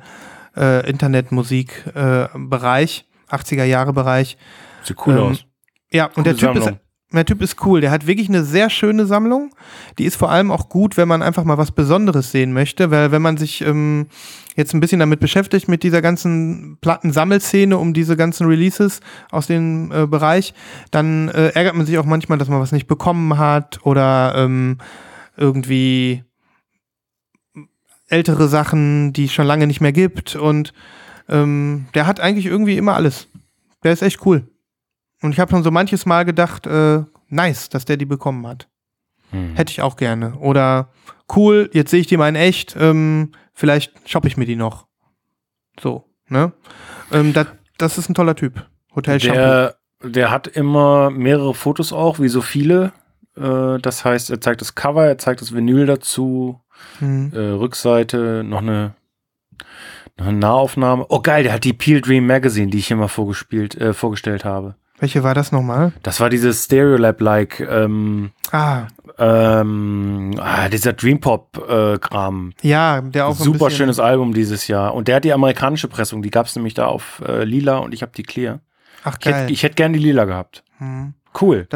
äh, 0.57 0.89
Internetmusik-Bereich, 0.89 3.07
80er-Jahre-Bereich. 3.31 4.37
Sieht 4.83 4.97
cool 5.07 5.17
Ähm, 5.17 5.23
aus. 5.25 5.45
Ja, 5.91 6.07
und 6.07 6.15
Gute 6.25 6.35
der 6.35 6.55
Typ, 6.55 6.57
ist. 6.57 6.73
Der 7.11 7.25
Typ 7.25 7.41
ist 7.41 7.65
cool. 7.65 7.81
Der 7.81 7.91
hat 7.91 8.07
wirklich 8.07 8.29
eine 8.29 8.45
sehr 8.45 8.69
schöne 8.69 9.07
Sammlung. 9.07 9.55
Die 9.99 10.05
ist 10.05 10.17
vor 10.17 10.31
allem 10.31 10.51
auch 10.51 10.69
gut, 10.69 10.99
wenn 10.99 11.09
man 11.09 11.23
einfach 11.23 11.45
mal 11.45 11.57
was 11.57 11.73
Besonderes 11.73 12.31
sehen 12.31 12.53
möchte, 12.53 12.91
weil 12.91 13.13
wenn 13.13 13.23
man 13.23 13.39
sich 13.39 13.63
ähm, 13.63 14.09
jetzt 14.57 14.75
ein 14.75 14.81
bisschen 14.81 15.01
damit 15.01 15.19
beschäftigt, 15.19 15.69
mit 15.69 15.83
dieser 15.83 16.03
ganzen 16.03 16.77
Plattensammelszene 16.83 17.79
um 17.79 17.95
diese 17.95 18.17
ganzen 18.17 18.47
Releases 18.47 19.01
aus 19.31 19.47
dem 19.47 19.91
äh, 19.91 20.07
Bereich, 20.07 20.53
dann 20.91 21.29
äh, 21.31 21.49
ärgert 21.49 21.77
man 21.77 21.87
sich 21.87 21.97
auch 21.99 22.05
manchmal, 22.05 22.37
dass 22.37 22.49
man 22.49 22.61
was 22.61 22.73
nicht 22.73 22.87
bekommen 22.89 23.39
hat 23.39 23.81
oder 23.87 24.35
ähm, 24.37 24.77
irgendwie 25.39 26.25
ältere 28.09 28.49
Sachen, 28.49 29.15
die 29.15 29.27
es 29.27 29.33
schon 29.33 29.47
lange 29.47 29.67
nicht 29.67 29.81
mehr 29.81 29.93
gibt. 29.93 30.37
Und 30.37 30.75
ähm, 31.29 31.87
der 31.95 32.07
hat 32.07 32.21
eigentlich 32.21 32.47
irgendwie 32.47 32.77
immer 32.77 32.95
alles. 32.95 33.29
Der 33.83 33.93
ist 33.93 34.03
echt 34.03 34.27
cool. 34.27 34.47
Und 35.23 35.33
ich 35.33 35.41
habe 35.41 35.51
schon 35.51 35.63
so 35.65 35.71
manches 35.71 36.07
Mal 36.07 36.25
gedacht, 36.25 36.67
äh, 36.67 37.03
nice, 37.29 37.69
dass 37.69 37.85
der 37.85 37.97
die 37.97 38.05
bekommen 38.07 38.47
hat. 38.47 38.69
Hm. 39.31 39.55
Hätte 39.57 39.73
ich 39.73 39.83
auch 39.83 39.97
gerne. 39.97 40.37
Oder 40.39 40.91
cool, 41.35 41.69
jetzt 41.73 41.91
sehe 41.91 42.01
ich 42.01 42.07
die 42.07 42.17
mal 42.17 42.29
in 42.29 42.37
echt, 42.37 42.77
ähm, 42.79 43.33
vielleicht 43.53 44.09
shoppe 44.09 44.29
ich 44.29 44.37
mir 44.37 44.47
die 44.47 44.57
noch. 44.57 44.87
So, 45.81 46.05
ne? 46.29 46.53
Ähm, 47.13 47.33
dat, 47.33 47.49
das 47.79 47.99
ist 47.99 48.09
ein 48.09 48.15
toller 48.15 48.37
Typ. 48.37 48.65
Hotel. 48.95 49.19
Der 49.19 49.75
Der 50.03 50.31
hat 50.31 50.47
immer 50.47 51.11
mehrere 51.11 51.55
Fotos 51.55 51.93
auch, 51.93 52.21
wie 52.21 52.29
so 52.29 52.41
viele. 52.41 52.93
Äh, 53.37 53.79
das 53.81 54.05
heißt, 54.05 54.31
er 54.31 54.41
zeigt 54.41 54.61
das 54.61 54.75
Cover, 54.77 55.05
er 55.05 55.19
zeigt 55.19 55.41
das 55.41 55.53
Vinyl 55.55 55.87
dazu, 55.87 56.61
Hm. 57.01 57.33
äh, 57.35 57.39
Rückseite, 57.39 58.45
noch 58.45 58.63
eine, 58.63 58.95
noch 60.17 60.29
eine 60.29 60.39
Nahaufnahme. 60.39 61.07
Oh 61.09 61.19
geil, 61.21 61.43
der 61.43 61.53
hat 61.53 61.65
die 61.65 61.73
Peel 61.73 62.01
Dream 62.01 62.27
Magazine, 62.27 62.71
die 62.71 62.79
ich 62.79 62.87
hier 62.87 62.97
mal 62.97 63.09
vorgespielt, 63.09 63.75
äh, 63.75 63.93
vorgestellt 63.93 64.45
habe. 64.45 64.77
Welche 65.01 65.23
war 65.23 65.35
das 65.35 65.53
nochmal? 65.53 65.93
Das 66.03 66.21
war 66.21 66.29
dieses 66.31 66.65
Stereolab-like, 66.65 67.61
ähm, 67.61 68.31
Ah, 68.51 68.87
ähm, 69.19 70.35
ah, 70.39 70.69
dieser 70.69 70.93
Dream 70.93 71.21
Pop-Kram. 71.21 72.53
ja, 72.63 73.01
der 73.01 73.27
auch 73.27 73.39
ein 73.39 73.43
Super 73.45 73.71
schönes 73.71 74.01
Album 74.01 74.33
dieses 74.35 74.69
Jahr. 74.69 74.95
Und 74.95 75.09
der 75.09 75.17
hat 75.17 75.25
die 75.25 75.33
amerikanische 75.33 75.89
Pressung, 75.89 76.23
die 76.23 76.31
gab 76.31 76.47
es 76.47 76.57
nämlich 76.57 76.75
da 76.75 76.87
auf 76.87 77.23
äh, 77.27 77.45
Lila 77.45 77.79
und 77.79 77.93
ich 77.95 78.03
habe 78.03 78.13
die 78.17 78.23
Clear. 78.23 78.61
Ach 79.05 79.17
Ich 79.21 79.27
hätte 79.27 79.39
geil. 79.39 79.51
ich 79.51 79.63
hätt 79.63 79.77
gern 79.77 79.93
die 79.93 79.99
Lila 79.99 80.25
gehabt. 80.25 80.65
Hm. 80.79 81.15
Cool. 81.41 81.69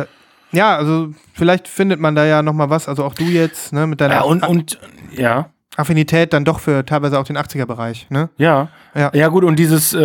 Ja, 0.51 0.77
also 0.77 1.09
vielleicht 1.33 1.68
findet 1.68 2.01
man 2.01 2.14
da 2.14 2.25
ja 2.27 2.43
nochmal 2.43 2.68
was, 2.70 2.89
also 2.89 3.05
auch 3.05 3.14
du 3.14 3.25
jetzt, 3.25 3.73
ne, 3.73 3.87
mit 3.87 4.01
deiner 4.01 4.14
Ja, 4.16 4.20
und, 4.23 4.47
und 4.47 4.79
ja, 5.16 5.51
Affinität 5.77 6.33
dann 6.33 6.45
doch 6.45 6.61
für 6.61 6.85
teilweise 6.85 7.18
auch 7.18 7.25
den 7.25 7.39
80er-Bereich, 7.39 8.09
ne? 8.11 8.29
ja. 8.37 8.68
Ja. 8.95 9.11
Ja, 9.14 9.29
gut, 9.29 9.43
und 9.45 9.59
dieses 9.59 9.95
äh, 9.95 9.99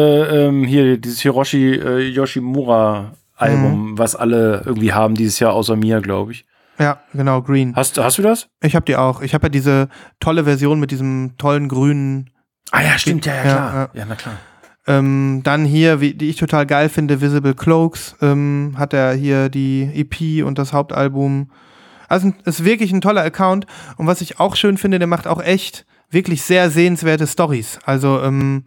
ähm, 0.47 0.63
hier, 0.63 0.97
dieses 0.97 1.19
Hiroshi 1.19 1.73
äh, 1.75 1.99
Yoshimura 2.07 3.11
Album, 3.35 3.91
Mhm. 3.91 3.97
was 3.99 4.15
alle 4.15 4.61
irgendwie 4.65 4.93
haben 4.93 5.13
dieses 5.15 5.39
Jahr, 5.39 5.53
außer 5.53 5.75
mir, 5.75 5.99
glaube 6.01 6.31
ich. 6.31 6.45
Ja, 6.79 6.99
genau, 7.13 7.41
Green. 7.41 7.75
Hast, 7.75 7.97
hast 7.97 8.17
du 8.17 8.21
das? 8.21 8.47
Ich 8.63 8.75
habe 8.75 8.85
die 8.85 8.95
auch. 8.95 9.21
Ich 9.21 9.33
habe 9.33 9.45
ja 9.47 9.49
diese 9.49 9.89
tolle 10.19 10.45
Version 10.45 10.79
mit 10.79 10.91
diesem 10.91 11.33
tollen 11.37 11.67
grünen. 11.67 12.29
Ah 12.71 12.81
ja, 12.81 12.97
stimmt, 12.97 13.25
ja, 13.25 13.33
ja, 13.35 13.43
Ja, 13.45 13.51
klar. 13.51 13.73
ja. 13.93 13.99
Ja, 14.01 14.05
na 14.07 14.15
klar. 14.15 14.35
Ähm, 14.87 15.41
dann 15.43 15.65
hier, 15.65 15.99
wie, 15.99 16.13
die 16.13 16.29
ich 16.29 16.37
total 16.37 16.65
geil 16.65 16.87
finde, 16.89 17.19
Visible 17.19 17.55
Cloaks, 17.55 18.15
ähm, 18.21 18.75
hat 18.77 18.93
er 18.93 19.13
hier 19.13 19.49
die 19.49 19.89
EP 19.93 20.45
und 20.45 20.57
das 20.57 20.71
Hauptalbum. 20.71 21.51
Also 22.07 22.33
ist 22.45 22.63
wirklich 22.63 22.91
ein 22.91 23.01
toller 23.01 23.23
Account. 23.23 23.65
Und 23.97 24.07
was 24.07 24.21
ich 24.21 24.39
auch 24.39 24.55
schön 24.55 24.77
finde, 24.77 24.99
der 24.99 25.07
macht 25.07 25.27
auch 25.27 25.41
echt 25.41 25.85
wirklich 26.09 26.41
sehr 26.41 26.69
sehenswerte 26.69 27.27
Stories. 27.27 27.79
Also 27.85 28.21
ähm, 28.21 28.63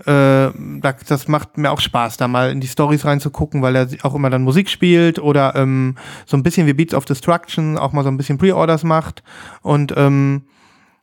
äh, 0.00 0.04
da- 0.50 0.96
das 1.06 1.28
macht 1.28 1.58
mir 1.58 1.70
auch 1.70 1.80
Spaß, 1.80 2.16
da 2.16 2.26
mal 2.28 2.50
in 2.50 2.60
die 2.60 2.66
Stories 2.68 3.04
reinzugucken, 3.04 3.62
weil 3.62 3.76
er 3.76 3.88
auch 4.02 4.14
immer 4.14 4.30
dann 4.30 4.42
Musik 4.42 4.68
spielt 4.70 5.18
oder 5.18 5.54
ähm, 5.54 5.96
so 6.26 6.36
ein 6.36 6.42
bisschen 6.42 6.66
wie 6.66 6.72
Beats 6.72 6.94
of 6.94 7.04
Destruction 7.04 7.76
auch 7.78 7.92
mal 7.92 8.02
so 8.02 8.08
ein 8.10 8.16
bisschen 8.16 8.38
Pre-Orders 8.38 8.84
macht. 8.84 9.22
Und 9.60 9.92
ähm, 9.96 10.42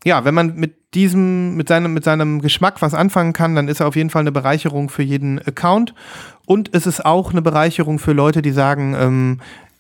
ja, 0.03 0.25
wenn 0.25 0.33
man 0.33 0.55
mit 0.55 0.75
diesem, 0.95 1.55
mit 1.55 1.67
seinem, 1.67 1.93
mit 1.93 2.03
seinem 2.03 2.41
Geschmack 2.41 2.81
was 2.81 2.93
anfangen 2.93 3.33
kann, 3.33 3.53
dann 3.55 3.67
ist 3.67 3.79
er 3.79 3.87
auf 3.87 3.95
jeden 3.95 4.09
Fall 4.09 4.21
eine 4.21 4.31
Bereicherung 4.31 4.89
für 4.89 5.03
jeden 5.03 5.39
Account. 5.39 5.93
Und 6.45 6.73
es 6.73 6.87
ist 6.87 7.05
auch 7.05 7.31
eine 7.31 7.41
Bereicherung 7.43 7.99
für 7.99 8.13
Leute, 8.13 8.41
die 8.41 8.51
sagen, 8.51 8.95
ähm, 8.97 9.39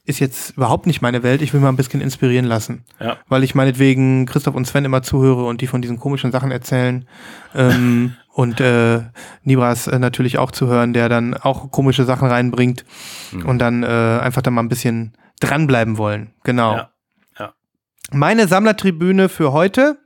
ist 0.09 0.19
jetzt 0.19 0.57
überhaupt 0.57 0.87
nicht 0.87 1.01
meine 1.01 1.21
Welt, 1.21 1.43
ich 1.43 1.53
will 1.53 1.61
mal 1.61 1.69
ein 1.69 1.75
bisschen 1.75 2.01
inspirieren 2.01 2.45
lassen. 2.45 2.83
Ja. 2.99 3.17
Weil 3.27 3.43
ich 3.43 3.53
meinetwegen 3.53 4.25
Christoph 4.25 4.55
und 4.55 4.65
Sven 4.65 4.83
immer 4.83 5.03
zuhöre 5.03 5.45
und 5.45 5.61
die 5.61 5.67
von 5.67 5.83
diesen 5.83 5.99
komischen 5.99 6.31
Sachen 6.31 6.49
erzählen. 6.51 7.07
ähm, 7.53 8.15
und 8.33 8.59
äh, 8.59 9.01
Nibras 9.43 9.87
äh, 9.87 9.99
natürlich 9.99 10.39
auch 10.39 10.51
zu 10.51 10.67
hören, 10.67 10.93
der 10.93 11.09
dann 11.09 11.35
auch 11.35 11.71
komische 11.71 12.05
Sachen 12.05 12.27
reinbringt 12.27 12.85
und 13.45 13.59
dann 13.59 13.83
äh, 13.83 13.85
einfach 13.85 14.41
da 14.41 14.49
mal 14.49 14.63
ein 14.63 14.69
bisschen 14.69 15.13
dranbleiben 15.41 15.97
wollen. 15.97 16.33
Genau. 16.43 16.75
Ja. 16.75 16.89
Ja. 17.37 17.53
Meine 18.11 18.47
Sammlertribüne 18.47 19.29
für 19.29 19.51
heute, 19.51 19.99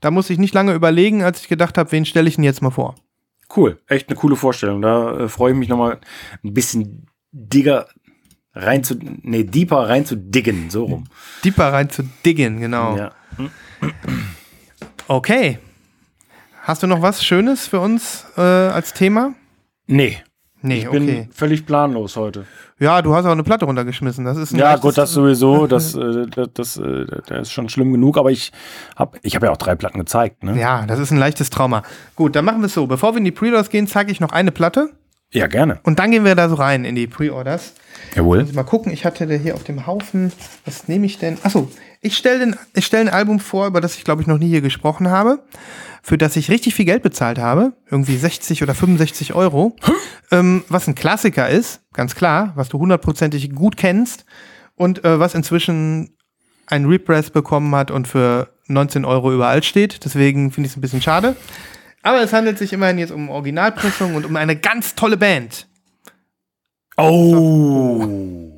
da 0.00 0.10
muss 0.10 0.30
ich 0.30 0.38
nicht 0.38 0.54
lange 0.54 0.74
überlegen, 0.74 1.22
als 1.22 1.42
ich 1.42 1.48
gedacht 1.48 1.78
habe, 1.78 1.92
wen 1.92 2.04
stelle 2.04 2.28
ich 2.28 2.34
denn 2.34 2.44
jetzt 2.44 2.62
mal 2.62 2.70
vor? 2.70 2.96
Cool, 3.54 3.78
echt 3.86 4.08
eine 4.08 4.16
coole 4.16 4.34
Vorstellung. 4.34 4.82
Da 4.82 5.18
äh, 5.18 5.28
freue 5.28 5.52
ich 5.52 5.58
mich 5.58 5.68
nochmal 5.68 6.00
ein 6.42 6.52
bisschen 6.52 7.06
digger 7.30 7.86
rein 8.56 8.82
zu, 8.82 8.96
nee, 9.22 9.44
deeper 9.44 9.88
rein 9.88 10.04
zu 10.06 10.16
diggen, 10.16 10.70
so 10.70 10.84
rum. 10.84 11.04
Deeper 11.44 11.72
rein 11.72 11.90
zu 11.90 12.02
diggen, 12.24 12.60
genau. 12.60 12.96
Ja. 12.96 13.12
Okay. 15.06 15.58
Hast 16.62 16.82
du 16.82 16.86
noch 16.88 17.02
was 17.02 17.24
Schönes 17.24 17.68
für 17.68 17.78
uns 17.78 18.26
äh, 18.36 18.40
als 18.40 18.92
Thema? 18.92 19.34
Nee, 19.86 20.18
Nee, 20.62 20.78
ich 20.78 20.90
bin 20.90 21.04
okay. 21.04 21.28
völlig 21.32 21.64
planlos 21.64 22.16
heute. 22.16 22.44
Ja, 22.80 23.00
du 23.00 23.14
hast 23.14 23.24
auch 23.24 23.30
eine 23.30 23.44
Platte 23.44 23.66
runtergeschmissen. 23.66 24.24
Das 24.24 24.36
ist 24.36 24.52
Ja, 24.52 24.76
gut, 24.76 24.98
das 24.98 25.12
sowieso, 25.12 25.66
das, 25.68 25.94
äh, 25.94 26.26
das, 26.26 26.48
das, 26.54 26.76
äh, 26.78 27.06
das 27.26 27.42
ist 27.42 27.52
schon 27.52 27.68
schlimm 27.68 27.92
genug, 27.92 28.18
aber 28.18 28.32
ich 28.32 28.52
habe 28.96 29.18
ich 29.22 29.36
hab 29.36 29.44
ja 29.44 29.52
auch 29.52 29.58
drei 29.58 29.76
Platten 29.76 29.98
gezeigt, 29.98 30.42
ne? 30.42 30.58
Ja, 30.58 30.84
das 30.86 30.98
ist 30.98 31.12
ein 31.12 31.18
leichtes 31.18 31.50
Trauma. 31.50 31.82
Gut, 32.16 32.34
dann 32.34 32.44
machen 32.44 32.62
wir 32.62 32.66
es 32.66 32.74
so. 32.74 32.86
Bevor 32.86 33.12
wir 33.14 33.18
in 33.18 33.24
die 33.24 33.30
Pre-Orders 33.30 33.70
gehen, 33.70 33.86
zeige 33.86 34.10
ich 34.10 34.18
noch 34.18 34.32
eine 34.32 34.50
Platte 34.50 34.90
Ja, 35.32 35.46
gerne. 35.48 35.80
und 35.82 35.98
dann 35.98 36.10
gehen 36.10 36.24
wir 36.24 36.34
da 36.34 36.48
so 36.48 36.54
rein 36.54 36.84
in 36.84 36.94
die 36.94 37.06
Pre-Orders. 37.06 37.74
Jawohl. 38.14 38.40
Muss 38.40 38.50
ich 38.50 38.54
mal 38.54 38.62
gucken, 38.62 38.92
ich 38.92 39.04
hatte 39.04 39.26
da 39.26 39.34
hier 39.34 39.54
auf 39.54 39.64
dem 39.64 39.86
Haufen, 39.86 40.32
was 40.64 40.88
nehme 40.88 41.06
ich 41.06 41.18
denn? 41.18 41.36
Achso, 41.42 41.70
ich 42.00 42.16
stelle 42.16 42.56
stell 42.78 43.00
ein 43.00 43.08
Album 43.08 43.40
vor, 43.40 43.66
über 43.66 43.80
das 43.80 43.96
ich 43.96 44.04
glaube 44.04 44.22
ich 44.22 44.28
noch 44.28 44.38
nie 44.38 44.48
hier 44.48 44.60
gesprochen 44.60 45.10
habe, 45.10 45.40
für 46.02 46.16
das 46.16 46.36
ich 46.36 46.50
richtig 46.50 46.74
viel 46.74 46.84
Geld 46.84 47.02
bezahlt 47.02 47.38
habe, 47.38 47.72
irgendwie 47.90 48.16
60 48.16 48.62
oder 48.62 48.74
65 48.74 49.34
Euro, 49.34 49.76
ähm, 50.30 50.64
was 50.68 50.86
ein 50.86 50.94
Klassiker 50.94 51.48
ist, 51.48 51.80
ganz 51.92 52.14
klar, 52.14 52.52
was 52.54 52.68
du 52.68 52.78
hundertprozentig 52.78 53.52
gut 53.54 53.76
kennst 53.76 54.24
und 54.76 55.04
äh, 55.04 55.18
was 55.18 55.34
inzwischen 55.34 56.16
ein 56.66 56.86
Repress 56.86 57.30
bekommen 57.30 57.74
hat 57.74 57.90
und 57.90 58.08
für 58.08 58.48
19 58.68 59.04
Euro 59.04 59.32
überall 59.32 59.62
steht. 59.62 60.04
Deswegen 60.04 60.50
finde 60.50 60.66
ich 60.66 60.72
es 60.72 60.76
ein 60.76 60.80
bisschen 60.80 61.02
schade. 61.02 61.36
Aber 62.06 62.22
es 62.22 62.32
handelt 62.32 62.56
sich 62.56 62.72
immerhin 62.72 62.98
jetzt 62.98 63.10
um 63.10 63.28
Originalpressung 63.30 64.14
und 64.14 64.24
um 64.24 64.36
eine 64.36 64.54
ganz 64.54 64.94
tolle 64.94 65.16
Band. 65.16 65.66
Oh. 66.96 68.52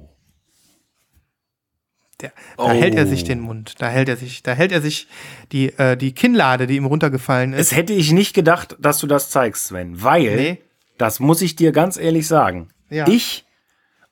Der, 2.20 2.32
da 2.58 2.72
hält 2.72 2.94
er 2.94 3.06
sich 3.06 3.24
den 3.24 3.40
Mund. 3.40 3.76
Da 3.78 3.88
hält 3.88 4.10
er 4.10 4.18
sich, 4.18 4.42
da 4.42 4.52
hält 4.52 4.70
er 4.70 4.82
sich 4.82 5.08
die, 5.52 5.68
äh, 5.78 5.96
die 5.96 6.12
Kinnlade, 6.12 6.66
die 6.66 6.76
ihm 6.76 6.84
runtergefallen 6.84 7.54
ist. 7.54 7.60
Es 7.72 7.76
hätte 7.76 7.94
ich 7.94 8.12
nicht 8.12 8.34
gedacht, 8.34 8.76
dass 8.80 8.98
du 8.98 9.06
das 9.06 9.30
zeigst, 9.30 9.68
Sven, 9.68 10.02
weil, 10.02 10.36
Nee. 10.36 10.58
das 10.98 11.18
muss 11.18 11.40
ich 11.40 11.56
dir 11.56 11.72
ganz 11.72 11.96
ehrlich 11.96 12.26
sagen, 12.26 12.68
Ja. 12.90 13.08
ich, 13.08 13.46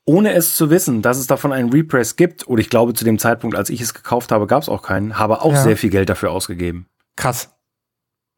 ohne 0.07 0.33
es 0.33 0.57
zu 0.57 0.71
wissen, 0.71 1.03
dass 1.03 1.19
es 1.19 1.27
davon 1.27 1.53
einen 1.53 1.69
Repress 1.71 2.17
gibt, 2.17 2.49
oder 2.49 2.61
ich 2.63 2.71
glaube 2.71 2.95
zu 2.95 3.05
dem 3.05 3.19
Zeitpunkt, 3.19 3.55
als 3.55 3.69
ich 3.69 3.83
es 3.83 3.93
gekauft 3.93 4.33
habe, 4.33 4.47
gab 4.47 4.63
es 4.63 4.71
auch 4.71 4.81
keinen, 4.83 5.19
habe 5.19 5.43
auch 5.43 5.53
Ja. 5.53 5.63
sehr 5.63 5.77
viel 5.77 5.91
Geld 5.91 6.09
dafür 6.09 6.31
ausgegeben. 6.31 6.87
Krass. 7.17 7.51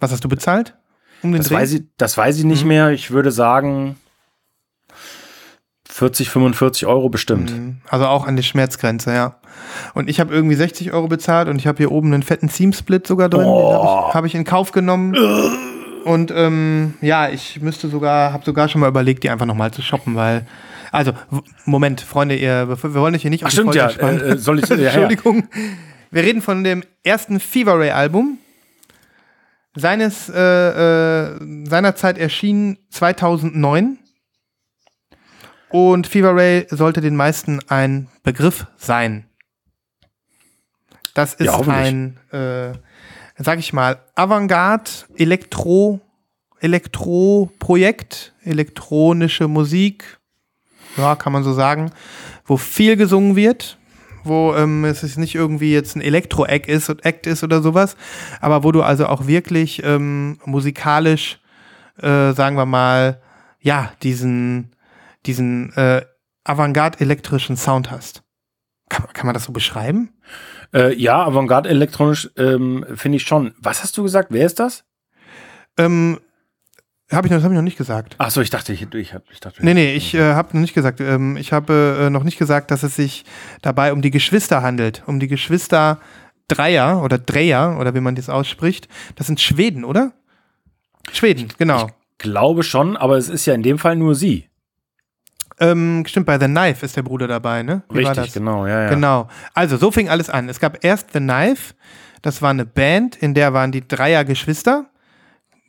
Was 0.01 0.11
hast 0.11 0.25
du 0.25 0.29
bezahlt? 0.29 0.75
Um 1.23 1.33
den 1.33 1.39
Das 1.39 1.49
Dreh? 1.49 1.57
weiß, 1.57 1.73
ich, 1.75 1.83
das 1.97 2.17
weiß 2.17 2.39
ich 2.39 2.45
nicht 2.45 2.63
Mhm. 2.63 2.69
mehr. 2.69 2.91
Ich 2.91 3.11
würde 3.11 3.31
sagen 3.33 3.97
40, 5.89 6.31
45 6.31 6.87
Euro 6.87 7.09
bestimmt. 7.09 7.53
Also 7.89 8.07
auch 8.07 8.27
an 8.27 8.37
die 8.37 8.43
Schmerzgrenze, 8.45 9.13
ja. 9.13 9.37
Und 9.95 10.09
ich 10.09 10.21
habe 10.21 10.33
irgendwie 10.33 10.55
60 10.55 10.93
Euro 10.93 11.09
bezahlt 11.09 11.49
und 11.49 11.57
ich 11.57 11.67
habe 11.67 11.79
hier 11.79 11.91
oben 11.91 12.13
einen 12.13 12.23
fetten 12.23 12.49
Seam-Split 12.49 13.07
sogar 13.07 13.29
drin. 13.29 13.41
Den 13.43 13.49
habe 13.49 14.09
ich, 14.09 14.15
hab 14.15 14.25
ich 14.27 14.35
in 14.35 14.45
Kauf 14.45 14.71
genommen. 14.71 15.17
Und 16.05 16.31
ähm, 16.31 16.95
ja, 17.01 17.29
ich 17.29 17.61
müsste 17.61 17.89
sogar, 17.89 18.33
habe 18.33 18.45
sogar 18.45 18.69
schon 18.69 18.81
mal 18.81 18.89
überlegt, 18.89 19.25
die 19.25 19.31
einfach 19.31 19.47
nochmal 19.47 19.73
zu 19.73 19.83
shoppen, 19.83 20.15
weil. 20.15 20.47
Also, 20.93 21.13
Moment, 21.67 22.01
Freunde, 22.01 22.37
ihr, 22.37 22.67
wir 22.69 22.95
wollen 22.95 23.15
euch 23.15 23.23
hier 23.23 23.31
nicht 23.31 23.43
Ach 23.43 23.49
auf 23.49 23.51
die 23.51 23.57
stimmt, 23.57 23.75
ja. 23.75 23.91
Spannen. 23.91 24.21
Äh, 24.21 24.29
äh, 24.35 24.39
soll 24.39 24.59
ich, 24.61 24.69
ja, 24.69 24.77
ja. 24.77 24.85
Entschuldigung. 24.91 25.49
Wir 26.11 26.23
reden 26.23 26.41
von 26.41 26.65
dem 26.65 26.83
ersten 27.03 27.41
Fever 27.41 27.79
Ray 27.79 27.91
Album. 27.91 28.39
Seines, 29.79 30.29
äh, 30.29 30.41
äh, 30.41 31.67
seinerzeit 31.69 32.19
erschienen 32.19 32.79
2009. 32.91 33.99
Und 35.71 36.07
Fever 36.07 36.35
Ray 36.35 36.67
sollte 36.71 37.01
den 37.01 37.17
meisten 37.17 37.61
ein 37.69 38.09
Begriff 38.23 38.67
sein. 38.77 39.27
Das 41.15 41.35
ist 41.35 41.47
Ja, 41.47 41.59
ein, 41.61 42.19
äh, 42.31 42.73
sag 43.37 43.59
ich 43.59 43.73
mal, 43.73 44.01
Avantgarde, 44.15 44.91
Elektro, 45.17 46.01
Elektro-Projekt, 46.61 48.35
elektronische 48.43 49.49
Musik, 49.49 50.19
ja, 50.97 51.15
kann 51.17 51.33
man 51.33 51.45
so 51.45 51.53
sagen, 51.53 51.93
wo 52.45 52.57
viel 52.57 52.97
gesungen 52.97 53.37
wird, 53.37 53.78
wo 54.29 54.55
ähm, 54.55 54.85
es 54.85 55.03
ist 55.03 55.19
nicht 55.19 55.35
irgendwie 55.35 55.73
jetzt 55.73 55.97
ein 55.97 56.01
Elektro-Act 56.01 56.69
ist, 56.69 56.89
Act 56.89 57.27
ist 57.27 57.43
oder 57.43 57.63
sowas, 57.63 57.97
aber 58.41 58.65
wo 58.65 58.73
du 58.73 58.83
also 58.83 59.07
auch 59.07 59.27
wirklich 59.27 59.83
ähm, 59.85 60.39
musikalisch, 60.45 61.41
äh, 61.99 62.33
sagen 62.33 62.57
wir 62.57 62.67
mal, 62.67 63.21
ja, 63.61 63.93
diesen, 64.03 64.75
diesen 65.27 65.73
äh, 65.75 66.03
Avantgarde-elektrischen 66.45 67.57
Sound 67.57 67.91
hast. 67.91 68.23
Kann, 68.89 69.07
kann 69.13 69.27
man 69.27 69.35
das 69.35 69.45
so 69.45 69.53
beschreiben? 69.53 70.15
Äh, 70.73 70.95
ja, 70.95 71.25
Avantgarde 71.25 71.69
elektronisch 71.69 72.31
ähm, 72.37 72.87
finde 72.95 73.17
ich 73.17 73.25
schon. 73.25 73.55
Was 73.59 73.83
hast 73.83 73.97
du 73.99 74.03
gesagt? 74.03 74.29
Wer 74.31 74.47
ist 74.47 74.61
das? 74.61 74.85
Ähm, 75.77 76.19
habe 77.17 77.27
ich, 77.27 77.33
noch- 77.33 77.43
hab 77.43 77.51
ich 77.51 77.57
noch 77.57 77.63
nicht 77.63 77.79
gesagt. 77.79 78.15
Ach 78.19 78.31
so, 78.31 78.41
ich 78.41 78.51
dachte, 78.51 78.73
ich, 78.73 78.83
ich, 78.93 79.15
hab- 79.15 79.31
ich 79.31 79.41
dachte. 79.41 79.65
Nee, 79.65 79.75
nee, 79.75 79.95
ich 79.95 80.15
äh, 80.15 80.35
habe 80.35 80.55
noch 80.55 80.61
nicht 80.61 80.75
gesagt. 80.75 81.01
Ähm, 81.01 81.37
ich 81.37 81.53
habe 81.53 81.99
äh, 82.03 82.11
noch 82.11 82.25
nicht 82.25 82.39
gesagt, 82.39 82.71
dass 82.71 82.83
es 82.83 82.97
sich 82.97 83.25
dabei 83.63 83.93
um 83.93 84.03
die 84.03 84.11
Geschwister 84.11 84.63
handelt. 84.63 85.03
Um 85.07 85.19
die 85.21 85.29
Geschwister 85.29 85.99
Dreier 86.49 87.03
oder 87.03 87.19
Dreyer 87.19 87.79
oder 87.79 87.95
wie 87.95 88.01
man 88.01 88.15
das 88.15 88.29
ausspricht. 88.29 88.89
Das 89.17 89.27
sind 89.27 89.41
Schweden, 89.41 89.85
oder? 89.85 90.13
Schweden, 91.13 91.49
genau. 91.59 91.89
glaube 92.19 92.63
schon, 92.63 92.97
aber 92.97 93.17
es 93.17 93.29
ist 93.29 93.47
ja 93.47 93.55
in 93.55 93.63
dem 93.63 93.79
Fall 93.79 93.97
nur 93.97 94.15
sie. 94.15 94.49
Ähm, 95.61 96.05
stimmt, 96.07 96.27
bei 96.27 96.39
The 96.39 96.47
Knife 96.47 96.85
ist 96.85 96.97
der 96.97 97.03
Bruder 97.03 97.27
dabei, 97.27 97.63
ne? 97.63 97.83
Wie 97.91 98.05
Richtig, 98.05 98.33
genau, 98.33 98.67
ja, 98.67 98.83
ja. 98.85 98.91
Genau. 98.91 99.29
Also, 99.55 99.77
so 99.77 99.91
fing 99.91 100.09
alles 100.09 100.31
an. 100.31 100.49
Es 100.49 100.61
gab 100.61 100.85
erst 100.85 101.13
The 101.13 101.19
Knife. 101.19 101.75
Das 102.23 102.43
war 102.43 102.51
eine 102.51 102.65
Band, 102.67 103.17
in 103.17 103.35
der 103.35 103.55
waren 103.55 103.73
die 103.73 103.87
Dreier 103.87 104.25
Geschwister. 104.25 104.87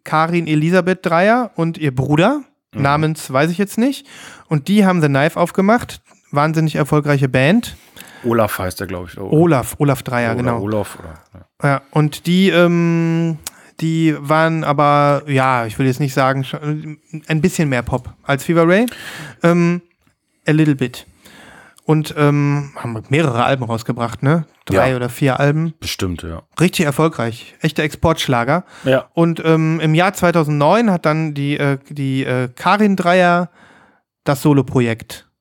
Karin 0.03 0.47
Elisabeth 0.47 1.05
Dreier 1.05 1.51
und 1.55 1.77
ihr 1.77 1.93
Bruder. 1.93 2.41
Mhm. 2.73 2.81
Namens 2.81 3.31
weiß 3.31 3.51
ich 3.51 3.57
jetzt 3.57 3.77
nicht. 3.77 4.05
Und 4.47 4.67
die 4.67 4.85
haben 4.85 5.01
The 5.01 5.07
Knife 5.07 5.39
aufgemacht. 5.39 6.01
Wahnsinnig 6.31 6.75
erfolgreiche 6.75 7.27
Band. 7.29 7.75
Olaf 8.23 8.59
heißt 8.59 8.79
der, 8.79 8.87
glaube 8.87 9.09
ich. 9.09 9.17
Oder, 9.17 9.31
Olaf, 9.31 9.75
Olaf 9.79 10.03
Dreier, 10.03 10.33
oder 10.33 10.43
genau. 10.43 10.61
Olaf, 10.61 10.97
oder, 10.99 11.13
ja. 11.61 11.69
Ja, 11.69 11.81
und 11.91 12.27
die, 12.27 12.49
ähm, 12.49 13.37
die 13.79 14.15
waren 14.19 14.63
aber, 14.63 15.23
ja, 15.27 15.65
ich 15.65 15.79
will 15.79 15.87
jetzt 15.87 15.99
nicht 15.99 16.13
sagen, 16.13 16.45
ein 17.27 17.41
bisschen 17.41 17.69
mehr 17.69 17.81
Pop 17.81 18.13
als 18.23 18.43
Fever 18.43 18.67
Ray. 18.67 18.85
Ähm, 19.41 19.81
a 20.47 20.51
little 20.51 20.75
bit. 20.75 21.05
Und 21.89 22.13
ähm, 22.17 22.71
haben 22.75 23.01
mehrere 23.09 23.43
Alben 23.43 23.63
rausgebracht, 23.63 24.21
ne? 24.21 24.45
Drei 24.65 24.91
Ja. 24.91 24.95
oder 24.95 25.09
vier 25.09 25.39
Alben. 25.39 25.73
Bestimmt, 25.79 26.21
ja. 26.21 26.43
Richtig 26.59 26.85
erfolgreich. 26.85 27.55
Echter 27.61 27.81
Exportschlager. 27.81 28.63
Ja. 28.83 29.09
Und 29.15 29.41
ähm, 29.43 29.79
im 29.79 29.95
Jahr 29.95 30.13
2009 30.13 30.91
hat 30.91 31.07
dann 31.07 31.33
die, 31.33 31.57
äh, 31.57 31.79
die 31.89 32.25
äh, 32.25 32.47
Karin 32.55 32.95
Dreier 32.95 33.49
das 34.23 34.43
Soloprojekt 34.43 35.31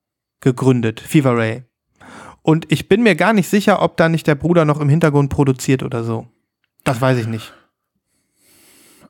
gegründet, 0.40 1.00
Fever 1.00 1.36
Ray. 1.36 1.64
Und 2.40 2.72
ich 2.72 2.88
bin 2.88 3.02
mir 3.02 3.14
gar 3.14 3.34
nicht 3.34 3.50
sicher, 3.50 3.82
ob 3.82 3.98
da 3.98 4.08
nicht 4.08 4.26
der 4.26 4.34
Bruder 4.34 4.64
noch 4.64 4.80
im 4.80 4.88
Hintergrund 4.88 5.28
produziert 5.28 5.82
oder 5.82 6.02
so. 6.02 6.28
Das 6.82 6.98
weiß 6.98 7.18
ich 7.18 7.26
nicht. 7.26 7.52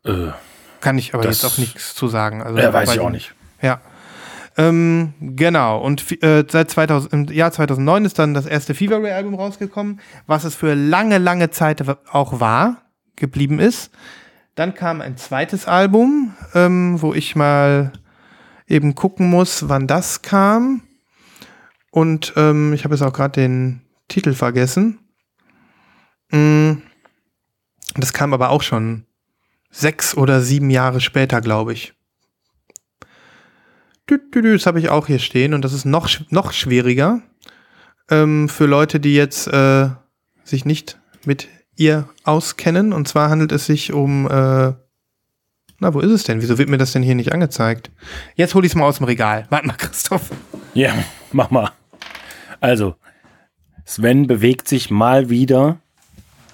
Äh, 0.04 0.32
Kann 0.80 0.98
ich 0.98 1.14
aber 1.14 1.24
jetzt 1.24 1.44
auch 1.44 1.56
nichts 1.58 1.94
zu 1.94 2.08
sagen. 2.08 2.42
Also, 2.42 2.58
ja, 2.58 2.72
weiß 2.72 2.94
ich 2.94 2.98
auch 2.98 3.10
nicht. 3.10 3.32
Ja. 3.62 3.80
Ähm, 4.58 5.14
genau. 5.20 5.78
Und 5.80 6.20
äh, 6.22 6.44
seit 6.48 6.70
2000, 6.70 7.12
im 7.12 7.24
Jahr 7.26 7.52
2009 7.52 8.04
ist 8.04 8.18
dann 8.18 8.34
das 8.34 8.44
erste 8.44 8.74
Fever 8.74 9.00
Ray 9.00 9.12
Album 9.12 9.34
rausgekommen, 9.36 10.00
was 10.26 10.42
es 10.42 10.56
für 10.56 10.74
lange, 10.74 11.18
lange 11.18 11.50
Zeit 11.50 11.82
auch 12.10 12.40
war, 12.40 12.82
geblieben 13.14 13.60
ist. 13.60 13.92
Dann 14.56 14.74
kam 14.74 15.00
ein 15.00 15.16
zweites 15.16 15.66
Album, 15.68 16.34
ähm, 16.54 17.00
wo 17.00 17.14
ich 17.14 17.36
mal 17.36 17.92
eben 18.66 18.96
gucken 18.96 19.30
muss, 19.30 19.68
wann 19.68 19.86
das 19.86 20.22
kam. 20.22 20.82
Und 21.92 22.32
ähm, 22.36 22.72
ich 22.72 22.82
habe 22.84 22.94
jetzt 22.94 23.02
auch 23.02 23.12
gerade 23.12 23.40
den 23.40 23.82
Titel 24.08 24.34
vergessen. 24.34 24.98
Mm, 26.30 26.82
Das 27.94 28.12
kam 28.12 28.34
aber 28.34 28.50
auch 28.50 28.62
schon 28.62 29.06
sechs 29.70 30.16
oder 30.16 30.40
sieben 30.40 30.70
Jahre 30.70 31.00
später, 31.00 31.40
glaube 31.40 31.72
ich. 31.72 31.94
Das 34.08 34.66
habe 34.66 34.80
ich 34.80 34.88
auch 34.88 35.06
hier 35.06 35.18
stehen 35.18 35.54
und 35.54 35.64
das 35.64 35.72
ist 35.72 35.84
noch, 35.84 36.08
noch 36.30 36.52
schwieriger 36.52 37.22
ähm, 38.10 38.48
für 38.48 38.66
Leute, 38.66 39.00
die 39.00 39.14
jetzt 39.14 39.46
äh, 39.48 39.88
sich 40.44 40.64
nicht 40.64 40.98
mit 41.24 41.48
ihr 41.76 42.08
auskennen. 42.24 42.92
Und 42.92 43.08
zwar 43.08 43.30
handelt 43.30 43.52
es 43.52 43.66
sich 43.66 43.92
um, 43.92 44.26
äh, 44.26 44.72
na, 45.80 45.94
wo 45.94 46.00
ist 46.00 46.10
es 46.10 46.24
denn? 46.24 46.40
Wieso 46.40 46.58
wird 46.58 46.68
mir 46.68 46.78
das 46.78 46.92
denn 46.92 47.02
hier 47.02 47.14
nicht 47.14 47.32
angezeigt? 47.32 47.90
Jetzt 48.34 48.54
hole 48.54 48.66
ich 48.66 48.72
es 48.72 48.76
mal 48.76 48.86
aus 48.86 48.96
dem 48.96 49.06
Regal. 49.06 49.46
Warte 49.50 49.66
mal, 49.66 49.74
Christoph. 49.78 50.30
Ja, 50.74 50.92
mach 51.32 51.50
mal. 51.50 51.70
Also, 52.60 52.96
Sven 53.84 54.26
bewegt 54.26 54.68
sich 54.68 54.90
mal 54.90 55.30
wieder 55.30 55.78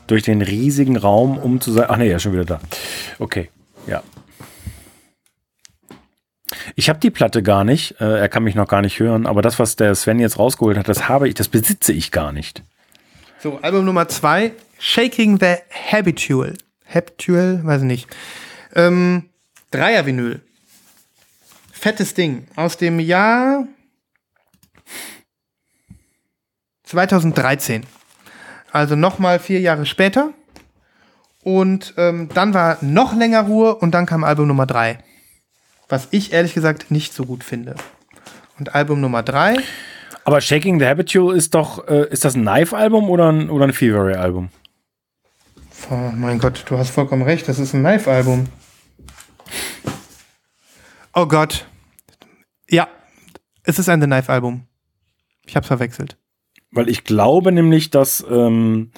durch 0.06 0.22
den 0.22 0.42
riesigen 0.42 0.96
Raum, 0.96 1.38
um 1.38 1.60
zu 1.60 1.72
sein. 1.72 1.86
Ach 1.88 1.96
nee, 1.96 2.10
er 2.10 2.16
ist 2.16 2.22
schon 2.22 2.32
wieder 2.32 2.44
da. 2.44 2.60
Okay, 3.18 3.50
ja. 3.86 4.02
Ich 6.74 6.88
habe 6.88 6.98
die 6.98 7.10
Platte 7.10 7.42
gar 7.42 7.64
nicht. 7.64 8.00
Äh, 8.00 8.18
er 8.18 8.28
kann 8.28 8.42
mich 8.42 8.54
noch 8.54 8.68
gar 8.68 8.82
nicht 8.82 8.98
hören. 8.98 9.26
Aber 9.26 9.42
das, 9.42 9.58
was 9.58 9.76
der 9.76 9.94
Sven 9.94 10.18
jetzt 10.18 10.38
rausgeholt 10.38 10.76
hat, 10.76 10.88
das 10.88 11.08
habe 11.08 11.28
ich, 11.28 11.34
das 11.34 11.48
besitze 11.48 11.92
ich 11.92 12.10
gar 12.10 12.32
nicht. 12.32 12.62
So, 13.38 13.58
Album 13.62 13.84
Nummer 13.84 14.08
zwei, 14.08 14.52
Shaking 14.78 15.38
the 15.38 15.56
Habitual. 15.92 16.54
Habitual, 16.86 17.60
weiß 17.64 17.82
ich 17.82 17.86
nicht. 17.86 18.08
Ähm, 18.74 19.28
Dreier-Vinyl. 19.70 20.40
Fettes 21.72 22.14
Ding. 22.14 22.46
Aus 22.56 22.76
dem 22.76 22.98
Jahr 22.98 23.66
2013. 26.84 27.84
Also 28.72 28.96
nochmal 28.96 29.38
vier 29.38 29.60
Jahre 29.60 29.86
später. 29.86 30.30
Und 31.42 31.94
ähm, 31.98 32.30
dann 32.32 32.54
war 32.54 32.78
noch 32.80 33.14
länger 33.14 33.42
Ruhe 33.42 33.76
und 33.76 33.92
dann 33.92 34.06
kam 34.06 34.24
Album 34.24 34.48
Nummer 34.48 34.66
drei. 34.66 34.98
Was 35.88 36.08
ich 36.10 36.32
ehrlich 36.32 36.54
gesagt 36.54 36.90
nicht 36.90 37.12
so 37.12 37.24
gut 37.24 37.44
finde. 37.44 37.74
Und 38.58 38.74
Album 38.74 39.00
Nummer 39.00 39.22
drei 39.22 39.56
Aber 40.24 40.40
Shaking 40.40 40.78
the 40.78 40.86
Habitual 40.86 41.36
ist 41.36 41.54
doch, 41.54 41.86
äh, 41.88 42.08
ist 42.10 42.24
das 42.24 42.34
ein 42.34 42.42
Knife-Album 42.42 43.10
oder 43.10 43.30
ein, 43.30 43.50
oder 43.50 43.66
ein 43.66 43.72
Fever 43.72 44.06
Ray-Album? 44.06 44.50
Oh 45.90 46.12
mein 46.14 46.38
Gott, 46.38 46.64
du 46.66 46.78
hast 46.78 46.90
vollkommen 46.90 47.22
recht, 47.22 47.46
das 47.48 47.58
ist 47.58 47.74
ein 47.74 47.82
Live-Album. 47.82 48.48
Oh 51.12 51.26
Gott. 51.26 51.66
Ja, 52.68 52.88
es 53.64 53.78
ist 53.78 53.88
ein 53.88 54.00
The 54.00 54.06
Knife-Album. 54.06 54.66
Ich 55.46 55.56
hab's 55.56 55.66
verwechselt. 55.66 56.16
Weil 56.70 56.88
ich 56.88 57.04
glaube 57.04 57.52
nämlich, 57.52 57.90
dass 57.90 58.24
ähm, 58.28 58.90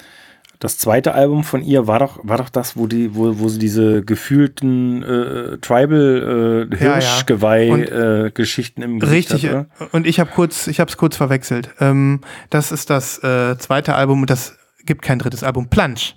das 0.59 0.77
zweite 0.79 1.13
Album 1.13 1.43
von 1.43 1.61
ihr 1.63 1.85
war 1.87 1.99
doch, 1.99 2.19
war 2.23 2.37
doch 2.37 2.49
das, 2.49 2.75
wo 2.77 2.87
die, 2.87 3.13
wo, 3.15 3.37
wo 3.39 3.47
sie 3.47 3.59
diese 3.59 4.03
gefühlten 4.03 5.03
äh, 5.03 5.57
Tribal 5.59 6.67
äh, 6.71 6.75
Ja, 6.83 6.85
ja. 6.85 6.95
Hirschgeweih-Geschichten 6.95 8.81
im 8.81 8.99
Gesicht 8.99 9.31
Richtig, 9.33 9.51
hat, 9.51 9.67
äh, 9.79 9.85
und 9.91 10.07
ich 10.07 10.19
habe 10.19 10.31
kurz, 10.33 10.67
ich 10.67 10.79
hab's 10.79 10.97
kurz 10.97 11.15
verwechselt. 11.15 11.69
Ähm, 11.79 12.21
das 12.49 12.71
ist 12.71 12.89
das 12.89 13.23
äh, 13.23 13.57
zweite 13.57 13.95
Album 13.95 14.21
und 14.21 14.29
das 14.29 14.57
gibt 14.85 15.01
kein 15.01 15.19
drittes 15.19 15.43
Album. 15.43 15.69
Plunge. 15.69 16.13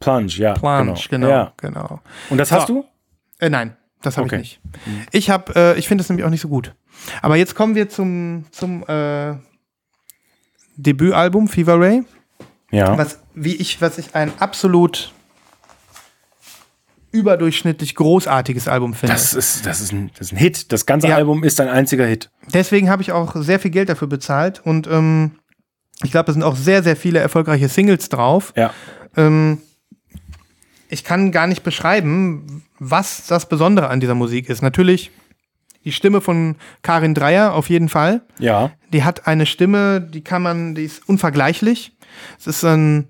Plunge, 0.00 0.32
ja. 0.36 0.54
Plunge, 0.54 0.94
genau. 1.08 1.28
Ja. 1.28 1.52
genau. 1.56 2.00
Und 2.30 2.38
das 2.38 2.52
hast 2.52 2.68
So. 2.68 2.82
du? 2.82 2.84
Äh, 3.44 3.50
nein, 3.50 3.76
das 4.02 4.16
habe 4.16 4.26
Okay. 4.26 4.36
ich 4.40 4.60
nicht. 4.86 5.08
Ich 5.12 5.30
habe, 5.30 5.52
äh, 5.56 5.78
ich 5.78 5.88
finde 5.88 6.02
das 6.02 6.08
nämlich 6.08 6.24
auch 6.24 6.30
nicht 6.30 6.40
so 6.40 6.48
gut. 6.48 6.74
Aber 7.20 7.36
jetzt 7.36 7.54
kommen 7.54 7.74
wir 7.74 7.88
zum, 7.88 8.44
zum 8.52 8.84
äh, 8.86 9.34
Debütalbum 10.76 11.48
Fever 11.48 11.78
Ray. 11.80 12.04
Ja. 12.72 12.98
was 12.98 13.18
wie 13.34 13.54
ich 13.54 13.80
was 13.80 13.98
ich 13.98 14.14
ein 14.16 14.32
absolut 14.40 15.12
überdurchschnittlich 17.12 17.94
großartiges 17.94 18.68
Album 18.68 18.94
finde. 18.94 19.12
Das 19.12 19.34
ist, 19.34 19.66
das, 19.66 19.80
ist 19.82 19.92
ein, 19.92 20.10
das 20.18 20.28
ist 20.28 20.32
ein 20.32 20.38
Hit. 20.38 20.72
Das 20.72 20.86
ganze 20.86 21.08
Ja. 21.08 21.16
Album 21.16 21.44
ist 21.44 21.60
ein 21.60 21.68
einziger 21.68 22.06
Hit. 22.06 22.30
Deswegen 22.54 22.88
habe 22.88 23.02
ich 23.02 23.12
auch 23.12 23.36
sehr 23.36 23.60
viel 23.60 23.70
Geld 23.70 23.90
dafür 23.90 24.08
bezahlt 24.08 24.60
und 24.64 24.86
ähm, 24.86 25.32
ich 26.02 26.10
glaube, 26.10 26.26
da 26.26 26.32
sind 26.32 26.42
auch 26.42 26.56
sehr 26.56 26.82
sehr 26.82 26.96
viele 26.96 27.18
erfolgreiche 27.18 27.68
Singles 27.68 28.08
drauf. 28.08 28.52
Ja. 28.56 28.72
Ähm, 29.16 29.58
ich 30.88 31.04
kann 31.04 31.32
gar 31.32 31.46
nicht 31.46 31.62
beschreiben, 31.62 32.64
was 32.78 33.26
das 33.26 33.46
Besondere 33.48 33.88
an 33.88 34.00
dieser 34.00 34.14
Musik 34.14 34.48
ist. 34.48 34.62
Natürlich 34.62 35.10
die 35.84 35.92
Stimme 35.92 36.20
von 36.20 36.56
Karin 36.82 37.14
Dreier 37.14 37.54
auf 37.54 37.68
jeden 37.68 37.88
Fall. 37.88 38.22
Ja. 38.38 38.70
Die 38.92 39.04
hat 39.04 39.26
eine 39.26 39.46
Stimme, 39.46 40.00
die 40.00 40.22
kann 40.22 40.42
man, 40.42 40.74
die 40.74 40.84
ist 40.84 41.08
unvergleichlich. 41.08 41.92
Es 42.38 42.46
ist 42.46 42.64
ein, 42.64 43.08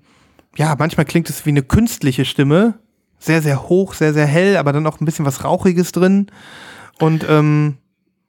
ja, 0.55 0.75
manchmal 0.77 1.05
klingt 1.05 1.29
es 1.29 1.45
wie 1.45 1.49
eine 1.49 1.63
künstliche 1.63 2.25
Stimme. 2.25 2.75
Sehr, 3.19 3.41
sehr 3.41 3.69
hoch, 3.69 3.93
sehr, 3.93 4.13
sehr 4.13 4.25
hell, 4.25 4.57
aber 4.57 4.73
dann 4.73 4.85
auch 4.85 4.99
ein 4.99 5.05
bisschen 5.05 5.25
was 5.25 5.43
Rauchiges 5.43 5.91
drin. 5.91 6.27
Und 6.99 7.25
ähm, 7.27 7.77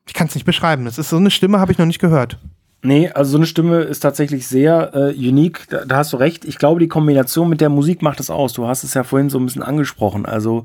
ich 0.07 0.15
kann 0.15 0.29
es 0.29 0.35
nicht 0.35 0.45
beschreiben. 0.45 0.87
Es 0.87 0.99
ist 0.99 1.09
so 1.09 1.17
eine 1.17 1.31
Stimme, 1.31 1.59
habe 1.59 1.73
ich 1.73 1.79
noch 1.79 1.87
nicht 1.87 1.99
gehört. 1.99 2.39
Nee, 2.83 3.09
also 3.09 3.33
so 3.33 3.39
eine 3.39 3.47
Stimme 3.47 3.81
ist 3.81 4.01
tatsächlich 4.01 4.47
sehr 4.47 4.95
äh, 4.95 5.15
unique. 5.15 5.67
Da, 5.71 5.87
da 5.87 5.97
hast 5.97 6.13
du 6.13 6.19
recht. 6.19 6.45
Ich 6.45 6.59
glaube, 6.59 6.81
die 6.81 6.89
Kombination 6.89 7.49
mit 7.49 7.63
der 7.63 7.71
Musik 7.71 8.03
macht 8.03 8.21
es 8.21 8.29
aus. 8.29 8.53
Du 8.53 8.67
hast 8.67 8.85
es 8.85 8.93
ja 8.93 9.05
vorhin 9.05 9.31
so 9.31 9.39
ein 9.39 9.47
bisschen 9.47 9.63
angesprochen. 9.63 10.27
Also 10.27 10.65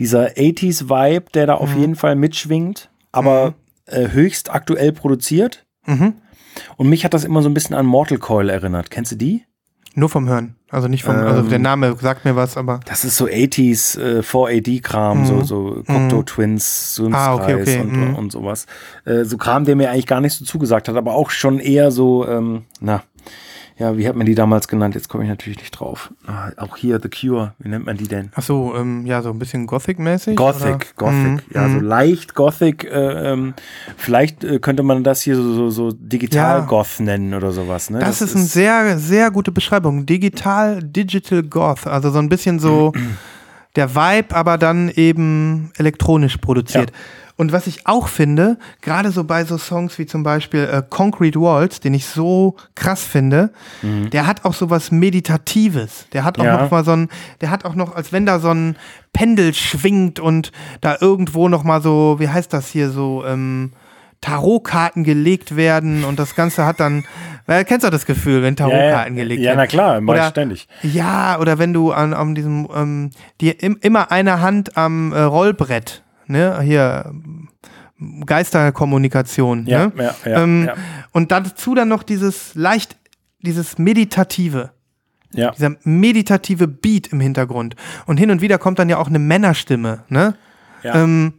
dieser 0.00 0.28
80s-Vibe, 0.28 1.26
der 1.34 1.46
da 1.46 1.54
auf 1.54 1.76
jeden 1.76 1.94
Fall 1.94 2.16
mitschwingt, 2.16 2.88
aber 3.12 3.54
äh, 3.84 4.08
höchst 4.08 4.50
aktuell 4.50 4.92
produziert. 4.92 5.66
Mhm. 5.86 6.14
Und 6.78 6.88
mich 6.88 7.04
hat 7.04 7.12
das 7.12 7.24
immer 7.24 7.42
so 7.42 7.50
ein 7.50 7.54
bisschen 7.54 7.76
an 7.76 7.84
Mortal 7.84 8.18
Coil 8.18 8.48
erinnert. 8.48 8.90
Kennst 8.90 9.12
du 9.12 9.16
die? 9.16 9.44
Nur 9.98 10.08
vom 10.08 10.28
Hören. 10.28 10.54
Also 10.70 10.86
nicht 10.86 11.02
vom, 11.02 11.16
also 11.16 11.48
der 11.48 11.58
Name 11.58 11.96
sagt 12.00 12.24
mir 12.24 12.36
was, 12.36 12.56
aber. 12.56 12.78
Das 12.84 13.04
ist 13.04 13.16
so 13.16 13.24
80s, 13.24 13.98
äh, 13.98 14.22
4AD-Kram, 14.22 15.26
so, 15.26 15.42
so 15.42 15.82
Cocteau 15.84 16.22
Twins, 16.22 16.94
Sunskreis 16.94 17.26
Ah, 17.26 17.34
okay, 17.34 17.54
okay, 17.54 17.80
und, 17.80 17.92
mhm. 17.92 18.14
und 18.14 18.30
sowas. 18.30 18.66
Äh, 19.04 19.24
so 19.24 19.38
Kram, 19.38 19.64
der 19.64 19.74
mir 19.74 19.90
eigentlich 19.90 20.06
gar 20.06 20.20
nicht 20.20 20.34
so 20.34 20.44
zugesagt 20.44 20.88
hat, 20.88 20.94
aber 20.94 21.14
auch 21.14 21.30
schon 21.30 21.58
eher 21.58 21.90
so, 21.90 22.28
ähm, 22.28 22.62
na, 22.80 23.02
ja, 23.78 23.96
wie 23.96 24.08
hat 24.08 24.16
man 24.16 24.26
die 24.26 24.34
damals 24.34 24.66
genannt? 24.66 24.96
Jetzt 24.96 25.08
komme 25.08 25.22
ich 25.22 25.30
natürlich 25.30 25.58
nicht 25.58 25.70
drauf. 25.70 26.12
Ah, 26.26 26.50
auch 26.56 26.76
hier 26.76 26.98
The 27.00 27.08
Cure, 27.08 27.54
wie 27.60 27.68
nennt 27.68 27.86
man 27.86 27.96
die 27.96 28.08
denn? 28.08 28.30
Ach 28.34 28.42
so, 28.42 28.74
ähm, 28.76 29.06
ja, 29.06 29.22
so 29.22 29.30
ein 29.30 29.38
bisschen 29.38 29.66
Gothic-mäßig. 29.68 30.36
Gothic, 30.36 30.64
oder? 30.64 30.78
Gothic, 30.96 31.24
Mhm, 31.24 31.40
ja, 31.54 31.68
so 31.68 31.76
mhm. 31.76 31.84
leicht 31.84 32.34
Gothic. 32.34 32.84
Äh, 32.84 33.32
ähm, 33.32 33.54
vielleicht 33.96 34.42
äh, 34.42 34.58
könnte 34.58 34.82
man 34.82 35.04
das 35.04 35.22
hier 35.22 35.36
so, 35.36 35.54
so, 35.54 35.70
so 35.70 35.92
digital 35.92 36.60
Ja. 36.60 36.64
Goth 36.66 36.98
nennen 36.98 37.34
oder 37.34 37.52
sowas. 37.52 37.88
Ne? 37.90 38.00
Das, 38.00 38.20
ist 38.20 38.34
eine 38.34 38.44
sehr, 38.44 38.98
sehr 38.98 39.30
gute 39.30 39.52
Beschreibung. 39.52 40.06
Digital, 40.06 40.82
Digital 40.82 41.44
Goth. 41.44 41.86
Also 41.86 42.10
so 42.10 42.18
ein 42.18 42.28
bisschen 42.28 42.58
so 42.58 42.92
der 43.76 43.94
Vibe 43.94 44.34
aber 44.34 44.58
dann 44.58 44.88
eben 44.90 45.70
elektronisch 45.78 46.36
produziert. 46.38 46.90
Ja. 46.90 46.96
Und 47.38 47.52
was 47.52 47.66
ich 47.68 47.86
auch 47.86 48.08
finde, 48.08 48.58
gerade 48.82 49.10
so 49.12 49.24
bei 49.24 49.44
so 49.44 49.56
Songs 49.58 49.98
wie 49.98 50.04
zum 50.06 50.22
Beispiel 50.24 50.64
äh, 50.70 50.82
Concrete 50.90 51.40
Walls, 51.40 51.80
den 51.80 51.94
ich 51.94 52.04
so 52.06 52.56
krass 52.74 53.04
finde, 53.04 53.50
der 53.82 54.26
hat 54.26 54.44
auch 54.44 54.54
so 54.54 54.68
was 54.70 54.90
Meditatives. 54.90 56.06
Der 56.12 56.24
hat 56.24 56.38
auch 56.38 56.42
Mhm. 56.42 56.48
Ja. 56.48 56.62
noch 56.62 56.70
mal 56.70 56.84
so 56.84 56.92
ein, 56.92 57.08
der 57.40 57.50
hat 57.50 57.64
auch 57.64 57.74
noch, 57.76 57.94
als 57.94 58.12
wenn 58.12 58.26
da 58.26 58.40
so 58.40 58.50
ein 58.50 58.76
Pendel 59.12 59.54
schwingt 59.54 60.18
und 60.20 60.50
da 60.80 60.96
irgendwo 61.00 61.48
noch 61.48 61.62
mal 61.64 61.80
so, 61.80 62.16
wie 62.18 62.28
heißt 62.28 62.52
das 62.52 62.68
hier, 62.68 62.90
so 62.90 63.24
ähm, 63.24 63.72
Tarotkarten 64.20 65.04
gelegt 65.04 65.54
werden 65.54 66.02
und 66.04 66.18
das 66.18 66.34
Ganze 66.34 66.66
hat 66.66 66.80
dann, 66.80 67.04
äh, 67.46 67.62
kennst 67.64 67.86
du 67.86 67.90
das 67.90 68.04
Gefühl, 68.04 68.42
wenn 68.42 68.56
Tarotkarten 68.56 69.14
gelegt 69.14 69.40
ja, 69.42 69.50
werden? 69.50 69.58
na 69.58 69.66
klar, 69.68 70.00
mach 70.00 70.14
ich 70.14 70.20
Oder- 70.20 70.30
ständig. 70.30 70.68
Ja, 70.82 71.38
oder 71.38 71.58
wenn 71.60 71.72
du 71.72 71.92
an, 71.92 72.12
an 72.14 72.34
diesem, 72.34 72.68
ähm, 72.74 73.10
die 73.40 73.50
im, 73.50 73.78
immer 73.80 74.10
eine 74.10 74.40
Hand 74.40 74.76
am 74.76 75.12
äh, 75.12 75.20
Rollbrett, 75.20 76.02
ne, 76.28 76.60
hier 76.62 77.12
Geisterkommunikation, 78.26 79.66
Ja, 79.66 79.86
ne? 79.86 79.92
ja, 79.96 80.14
ja, 80.24 80.42
ähm, 80.42 80.66
ja. 80.66 80.74
Und 81.12 81.32
dazu 81.32 81.74
dann 81.74 81.88
noch 81.88 82.02
dieses 82.02 82.54
leicht, 82.54 82.96
dieses 83.40 83.78
meditative, 83.78 84.70
Ja. 85.32 85.50
dieser 85.50 85.76
meditative 85.82 86.68
Beat 86.68 87.08
im 87.08 87.20
Hintergrund. 87.20 87.74
Und 88.06 88.18
hin 88.18 88.30
und 88.30 88.40
wieder 88.40 88.58
kommt 88.58 88.78
dann 88.78 88.88
ja 88.88 88.98
auch 88.98 89.08
eine 89.08 89.18
Männerstimme, 89.18 90.04
ne? 90.08 90.34
Ja. 90.82 91.02
Ähm, 91.02 91.34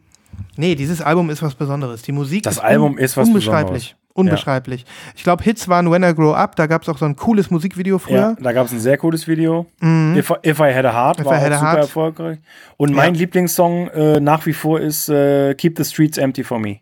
nee, 0.58 0.76
dieses 0.76 1.02
Album 1.02 1.30
ist 1.30 1.42
was 1.42 1.56
Besonderes. 1.56 2.02
Die 2.02 2.12
Musik 2.12 2.44
Das 2.44 2.56
ist 2.56 2.60
Album 2.60 2.98
ist 2.98 3.16
was 3.16 3.28
unbeschreiblich. 3.28 3.96
Unbeschreiblich. 4.20 4.86
Ich 5.16 5.24
glaube, 5.24 5.44
Hits 5.44 5.68
waren 5.68 5.90
When 5.92 6.04
I 6.04 6.14
Grow 6.14 6.34
Up, 6.36 6.56
da 6.56 6.68
gab 6.68 6.84
es 6.84 6.90
auch 6.90 6.98
so 6.98 7.06
ein 7.06 7.16
cooles 7.16 7.50
Musikvideo 7.52 7.98
früher. 8.00 8.16
Ja, 8.16 8.36
da 8.40 8.52
gab 8.52 8.66
es 8.68 8.72
ein 8.74 8.80
sehr 8.80 8.98
cooles 8.98 9.28
Video. 9.28 9.66
If, 10.16 10.30
I, 10.30 10.50
If 10.50 10.60
I 10.60 10.74
Had 10.74 10.86
a 10.86 10.94
Heart 10.94 11.20
Mhm. 11.20 11.26
If 11.26 11.30
war 11.32 11.38
I 11.38 11.42
Had 11.42 11.52
auch 11.52 11.56
a 11.56 11.58
super 11.60 11.68
Heart. 11.72 11.78
erfolgreich. 11.80 12.40
Und 12.78 12.94
mein 12.94 13.14
Lieblingssong 13.16 13.88
äh, 13.90 14.20
nach 14.20 14.46
wie 14.46 14.54
vor 14.54 14.80
ist 14.80 15.10
äh, 15.10 15.54
Keep 15.56 15.78
the 15.78 15.86
Streets 15.86 16.18
Empty 16.18 16.44
for 16.44 16.60
Me. 16.60 16.78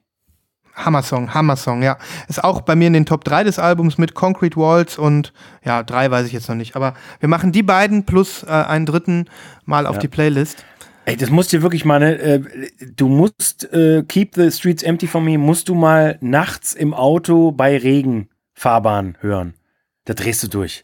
Hammer-Song, 0.76 1.34
Hammer-Song, 1.34 1.82
ja. 1.82 1.98
Ist 2.28 2.44
auch 2.44 2.62
bei 2.62 2.76
mir 2.76 2.86
in 2.88 2.94
den 2.94 3.08
Top 3.08 3.24
3 3.24 3.44
des 3.46 3.58
Albums 3.58 3.98
mit 3.98 4.14
Concrete 4.14 4.58
Walls 4.58 5.00
und 5.00 5.34
ja, 5.66 5.82
drei 5.82 6.12
weiß 6.12 6.28
ich 6.28 6.34
jetzt 6.34 6.48
noch 6.50 6.56
nicht. 6.56 6.76
Aber 6.76 6.94
wir 7.20 7.28
machen 7.28 7.52
die 7.52 7.64
beiden 7.64 8.06
plus 8.06 8.44
äh, 8.44 8.52
einen 8.52 8.86
dritten 8.86 9.26
mal 9.66 9.88
auf 9.88 9.96
Ja. 9.96 10.02
die 10.02 10.08
Playlist. 10.08 10.66
Ey, 11.08 11.16
das 11.16 11.30
musst 11.30 11.54
dir 11.54 11.62
wirklich 11.62 11.86
mal, 11.86 12.00
ne, 12.00 12.20
äh, 12.20 12.42
du 12.98 13.08
musst 13.08 13.72
äh, 13.72 14.04
Keep 14.06 14.36
the 14.36 14.52
Streets 14.52 14.84
Empty 14.84 15.08
for 15.08 15.22
Me, 15.22 15.38
musst 15.38 15.70
du 15.70 15.74
mal 15.74 16.18
nachts 16.20 16.74
im 16.74 16.94
Auto 16.94 17.54
bei 17.54 17.78
Regen 17.78 18.28
Fahrbahn 18.54 19.16
hören. 19.22 19.54
Da 20.04 20.14
drehst 20.14 20.44
du 20.44 20.50
durch. 20.50 20.84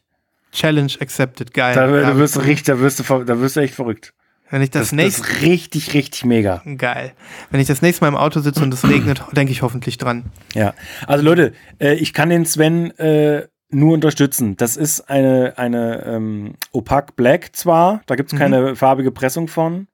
Challenge 0.53 0.93
accepted, 1.01 1.53
geil. 1.53 1.75
Da, 1.75 1.87
da 1.87 2.15
wirst 2.17 2.37
du 2.37 2.39
richtig, 2.39 2.63
da 2.63 2.79
wirst 2.79 2.99
du, 3.01 3.23
da 3.25 3.37
wirst 3.41 3.57
du 3.57 3.59
echt 3.59 3.75
verrückt. 3.75 4.13
Wenn 4.49 4.61
ich 4.61 4.69
das, 4.69 4.83
Das, 4.83 4.89
das 4.91 4.95
nächste. 4.95 5.21
ist 5.23 5.41
richtig, 5.41 5.93
richtig 5.93 6.23
mega. 6.23 6.63
Geil. 6.77 7.11
Wenn 7.51 7.59
ich 7.59 7.67
das 7.67 7.81
nächste 7.81 8.05
Mal 8.05 8.07
im 8.07 8.15
Auto 8.15 8.39
sitze 8.39 8.63
und 8.63 8.73
es 8.73 8.87
regnet, 8.87 9.21
denke 9.33 9.51
ich 9.51 9.61
hoffentlich 9.61 9.97
dran. 9.97 10.31
Ja, 10.53 10.73
also 11.05 11.25
Leute, 11.25 11.51
äh, 11.79 11.95
ich 11.95 12.13
kann 12.13 12.29
den 12.29 12.45
Sven 12.45 12.91
äh, 12.97 13.45
nur 13.71 13.93
unterstützen. 13.93 14.55
Das 14.55 14.77
ist 14.77 15.09
eine, 15.09 15.57
eine 15.57 16.05
ähm, 16.05 16.53
Opaque 16.71 17.11
Black 17.17 17.49
zwar, 17.57 18.03
da 18.05 18.15
gibt 18.15 18.31
es 18.31 18.39
keine 18.39 18.77
farbige 18.77 19.11
Pressung 19.11 19.49
von, 19.49 19.87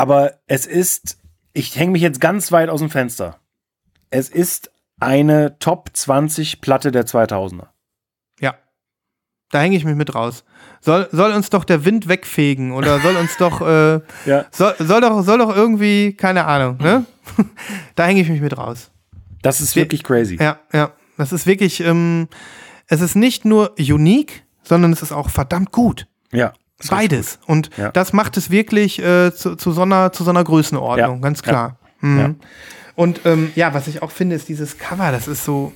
aber 0.00 0.34
es 0.46 0.66
ist, 0.66 1.18
ich 1.52 1.76
hänge 1.76 1.92
mich 1.92 2.02
jetzt 2.02 2.20
ganz 2.20 2.52
weit 2.52 2.68
aus 2.68 2.80
dem 2.80 2.90
Fenster. 2.90 3.38
Es 4.10 4.28
ist 4.28 4.70
eine 4.98 5.58
Top 5.58 5.90
20 5.92 6.60
Platte 6.60 6.90
der 6.92 7.06
2000er. 7.06 7.68
Ja. 8.40 8.54
Da 9.50 9.60
hänge 9.60 9.76
ich 9.76 9.84
mich 9.84 9.96
mit 9.96 10.14
raus. 10.14 10.44
Soll, 10.80 11.08
soll 11.12 11.32
uns 11.32 11.50
doch 11.50 11.64
der 11.64 11.84
Wind 11.84 12.08
wegfegen 12.08 12.72
oder 12.72 13.00
soll 13.00 13.16
uns 13.16 13.36
doch, 13.36 13.60
äh, 13.60 14.00
Ja. 14.26 14.46
soll, 14.50 14.74
soll 14.78 15.00
doch, 15.00 15.22
soll 15.22 15.38
doch 15.38 15.54
irgendwie, 15.54 16.14
keine 16.14 16.46
Ahnung, 16.46 16.76
ne? 16.78 17.04
da 17.94 18.06
hänge 18.06 18.20
ich 18.20 18.28
mich 18.28 18.40
mit 18.40 18.56
raus. 18.56 18.90
Das 19.42 19.60
ist 19.60 19.74
Wir- 19.76 19.82
wirklich 19.84 20.02
crazy. 20.04 20.36
Ja, 20.40 20.58
ja. 20.72 20.92
Das 21.16 21.32
ist 21.32 21.46
wirklich, 21.46 21.80
ähm, 21.80 22.28
es 22.86 23.00
ist 23.02 23.14
nicht 23.14 23.44
nur 23.44 23.74
unique, 23.78 24.44
sondern 24.62 24.92
es 24.92 25.02
ist 25.02 25.12
auch 25.12 25.28
verdammt 25.30 25.70
gut. 25.72 26.06
Ja. 26.32 26.52
Ist 26.80 26.90
Beides. 26.90 27.38
Und 27.46 27.70
Ja. 27.76 27.90
das 27.90 28.12
macht 28.12 28.36
es 28.36 28.50
wirklich 28.50 28.98
äh, 29.02 29.32
zu, 29.34 29.56
zu, 29.56 29.72
so 29.72 29.82
einer, 29.82 30.12
zu 30.12 30.24
so 30.24 30.30
einer 30.30 30.44
Größenordnung, 30.44 31.16
Ja. 31.16 31.20
ganz 31.22 31.42
klar. 31.42 31.78
Mhm. 32.00 32.18
Ja. 32.18 32.34
Und 32.96 33.20
ähm, 33.24 33.52
ja, 33.54 33.72
was 33.74 33.86
ich 33.86 34.02
auch 34.02 34.10
finde, 34.10 34.36
ist 34.36 34.48
dieses 34.48 34.78
Cover, 34.78 35.10
das 35.12 35.28
ist 35.28 35.44
so 35.44 35.72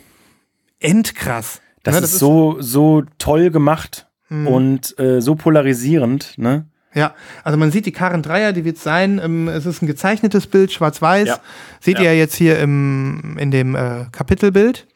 endkrass. 0.80 1.60
Das, 1.82 1.94
Ne, 1.96 2.00
ist 2.00 2.18
so, 2.18 2.56
so 2.60 3.02
toll 3.18 3.50
gemacht 3.50 4.06
Mhm. 4.30 4.46
und 4.46 4.98
äh, 4.98 5.20
so 5.20 5.34
polarisierend, 5.34 6.38
ne? 6.38 6.66
Ja, 6.94 7.14
also 7.42 7.58
man 7.58 7.70
sieht 7.72 7.86
die 7.86 7.92
Karen 7.92 8.22
Dreier, 8.22 8.52
die 8.52 8.64
wird 8.64 8.78
sein. 8.78 9.20
Ähm, 9.22 9.48
es 9.48 9.66
ist 9.66 9.82
ein 9.82 9.86
gezeichnetes 9.86 10.46
Bild, 10.46 10.72
schwarz-weiß. 10.72 11.40
Seht 11.80 11.98
ihr 11.98 12.04
ja 12.04 12.12
jetzt 12.12 12.36
hier 12.36 12.58
im, 12.60 13.36
in 13.38 13.50
dem 13.50 13.74
äh, 13.74 14.06
Kapitelbild. 14.12 14.86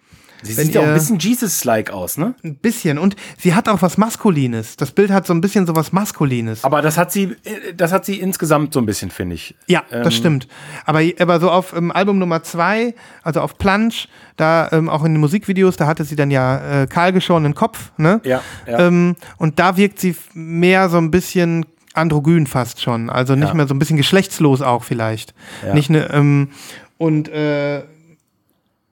Sie 0.42 0.52
sieht 0.52 0.74
ja 0.74 0.82
auch 0.82 0.86
ein 0.86 0.94
bisschen 0.94 1.18
Jesus-like 1.18 1.90
aus, 1.90 2.16
ne? 2.16 2.34
Ein 2.44 2.54
bisschen. 2.56 2.98
Und 2.98 3.16
sie 3.38 3.54
hat 3.54 3.68
auch 3.68 3.82
was 3.82 3.98
Maskulines. 3.98 4.76
Das 4.76 4.92
Bild 4.92 5.10
hat 5.10 5.26
so 5.26 5.32
ein 5.34 5.40
bisschen 5.40 5.66
so 5.66 5.74
was 5.74 5.92
Maskulines. 5.92 6.64
Aber 6.64 6.80
das 6.82 6.96
hat 6.96 7.10
sie, 7.10 7.34
das 7.76 7.92
hat 7.92 8.04
sie 8.04 8.20
insgesamt 8.20 8.72
so 8.72 8.80
ein 8.80 8.86
bisschen, 8.86 9.10
finde 9.10 9.34
ich. 9.34 9.54
Ja, 9.66 9.82
Ähm, 9.90 10.04
das 10.04 10.14
stimmt. 10.14 10.46
Aber, 10.86 11.00
aber 11.18 11.40
so 11.40 11.50
auf 11.50 11.74
ähm, 11.76 11.90
Album 11.90 12.18
Nummer 12.18 12.42
zwei, 12.44 12.94
also 13.22 13.40
auf 13.40 13.58
Plunge, 13.58 13.94
da 14.36 14.68
ähm, 14.72 14.88
auch 14.88 15.04
in 15.04 15.14
den 15.14 15.20
Musikvideos, 15.20 15.76
da 15.76 15.86
hatte 15.86 16.04
sie 16.04 16.14
dann 16.16 16.30
ja 16.30 16.82
äh, 16.82 16.86
kahlgeschorenen 16.86 17.54
Kopf, 17.54 17.90
ne? 17.96 18.20
Ja, 18.24 18.40
ja. 18.66 18.86
Ähm, 18.86 19.16
und 19.38 19.58
da 19.58 19.76
wirkt 19.76 19.98
sie 19.98 20.14
mehr 20.34 20.88
so 20.88 20.98
ein 20.98 21.10
bisschen 21.10 21.66
androgyn 21.94 22.46
fast 22.46 22.80
schon. 22.80 23.10
Also 23.10 23.34
nicht 23.34 23.48
Ja. 23.48 23.54
mehr 23.54 23.66
so 23.66 23.74
ein 23.74 23.80
bisschen 23.80 23.96
geschlechtslos 23.96 24.62
auch 24.62 24.84
vielleicht. 24.84 25.34
Ja. 25.66 25.74
Nicht 25.74 25.90
ne, 25.90 26.08
ähm, 26.12 26.50
und 26.96 27.28
äh, 27.28 27.82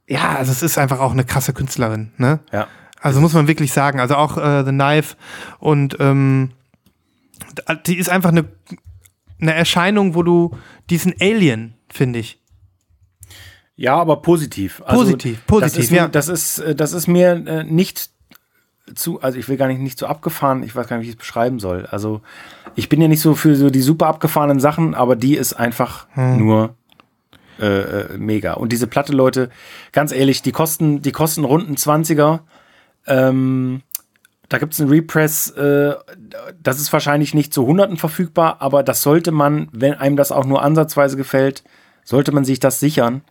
ja, 0.08 0.36
also 0.36 0.52
es 0.52 0.62
ist 0.62 0.78
einfach 0.78 1.00
auch 1.00 1.12
eine 1.12 1.24
krasse 1.24 1.52
Künstlerin, 1.52 2.12
ne? 2.16 2.40
ja. 2.52 2.66
Also 3.00 3.20
muss 3.20 3.34
man 3.34 3.46
wirklich 3.46 3.72
sagen. 3.72 4.00
Also 4.00 4.16
auch 4.16 4.36
äh, 4.36 4.64
The 4.64 4.70
Knife 4.70 5.16
und 5.58 5.96
ähm, 6.00 6.50
die 7.86 7.98
ist 7.98 8.08
einfach 8.08 8.30
eine, 8.30 8.46
eine 9.40 9.54
Erscheinung, 9.54 10.14
wo 10.14 10.22
du 10.22 10.56
diesen 10.90 11.14
Alien, 11.20 11.74
finde 11.88 12.18
ich. 12.18 12.40
Ja, 13.76 13.96
aber 13.96 14.22
positiv. 14.22 14.82
Also, 14.86 15.02
Positiv, 15.02 15.46
positiv, 15.46 15.74
das 15.74 15.84
ist, 15.84 15.90
ja. 15.90 16.08
Das 16.08 16.28
ist, 16.28 16.58
äh, 16.58 16.74
das 16.74 16.92
ist 16.92 17.06
mir 17.06 17.32
äh, 17.46 17.64
nicht 17.64 18.10
zu, 18.94 19.20
also 19.20 19.38
ich 19.38 19.48
will 19.48 19.56
gar 19.56 19.68
nicht, 19.68 19.80
nicht 19.80 19.98
so 19.98 20.06
abgefahren, 20.06 20.62
ich 20.62 20.74
weiß 20.74 20.86
gar 20.88 20.96
nicht, 20.96 21.04
wie 21.04 21.10
ich 21.10 21.16
es 21.16 21.18
beschreiben 21.18 21.58
soll. 21.58 21.86
Also 21.86 22.22
ich 22.74 22.88
bin 22.88 23.00
ja 23.00 23.08
nicht 23.08 23.20
so 23.20 23.34
für 23.34 23.54
so 23.56 23.68
die 23.68 23.82
super 23.82 24.06
abgefahrenen 24.06 24.60
Sachen, 24.60 24.94
aber 24.94 25.16
die 25.16 25.36
ist 25.36 25.52
einfach 25.52 26.06
Hm. 26.14 26.38
nur 26.38 26.74
äh, 27.60 27.64
äh, 27.64 28.18
mega. 28.18 28.54
Und 28.54 28.72
diese 28.72 28.86
Platte, 28.86 29.12
Leute, 29.12 29.50
ganz 29.92 30.12
ehrlich, 30.12 30.42
die 30.42 30.52
kosten, 30.52 31.02
die 31.02 31.12
kosten 31.12 31.44
runden 31.44 31.74
20er. 31.74 32.40
Ähm, 33.06 33.82
da 34.48 34.58
gibt 34.58 34.74
es 34.74 34.80
einen 34.80 34.90
Repress, 34.90 35.50
äh, 35.50 35.94
das 36.62 36.78
ist 36.78 36.92
wahrscheinlich 36.92 37.34
nicht 37.34 37.52
zu 37.52 37.66
Hunderten 37.66 37.96
verfügbar, 37.96 38.56
aber 38.60 38.82
das 38.82 39.02
sollte 39.02 39.32
man, 39.32 39.68
wenn 39.72 39.94
einem 39.94 40.16
das 40.16 40.32
auch 40.32 40.44
nur 40.44 40.62
ansatzweise 40.62 41.16
gefällt, 41.16 41.64
sollte 42.04 42.32
man 42.32 42.44
sich 42.44 42.60
das 42.60 42.78
sichern. 42.78 43.22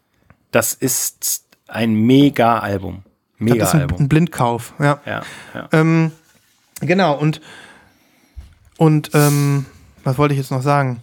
Das 0.52 0.73
ist 0.73 1.45
ein 1.68 1.93
Mega-Album. 1.93 3.03
Das 3.03 3.03
ist 3.03 3.39
ein, 3.39 3.45
Mega-Album. 3.45 3.99
ein 3.99 4.10
Blindkauf, 4.10 4.73
ja. 4.80 4.99
Ja, 5.06 5.22
ja. 5.53 5.69
Ähm, 5.72 6.11
genau, 6.81 7.18
und, 7.18 7.41
und 8.77 9.11
ähm, 9.14 9.65
was 10.03 10.18
wollte 10.18 10.34
ich 10.34 10.39
jetzt 10.39 10.52
noch 10.52 10.61
sagen? 10.61 11.02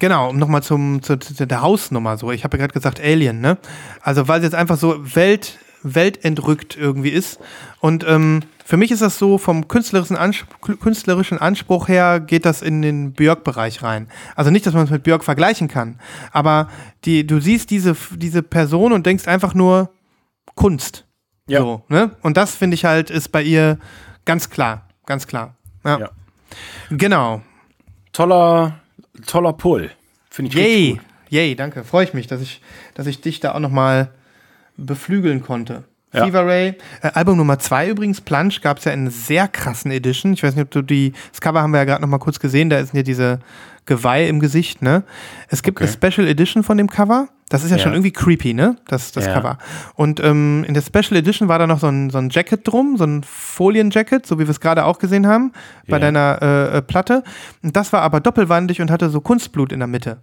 Genau, 0.00 0.30
um 0.30 0.38
nochmal 0.38 0.62
zum, 0.62 1.02
zu, 1.02 1.18
zu 1.18 1.46
der 1.46 1.62
Hausnummer 1.62 2.16
so. 2.16 2.32
Ich 2.32 2.44
habe 2.44 2.56
ja 2.56 2.62
gerade 2.62 2.74
gesagt 2.74 3.00
Alien, 3.00 3.40
ne? 3.40 3.58
Also 4.00 4.28
weil 4.28 4.38
es 4.40 4.44
jetzt 4.44 4.54
einfach 4.54 4.76
so 4.76 4.96
Welt, 5.14 5.58
weltentrückt 5.82 6.76
irgendwie 6.76 7.10
ist. 7.10 7.38
Und 7.80 8.04
ähm, 8.06 8.40
für 8.64 8.76
mich 8.76 8.90
ist 8.90 9.02
das 9.02 9.18
so, 9.18 9.36
vom 9.38 9.68
künstlerischen, 9.68 10.16
Anspruch, 10.16 10.80
künstlerischen 10.80 11.38
Anspruch 11.38 11.88
her 11.88 12.18
geht 12.18 12.46
das 12.46 12.62
in 12.62 12.80
den 12.80 13.12
Björk-Bereich 13.12 13.82
rein. 13.82 14.08
Also 14.34 14.50
nicht, 14.50 14.66
dass 14.66 14.74
man 14.74 14.84
es 14.84 14.90
mit 14.90 15.02
Björk 15.02 15.22
vergleichen 15.22 15.68
kann, 15.68 16.00
aber 16.32 16.68
die, 17.04 17.26
du 17.26 17.40
siehst 17.40 17.70
diese, 17.70 17.94
diese 18.16 18.42
Person 18.42 18.92
und 18.92 19.04
denkst 19.04 19.28
einfach 19.28 19.54
nur 19.54 19.90
Kunst. 20.54 21.06
Ja. 21.46 21.60
So, 21.60 21.84
ne? 21.88 22.12
Und 22.22 22.36
das 22.38 22.54
finde 22.56 22.74
ich 22.74 22.86
halt 22.86 23.10
ist 23.10 23.28
bei 23.28 23.42
ihr 23.42 23.78
ganz 24.24 24.48
klar, 24.48 24.88
ganz 25.04 25.26
klar. 25.26 25.56
Ja. 25.84 25.98
Ja. 25.98 26.10
Genau. 26.90 27.42
Toller, 28.12 28.80
toller 29.26 29.52
Pull. 29.52 29.90
Finde 30.30 30.50
ich 30.50 30.56
richtig 30.56 30.74
Yay. 30.76 30.90
gut. 30.92 31.00
Yay, 31.30 31.54
danke. 31.56 31.84
Freue 31.84 32.04
ich 32.04 32.14
mich, 32.14 32.26
dass 32.26 32.40
ich, 32.40 32.60
dass 32.94 33.06
ich 33.06 33.20
dich 33.20 33.40
da 33.40 33.54
auch 33.54 33.60
nochmal 33.60 34.08
beflügeln 34.76 35.42
konnte. 35.42 35.84
Ja. 36.12 36.24
Fever 36.26 36.46
Ray. 36.46 36.74
Äh, 37.02 37.08
Album 37.14 37.36
Nummer 37.36 37.58
zwei 37.58 37.88
übrigens, 37.88 38.20
Plunge, 38.20 38.54
gab 38.62 38.78
es 38.78 38.84
ja 38.84 38.92
in 38.92 39.00
einer 39.00 39.10
sehr 39.10 39.48
krassen 39.48 39.90
Edition. 39.90 40.32
Ich 40.32 40.42
weiß 40.44 40.54
nicht, 40.54 40.62
ob 40.64 40.70
du 40.70 40.82
die, 40.82 41.12
das 41.32 41.40
Cover 41.40 41.60
haben 41.60 41.72
wir 41.72 41.78
ja 41.78 41.84
gerade 41.84 42.02
nochmal 42.02 42.20
kurz 42.20 42.38
gesehen, 42.38 42.70
da 42.70 42.78
ist 42.78 42.94
ja 42.94 43.02
diese 43.02 43.40
Geweih 43.86 44.28
im 44.28 44.38
Gesicht, 44.38 44.80
ne? 44.80 45.02
Es 45.48 45.62
gibt 45.62 45.78
Okay. 45.80 45.88
eine 45.88 46.10
Special 46.12 46.28
Edition 46.28 46.62
von 46.62 46.78
dem 46.78 46.88
Cover. 46.88 47.28
Das 47.50 47.62
ist 47.62 47.70
ja, 47.70 47.76
Ja. 47.76 47.82
schon 47.82 47.92
irgendwie 47.92 48.10
creepy, 48.10 48.54
ne? 48.54 48.76
Das, 48.88 49.12
das 49.12 49.26
Ja. 49.26 49.34
Cover. 49.34 49.58
Und 49.94 50.18
ähm, 50.20 50.64
in 50.66 50.74
der 50.74 50.82
Special 50.82 51.16
Edition 51.16 51.46
war 51.48 51.58
da 51.58 51.66
noch 51.66 51.78
so 51.78 51.88
ein, 51.88 52.10
so 52.10 52.18
ein 52.18 52.30
Jacket 52.30 52.66
drum, 52.66 52.96
so 52.96 53.04
ein 53.04 53.22
Folienjacket, 53.22 54.26
so 54.26 54.38
wie 54.38 54.44
wir 54.44 54.50
es 54.50 54.60
gerade 54.60 54.84
auch 54.84 54.98
gesehen 54.98 55.26
haben 55.26 55.52
bei 55.86 55.96
Ja. 55.96 56.00
deiner 56.00 56.38
äh, 56.42 56.78
äh, 56.78 56.82
Platte. 56.82 57.22
Und 57.62 57.76
das 57.76 57.92
war 57.92 58.00
aber 58.02 58.20
doppelwandig 58.20 58.80
und 58.80 58.90
hatte 58.90 59.10
so 59.10 59.20
Kunstblut 59.20 59.72
in 59.72 59.78
der 59.80 59.88
Mitte. 59.88 60.22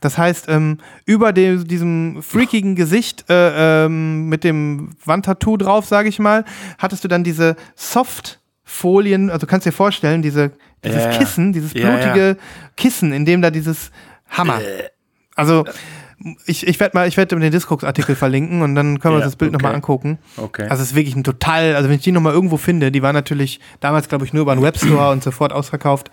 Das 0.00 0.18
heißt, 0.18 0.48
ähm, 0.48 0.78
über 1.06 1.32
dem, 1.32 1.66
diesem 1.68 2.22
freakigen 2.22 2.74
Gesicht 2.74 3.24
äh, 3.30 3.84
ähm, 3.86 4.28
mit 4.28 4.42
dem 4.44 4.90
Wandtattoo 5.04 5.56
drauf, 5.56 5.86
sage 5.86 6.08
ich 6.08 6.18
mal, 6.18 6.44
hattest 6.78 7.04
du 7.04 7.08
dann 7.08 7.24
diese 7.24 7.56
Softfolien, 7.76 9.30
also 9.30 9.46
kannst 9.46 9.66
dir 9.66 9.72
vorstellen, 9.72 10.22
diese, 10.22 10.52
dieses. 10.84 11.16
Kissen, 11.18 11.52
dieses 11.52 11.72
blutige 11.72 12.36
Kissen, 12.76 13.12
in 13.12 13.24
dem 13.24 13.40
da 13.42 13.50
dieses 13.50 13.90
Hammer. 14.28 14.60
Äh. 14.60 14.88
Also 15.36 15.64
ich, 16.46 16.66
ich 16.66 16.80
werde 16.80 16.96
mal, 16.96 17.08
ich 17.08 17.16
werde 17.16 17.38
den 17.38 17.50
Discogs-Artikel 17.50 18.14
verlinken 18.14 18.62
und 18.62 18.74
dann 18.74 19.00
können 19.00 19.14
wir 19.14 19.18
Ja, 19.20 19.24
uns 19.26 19.32
das 19.32 19.36
Bild 19.36 19.52
noch 19.52 19.58
nochmal 19.58 19.72
okay. 19.72 19.76
angucken. 19.76 20.18
Okay. 20.36 20.62
Also 20.68 20.82
es 20.82 20.90
ist 20.90 20.94
wirklich 20.96 21.16
ein 21.16 21.24
total, 21.24 21.74
also 21.76 21.88
wenn 21.88 21.96
ich 21.96 22.02
die 22.02 22.12
nochmal 22.12 22.32
irgendwo 22.32 22.56
finde, 22.56 22.90
die 22.92 23.02
war 23.02 23.12
natürlich 23.12 23.60
damals, 23.80 24.08
glaube 24.08 24.24
ich, 24.24 24.32
nur 24.32 24.42
über 24.42 24.52
einen 24.52 24.62
Webstore 24.62 25.10
und 25.10 25.22
sofort 25.22 25.52
ausverkauft, 25.52 26.10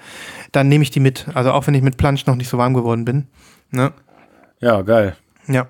dann 0.52 0.68
nehme 0.68 0.84
ich 0.84 0.92
die 0.92 1.00
mit. 1.00 1.28
Also 1.34 1.52
auch 1.52 1.68
wenn 1.68 1.74
ich 1.76 1.82
mit 1.82 1.98
Plansch 1.98 2.26
noch 2.26 2.36
nicht 2.36 2.50
so 2.50 2.58
warm 2.58 2.74
geworden 2.74 3.06
bin. 3.06 3.28
Ne? 3.72 3.92
Ja, 4.60 4.82
geil. 4.82 5.16
Ja. 5.48 5.68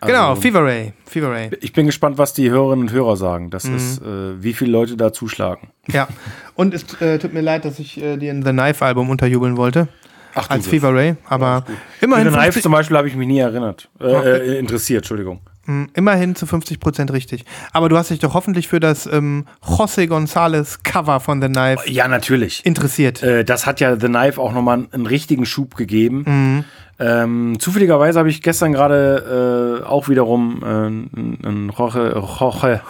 Genau, 0.00 0.30
Also- 0.30 0.42
Fever 0.42 0.64
Ray. 0.64 0.92
Fever 1.06 1.30
Ray. 1.32 1.50
Ich 1.60 1.72
bin 1.72 1.86
gespannt, 1.86 2.18
was 2.18 2.32
die 2.32 2.48
Hörerinnen 2.50 2.86
und 2.86 2.92
Hörer 2.92 3.16
sagen. 3.16 3.50
Das 3.50 3.64
Mhm. 3.64 3.76
ist, 3.76 4.00
äh, 4.00 4.40
wie 4.42 4.52
viele 4.52 4.70
Leute 4.70 4.96
da 4.96 5.12
zuschlagen. 5.12 5.70
Ja. 5.88 6.06
Und 6.54 6.72
es 6.72 6.84
äh, 7.00 7.18
tut 7.18 7.32
mir 7.32 7.40
leid, 7.40 7.64
dass 7.64 7.78
ich 7.80 8.00
äh, 8.00 8.16
dir 8.16 8.30
ein 8.32 8.44
The 8.44 8.50
Knife-Album 8.52 9.10
unterjubeln 9.10 9.56
wollte. 9.56 9.88
Ach, 10.38 10.50
Als. 10.50 10.66
Fever 10.66 10.94
Ray. 10.94 11.16
Aber 11.28 11.64
Für 11.98 12.04
immerhin, 12.04 12.24
den 12.24 12.32
Knife 12.32 12.44
50, 12.52 12.62
zum 12.62 12.72
Beispiel 12.72 12.96
habe 12.96 13.08
ich 13.08 13.16
mich 13.16 13.26
nie 13.26 13.38
erinnert. 13.38 13.88
Äh, 14.00 14.06
äh, 14.06 14.58
interessiert, 14.58 15.00
Entschuldigung. 15.02 15.40
mh, 15.66 15.88
immerhin 15.94 16.34
zu 16.34 16.46
50% 16.46 17.12
richtig. 17.12 17.44
Aber 17.72 17.88
du 17.88 17.96
hast 17.96 18.10
dich 18.10 18.18
doch 18.18 18.34
hoffentlich 18.34 18.68
für 18.68 18.80
das 18.80 19.06
ähm, 19.06 19.46
José 19.64 20.06
González 20.08 20.78
Cover 20.82 21.20
von 21.20 21.40
The 21.42 21.48
Knife 21.48 21.88
Ja, 21.90 22.08
natürlich. 22.08 22.64
interessiert. 22.66 23.22
Äh, 23.22 23.44
das 23.44 23.66
hat 23.66 23.80
ja 23.80 23.98
The 23.98 24.06
Knife 24.08 24.40
auch 24.40 24.52
nochmal 24.52 24.86
einen 24.92 25.06
richtigen 25.06 25.46
Schub 25.46 25.74
gegeben. 25.76 26.24
Mhm. 26.26 26.64
Ähm, 27.00 27.56
zufälligerweise 27.60 28.18
habe 28.18 28.28
ich 28.28 28.42
gestern 28.42 28.72
gerade 28.72 29.82
äh, 29.82 29.86
auch 29.86 30.08
wiederum 30.08 30.62
äh, 30.64 30.66
ein, 30.66 31.38
ein 31.44 31.72
Jorge, 31.76 32.12
Jorge, 32.40 32.80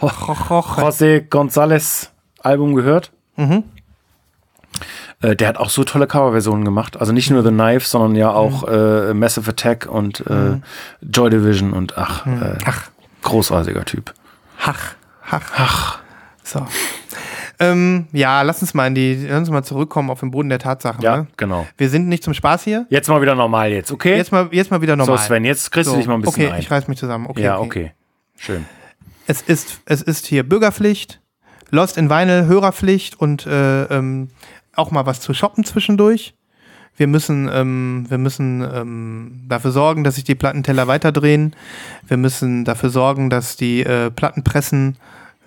José 0.00 1.28
González 1.28 2.08
Album 2.40 2.74
gehört. 2.74 3.12
Mhm. 3.36 3.64
Äh, 5.22 5.36
der 5.36 5.48
hat 5.48 5.56
auch 5.56 5.70
so 5.70 5.84
tolle 5.84 6.06
Coverversionen 6.06 6.64
gemacht. 6.64 6.96
Also 6.98 7.12
nicht 7.12 7.30
nur 7.30 7.42
The 7.42 7.50
Knife, 7.50 7.86
sondern 7.86 8.14
ja 8.16 8.30
auch 8.32 8.64
äh, 8.68 9.14
Massive 9.14 9.50
Attack 9.50 9.86
und 9.90 10.20
äh, 10.26 10.58
Joy 11.00 11.30
Division 11.30 11.72
und 11.72 11.96
ach, 11.96 12.26
äh, 12.26 12.58
Ach. 12.64 12.90
großartiger 13.22 13.84
Typ. 13.84 14.12
Hach, 14.58 14.94
hach, 15.22 15.52
hach. 15.54 15.98
So. 16.44 16.66
Ähm, 17.60 18.08
ja, 18.12 18.42
lass 18.42 18.60
uns 18.60 18.74
mal 18.74 18.88
in 18.88 18.94
die, 18.96 19.26
lass 19.28 19.38
uns 19.40 19.50
mal 19.50 19.62
zurückkommen 19.62 20.10
auf 20.10 20.20
den 20.20 20.32
Boden 20.32 20.48
der 20.48 20.58
Tatsachen. 20.58 21.00
Ja, 21.02 21.18
Ne? 21.18 21.26
genau. 21.36 21.66
Wir 21.78 21.88
sind 21.88 22.08
nicht 22.08 22.24
zum 22.24 22.34
Spaß 22.34 22.64
hier. 22.64 22.86
Jetzt 22.88 23.08
mal 23.08 23.22
wieder 23.22 23.36
normal 23.36 23.70
jetzt, 23.70 23.92
okay? 23.92 24.16
Jetzt 24.16 24.32
mal, 24.32 24.48
jetzt 24.50 24.70
mal 24.72 24.80
wieder 24.82 24.96
normal. 24.96 25.18
so, 25.18 25.24
Sven, 25.24 25.44
jetzt 25.44 25.70
kriegst 25.70 25.86
So, 25.88 25.92
du 25.94 25.98
dich 26.00 26.08
mal 26.08 26.14
ein 26.14 26.22
bisschen 26.22 26.44
okay, 26.46 26.52
ein. 26.54 26.60
ich 26.60 26.70
reiß 26.70 26.88
mich 26.88 26.98
zusammen. 26.98 27.26
Okay, 27.28 27.42
ja, 27.44 27.58
okay. 27.60 27.92
Schön. 28.36 28.66
Es 29.28 29.40
ist, 29.42 29.80
es 29.84 30.02
ist 30.02 30.26
hier 30.26 30.42
Bürgerpflicht, 30.42 31.20
Lost 31.70 31.96
in 31.96 32.10
Vinyl, 32.10 32.46
Hörerpflicht 32.46 33.20
und 33.20 33.46
äh, 33.46 33.84
ähm, 33.84 34.30
auch 34.74 34.90
mal 34.90 35.06
was 35.06 35.20
zu 35.20 35.34
shoppen 35.34 35.64
zwischendurch. 35.64 36.34
Wir 36.96 37.06
müssen, 37.06 37.48
ähm, 37.52 38.04
wir 38.08 38.18
müssen 38.18 38.60
ähm, 38.62 39.44
dafür 39.48 39.70
sorgen, 39.72 40.04
dass 40.04 40.16
sich 40.16 40.24
die 40.24 40.34
Plattenteller 40.34 40.86
weiterdrehen. 40.86 41.56
Wir 42.06 42.18
müssen 42.18 42.64
dafür 42.66 42.90
sorgen, 42.90 43.30
dass 43.30 43.56
die 43.56 43.82
äh, 43.82 44.10
Plattenpressen 44.10 44.96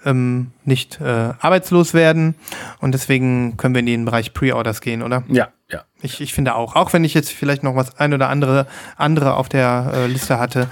ähm, 0.05 0.51
nicht 0.63 0.99
äh, 1.01 1.33
arbeitslos 1.39 1.93
werden. 1.93 2.33
Und 2.79 2.93
deswegen 2.93 3.57
können 3.57 3.75
wir 3.75 3.79
in 3.79 3.85
den 3.85 4.05
Bereich 4.05 4.33
Pre-Orders 4.33 4.81
gehen, 4.81 5.03
oder? 5.03 5.23
Ja, 5.27 5.49
ja. 5.71 5.83
Ich, 6.01 6.19
ich 6.19 6.33
finde 6.33 6.55
auch. 6.55 6.75
Auch 6.75 6.93
wenn 6.93 7.03
ich 7.03 7.13
jetzt 7.13 7.31
vielleicht 7.31 7.61
noch 7.63 7.75
was 7.75 7.99
ein 7.99 8.13
oder 8.13 8.29
andere, 8.29 8.65
andere 8.97 9.35
auf 9.35 9.47
der 9.47 9.91
äh, 9.93 10.07
Liste 10.07 10.39
hatte. 10.39 10.67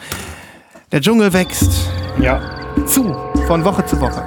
Der 0.92 1.02
Dschungel 1.02 1.34
wächst 1.34 1.88
Ja. 2.20 2.42
zu, 2.88 3.16
von 3.48 3.64
Woche 3.64 3.86
zu 3.86 4.00
Woche. 4.02 4.24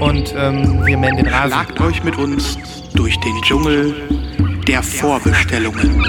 Und 0.00 0.34
ähm, 0.36 0.84
wir 0.84 0.98
mähen 0.98 1.16
den 1.16 1.26
Rasen. 1.28 1.50
Schlagt 1.52 1.80
euch 1.80 2.02
mit 2.04 2.16
uns 2.16 2.58
durch 2.94 3.18
den 3.20 3.40
Dschungel 3.42 3.94
der 4.66 4.82
Vorbestellungen. 4.82 6.02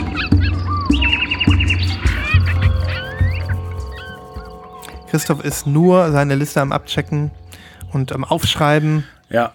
Christoph 5.09 5.43
ist 5.43 5.67
nur 5.67 6.11
seine 6.11 6.35
Liste 6.35 6.61
am 6.61 6.71
Abchecken 6.71 7.31
und 7.91 8.11
am 8.11 8.23
Aufschreiben. 8.23 9.03
Ja. 9.29 9.53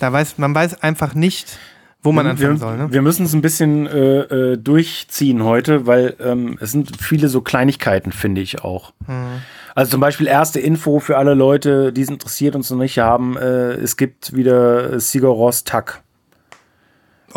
Da 0.00 0.12
weiß, 0.12 0.38
man 0.38 0.54
weiß 0.54 0.82
einfach 0.82 1.14
nicht, 1.14 1.58
wo 2.02 2.12
man 2.12 2.26
anfangen 2.26 2.52
wir, 2.52 2.58
soll. 2.58 2.76
Ne? 2.76 2.92
wir 2.92 3.02
müssen 3.02 3.26
es 3.26 3.34
ein 3.34 3.42
bisschen 3.42 3.86
äh, 3.86 4.20
äh, 4.20 4.56
durchziehen 4.56 5.42
heute, 5.44 5.86
weil 5.86 6.16
ähm, 6.20 6.58
es 6.60 6.72
sind 6.72 6.96
viele 7.00 7.28
so 7.28 7.40
Kleinigkeiten, 7.40 8.12
finde 8.12 8.40
ich 8.40 8.62
auch. 8.62 8.92
Hm. 9.06 9.42
Also 9.74 9.92
zum 9.92 10.00
Beispiel 10.00 10.26
erste 10.26 10.60
Info 10.60 11.00
für 11.00 11.18
alle 11.18 11.34
Leute, 11.34 11.92
die 11.92 12.02
es 12.02 12.08
interessiert 12.08 12.54
und 12.54 12.62
es 12.62 12.70
noch 12.70 12.78
nicht 12.78 12.98
haben. 12.98 13.36
Äh, 13.36 13.72
es 13.74 13.96
gibt 13.96 14.34
wieder 14.34 14.98
Sigur 15.00 15.34
Ross 15.34 15.64
Tuck. 15.64 16.02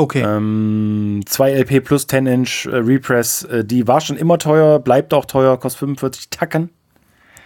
Okay. 0.01 0.23
Ähm, 0.23 1.21
2 1.27 1.51
LP 1.53 1.83
plus 1.85 2.07
10 2.07 2.25
Inch 2.25 2.65
äh, 2.65 2.75
Repress. 2.77 3.43
Äh, 3.43 3.63
die 3.63 3.87
war 3.87 4.01
schon 4.01 4.17
immer 4.17 4.39
teuer, 4.39 4.79
bleibt 4.79 5.13
auch 5.13 5.25
teuer, 5.25 5.59
kostet 5.59 5.79
45 5.81 6.29
Tacken. 6.31 6.69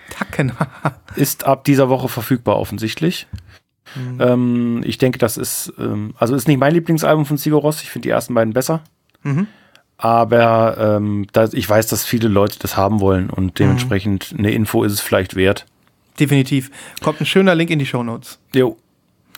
Tacken. 0.10 0.54
Ist 1.18 1.46
ab 1.46 1.66
dieser 1.66 1.90
Woche 1.90 2.08
verfügbar 2.08 2.58
offensichtlich. 2.58 3.28
Mhm. 3.96 4.22
Ähm, 4.22 4.82
ich 4.86 4.98
denke, 4.98 5.18
das 5.20 5.36
ist, 5.38 5.74
ähm, 5.78 6.14
also 6.18 6.34
ist 6.36 6.48
nicht 6.48 6.58
mein 6.60 6.74
Lieblingsalbum 6.74 7.26
von 7.26 7.36
Sigur 7.38 7.60
Ross. 7.62 7.82
Ich 7.82 7.90
finde 7.90 8.08
die 8.08 8.12
ersten 8.12 8.34
beiden 8.34 8.54
besser. 8.54 8.82
Mhm. 9.24 9.48
Aber 9.98 10.78
ähm, 10.98 11.28
da, 11.34 11.50
ich 11.52 11.70
weiß, 11.70 11.88
dass 11.88 12.06
viele 12.06 12.28
Leute 12.30 12.58
das 12.60 12.78
haben 12.78 13.00
wollen 13.02 13.30
und 13.30 13.60
dementsprechend 13.60 14.32
Mhm. 14.32 14.40
eine 14.40 14.52
Info 14.52 14.84
ist 14.84 14.94
es 14.94 15.02
vielleicht 15.02 15.36
wert. 15.36 15.66
Definitiv. 16.20 16.72
Kommt 17.02 17.20
ein 17.20 17.26
schöner 17.26 17.54
Link 17.56 17.70
in 17.70 17.80
die 17.80 17.86
Shownotes. 17.86 18.40
Jo. 18.54 18.78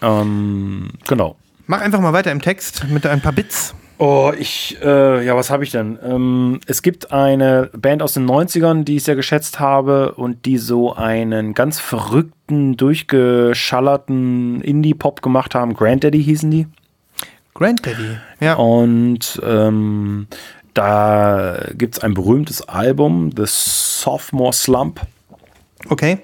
Ähm, 0.03 0.89
genau. 1.07 1.35
Mach 1.69 1.81
einfach 1.81 1.99
mal 1.99 2.13
weiter 2.13 2.31
im 2.31 2.41
Text 2.41 2.85
mit 2.89 3.05
ein 3.05 3.19
paar 3.19 3.33
Bits. 3.33 3.75
Oh, 3.97 4.31
ich, 4.37 4.77
äh, 4.81 5.25
ja, 5.25 5.35
was 5.35 5.49
habe 5.49 5.65
ich 5.65 5.71
denn? 5.71 5.99
Ähm, 6.01 6.61
es 6.65 6.81
gibt 6.81 7.11
eine 7.11 7.69
Band 7.75 8.01
aus 8.01 8.13
den 8.13 8.25
90ern, 8.25 8.85
die 8.85 8.97
ich 8.97 9.03
sehr 9.03 9.17
geschätzt 9.17 9.59
habe 9.59 10.13
und 10.13 10.45
die 10.45 10.59
so 10.59 10.95
einen 10.95 11.53
ganz 11.53 11.81
verrückten, 11.81 12.77
durchgeschallerten 12.77 14.61
Indie-Pop 14.61 15.21
gemacht 15.21 15.55
haben. 15.55 15.73
Granddaddy 15.73 16.23
hießen 16.23 16.49
die. 16.49 16.67
Granddaddy. 17.53 18.17
Ja. 18.39 18.53
Und 18.53 19.41
ähm, 19.43 20.27
da 20.73 21.65
gibt 21.73 21.97
es 21.97 22.03
ein 22.03 22.13
berühmtes 22.13 22.61
Album, 22.61 23.31
The 23.35 23.43
Sophomore 23.45 24.53
Slump. 24.53 25.01
Okay. 25.89 26.19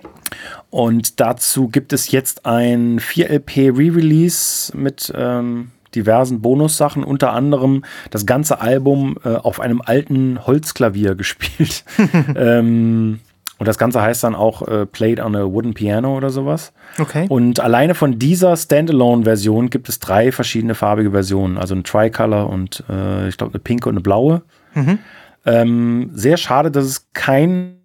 Und 0.74 1.20
dazu 1.20 1.68
gibt 1.68 1.94
es 1.94 2.10
jetzt 2.10 2.48
ein 2.48 3.00
4LP 3.00 3.78
Re-Release 3.78 4.76
mit 4.76 5.14
ähm, 5.16 5.70
diversen 5.94 6.42
Bonussachen, 6.42 7.04
unter 7.04 7.32
anderem 7.32 7.86
das 8.10 8.26
ganze 8.26 8.60
Album 8.60 9.20
äh, 9.24 9.36
auf 9.36 9.60
einem 9.60 9.84
alten 9.86 10.40
Holzklavier 10.48 11.14
gespielt. 11.16 11.86
ähm, 12.36 13.20
und 13.60 13.68
das 13.68 13.78
Ganze 13.78 14.02
heißt 14.02 14.24
dann 14.24 14.34
auch 14.34 14.68
äh, 14.68 14.88
Played 14.88 15.20
on 15.20 15.36
a 15.36 15.44
Wooden 15.44 15.76
Piano 15.76 16.18
oder 16.18 16.32
sowas. 16.32 16.74
Okay. 16.98 17.28
Und 17.30 17.60
alleine 17.60 17.94
von 17.94 18.18
dieser 18.18 18.58
Standalone-Version 18.58 19.70
gibt 19.70 19.90
es 19.90 20.00
drei 20.00 20.32
verschiedene 20.32 20.74
farbige 20.74 21.12
Versionen. 21.12 21.60
Also 21.60 21.76
ein 21.76 21.84
Tricolor 21.84 22.50
und 22.50 22.84
äh, 22.90 23.28
ich 23.28 23.38
glaube 23.38 23.54
eine 23.54 23.60
pinke 23.60 23.90
und 23.90 23.94
eine 23.94 24.02
blaue. 24.02 24.42
Ähm, 25.46 26.10
sehr 26.16 26.38
schade, 26.38 26.72
dass 26.72 26.86
es 26.86 27.10
kein 27.14 27.83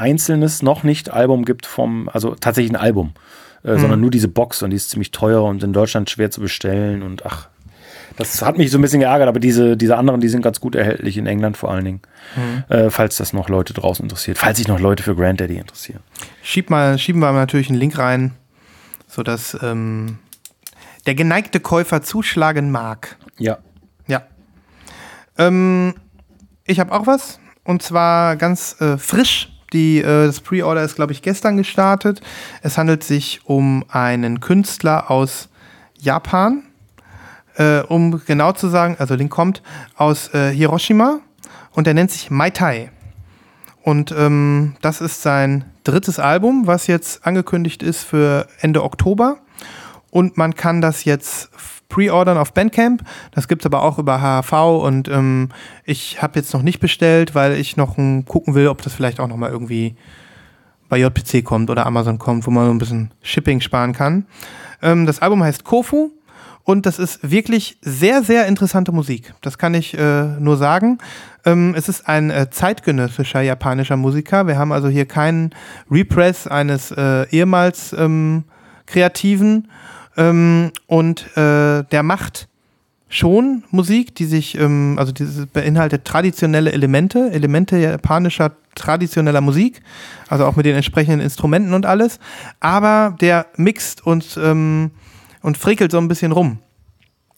einzelnes, 0.00 0.62
noch 0.62 0.82
nicht 0.82 1.10
Album 1.10 1.44
gibt 1.44 1.66
vom, 1.66 2.08
also 2.12 2.34
tatsächlich 2.34 2.72
ein 2.72 2.80
Album, 2.80 3.12
äh, 3.62 3.78
sondern 3.78 4.00
nur 4.00 4.10
diese 4.10 4.28
Box 4.28 4.62
und 4.62 4.70
die 4.70 4.76
ist 4.76 4.90
ziemlich 4.90 5.10
teuer 5.10 5.44
und 5.44 5.62
in 5.62 5.72
Deutschland 5.72 6.10
schwer 6.10 6.30
zu 6.30 6.40
bestellen 6.40 7.02
und 7.02 7.26
ach, 7.26 7.48
das 8.16 8.42
hat 8.42 8.58
mich 8.58 8.70
so 8.70 8.78
ein 8.78 8.82
bisschen 8.82 9.00
geärgert, 9.00 9.28
aber 9.28 9.40
diese, 9.40 9.76
diese 9.76 9.96
anderen, 9.96 10.20
die 10.20 10.28
sind 10.28 10.42
ganz 10.42 10.60
gut 10.60 10.74
erhältlich 10.74 11.16
in 11.16 11.26
England 11.26 11.56
vor 11.56 11.70
allen 11.70 11.84
Dingen, 11.84 12.00
äh, 12.68 12.90
falls 12.90 13.16
das 13.16 13.32
noch 13.32 13.48
Leute 13.48 13.72
draußen 13.72 14.04
interessiert, 14.04 14.36
falls 14.36 14.58
sich 14.58 14.68
noch 14.68 14.80
Leute 14.80 15.02
für 15.02 15.14
Granddaddy 15.14 15.56
interessieren. 15.56 16.00
Schieb 16.42 16.70
mal, 16.70 16.98
schieben 16.98 17.20
wir 17.20 17.32
natürlich 17.32 17.70
einen 17.70 17.78
Link 17.78 17.96
rein, 17.98 18.32
sodass 19.06 19.56
ähm, 19.62 20.18
der 21.06 21.14
geneigte 21.14 21.60
Käufer 21.60 22.02
zuschlagen 22.02 22.70
mag. 22.70 23.16
Ja. 23.38 23.58
Ja. 24.06 24.22
Ähm, 25.38 25.94
ich 26.64 26.80
habe 26.80 26.92
auch 26.92 27.06
was. 27.06 27.40
Und 27.64 27.82
zwar 27.82 28.36
ganz 28.36 28.80
äh, 28.80 28.98
frisch. 28.98 29.49
Die, 29.72 29.98
äh, 29.98 30.26
das 30.26 30.40
Pre-Order 30.40 30.82
ist, 30.82 30.96
glaube 30.96 31.12
ich, 31.12 31.22
gestern 31.22 31.56
gestartet. 31.56 32.20
Es 32.62 32.78
handelt 32.78 33.04
sich 33.04 33.40
um 33.44 33.84
einen 33.88 34.40
Künstler 34.40 35.10
aus 35.10 35.48
Japan. 35.98 36.64
Äh, 37.56 37.80
um 37.80 38.22
genau 38.24 38.52
zu 38.52 38.68
sagen, 38.68 38.96
also 38.98 39.14
Link 39.14 39.30
kommt 39.30 39.62
aus 39.96 40.32
äh, 40.32 40.50
Hiroshima 40.50 41.20
und 41.72 41.86
der 41.86 41.94
nennt 41.94 42.10
sich 42.10 42.30
Mai 42.30 42.50
Tai. 42.50 42.90
Und 43.82 44.12
ähm, 44.12 44.76
das 44.82 45.00
ist 45.00 45.22
sein 45.22 45.64
drittes 45.84 46.18
Album, 46.18 46.66
was 46.66 46.86
jetzt 46.86 47.26
angekündigt 47.26 47.82
ist 47.82 48.04
für 48.04 48.46
Ende 48.60 48.84
Oktober. 48.84 49.38
Und 50.10 50.36
man 50.36 50.54
kann 50.54 50.80
das 50.80 51.04
jetzt 51.04 51.50
pre-ordern 51.90 52.38
auf 52.38 52.54
Bandcamp. 52.54 53.02
Das 53.32 53.46
gibt 53.46 53.62
es 53.62 53.66
aber 53.66 53.82
auch 53.82 53.98
über 53.98 54.22
HHV 54.22 54.82
und 54.82 55.08
ähm, 55.08 55.50
ich 55.84 56.22
habe 56.22 56.38
jetzt 56.38 56.54
noch 56.54 56.62
nicht 56.62 56.80
bestellt, 56.80 57.34
weil 57.34 57.52
ich 57.52 57.76
noch 57.76 57.98
um, 57.98 58.24
gucken 58.24 58.54
will, 58.54 58.68
ob 58.68 58.80
das 58.80 58.94
vielleicht 58.94 59.20
auch 59.20 59.28
noch 59.28 59.36
mal 59.36 59.50
irgendwie 59.50 59.96
bei 60.88 60.98
JPC 60.98 61.44
kommt 61.44 61.68
oder 61.68 61.86
Amazon 61.86 62.18
kommt, 62.18 62.46
wo 62.46 62.50
man 62.50 62.66
so 62.66 62.72
ein 62.72 62.78
bisschen 62.78 63.10
Shipping 63.22 63.60
sparen 63.60 63.92
kann. 63.92 64.24
Ähm, 64.80 65.04
das 65.04 65.20
Album 65.20 65.42
heißt 65.42 65.64
Kofu 65.64 66.10
und 66.64 66.86
das 66.86 66.98
ist 66.98 67.30
wirklich 67.30 67.78
sehr, 67.80 68.22
sehr 68.22 68.46
interessante 68.46 68.92
Musik. 68.92 69.34
Das 69.40 69.58
kann 69.58 69.74
ich 69.74 69.96
äh, 69.96 70.24
nur 70.38 70.56
sagen. 70.56 70.98
Ähm, 71.44 71.74
es 71.76 71.88
ist 71.88 72.06
ein 72.06 72.30
äh, 72.30 72.50
zeitgenössischer 72.50 73.40
japanischer 73.40 73.96
Musiker. 73.96 74.46
Wir 74.46 74.58
haben 74.58 74.72
also 74.72 74.88
hier 74.88 75.06
keinen 75.06 75.50
Repress 75.90 76.46
eines 76.46 76.90
äh, 76.90 77.26
ehemals 77.30 77.92
ähm, 77.92 78.44
Kreativen. 78.86 79.68
Ähm, 80.16 80.72
und 80.86 81.36
äh, 81.36 81.84
der 81.84 82.02
macht 82.02 82.48
schon 83.08 83.64
Musik, 83.70 84.14
die 84.14 84.24
sich, 84.24 84.56
ähm, 84.58 84.96
also 84.98 85.12
dieses 85.12 85.46
beinhaltet 85.46 86.04
traditionelle 86.04 86.72
Elemente, 86.72 87.30
Elemente 87.32 87.76
japanischer 87.76 88.52
traditioneller 88.76 89.40
Musik, 89.40 89.82
also 90.28 90.46
auch 90.46 90.56
mit 90.56 90.64
den 90.64 90.76
entsprechenden 90.76 91.20
Instrumenten 91.20 91.74
und 91.74 91.86
alles. 91.86 92.20
Aber 92.60 93.16
der 93.20 93.46
mixt 93.56 94.06
und, 94.06 94.38
ähm, 94.42 94.92
und 95.42 95.58
frickelt 95.58 95.90
so 95.90 95.98
ein 95.98 96.08
bisschen 96.08 96.32
rum. 96.32 96.58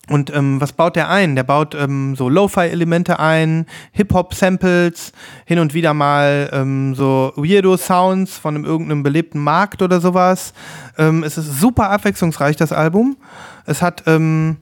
Und 0.09 0.35
ähm, 0.35 0.61
was 0.61 0.73
baut 0.73 0.97
der 0.97 1.09
ein? 1.11 1.37
Der 1.37 1.45
baut 1.45 1.77
ähm, 1.77 2.17
so 2.17 2.29
Lo-Fi-Elemente 2.29 3.21
ein, 3.21 3.67
Hip-Hop-Samples, 3.93 5.13
hin 5.47 5.61
und 5.61 5.75
wieder 5.75 5.95
mal 5.95 6.51
ähm, 6.53 6.97
so 6.97 7.33
Weirdo-Sounds 7.37 8.37
von 8.37 8.57
einem, 8.57 8.65
irgendeinem 8.65 9.05
belebten 9.05 9.41
Markt 9.41 9.81
oder 9.81 10.01
sowas. 10.01 10.55
Ähm, 10.99 11.23
es 11.23 11.39
ist 11.39 11.61
super 11.61 11.91
abwechslungsreich, 11.91 12.57
das 12.57 12.73
Album. 12.73 13.17
Es 13.65 13.81
hat 13.81 14.03
ähm, 14.07 14.57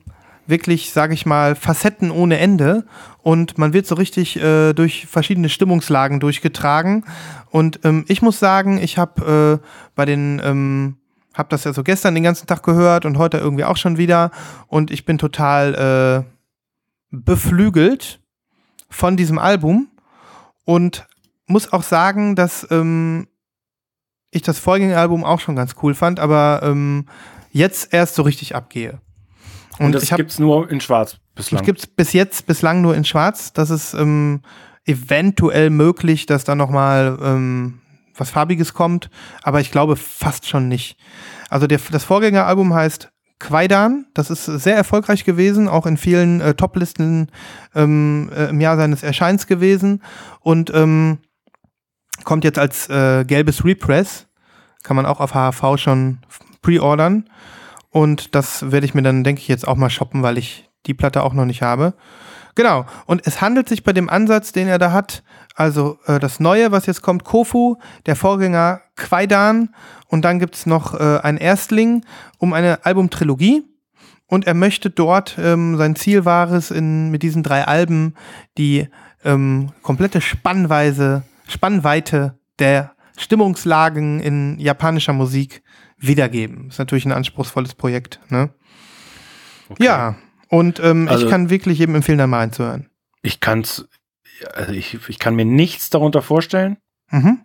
wirklich, 0.46 0.92
sage 0.92 1.14
ich 1.14 1.24
mal, 1.24 1.54
Facetten 1.54 2.10
ohne 2.10 2.38
Ende 2.38 2.84
und 3.22 3.56
man 3.56 3.72
wird 3.72 3.86
so 3.86 3.94
richtig 3.94 4.38
äh, 4.42 4.74
durch 4.74 5.06
verschiedene 5.06 5.48
Stimmungslagen 5.48 6.20
durchgetragen. 6.20 7.04
Und 7.50 7.80
ähm, 7.84 8.04
ich 8.08 8.20
muss 8.20 8.38
sagen, 8.38 8.78
ich 8.82 8.98
habe 8.98 9.60
äh, 9.62 9.66
bei 9.94 10.04
den 10.04 10.40
ähm, 10.44 10.96
habe 11.34 11.48
das 11.48 11.64
ja 11.64 11.72
so 11.72 11.82
gestern 11.82 12.14
den 12.14 12.24
ganzen 12.24 12.46
Tag 12.46 12.62
gehört 12.62 13.04
und 13.04 13.18
heute 13.18 13.38
irgendwie 13.38 13.64
auch 13.64 13.76
schon 13.76 13.96
wieder 13.96 14.30
und 14.66 14.90
ich 14.90 15.04
bin 15.04 15.18
total 15.18 16.24
äh, 16.26 16.30
beflügelt 17.10 18.20
von 18.88 19.16
diesem 19.16 19.38
Album 19.38 19.88
und 20.64 21.06
muss 21.46 21.72
auch 21.72 21.82
sagen, 21.82 22.36
dass 22.36 22.66
ähm, 22.70 23.26
ich 24.30 24.42
das 24.42 24.58
Vorgängeralbum 24.58 25.24
auch 25.24 25.40
schon 25.40 25.56
ganz 25.56 25.74
cool 25.82 25.94
fand, 25.94 26.20
aber 26.20 26.60
ähm, 26.62 27.06
jetzt 27.50 27.92
erst 27.92 28.14
so 28.14 28.22
richtig 28.22 28.54
abgehe. 28.54 29.00
Und, 29.78 29.86
und 29.86 29.94
das 29.94 30.10
gibt 30.10 30.30
es 30.30 30.38
nur 30.38 30.70
in 30.70 30.80
Schwarz 30.80 31.16
bislang? 31.34 31.58
Das 31.58 31.66
gibt 31.66 31.78
es 31.80 31.86
bis 31.86 32.12
jetzt 32.12 32.46
bislang 32.46 32.82
nur 32.82 32.94
in 32.94 33.04
Schwarz. 33.04 33.52
Das 33.52 33.70
ist 33.70 33.94
ähm, 33.94 34.42
eventuell 34.84 35.70
möglich, 35.70 36.26
dass 36.26 36.44
da 36.44 36.54
noch 36.54 36.70
mal 36.70 37.18
ähm, 37.22 37.80
was 38.20 38.30
Farbiges 38.30 38.74
kommt, 38.74 39.10
aber 39.42 39.60
ich 39.60 39.72
glaube 39.72 39.96
fast 39.96 40.46
schon 40.46 40.68
nicht. 40.68 40.96
Also 41.48 41.66
der, 41.66 41.80
das 41.90 42.04
Vorgängeralbum 42.04 42.74
heißt 42.74 43.10
Quaidan, 43.38 44.06
das 44.12 44.30
ist 44.30 44.44
sehr 44.44 44.76
erfolgreich 44.76 45.24
gewesen, 45.24 45.66
auch 45.68 45.86
in 45.86 45.96
vielen 45.96 46.42
äh, 46.42 46.54
Toplisten 46.54 47.28
ähm, 47.74 48.30
äh, 48.36 48.50
im 48.50 48.60
Jahr 48.60 48.76
seines 48.76 49.02
Erscheins 49.02 49.46
gewesen 49.46 50.02
und 50.40 50.70
ähm, 50.74 51.18
kommt 52.24 52.44
jetzt 52.44 52.58
als 52.58 52.88
äh, 52.90 53.24
gelbes 53.24 53.64
Repress, 53.64 54.26
kann 54.82 54.96
man 54.96 55.06
auch 55.06 55.20
auf 55.20 55.32
HHV 55.32 55.80
schon 55.80 56.18
pre-ordern 56.60 57.24
und 57.88 58.34
das 58.34 58.70
werde 58.70 58.84
ich 58.84 58.94
mir 58.94 59.02
dann, 59.02 59.24
denke 59.24 59.40
ich, 59.40 59.48
jetzt 59.48 59.66
auch 59.66 59.76
mal 59.76 59.90
shoppen, 59.90 60.22
weil 60.22 60.36
ich 60.36 60.68
die 60.86 60.94
Platte 60.94 61.22
auch 61.22 61.32
noch 61.32 61.46
nicht 61.46 61.62
habe. 61.62 61.94
Genau. 62.54 62.84
Und 63.06 63.26
es 63.26 63.40
handelt 63.40 63.68
sich 63.68 63.84
bei 63.84 63.92
dem 63.92 64.08
Ansatz, 64.10 64.52
den 64.52 64.68
er 64.68 64.78
da 64.78 64.92
hat, 64.92 65.22
also 65.54 65.98
äh, 66.06 66.18
das 66.18 66.40
Neue, 66.40 66.72
was 66.72 66.86
jetzt 66.86 67.02
kommt, 67.02 67.24
Kofu, 67.24 67.76
der 68.06 68.16
Vorgänger 68.16 68.82
Quaidan 68.96 69.74
und 70.06 70.24
dann 70.24 70.38
gibt 70.38 70.56
es 70.56 70.66
noch 70.66 70.98
äh, 70.98 71.20
ein 71.22 71.36
Erstling 71.36 72.04
um 72.38 72.52
eine 72.52 72.84
Albumtrilogie. 72.84 73.64
Und 74.26 74.46
er 74.46 74.54
möchte 74.54 74.90
dort, 74.90 75.36
ähm, 75.40 75.76
sein 75.76 75.96
Ziel 75.96 76.24
war 76.24 76.52
es, 76.52 76.70
in, 76.70 77.10
mit 77.10 77.24
diesen 77.24 77.42
drei 77.42 77.64
Alben 77.64 78.14
die 78.58 78.88
ähm, 79.24 79.72
komplette 79.82 80.20
Spannweise, 80.20 81.24
Spannweite 81.48 82.38
der 82.60 82.92
Stimmungslagen 83.18 84.20
in 84.20 84.58
japanischer 84.60 85.12
Musik 85.12 85.62
wiedergeben. 85.98 86.68
Ist 86.68 86.78
natürlich 86.78 87.06
ein 87.06 87.12
anspruchsvolles 87.12 87.74
Projekt. 87.74 88.20
Ne? 88.28 88.50
Okay. 89.68 89.84
Ja, 89.84 90.16
und 90.48 90.80
ähm, 90.80 91.08
also, 91.08 91.24
ich 91.24 91.30
kann 91.30 91.50
wirklich 91.50 91.78
jedem 91.78 91.94
empfehlen, 91.94 92.18
da 92.18 92.26
mal 92.26 92.38
reinzuhören. 92.38 92.88
Ich 93.22 93.40
kann's, 93.40 93.88
also 94.54 94.72
ich, 94.72 94.98
ich 95.08 95.18
kann 95.18 95.34
mir 95.34 95.44
nichts 95.44 95.90
darunter 95.90 96.22
vorstellen. 96.22 96.78
Mhm. 97.10 97.40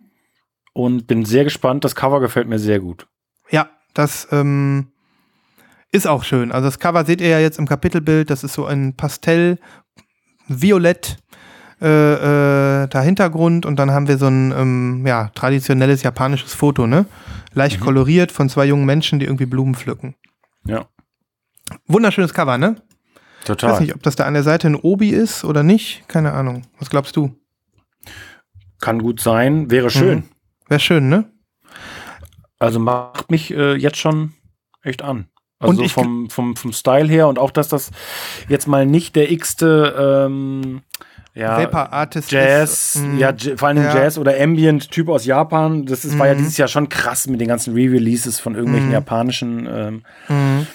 Und 0.73 1.07
bin 1.07 1.25
sehr 1.25 1.43
gespannt. 1.43 1.83
Das 1.83 1.95
Cover 1.95 2.19
gefällt 2.19 2.47
mir 2.47 2.59
sehr 2.59 2.79
gut. 2.79 3.07
Ja, 3.49 3.69
das 3.93 4.27
ähm, 4.31 4.91
ist 5.91 6.07
auch 6.07 6.23
schön. 6.23 6.51
Also 6.51 6.67
das 6.67 6.79
Cover 6.79 7.05
seht 7.05 7.21
ihr 7.21 7.29
ja 7.29 7.39
jetzt 7.39 7.59
im 7.59 7.67
Kapitelbild. 7.67 8.29
Das 8.29 8.43
ist 8.43 8.53
so 8.53 8.65
ein 8.65 8.95
Pastell, 8.95 9.57
Violett, 10.47 11.17
äh, 11.81 12.83
äh, 12.83 12.87
da 12.87 13.01
Hintergrund 13.01 13.65
und 13.65 13.77
dann 13.77 13.91
haben 13.91 14.07
wir 14.07 14.17
so 14.17 14.27
ein 14.27 14.51
ähm, 14.51 15.07
ja, 15.07 15.29
traditionelles 15.35 16.03
japanisches 16.03 16.53
Foto, 16.53 16.87
ne? 16.87 17.05
Leicht 17.53 17.79
mhm. 17.79 17.85
koloriert 17.85 18.31
von 18.31 18.49
zwei 18.49 18.65
jungen 18.65 18.85
Menschen, 18.85 19.19
die 19.19 19.25
irgendwie 19.25 19.45
Blumen 19.45 19.75
pflücken. 19.75 20.15
Ja. 20.65 20.87
Wunderschönes 21.87 22.33
Cover, 22.33 22.57
ne? 22.57 22.75
Total. 23.45 23.69
Ich 23.69 23.73
weiß 23.73 23.81
nicht, 23.81 23.95
ob 23.95 24.03
das 24.03 24.15
da 24.15 24.25
an 24.25 24.33
der 24.33 24.43
Seite 24.43 24.67
ein 24.67 24.75
Obi 24.75 25.09
ist 25.09 25.45
oder 25.45 25.63
nicht. 25.63 26.07
Keine 26.07 26.33
Ahnung. 26.33 26.63
Was 26.79 26.89
glaubst 26.89 27.15
du? 27.15 27.35
Kann 28.81 29.01
gut 29.01 29.21
sein. 29.21 29.69
Wäre 29.71 29.89
schön. 29.89 30.17
Mhm. 30.19 30.23
Wäre 30.67 30.79
schön, 30.79 31.09
ne? 31.09 31.25
Also 32.57 32.79
macht 32.79 33.29
mich 33.29 33.53
äh, 33.53 33.75
jetzt 33.75 33.97
schon 33.97 34.33
echt 34.81 35.03
an. 35.03 35.27
Also 35.59 35.83
und 35.83 35.91
vom, 35.91 36.29
vom, 36.29 36.55
vom 36.55 36.73
Style 36.73 37.07
her 37.07 37.27
und 37.27 37.39
auch, 37.39 37.51
dass 37.51 37.69
das 37.69 37.91
jetzt 38.49 38.67
mal 38.67 38.85
nicht 38.85 39.15
der 39.15 39.31
x-te 39.31 40.25
ähm, 40.27 40.81
ja, 41.33 41.57
Vapor 41.57 41.93
Artist 41.93 42.31
Jazz, 42.31 42.95
ist, 42.95 43.03
mm, 43.03 43.17
ja, 43.17 43.33
vor 43.55 43.67
allem 43.67 43.83
ja. 43.83 43.95
Jazz 43.95 44.17
oder 44.17 44.39
Ambient-Typ 44.39 45.09
aus 45.09 45.25
Japan. 45.25 45.85
Das 45.85 46.03
ist, 46.03 46.15
mm. 46.15 46.19
war 46.19 46.27
ja 46.27 46.33
mhm. 46.33 46.39
dieses 46.39 46.57
Jahr 46.57 46.67
schon 46.67 46.89
krass 46.89 47.27
mit 47.27 47.39
den 47.41 47.47
ganzen 47.47 47.73
Re-Releases 47.73 48.39
von 48.39 48.55
irgendwelchen 48.55 48.89
mm. 48.89 48.93
japanischen 48.93 49.67
ähm, 49.69 50.03
mhm 50.29 50.67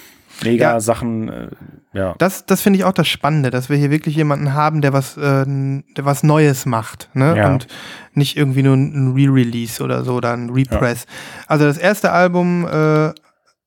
mega 0.44 0.72
ja. 0.72 0.80
Sachen. 0.80 1.28
Äh, 1.28 1.48
ja. 1.92 2.14
Das, 2.18 2.46
das 2.46 2.60
finde 2.60 2.78
ich 2.78 2.84
auch 2.84 2.92
das 2.92 3.08
Spannende, 3.08 3.50
dass 3.50 3.68
wir 3.68 3.76
hier 3.76 3.90
wirklich 3.90 4.16
jemanden 4.16 4.54
haben, 4.54 4.80
der 4.80 4.92
was, 4.92 5.16
äh, 5.16 5.44
der 5.44 6.04
was 6.04 6.22
Neues 6.22 6.66
macht, 6.66 7.10
ne? 7.14 7.36
Ja. 7.36 7.52
Und 7.52 7.66
nicht 8.14 8.36
irgendwie 8.36 8.62
nur 8.62 8.76
ein 8.76 9.12
Re-Release 9.14 9.82
oder 9.82 10.04
so 10.04 10.14
oder 10.14 10.32
ein 10.32 10.50
Repress. 10.50 11.04
Ja. 11.04 11.44
Also 11.48 11.64
das 11.64 11.78
erste 11.78 12.12
Album 12.12 12.66
äh, 12.66 13.12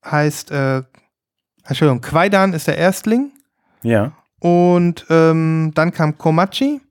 heißt, 0.05 0.51
äh, 0.51 0.83
Entschuldigung, 1.65 2.01
Quaidan 2.01 2.53
ist 2.53 2.67
der 2.67 2.77
Erstling. 2.77 3.31
Ja. 3.81 4.13
Und 4.39 5.05
ähm, 5.09 5.71
dann 5.73 5.91
kam 5.93 6.17
Komachi. 6.17 6.81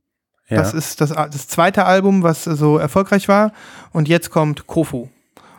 Ja. 0.48 0.58
Das 0.58 0.74
ist 0.74 1.00
das, 1.00 1.10
das 1.10 1.48
zweite 1.48 1.84
Album, 1.84 2.22
was 2.22 2.44
so 2.44 2.78
erfolgreich 2.78 3.28
war. 3.28 3.52
Und 3.92 4.08
jetzt 4.08 4.30
kommt 4.30 4.66
Kofu. 4.66 5.08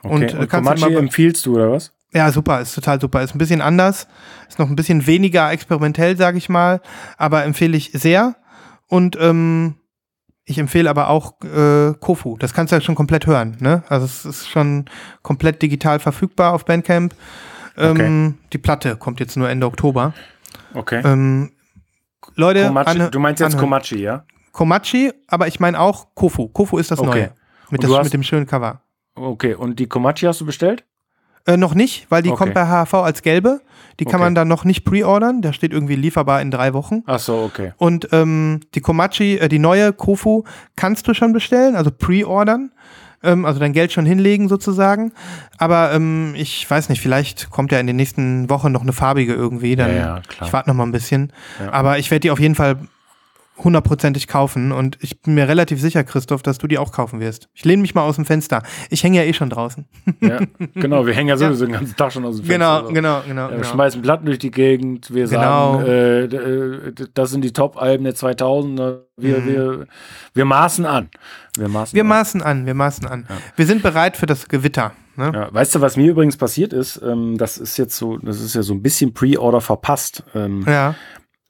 Okay. 0.03 0.13
Und, 0.13 0.33
äh, 0.33 0.37
und 0.37 0.49
Komachi 0.49 0.95
empfiehlst 0.95 1.45
du, 1.45 1.55
oder 1.55 1.71
was? 1.71 1.93
Ja, 2.14 2.31
super, 2.31 2.61
ist 2.61 2.76
total 2.76 3.02
super. 3.02 3.22
Ist 3.23 3.34
ein 3.34 3.40
bisschen 3.40 3.61
anders, 3.61 4.07
ist 4.48 4.60
noch 4.60 4.69
ein 4.69 4.76
bisschen 4.76 5.07
weniger 5.07 5.52
experimentell, 5.52 6.15
sage 6.15 6.38
ich 6.38 6.48
mal, 6.48 6.81
aber 7.18 7.44
empfehle 7.44 7.76
ich 7.76 7.91
sehr. 7.94 8.35
Und 8.88 9.18
ähm, 9.19 9.76
ich 10.45 10.60
empfehle 10.60 10.90
aber 10.90 11.10
auch 11.10 11.34
äh, 11.41 11.94
Kofu. 11.99 12.38
Das 12.38 12.53
kannst 12.53 12.72
du 12.72 12.76
ja 12.76 12.81
schon 12.81 12.95
komplett 12.95 13.26
hören. 13.26 13.57
Ne? 13.60 13.84
Also 13.90 14.06
es 14.06 14.26
ist 14.26 14.49
schon 14.49 14.85
komplett 15.22 15.61
digital 15.61 15.99
verfügbar 15.99 16.53
auf 16.53 16.65
Bandcamp. 16.65 17.15
Ähm, 17.77 17.91
okay. 17.91 18.48
Die 18.53 18.57
Platte 18.57 18.95
kommt 18.98 19.19
jetzt 19.19 19.38
nur 19.38 19.49
Ende 19.49 19.65
Oktober. 19.65 20.14
Okay. 20.73 21.02
Ähm, 21.03 21.52
Leute, 22.35 22.68
Komachi, 22.68 23.10
du 23.10 23.19
meinst 23.19 23.40
jetzt 23.40 23.53
anhören. 23.53 23.60
Komachi, 23.60 24.02
ja? 24.02 24.26
Komachi, 24.52 25.11
aber 25.27 25.48
ich 25.48 25.60
meine 25.60 25.80
auch 25.80 26.14
Kofu. 26.14 26.48
Kofu 26.49 26.77
ist 26.77 26.91
das 26.91 26.99
okay. 26.99 27.10
Neue. 27.10 27.34
Mit, 27.72 27.84
das, 27.84 28.03
mit 28.03 28.14
dem 28.14 28.23
schönen 28.23 28.45
Cover. 28.45 28.81
Okay, 29.15 29.56
und 29.56 29.80
die 29.80 29.88
Komachi 29.88 30.26
hast 30.26 30.41
du 30.41 30.45
bestellt? 30.45 30.85
Äh, 31.45 31.57
noch 31.57 31.76
nicht, 31.76 32.07
weil 32.10 32.24
die 32.24 32.30
okay. 32.30 32.38
kommt 32.38 32.53
bei 32.53 32.65
HHV 32.65 32.94
als 32.94 33.22
gelbe. 33.22 33.61
Die 33.99 34.06
kann 34.06 34.15
okay. 34.15 34.24
man 34.24 34.36
dann 34.36 34.48
noch 34.48 34.64
nicht 34.64 34.86
pre-ordern. 34.86 35.41
Da 35.41 35.53
steht 35.53 35.72
irgendwie 35.72 35.95
lieferbar 35.95 36.41
in 36.41 36.52
drei 36.52 36.74
Wochen. 36.74 37.03
Ach 37.06 37.20
so, 37.20 37.44
okay. 37.44 37.74
Und 37.78 38.07
ähm, 38.11 38.61
die 38.74 38.82
Komachi, 38.82 39.38
äh, 39.38 39.49
die 39.49 39.60
neue 39.60 39.94
Kofu, 39.94 40.44
kannst 40.76 41.07
du 41.07 41.14
schon 41.14 41.34
bestellen, 41.34 41.76
also 41.76 41.91
pre-ordern. 41.91 42.72
Ähm, 43.22 43.45
also 43.45 43.60
dein 43.60 43.74
Geld 43.74 43.91
schon 43.91 44.06
hinlegen 44.06 44.49
sozusagen. 44.49 45.14
Aber 45.57 45.94
ähm, 45.94 46.34
ich 46.36 46.70
weiß 46.70 46.90
nicht, 46.90 47.02
vielleicht 47.02 47.49
kommt 47.49 47.72
ja 47.72 47.80
in 47.80 47.88
den 47.88 47.95
nächsten 47.95 48.49
Wochen 48.49 48.72
noch 48.72 48.82
eine 48.82 48.94
farbige 48.94 49.34
irgendwie. 49.34 49.76
Dann, 49.76 49.91
ja, 49.91 49.95
ja, 49.95 50.22
klar. 50.28 50.48
Ich 50.48 50.53
warte 50.53 50.70
noch 50.70 50.76
mal 50.76 50.86
ein 50.86 50.91
bisschen. 50.91 51.32
Ja. 51.60 51.72
Aber 51.72 51.99
ich 51.99 52.10
werde 52.10 52.22
die 52.22 52.32
auf 52.32 52.40
jeden 52.40 52.56
Fall 52.56 52.78
hundertprozentig 53.57 54.27
kaufen 54.27 54.71
und 54.71 54.97
ich 55.01 55.21
bin 55.21 55.35
mir 55.35 55.47
relativ 55.47 55.80
sicher, 55.80 56.03
Christoph, 56.03 56.41
dass 56.41 56.57
du 56.57 56.67
die 56.67 56.77
auch 56.80 56.91
kaufen 56.91 57.19
wirst. 57.19 57.49
Ich 57.53 57.63
lehne 57.65 57.81
mich 57.84 57.93
mal 57.93 58.01
aus 58.01 58.15
dem 58.15 58.25
Fenster. 58.25 58.63
Ich 58.89 59.03
hänge 59.03 59.17
ja 59.17 59.23
eh 59.23 59.34
schon 59.34 59.49
draußen. 59.51 59.85
Ja, 60.21 60.39
genau, 60.73 61.05
wir 61.05 61.13
hängen 61.13 61.30
ja 61.30 61.38
sowieso 61.38 61.65
den 61.65 61.73
ganzen 61.73 61.95
Tag 61.95 62.11
schon 62.11 62.25
aus 62.25 62.38
dem 62.38 62.45
Fenster. 62.45 62.53
Genau, 62.53 62.77
raus. 62.85 62.93
genau, 62.93 63.21
genau. 63.27 63.41
Ja, 63.43 63.49
wir 63.51 63.57
genau. 63.57 63.69
schmeißen 63.69 64.01
Platten 64.01 64.25
durch 64.25 64.39
die 64.39 64.51
Gegend, 64.51 65.13
wir 65.13 65.27
Genau. 65.27 65.77
sagen, 65.80 65.85
äh, 65.88 66.23
äh, 66.23 66.93
das 67.13 67.30
sind 67.31 67.43
die 67.43 67.53
Top-Alben 67.53 68.03
der 68.03 68.15
2000er. 68.15 69.01
Wir, 69.17 69.45
wir, 69.45 69.85
wir 70.34 70.45
maßen 70.45 70.85
an. 70.88 71.09
Wir 71.55 71.67
maßen 71.69 71.93
Mhm. 71.93 71.97
Wir 71.97 72.01
an. 72.01 72.07
maßen 72.07 72.41
an, 72.41 72.65
wir 72.65 72.73
maßen 72.73 73.05
an. 73.05 73.27
Wir 73.55 73.65
sind 73.67 73.84
bereit 73.84 74.17
für 74.17 74.25
das 74.25 74.47
Gewitter. 74.47 74.93
Ne? 75.15 75.31
Ja, 75.31 75.53
weißt 75.53 75.75
du, 75.75 75.81
was 75.81 75.95
mir 75.95 76.09
übrigens 76.09 76.38
passiert 76.38 76.73
ist? 76.73 76.99
Ähm, 77.03 77.38
das 77.38 77.59
ist 77.59 77.77
jetzt 77.77 77.95
so, 77.95 78.17
das 78.17 78.41
ist 78.41 78.55
ja 78.55 78.63
so 78.63 78.73
ein 78.73 78.81
bisschen 78.81 79.13
Pre-Order 79.13 79.61
verpasst. 79.61 80.23
Ähm, 80.34 80.65
Ja. 80.67 80.95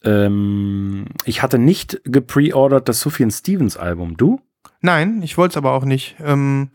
Ähm, 0.03 1.05
ich 1.25 1.41
hatte 1.41 1.57
nicht 1.57 2.01
gepreordert 2.03 2.89
das 2.89 2.99
Sufjan 2.99 3.31
Stevens 3.31 3.77
Album. 3.77 4.17
Du? 4.17 4.41
Nein, 4.81 5.21
ich 5.23 5.38
wollte 5.38 5.53
es 5.53 5.57
aber 5.57 5.71
auch 5.71 5.85
nicht. 5.85 6.15
Ähm, 6.23 6.69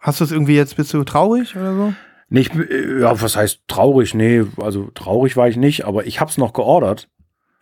hast 0.00 0.20
du 0.20 0.24
es 0.24 0.32
irgendwie 0.32 0.56
jetzt, 0.56 0.76
bist 0.76 0.92
du 0.92 1.04
traurig 1.04 1.56
oder 1.56 1.74
so? 1.74 1.94
Nicht, 2.28 2.54
äh, 2.54 3.00
ja, 3.00 3.20
was 3.20 3.36
heißt 3.36 3.62
traurig? 3.68 4.14
Nee, 4.14 4.44
also 4.56 4.90
traurig 4.94 5.36
war 5.36 5.48
ich 5.48 5.56
nicht, 5.56 5.84
aber 5.84 6.06
ich 6.06 6.20
hab's 6.20 6.38
noch 6.38 6.52
geordert. 6.52 7.08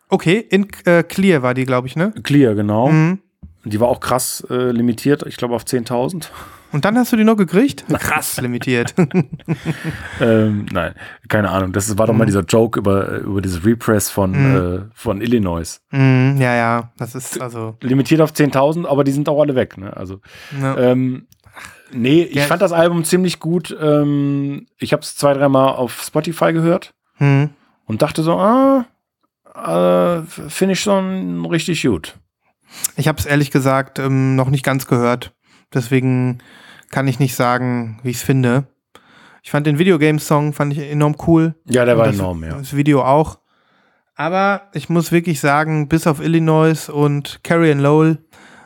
Okay, 0.08 0.38
in 0.38 0.68
äh, 0.84 1.02
Clear 1.02 1.42
war 1.42 1.54
die, 1.54 1.64
glaube 1.64 1.86
ich, 1.86 1.96
ne? 1.96 2.12
Clear, 2.22 2.54
genau. 2.54 2.88
Mhm. 2.88 3.18
Die 3.64 3.80
war 3.80 3.88
auch 3.88 4.00
krass 4.00 4.46
äh, 4.48 4.70
limitiert, 4.70 5.24
ich 5.26 5.36
glaube 5.36 5.54
auf 5.54 5.64
10.000. 5.64 6.28
Und 6.72 6.84
dann 6.84 6.98
hast 6.98 7.12
du 7.12 7.16
die 7.16 7.24
noch 7.24 7.36
gekriegt? 7.36 7.84
Krass 7.88 8.38
limitiert. 8.40 8.94
ähm, 10.20 10.66
nein, 10.72 10.94
keine 11.28 11.50
Ahnung. 11.50 11.72
Das 11.72 11.96
war 11.98 12.06
doch 12.06 12.12
Mhm. 12.12 12.18
mal 12.18 12.24
dieser 12.26 12.42
Joke 12.44 12.78
über, 12.78 13.18
über 13.18 13.40
dieses 13.40 13.64
Repress 13.64 14.10
von, 14.10 14.34
äh, 14.34 14.80
von 14.94 15.20
Illinois. 15.20 15.80
mm, 15.90 16.36
ja, 16.40 16.54
ja, 16.54 16.92
das 16.98 17.14
ist 17.14 17.40
also. 17.40 17.76
Limitiert 17.80 18.20
auf 18.20 18.32
10.000, 18.32 18.86
aber 18.86 19.04
die 19.04 19.12
sind 19.12 19.28
auch 19.28 19.40
alle 19.40 19.54
weg. 19.54 19.78
Ne? 19.78 19.96
Also, 19.96 20.20
Ja. 20.60 20.76
ähm, 20.76 21.26
nee, 21.92 22.22
ich 22.22 22.36
Ja. 22.36 22.44
fand 22.44 22.62
das 22.62 22.72
Album 22.72 23.04
ziemlich 23.04 23.40
gut. 23.40 23.76
Ähm, 23.80 24.66
ich 24.78 24.92
habe 24.92 25.02
es 25.02 25.16
zwei, 25.16 25.34
dreimal 25.34 25.74
auf 25.74 26.02
Spotify 26.02 26.52
gehört 26.52 26.94
Hm. 27.16 27.50
und 27.86 28.02
dachte 28.02 28.22
so, 28.22 28.34
ah, 28.38 28.84
äh, 29.54 30.22
finde 30.48 30.72
ich 30.74 30.80
schon 30.80 31.44
richtig 31.46 31.82
gut. 31.82 32.18
Ich 32.96 33.08
habe 33.08 33.18
es 33.18 33.24
ehrlich 33.26 33.50
gesagt 33.50 33.98
ähm, 33.98 34.36
noch 34.36 34.50
nicht 34.50 34.64
ganz 34.64 34.86
gehört. 34.86 35.32
Deswegen 35.72 36.38
kann 36.90 37.08
ich 37.08 37.18
nicht 37.18 37.34
sagen, 37.34 38.00
wie 38.02 38.10
ich 38.10 38.16
es 38.16 38.22
finde. 38.22 38.66
Ich 39.42 39.50
fand 39.50 39.66
den 39.66 39.78
Videogame-Song 39.78 40.52
fand 40.52 40.72
ich 40.72 40.78
enorm 40.78 41.16
cool. 41.26 41.54
Ja, 41.64 41.84
der 41.84 41.96
war 41.96 42.06
das, 42.06 42.16
enorm, 42.16 42.44
ja. 42.44 42.56
Das 42.58 42.76
Video 42.76 43.02
auch. 43.02 43.38
Aber 44.14 44.62
ich 44.72 44.88
muss 44.88 45.12
wirklich 45.12 45.40
sagen, 45.40 45.88
bis 45.88 46.06
auf 46.06 46.20
Illinois 46.20 46.88
und 46.88 47.40
Carrie 47.44 47.70
and 47.70 47.80
Lowell 47.80 48.18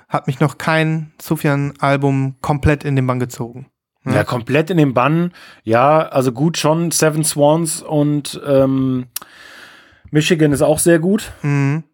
hat 0.09 0.27
mich 0.27 0.41
noch 0.41 0.59
kein 0.59 1.13
Sufjan-Album 1.21 2.37
komplett 2.41 2.85
in 2.85 2.97
den 2.97 3.07
Bann 3.07 3.21
gezogen. 3.21 3.67
Ja, 4.05 4.25
komplett 4.25 4.71
in 4.71 4.77
den 4.77 4.95
Bann. 4.95 5.33
Ja, 5.63 6.01
also 6.01 6.33
gut 6.33 6.59
schon. 6.59 6.91
Seven 6.91 7.23
Swans 7.23 7.83
und 7.83 8.41
ähm, 8.45 9.07
Michigan 10.11 10.53
ist 10.53 10.63
auch 10.63 10.79
sehr 10.79 10.99
gut. 10.99 11.33
Mhm. 11.43 11.85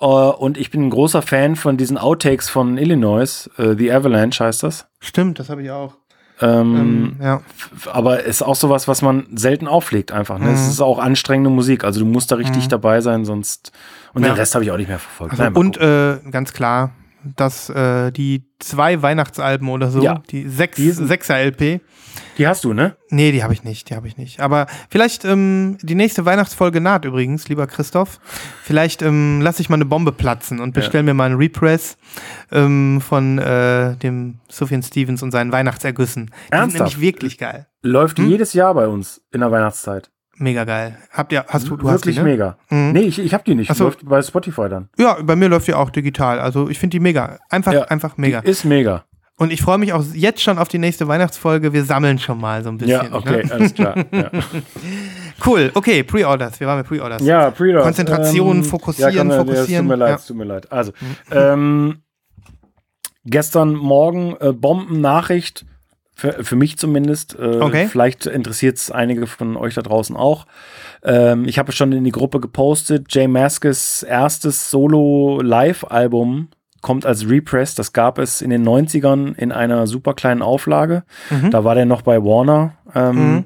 Äh, 0.00 0.04
und 0.06 0.58
ich 0.58 0.70
bin 0.70 0.86
ein 0.86 0.90
großer 0.90 1.22
Fan 1.22 1.56
von 1.56 1.76
diesen 1.76 1.98
Outtakes 1.98 2.48
von 2.48 2.78
Illinois. 2.78 3.48
Äh, 3.58 3.74
The 3.76 3.92
Avalanche 3.92 4.44
heißt 4.44 4.62
das. 4.62 4.86
Stimmt, 5.00 5.38
das 5.38 5.48
habe 5.50 5.62
ich 5.62 5.70
auch. 5.70 5.94
Ähm, 6.40 6.74
Ähm, 6.76 7.16
ja. 7.22 7.42
Aber 7.92 8.24
ist 8.24 8.42
auch 8.42 8.56
sowas, 8.56 8.88
was 8.88 9.02
man 9.02 9.26
selten 9.36 9.68
auflegt 9.68 10.10
einfach. 10.10 10.38
Ne? 10.38 10.50
Es 10.52 10.64
Mhm. 10.64 10.70
ist 10.70 10.80
auch 10.80 10.98
anstrengende 10.98 11.48
Musik. 11.50 11.84
Also 11.84 12.00
du 12.00 12.06
musst 12.06 12.32
da 12.32 12.36
richtig 12.36 12.66
dabei 12.68 13.00
sein, 13.00 13.24
sonst. 13.24 13.70
Und 14.14 14.22
Ja. 14.24 14.30
den 14.32 14.36
Rest 14.36 14.54
habe 14.56 14.64
ich 14.64 14.70
auch 14.72 14.76
nicht 14.76 14.88
mehr 14.88 14.98
verfolgt. 14.98 15.32
Also, 15.34 15.44
Nein, 15.44 15.52
und 15.54 15.76
äh, 15.76 16.18
ganz 16.32 16.52
klar, 16.52 16.90
dass 17.36 17.68
äh, 17.70 18.10
die 18.12 18.44
zwei 18.58 19.02
Weihnachtsalben 19.02 19.68
oder 19.68 19.90
so, 19.90 20.02
Ja. 20.02 20.22
die 20.30 20.48
sechs, 20.48 20.76
Die 20.76 20.90
sind- 20.90 21.06
sechser 21.08 21.36
LP, 21.38 21.80
die 22.38 22.46
hast 22.46 22.64
du, 22.64 22.72
ne? 22.72 22.96
Nee, 23.10 23.32
die 23.32 23.42
habe 23.42 23.52
ich 23.52 23.64
nicht, 23.64 23.90
die 23.90 23.94
habe 23.94 24.06
ich 24.08 24.16
nicht. 24.16 24.40
Aber 24.40 24.66
vielleicht 24.88 25.24
ähm, 25.24 25.78
die 25.82 25.94
nächste 25.94 26.24
Weihnachtsfolge 26.24 26.80
naht 26.80 27.04
übrigens, 27.04 27.48
lieber 27.48 27.66
Christoph. 27.66 28.20
Vielleicht 28.62 29.02
ähm, 29.02 29.40
lasse 29.40 29.60
ich 29.62 29.68
mal 29.68 29.76
eine 29.76 29.84
Bombe 29.84 30.12
platzen 30.12 30.60
und 30.60 30.74
bestell 30.74 31.02
mir 31.02 31.14
mal 31.14 31.24
einen 31.26 31.36
Repress 31.36 31.96
ähm, 32.52 33.00
von 33.00 33.38
äh, 33.38 33.96
dem 33.96 34.38
Sufjan 34.48 34.82
Stevens 34.82 35.22
und 35.22 35.30
seinen 35.32 35.52
Weihnachtsergüssen. 35.52 36.26
Die 36.26 36.30
sind 36.32 36.52
Ernsthaft? 36.52 36.78
nämlich 36.96 37.00
wirklich 37.00 37.38
geil. 37.38 37.66
Läuft 37.82 38.18
Hm? 38.18 38.28
jedes 38.28 38.52
Jahr 38.52 38.74
bei 38.74 38.86
uns 38.88 39.20
in 39.32 39.40
der 39.40 39.50
Weihnachtszeit. 39.50 40.10
Mega 40.36 40.64
geil. 40.64 40.98
Habt 41.12 41.32
ihr, 41.32 41.44
hast 41.48 41.68
du, 41.68 41.76
du 41.76 41.88
hast 41.88 42.00
Wirklich 42.00 42.16
die, 42.16 42.22
ne? 42.22 42.28
mega. 42.30 42.56
Mhm. 42.70 42.92
Nee, 42.92 43.00
ich, 43.02 43.18
ich 43.20 43.32
habe 43.34 43.44
die 43.44 43.54
nicht. 43.54 43.70
Ach 43.70 43.74
so. 43.76 43.84
Läuft 43.84 44.08
bei 44.08 44.20
Spotify 44.22 44.68
dann. 44.68 44.88
Ja, 44.98 45.16
bei 45.22 45.36
mir 45.36 45.48
läuft 45.48 45.68
die 45.68 45.74
auch 45.74 45.90
digital. 45.90 46.40
Also 46.40 46.68
ich 46.68 46.78
finde 46.78 46.92
die 46.94 47.00
mega. 47.00 47.38
Einfach, 47.50 47.72
Ja, 47.72 47.82
einfach 47.84 48.16
mega. 48.16 48.40
Ist 48.40 48.64
mega. 48.64 49.04
Und 49.36 49.52
ich 49.52 49.62
freue 49.62 49.78
mich 49.78 49.92
auch 49.92 50.04
jetzt 50.12 50.42
schon 50.42 50.58
auf 50.58 50.68
die 50.68 50.78
nächste 50.78 51.08
Weihnachtsfolge. 51.08 51.72
Wir 51.72 51.84
sammeln 51.84 52.18
schon 52.20 52.40
mal 52.40 52.62
so 52.62 52.68
ein 52.70 52.78
bisschen. 52.78 53.10
Ja, 53.10 53.16
okay, 53.16 53.44
Ne? 53.44 53.52
alles 53.52 53.74
klar. 53.74 53.96
Ja, 54.12 54.30
Cool, 55.44 55.70
okay, 55.74 56.04
Pre-Orders. 56.04 56.60
Wir 56.60 56.66
waren 56.68 56.82
bei 56.82 56.88
Pre-Orders. 56.88 57.20
ja 57.22 57.50
Pre-Orders. 57.50 57.82
Konzentration, 57.84 58.62
fokussieren, 58.62 59.12
ja, 59.12 59.20
komm, 59.20 59.28
ja, 59.30 59.34
Es 59.34 59.40
fokussieren. 59.58 59.84
tut 59.86 59.88
mir 59.88 59.96
leid, 59.96 60.08
Ja. 60.10 60.14
es 60.16 60.26
tut 60.26 60.36
mir 60.36 60.44
leid. 60.44 60.72
Also, 60.72 60.92
ähm, 61.32 62.02
gestern 63.24 63.74
Morgen 63.74 64.36
äh, 64.40 64.52
Bombennachricht, 64.52 65.66
für, 66.14 66.44
für 66.44 66.56
mich 66.56 66.78
zumindest. 66.78 67.38
Äh, 67.38 67.58
Okay. 67.60 67.86
Vielleicht 67.88 68.26
interessiert 68.26 68.76
es 68.76 68.90
einige 68.90 69.26
von 69.26 69.56
euch 69.56 69.74
da 69.74 69.82
draußen 69.82 70.16
auch. 70.16 70.46
Ähm, 71.02 71.46
ich 71.46 71.58
habe 71.58 71.70
es 71.70 71.76
schon 71.76 71.92
in 71.92 72.04
die 72.04 72.12
Gruppe 72.12 72.40
gepostet. 72.40 73.06
Jay 73.10 73.26
Maskes 73.28 74.02
erstes 74.02 74.70
Solo-Live-Album 74.70 76.48
kommt 76.80 77.06
als 77.06 77.28
Repress. 77.28 77.74
Das 77.74 77.92
gab 77.92 78.18
es 78.18 78.42
in 78.42 78.50
den 78.50 78.66
90ern 78.66 79.34
in 79.36 79.52
einer 79.52 79.86
super 79.86 80.14
kleinen 80.14 80.42
Auflage. 80.42 81.04
Da 81.50 81.64
war 81.64 81.74
der 81.74 81.86
noch 81.86 82.02
bei 82.02 82.22
Warner. 82.22 82.74
Ähm, 82.94 83.44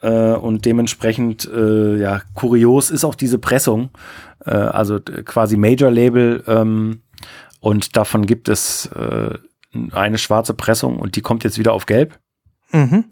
äh, 0.00 0.32
und 0.32 0.64
dementsprechend, 0.64 1.48
äh, 1.54 1.96
ja, 1.98 2.22
kurios 2.34 2.90
ist 2.90 3.04
auch 3.04 3.14
diese 3.14 3.38
Pressung. 3.38 3.90
Äh, 4.46 4.50
also 4.52 4.98
quasi 5.00 5.56
Major-Label. 5.56 6.44
Ähm, 6.46 7.02
und 7.60 7.96
davon 7.96 8.26
gibt 8.26 8.48
es 8.48 8.86
äh, 8.86 9.34
eine 9.92 10.18
schwarze 10.18 10.54
Pressung 10.54 10.98
und 10.98 11.16
die 11.16 11.20
kommt 11.22 11.44
jetzt 11.44 11.58
wieder 11.58 11.72
auf 11.72 11.86
Gelb. 11.86 12.18
Mhm. 12.72 13.04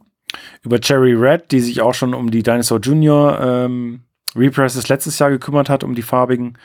Über 0.63 0.81
Cherry 0.81 1.15
Red, 1.15 1.51
die 1.51 1.61
sich 1.61 1.81
auch 1.81 1.95
schon 1.95 2.15
um 2.15 2.31
die 2.31 2.43
Dinosaur 2.43 2.81
Junior 2.81 3.41
ähm, 3.41 4.05
Represses 4.37 4.89
letztes 4.89 5.19
Jahr 5.19 5.31
gekümmert 5.31 5.69
hat, 5.69 5.83
um 5.83 5.95
die 5.95 6.03
farbigen, 6.03 6.57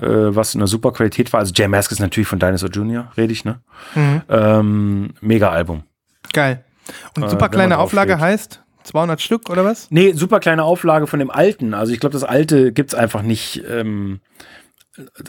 äh, 0.00 0.06
was 0.06 0.54
in 0.54 0.60
einer 0.60 0.66
super 0.66 0.92
Qualität 0.92 1.32
war. 1.32 1.40
Also 1.40 1.52
Jay 1.54 1.68
Mask 1.68 1.92
ist 1.92 2.00
natürlich 2.00 2.28
von 2.28 2.38
Dinosaur 2.38 2.70
Junior, 2.70 3.12
rede 3.16 3.32
ich, 3.32 3.44
ne? 3.44 3.60
Mhm. 3.94 4.22
Ähm, 4.28 5.14
mega 5.20 5.50
Album. 5.50 5.84
Geil. 6.32 6.64
Und 7.16 7.24
Äh, 7.24 7.28
super 7.28 7.46
wenn 7.46 7.50
kleine 7.52 7.78
Auflage 7.78 8.18
heißt 8.18 8.62
200 8.84 9.20
Stück 9.20 9.50
oder 9.50 9.64
was? 9.64 9.90
Nee, 9.90 10.12
super 10.12 10.40
kleine 10.40 10.62
Auflage 10.64 11.06
von 11.06 11.18
dem 11.18 11.30
alten. 11.30 11.74
Also 11.74 11.92
ich 11.92 12.00
glaube, 12.00 12.12
das 12.12 12.24
alte 12.24 12.72
gibt's 12.72 12.94
einfach 12.94 13.22
nicht. 13.22 13.62
Ähm, 13.68 14.20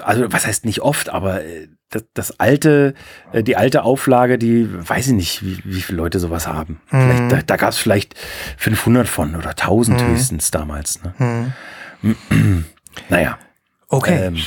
also 0.02 0.32
was 0.32 0.46
heißt 0.46 0.66
nicht 0.66 0.82
oft, 0.82 1.10
aber 1.10 1.44
äh, 1.44 1.68
das, 1.90 2.04
das 2.14 2.40
alte, 2.40 2.94
äh, 3.32 3.44
die 3.44 3.56
alte 3.58 3.84
Auflage, 3.84 4.38
die 4.38 4.68
weiß 4.72 5.08
ich 5.08 5.14
nicht, 5.14 5.46
wie, 5.46 5.60
wie 5.64 5.82
viele 5.82 5.98
Leute 5.98 6.20
sowas 6.20 6.48
haben. 6.48 6.82
Vielleicht, 6.88 7.32
da 7.32 7.42
da 7.42 7.56
gab's 7.58 7.78
vielleicht 7.78 8.16
500 8.58 9.08
von 9.08 9.36
oder 9.36 9.50
1000 9.52 10.04
höchstens 10.04 10.52
damals. 10.52 11.00
Ne? 11.04 11.54
naja. 13.10 13.38
Okay. 13.88 14.26
Ähm, 14.28 14.38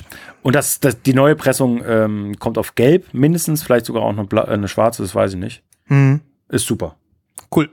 und 0.43 0.55
das, 0.55 0.81
das, 0.81 1.03
die 1.03 1.15
neue 1.15 1.37
Pressung 1.37 1.83
ähm, 1.87 2.39
kommt 2.39 2.59
auf 2.59 2.75
Gelb 2.75 3.13
mindestens, 3.15 3.63
vielleicht 3.63 3.87
sogar 3.87 4.03
auch 4.03 4.11
eine, 4.17 4.27
äh, 4.31 4.49
eine 4.53 4.69
schwarze, 4.69 5.03
das 5.03 5.15
weiß 5.15 5.33
ich 5.35 5.39
nicht. 5.39 5.63
Mhm. 5.87 6.21
Ist 6.49 6.67
super. 6.67 6.97
Cool. 7.55 7.71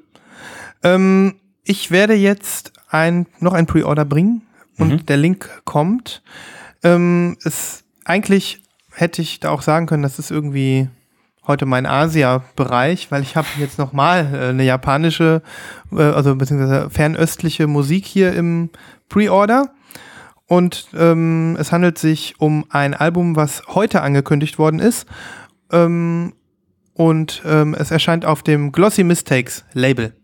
Ähm, 0.84 1.36
ich 1.64 1.90
werde 1.92 2.14
jetzt 2.14 2.72
ein, 2.90 3.26
noch 3.40 3.54
ein 3.54 3.66
Pre-Order 3.66 4.06
bringen 4.06 4.44
und 4.78 4.90
Mhm. 4.90 5.06
der 5.06 5.18
Link 5.18 5.50
kommt. 5.66 6.22
Ähm, 6.84 7.38
es, 7.44 7.84
eigentlich 8.04 8.62
hätte 8.96 9.22
ich 9.22 9.40
da 9.40 9.50
auch 9.50 9.62
sagen 9.62 9.86
können, 9.86 10.04
das 10.04 10.20
ist 10.20 10.32
irgendwie 10.32 10.88
heute 11.48 11.66
mein 11.66 11.86
Asia-Bereich, 11.86 13.12
weil 13.12 13.22
ich 13.22 13.36
habe 13.36 13.48
jetzt 13.60 13.78
nochmal 13.78 14.34
äh, 14.34 14.50
eine 14.50 14.64
japanische, 14.64 15.42
äh, 15.92 16.02
also 16.02 16.36
beziehungsweise 16.36 16.90
fernöstliche 16.90 17.68
Musik 17.68 18.06
hier 18.06 18.34
im 18.34 18.70
Pre-Order. 19.10 19.72
Und 20.48 20.88
ähm, 20.96 21.58
es 21.60 21.72
handelt 21.72 21.98
sich 21.98 22.36
um 22.40 22.66
ein 22.70 22.94
Album, 22.94 23.36
was 23.36 23.64
heute 23.68 24.02
angekündigt 24.02 24.60
worden 24.60 24.80
ist. 24.80 25.08
Ähm, 25.72 26.34
und 26.94 27.42
ähm, 27.46 27.76
es 27.78 27.92
erscheint 27.92 28.26
auf 28.26 28.44
dem 28.44 28.72
Glossy 28.72 29.04
Mistakes 29.04 29.66
Label. 29.74 30.16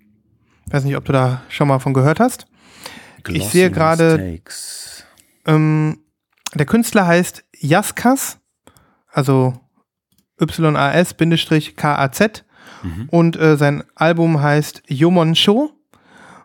Weiß 0.68 0.84
nicht, 0.84 0.96
ob 0.96 1.06
du 1.06 1.12
da 1.12 1.42
schon 1.50 1.68
mal 1.68 1.80
von 1.80 1.94
gehört 1.94 2.20
hast. 2.20 2.46
Ich 3.28 3.48
sehe 3.48 3.70
Glossy 3.70 3.80
gerade-. 3.80 4.40
Ähm, 5.46 6.00
der 6.54 6.66
Künstler 6.66 7.08
heißt 7.08 7.44
Jaskas, 7.60 8.41
also 9.12 9.54
Y-A-S-K-A-Z. 10.42 12.44
Und 13.12 13.40
äh, 13.40 13.58
sein 13.58 13.84
Album 13.96 14.42
heißt 14.42 14.84
Yomon 14.88 15.36
Show. 15.36 15.72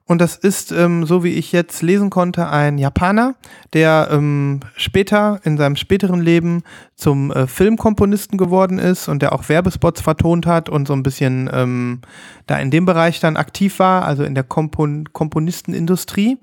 Und 0.09 0.21
das 0.21 0.37
ist, 0.37 0.71
ähm, 0.71 1.05
so 1.05 1.25
wie 1.25 1.33
ich 1.33 1.51
jetzt 1.51 1.83
lesen 1.83 2.11
konnte, 2.11 2.49
ein 2.49 2.79
Japaner, 2.79 3.35
der 3.73 4.09
ähm, 4.13 4.61
später 4.77 5.41
in 5.43 5.57
seinem 5.57 5.75
späteren 5.75 6.21
Leben 6.21 6.63
zum 6.95 7.33
äh, 7.33 7.49
Filmkomponisten 7.49 8.39
geworden 8.39 8.79
ist 8.79 9.09
und 9.09 9.21
der 9.21 9.33
auch 9.33 9.49
Werbespots 9.49 10.01
vertont 10.01 10.47
hat 10.47 10.69
und 10.69 10.87
so 10.87 10.93
ein 10.93 11.03
bisschen 11.03 11.51
ähm, 11.53 12.03
da 12.47 12.57
in 12.59 12.71
dem 12.71 12.87
Bereich 12.87 13.19
dann 13.19 13.37
aktiv 13.37 13.81
war, 13.81 14.05
also 14.05 14.23
in 14.23 14.37
der 14.37 14.45
Kompon 14.45 15.13
Komponistenindustrie. 15.13 16.39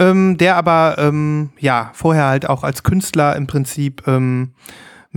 Ähm, 0.00 0.36
der 0.38 0.56
aber 0.56 0.96
ähm, 0.98 1.50
ja 1.58 1.90
vorher 1.92 2.26
halt 2.26 2.48
auch 2.48 2.64
als 2.64 2.84
Künstler 2.84 3.36
im 3.36 3.48
Prinzip 3.48 4.06
ähm, 4.06 4.52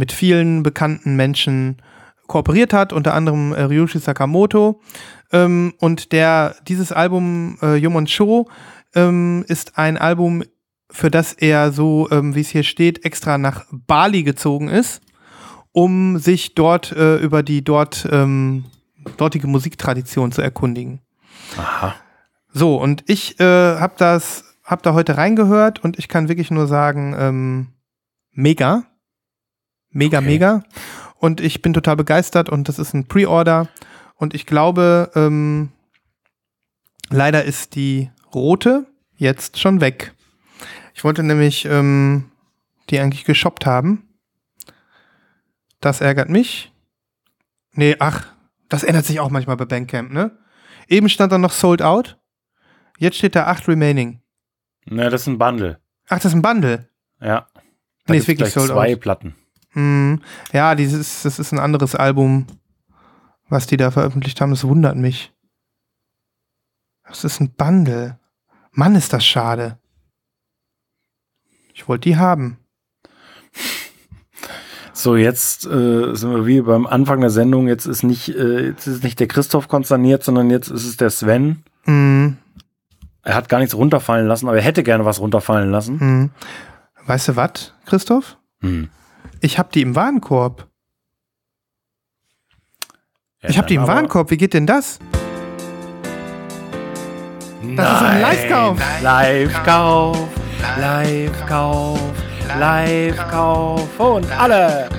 mit 0.02 0.12
vielen 0.12 0.64
bekannten 0.64 1.16
Menschen 1.16 1.78
kooperiert 2.26 2.74
hat, 2.74 2.92
unter 2.92 3.14
anderem 3.14 3.54
äh, 3.54 3.62
Ryushi 3.62 4.00
Sakamoto. 4.00 4.82
Ähm, 5.32 5.76
und 5.78 6.12
der, 6.12 6.56
dieses 6.68 6.92
Album 6.92 7.60
äh, 7.62 7.76
Yomon 7.76 8.08
Show 8.08 8.50
ähm, 8.96 9.46
ist 9.48 9.78
ein 9.78 10.00
Album, 10.00 10.44
für 10.90 11.12
das 11.12 11.34
er 11.34 11.72
so, 11.72 12.10
ähm, 12.10 12.34
wie 12.34 12.42
es 12.42 12.50
hier 12.50 12.64
steht, 12.64 13.06
extra 13.06 13.38
nach 13.38 13.66
Bali 13.72 14.24
gezogen 14.24 14.70
ist, 14.70 15.04
um 15.72 16.18
sich 16.18 16.56
dort 16.56 16.92
äh, 16.94 17.18
über 17.18 17.44
die 17.44 17.64
dort 17.64 18.08
ähm, 18.12 18.66
dortige 19.18 19.46
Musiktradition 19.46 20.32
zu 20.32 20.42
erkundigen. 20.42 21.02
Aha. 21.58 21.94
So, 22.52 22.76
und 22.78 23.04
ich 23.06 23.40
äh, 23.40 23.44
habe 23.78 23.94
das, 24.00 24.46
hab 24.64 24.82
da 24.82 24.96
heute 24.96 25.18
reingehört 25.18 25.84
und 25.84 26.00
ich 26.00 26.08
kann 26.08 26.28
wirklich 26.28 26.50
nur 26.50 26.66
sagen, 26.66 27.16
ähm, 27.16 27.68
mega. 28.32 28.86
Mega, 29.92 30.20
Okay. 30.20 30.28
mega. 30.28 30.64
Und 31.20 31.40
ich 31.42 31.62
bin 31.62 31.74
total 31.74 31.96
begeistert 31.96 32.50
und 32.50 32.68
das 32.68 32.80
ist 32.80 32.94
ein 32.94 33.08
Pre-Order. 33.08 33.68
Und 34.16 34.34
ich 34.34 34.46
glaube, 34.46 35.12
ähm, 35.16 35.72
leider 37.10 37.44
ist 37.44 37.76
die 37.76 38.10
rote 38.34 38.86
jetzt 39.18 39.60
schon 39.60 39.82
weg. 39.82 40.14
Ich 40.94 41.04
wollte 41.04 41.24
nämlich 41.24 41.66
ähm, 41.66 42.32
die 42.90 43.00
eigentlich 43.00 43.24
geshoppt 43.26 43.66
haben. 43.66 44.08
Das 45.80 46.02
ärgert 46.02 46.30
mich. 46.30 46.72
Nee, 47.74 47.96
ach, 48.00 48.28
das 48.70 48.84
ändert 48.84 49.06
sich 49.06 49.20
auch 49.20 49.30
manchmal 49.30 49.58
bei 49.58 49.66
Bandcamp, 49.66 50.12
ne? 50.12 50.38
Eben 50.88 51.08
stand 51.10 51.32
da 51.32 51.38
noch 51.38 51.52
Sold 51.54 51.82
Out. 51.82 52.18
Jetzt 52.98 53.18
steht 53.18 53.36
da 53.36 53.48
8 53.48 53.68
Remaining. 53.68 54.22
Na, 54.86 55.10
das 55.10 55.22
ist 55.22 55.28
ein 55.28 55.38
Bundle. 55.38 55.80
Ach, 56.10 56.18
das 56.18 56.26
ist 56.26 56.34
ein 56.34 56.42
Bundle. 56.42 56.90
Ja. 57.22 57.48
Nee, 58.08 58.18
ist 58.18 58.28
wirklich 58.28 58.52
sold 58.52 58.70
zwei 58.72 58.94
out. 58.94 59.00
Platten. 59.00 59.36
Hm, 59.74 60.22
ja, 60.52 60.76
dieses, 60.76 61.24
das 61.24 61.40
ist 61.40 61.52
ein 61.52 61.60
anderes 61.60 61.96
Album, 61.96 62.48
was 63.50 63.68
die 63.68 63.78
da 63.78 63.92
veröffentlicht 63.92 64.42
haben. 64.42 64.52
Das 64.52 64.64
wundert 64.66 64.96
mich. 64.98 65.34
Das 67.08 67.24
ist 67.24 67.40
ein 67.42 67.52
Bundle. 67.54 68.20
Mann, 68.72 68.96
ist 68.96 69.14
das 69.14 69.26
schade. 69.26 69.78
Ich 71.74 71.88
wollte 71.88 72.10
die 72.10 72.18
haben. 72.18 72.58
So, 74.94 75.16
jetzt 75.16 75.66
äh, 75.66 76.14
sind 76.16 76.32
wir 76.36 76.46
wie 76.46 76.62
beim 76.62 76.86
Anfang 76.86 77.22
der 77.22 77.30
Sendung. 77.30 77.68
Jetzt 77.68 77.86
ist 77.86 78.04
nicht, 78.04 78.30
äh, 78.30 78.68
jetzt 78.68 78.88
ist 78.88 79.04
nicht 79.04 79.20
der 79.20 79.28
Christoph 79.28 79.68
konsterniert, 79.68 80.24
sondern 80.24 80.50
jetzt 80.50 80.70
ist 80.70 80.86
es 80.86 80.98
der 80.98 81.10
Sven. 81.10 81.64
Hm, 81.86 82.38
Er 83.24 83.36
hat 83.36 83.50
gar 83.50 83.60
nichts 83.60 83.76
runterfallen 83.76 84.28
lassen, 84.28 84.48
aber 84.48 84.58
er 84.58 84.64
hätte 84.64 84.84
gerne 84.84 85.06
was 85.06 85.20
runterfallen 85.20 85.72
lassen. 85.72 86.00
hm. 86.00 86.30
Weißt 87.06 87.30
du 87.30 87.36
was, 87.36 87.74
Christoph? 87.86 88.38
Hm. 88.62 88.90
Ich 89.42 89.58
hab 89.58 89.72
die 89.72 89.82
im 89.82 89.96
Warenkorb. 89.96 90.68
Ja, 93.42 93.50
ich 93.50 93.58
hab 93.58 93.66
die 93.68 93.76
im 93.76 93.88
Warenkorb. 93.88 94.30
Wie 94.30 94.38
geht 94.38 94.54
denn 94.54 94.68
das? 94.68 95.00
Das 97.76 97.92
ist 97.96 98.02
ein 98.08 98.22
Live-Kauf. 98.22 98.78
Live-Kauf, 99.02 100.18
Live-Kauf, 100.80 102.00
Live-Kauf 102.60 104.00
und 104.00 104.32
alle. 104.32 104.90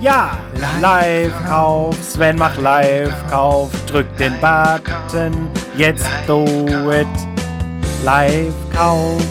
Ja, 0.00 0.38
Live-Kauf, 0.80 1.94
Sven 2.02 2.36
macht 2.36 2.58
Live-Kauf, 2.60 3.70
drück 3.86 4.06
den 4.16 4.32
Button, 4.40 5.48
jetzt 5.76 6.06
do 6.26 6.44
it. 6.90 7.06
Live-Kauf, 8.04 9.22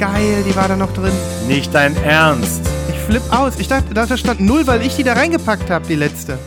Geil, 0.00 0.42
die 0.46 0.56
war 0.56 0.66
da 0.68 0.74
noch 0.76 0.92
drin. 0.94 1.12
nicht 1.46 1.72
dein 1.74 1.94
Ernst. 2.02 2.68
Ich 3.12 3.18
flipp 3.18 3.32
aus. 3.38 3.58
Ich 3.58 3.68
dachte, 3.68 3.92
da 3.92 4.16
stand 4.16 4.40
null, 4.40 4.66
weil 4.66 4.80
ich 4.80 4.96
die 4.96 5.02
da 5.02 5.12
reingepackt 5.12 5.68
habe, 5.68 5.86
die 5.86 5.96
letzte. 5.96 6.38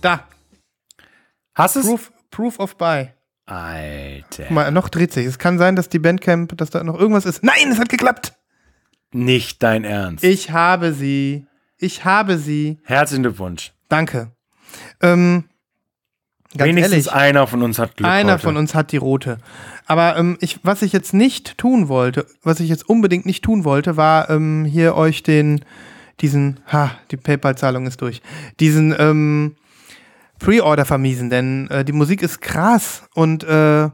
Da. 0.00 0.26
Hast 1.54 1.76
es? 1.76 1.84
Proof, 1.84 2.12
Proof 2.30 2.58
of 2.60 2.78
Buy. 2.78 3.10
Alter. 3.44 4.44
Guck 4.44 4.50
mal, 4.52 4.70
noch 4.70 4.88
dreht 4.88 5.12
sich. 5.12 5.26
Es 5.26 5.38
kann 5.38 5.58
sein, 5.58 5.76
dass 5.76 5.90
die 5.90 5.98
Bandcamp, 5.98 6.56
dass 6.56 6.70
da 6.70 6.82
noch 6.82 6.98
irgendwas 6.98 7.26
ist. 7.26 7.44
Nein, 7.44 7.70
es 7.70 7.78
hat 7.78 7.90
geklappt. 7.90 8.32
Nicht 9.12 9.62
dein 9.62 9.84
Ernst. 9.84 10.24
Ich 10.24 10.50
habe 10.50 10.94
sie. 10.94 11.44
Ich 11.76 12.06
habe 12.06 12.38
sie. 12.38 12.78
Herzlichen 12.84 13.24
Glückwunsch. 13.24 13.74
Danke. 13.90 14.32
Ähm, 15.02 15.44
Wenigstens 16.54 17.06
ehrlich, 17.06 17.12
einer 17.12 17.46
von 17.46 17.62
uns 17.62 17.78
hat 17.78 17.98
Glück 17.98 18.10
einer 18.10 18.34
heute. 18.34 18.42
von 18.42 18.56
uns 18.56 18.74
hat 18.74 18.92
die 18.92 18.96
rote. 18.96 19.36
Aber 19.86 20.16
ähm, 20.16 20.36
ich, 20.40 20.60
was 20.64 20.82
ich 20.82 20.92
jetzt 20.92 21.14
nicht 21.14 21.56
tun 21.58 21.88
wollte, 21.88 22.26
was 22.42 22.60
ich 22.60 22.68
jetzt 22.68 22.88
unbedingt 22.88 23.24
nicht 23.24 23.44
tun 23.44 23.64
wollte, 23.64 23.96
war 23.96 24.28
ähm, 24.30 24.64
hier 24.64 24.96
euch 24.96 25.22
den, 25.22 25.64
diesen, 26.20 26.60
ha, 26.66 26.90
die 27.10 27.16
PayPal-Zahlung 27.16 27.86
ist 27.86 28.00
durch, 28.00 28.20
diesen 28.58 28.94
ähm, 28.98 29.56
Pre-Order 30.40 30.84
vermiesen, 30.84 31.30
denn 31.30 31.68
äh, 31.70 31.84
die 31.84 31.92
Musik 31.92 32.20
ist 32.20 32.40
krass 32.40 33.04
und 33.14 33.44
äh, 33.44 33.88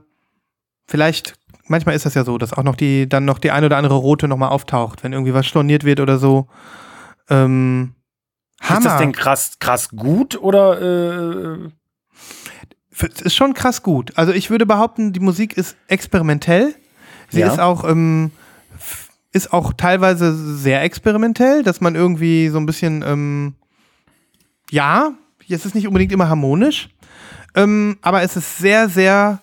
vielleicht, 0.86 1.34
manchmal 1.66 1.94
ist 1.94 2.06
das 2.06 2.14
ja 2.14 2.24
so, 2.24 2.38
dass 2.38 2.54
auch 2.54 2.64
noch 2.64 2.76
die, 2.76 3.06
dann 3.06 3.26
noch 3.26 3.38
die 3.38 3.50
ein 3.50 3.64
oder 3.64 3.76
andere 3.76 3.94
rote 3.94 4.28
nochmal 4.28 4.48
auftaucht, 4.48 5.04
wenn 5.04 5.12
irgendwie 5.12 5.34
was 5.34 5.46
storniert 5.46 5.84
wird 5.84 6.00
oder 6.00 6.18
so. 6.18 6.48
Ähm, 7.28 7.94
Hammer. 8.62 8.78
Ist 8.78 8.86
das 8.86 8.98
denn 8.98 9.12
krass, 9.12 9.58
krass 9.58 9.90
gut 9.90 10.40
oder 10.40 10.80
äh, 10.80 11.68
ist 13.02 13.34
schon 13.34 13.54
krass 13.54 13.82
gut. 13.82 14.12
Also 14.16 14.32
ich 14.32 14.50
würde 14.50 14.66
behaupten, 14.66 15.12
die 15.12 15.20
Musik 15.20 15.56
ist 15.56 15.76
experimentell. 15.88 16.74
Sie 17.30 17.40
Ja. 17.40 17.48
ist 17.52 17.58
auch 17.58 17.84
ähm, 17.88 18.30
ist 19.32 19.52
auch 19.52 19.72
teilweise 19.72 20.34
sehr 20.56 20.82
experimentell, 20.82 21.62
dass 21.62 21.80
man 21.80 21.94
irgendwie 21.94 22.48
so 22.48 22.58
ein 22.58 22.66
bisschen 22.66 23.02
ähm, 23.06 23.54
ja, 24.70 25.12
es 25.48 25.66
ist 25.66 25.74
nicht 25.74 25.86
unbedingt 25.86 26.12
immer 26.12 26.28
harmonisch, 26.28 26.88
ähm, 27.54 27.98
aber 28.02 28.22
es 28.22 28.36
ist 28.36 28.58
sehr 28.58 28.88
sehr 28.88 29.40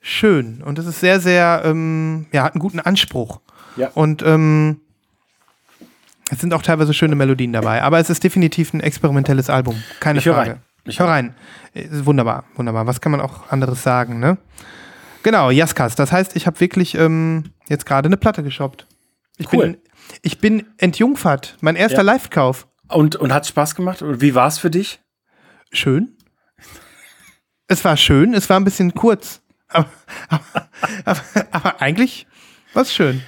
schön 0.00 0.62
und 0.64 0.78
es 0.78 0.86
ist 0.86 1.00
sehr 1.00 1.20
sehr 1.20 1.62
ähm, 1.64 2.26
ja 2.32 2.42
hat 2.44 2.54
einen 2.54 2.60
guten 2.60 2.80
Anspruch. 2.80 3.40
Ja. 3.76 3.88
Und 3.94 4.22
ähm, 4.22 4.80
es 6.30 6.40
sind 6.40 6.52
auch 6.54 6.62
teilweise 6.62 6.94
schöne 6.94 7.14
Melodien 7.14 7.52
dabei, 7.52 7.82
aber 7.82 7.98
es 7.98 8.10
ist 8.10 8.22
definitiv 8.24 8.72
ein 8.74 8.80
experimentelles 8.80 9.48
Album, 9.50 9.82
keine 10.00 10.18
Ich 10.18 10.24
Frage. 10.24 10.58
Ich 10.84 10.98
hör 11.00 11.08
rein. 11.08 11.34
Ist 11.74 12.06
wunderbar, 12.06 12.44
wunderbar. 12.56 12.86
Was 12.86 13.00
kann 13.00 13.12
man 13.12 13.20
auch 13.20 13.50
anderes 13.50 13.82
sagen, 13.82 14.18
ne? 14.18 14.38
Genau, 15.22 15.50
Jaskas. 15.50 15.94
Das 15.94 16.10
heißt, 16.10 16.34
ich 16.36 16.46
habe 16.46 16.58
wirklich 16.60 16.94
ähm, 16.96 17.52
jetzt 17.68 17.86
gerade 17.86 18.06
eine 18.06 18.16
Platte 18.16 18.42
geshoppt. 18.42 18.86
Ich 19.38 19.52
Cool. 19.52 19.62
bin, 19.64 19.76
ich 20.22 20.38
bin 20.40 20.66
entjungfert. 20.78 21.56
Mein 21.60 21.76
erster 21.76 21.98
Ja. 21.98 22.02
Live-Kauf. 22.02 22.66
und, 22.88 23.16
und 23.16 23.32
hat 23.32 23.46
Spaß 23.46 23.74
gemacht? 23.76 24.02
Und 24.02 24.20
wie 24.20 24.34
war 24.34 24.48
es 24.48 24.58
für 24.58 24.70
dich? 24.70 25.00
Schön. 25.70 26.16
Es 27.68 27.84
war 27.84 27.96
schön, 27.96 28.34
es 28.34 28.50
war 28.50 28.58
ein 28.58 28.64
bisschen 28.64 28.94
kurz. 28.94 29.40
Aber, 29.68 29.88
aber, 30.28 30.68
aber, 31.04 31.20
aber 31.52 31.80
eigentlich 31.80 32.26
war 32.74 32.82
es 32.82 32.92
schön. 32.92 33.22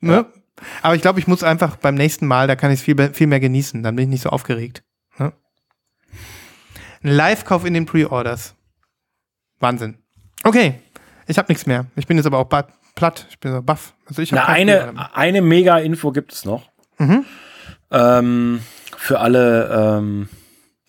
Ne? 0.00 0.26
Aber 0.82 0.96
ich 0.96 1.02
glaube, 1.02 1.20
ich 1.20 1.26
muss 1.28 1.42
einfach 1.44 1.76
beim 1.76 1.94
nächsten 1.94 2.26
Mal, 2.26 2.48
da 2.48 2.56
kann 2.56 2.72
ich 2.72 2.80
es 2.80 2.84
viel, 2.84 3.12
viel 3.12 3.26
mehr 3.26 3.40
genießen. 3.40 3.82
Dann 3.82 3.94
bin 3.94 4.04
ich 4.04 4.08
nicht 4.10 4.22
so 4.22 4.30
aufgeregt. 4.30 4.82
Ne? 5.18 5.32
Ein 7.04 7.10
Live-Kauf 7.10 7.66
in 7.66 7.74
den 7.74 7.84
Pre-Orders. 7.84 8.54
Wahnsinn. 9.60 9.98
Okay, 10.42 10.80
ich 11.26 11.36
habe 11.36 11.48
nichts 11.48 11.66
mehr. 11.66 11.84
Ich 11.96 12.06
bin 12.06 12.16
jetzt 12.16 12.24
aber 12.24 12.38
auch 12.38 12.48
platt. 12.48 13.26
Ich 13.28 13.38
bin 13.38 13.52
so 13.52 13.60
baff. 13.60 13.92
Also 14.06 14.22
ich 14.22 14.32
Na, 14.32 14.46
eine, 14.46 15.14
eine 15.14 15.42
Mega-Info 15.42 16.12
gibt 16.12 16.32
es 16.32 16.46
noch. 16.46 16.70
Mhm. 16.98 17.26
Ähm, 17.90 18.60
für 18.96 19.20
alle 19.20 19.98
ähm, 19.98 20.28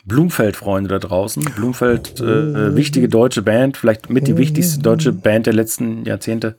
Blumfeld-Freunde 0.05 0.87
da 0.87 0.99
draußen. 0.99 1.43
Blumfeld, 1.43 2.21
äh, 2.21 2.23
äh, 2.23 2.75
wichtige 2.77 3.09
deutsche 3.09 3.41
Band, 3.41 3.75
vielleicht 3.75 4.09
mit 4.09 4.25
die 4.27 4.37
wichtigste 4.37 4.79
deutsche 4.79 5.11
Band 5.11 5.47
der 5.47 5.53
letzten 5.53 6.05
Jahrzehnte. 6.05 6.57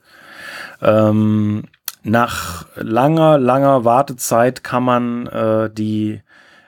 Ähm, 0.83 1.63
nach 2.03 2.67
langer, 2.75 3.39
langer 3.39 3.85
Wartezeit 3.85 4.63
kann 4.63 4.83
man 4.83 5.25
äh, 5.25 5.69
die 5.71 6.21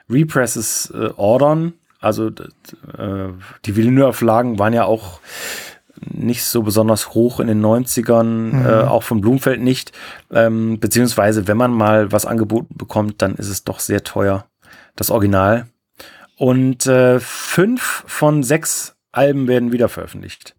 Represses 0.08 0.92
äh, 0.92 1.10
ordern. 1.16 1.74
Also 2.00 2.28
äh, 2.28 3.28
die 3.64 3.76
Vinyl-Auflagen 3.76 4.58
waren 4.58 4.72
ja 4.72 4.84
auch 4.84 5.20
nicht 6.00 6.44
so 6.44 6.62
besonders 6.62 7.14
hoch 7.14 7.40
in 7.40 7.46
den 7.46 7.62
90ern, 7.64 8.64
äh, 8.64 8.86
auch 8.86 9.02
von 9.02 9.20
Blumfeld 9.20 9.60
nicht. 9.60 9.92
Ähm, 10.30 10.80
beziehungsweise, 10.80 11.46
wenn 11.46 11.58
man 11.58 11.72
mal 11.72 12.10
was 12.10 12.26
angeboten 12.26 12.74
bekommt, 12.76 13.20
dann 13.20 13.34
ist 13.34 13.48
es 13.48 13.64
doch 13.64 13.80
sehr 13.80 14.02
teuer, 14.02 14.46
das 14.96 15.10
Original. 15.10 15.66
Und 16.36 16.86
äh, 16.86 17.20
fünf 17.20 18.04
von 18.06 18.42
sechs 18.42 18.96
Alben 19.12 19.46
werden 19.46 19.72
wieder 19.72 19.90
veröffentlicht. 19.90 20.56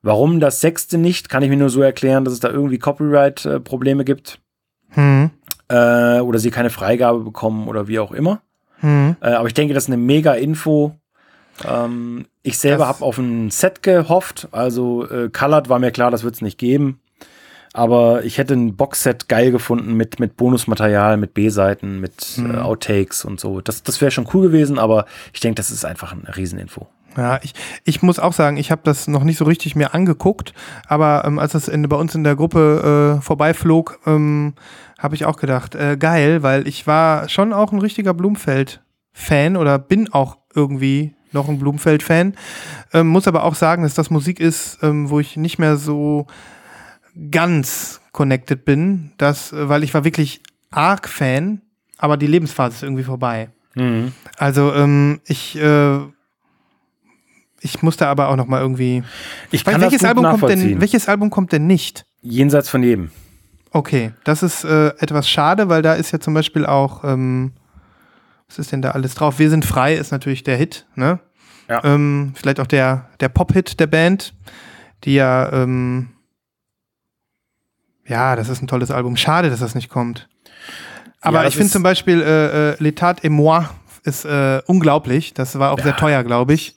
Warum 0.00 0.40
das 0.40 0.60
sechste 0.60 0.96
nicht, 0.96 1.28
kann 1.28 1.42
ich 1.42 1.50
mir 1.50 1.56
nur 1.56 1.70
so 1.70 1.82
erklären, 1.82 2.24
dass 2.24 2.32
es 2.34 2.40
da 2.40 2.48
irgendwie 2.48 2.78
Copyright-Probleme 2.78 4.04
gibt. 4.04 4.40
Hm. 4.90 5.30
Äh, 5.68 6.20
oder 6.20 6.38
sie 6.38 6.50
keine 6.50 6.70
Freigabe 6.70 7.20
bekommen 7.20 7.68
oder 7.68 7.88
wie 7.88 7.98
auch 7.98 8.12
immer. 8.12 8.40
Hm. 8.82 9.16
Äh, 9.20 9.30
aber 9.30 9.48
ich 9.48 9.54
denke, 9.54 9.74
das 9.74 9.84
ist 9.84 9.88
eine 9.88 9.96
mega 9.96 10.34
Info. 10.34 10.94
Ähm, 11.66 12.26
ich 12.42 12.58
selber 12.58 12.86
habe 12.88 13.04
auf 13.04 13.18
ein 13.18 13.50
Set 13.50 13.82
gehofft. 13.82 14.48
Also 14.52 15.08
äh, 15.08 15.28
Colored 15.30 15.68
war 15.68 15.78
mir 15.78 15.90
klar, 15.90 16.10
das 16.10 16.22
wird 16.24 16.34
es 16.34 16.42
nicht 16.42 16.58
geben. 16.58 17.00
Aber 17.74 18.22
ich 18.24 18.36
hätte 18.36 18.52
ein 18.52 18.76
Boxset 18.76 19.28
geil 19.30 19.50
gefunden 19.50 19.94
mit, 19.94 20.20
mit 20.20 20.36
Bonusmaterial, 20.36 21.16
mit 21.16 21.32
B-Seiten, 21.32 22.00
mit 22.00 22.36
Mhm. 22.36 22.54
äh, 22.54 22.58
Outtakes 22.58 23.24
und 23.24 23.40
so. 23.40 23.62
Das, 23.62 23.82
das 23.82 24.00
wäre 24.02 24.10
schon 24.10 24.28
cool 24.34 24.42
gewesen, 24.48 24.78
aber 24.78 25.06
ich 25.32 25.40
denke, 25.40 25.54
das 25.56 25.70
ist 25.70 25.84
einfach 25.86 26.12
eine 26.12 26.36
Rieseninfo. 26.36 26.86
Ja, 27.16 27.38
ich, 27.42 27.54
ich 27.84 28.02
muss 28.02 28.18
auch 28.18 28.32
sagen, 28.32 28.56
ich 28.56 28.70
habe 28.70 28.82
das 28.84 29.08
noch 29.08 29.24
nicht 29.24 29.36
so 29.36 29.44
richtig 29.44 29.76
mir 29.76 29.94
angeguckt, 29.94 30.54
aber 30.86 31.24
ähm, 31.26 31.38
als 31.38 31.52
das 31.52 31.68
in, 31.68 31.88
bei 31.88 31.96
uns 31.96 32.14
in 32.14 32.24
der 32.24 32.36
Gruppe 32.36 33.18
äh, 33.18 33.22
vorbeiflog, 33.22 34.00
ähm, 34.06 34.54
habe 34.98 35.14
ich 35.14 35.24
auch 35.24 35.36
gedacht, 35.36 35.74
äh, 35.74 35.96
geil, 35.96 36.42
weil 36.42 36.66
ich 36.66 36.86
war 36.86 37.28
schon 37.28 37.52
auch 37.52 37.72
ein 37.72 37.80
richtiger 37.80 38.14
Blumfeld-Fan 38.14 39.56
oder 39.56 39.78
bin 39.78 40.12
auch 40.12 40.38
irgendwie 40.54 41.14
noch 41.32 41.48
ein 41.48 41.58
Blumfeld-Fan. 41.58 42.34
Ähm, 42.92 43.06
muss 43.08 43.28
aber 43.28 43.44
auch 43.44 43.54
sagen, 43.54 43.82
dass 43.82 43.94
das 43.94 44.10
Musik 44.10 44.38
ist, 44.40 44.78
ähm, 44.82 45.10
wo 45.10 45.20
ich 45.20 45.36
nicht 45.36 45.58
mehr 45.58 45.76
so 45.76 46.26
ganz 47.30 48.00
connected 48.12 48.64
bin, 48.64 49.12
dass, 49.18 49.52
äh, 49.52 49.68
weil 49.68 49.82
ich 49.82 49.92
war 49.92 50.04
wirklich 50.04 50.42
arg 50.70 51.08
Fan, 51.08 51.60
aber 51.98 52.16
die 52.16 52.26
Lebensphase 52.26 52.76
ist 52.76 52.82
irgendwie 52.82 53.04
vorbei. 53.04 53.50
Also 54.38 54.72
ähm, 54.74 55.20
ich 55.26 55.56
äh, 55.58 55.98
ich 57.62 57.82
musste 57.82 58.06
aber 58.06 58.28
auch 58.28 58.36
noch 58.36 58.46
mal 58.46 58.60
irgendwie. 58.60 59.02
Ich 59.50 59.64
Weil 59.66 59.74
kann 59.74 59.82
welches 59.82 60.00
das 60.00 60.08
Album 60.08 60.24
kommt 60.24 60.48
denn? 60.48 60.80
Welches 60.80 61.08
Album 61.08 61.30
kommt 61.30 61.52
denn 61.52 61.66
nicht? 61.66 62.04
Jenseits 62.20 62.68
von 62.68 62.82
jedem. 62.82 63.10
Okay, 63.70 64.12
das 64.24 64.42
ist 64.42 64.64
äh, 64.64 64.88
etwas 64.98 65.28
schade, 65.28 65.68
weil 65.68 65.82
da 65.82 65.94
ist 65.94 66.12
ja 66.12 66.20
zum 66.20 66.34
Beispiel 66.34 66.66
auch 66.66 67.04
ähm, 67.04 67.52
was 68.48 68.58
ist 68.58 68.72
denn 68.72 68.82
da 68.82 68.90
alles 68.90 69.14
drauf? 69.14 69.38
Wir 69.38 69.48
sind 69.48 69.64
frei 69.64 69.94
ist 69.94 70.12
natürlich 70.12 70.44
der 70.44 70.56
Hit, 70.56 70.86
ne? 70.94 71.20
Ja. 71.68 71.82
Ähm, 71.84 72.34
vielleicht 72.36 72.60
auch 72.60 72.66
der 72.66 73.08
der 73.20 73.30
Pop-Hit 73.30 73.80
der 73.80 73.86
Band, 73.86 74.34
die 75.04 75.14
ja 75.14 75.50
ähm, 75.52 76.10
ja, 78.06 78.36
das 78.36 78.48
ist 78.48 78.62
ein 78.62 78.66
tolles 78.66 78.90
Album. 78.90 79.16
Schade, 79.16 79.48
dass 79.48 79.60
das 79.60 79.74
nicht 79.74 79.88
kommt. 79.88 80.28
Aber 81.20 81.42
Ja, 81.42 81.48
ich 81.48 81.54
finde 81.54 81.70
zum 81.70 81.82
Beispiel 81.82 82.20
äh, 82.20 82.72
äh, 82.72 82.74
L'État 82.76 83.24
et 83.24 83.30
moi 83.30 83.64
ist 84.04 84.24
äh, 84.24 84.60
unglaublich. 84.66 85.34
Das 85.34 85.58
war 85.58 85.70
auch 85.70 85.78
sehr 85.78 85.96
teuer, 85.96 86.24
glaube 86.24 86.54
ich. 86.54 86.76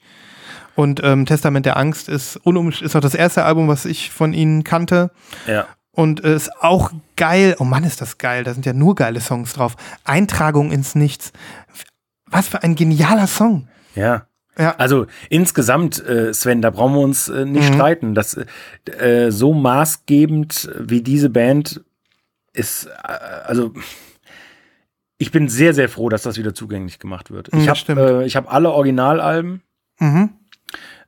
Und 0.76 1.00
ähm, 1.02 1.26
Testament 1.26 1.66
der 1.66 1.76
Angst 1.76 2.08
ist, 2.08 2.36
ist 2.36 2.96
auch 2.96 3.00
das 3.00 3.14
erste 3.14 3.44
Album, 3.44 3.66
was 3.66 3.84
ich 3.86 4.10
von 4.10 4.32
ihnen 4.32 4.62
kannte. 4.62 5.10
Ja. 5.46 5.66
Und 5.90 6.22
äh, 6.22 6.36
ist 6.36 6.50
auch 6.62 6.92
geil. 7.16 7.56
Oh 7.58 7.64
Mann, 7.64 7.82
ist 7.84 8.00
das 8.02 8.18
geil. 8.18 8.44
Da 8.44 8.52
sind 8.52 8.66
ja 8.66 8.74
nur 8.74 8.94
geile 8.94 9.20
Songs 9.20 9.54
drauf. 9.54 9.76
Eintragung 10.04 10.70
ins 10.70 10.94
Nichts. 10.94 11.32
Was 12.26 12.48
für 12.48 12.62
ein 12.62 12.74
genialer 12.76 13.26
Song. 13.26 13.68
Ja. 13.94 14.26
Ja. 14.58 14.74
Also 14.76 15.06
insgesamt, 15.30 16.02
äh, 16.06 16.32
Sven, 16.32 16.62
da 16.62 16.70
brauchen 16.70 16.94
wir 16.94 17.00
uns 17.00 17.28
äh, 17.28 17.44
nicht 17.44 17.70
Mhm. 17.70 17.74
streiten. 17.74 18.14
Das 18.14 18.38
äh, 18.98 19.30
so 19.30 19.52
maßgebend 19.54 20.70
wie 20.78 21.02
diese 21.02 21.28
Band 21.30 21.82
ist, 22.52 22.86
äh, 22.86 22.90
also 23.46 23.72
ich 25.18 25.30
bin 25.30 25.48
sehr, 25.48 25.72
sehr 25.74 25.88
froh, 25.88 26.08
dass 26.08 26.22
das 26.22 26.36
wieder 26.36 26.54
zugänglich 26.54 26.98
gemacht 26.98 27.30
wird. 27.30 27.52
Mhm, 27.52 27.60
Ich 27.60 27.66
das 27.66 27.88
habe 27.88 28.22
äh, 28.22 28.26
ich 28.26 28.36
hab 28.36 28.52
alle 28.52 28.70
Originalalben. 28.72 29.62
Mhm. 29.98 30.30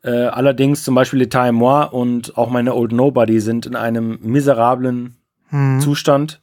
Äh, 0.03 0.11
allerdings 0.27 0.85
zum 0.85 0.95
Beispiel 0.95 1.20
L'État 1.23 1.49
et 1.49 1.53
moi 1.53 1.85
und 1.85 2.37
auch 2.39 2.51
meine 2.51 2.75
Old 2.75 2.93
Nobody 2.93 3.41
sind 3.41 3.66
in 3.66 3.77
einem 3.77 4.19
miserablen 4.23 5.16
Mhm. 5.51 5.81
Zustand. 5.81 6.41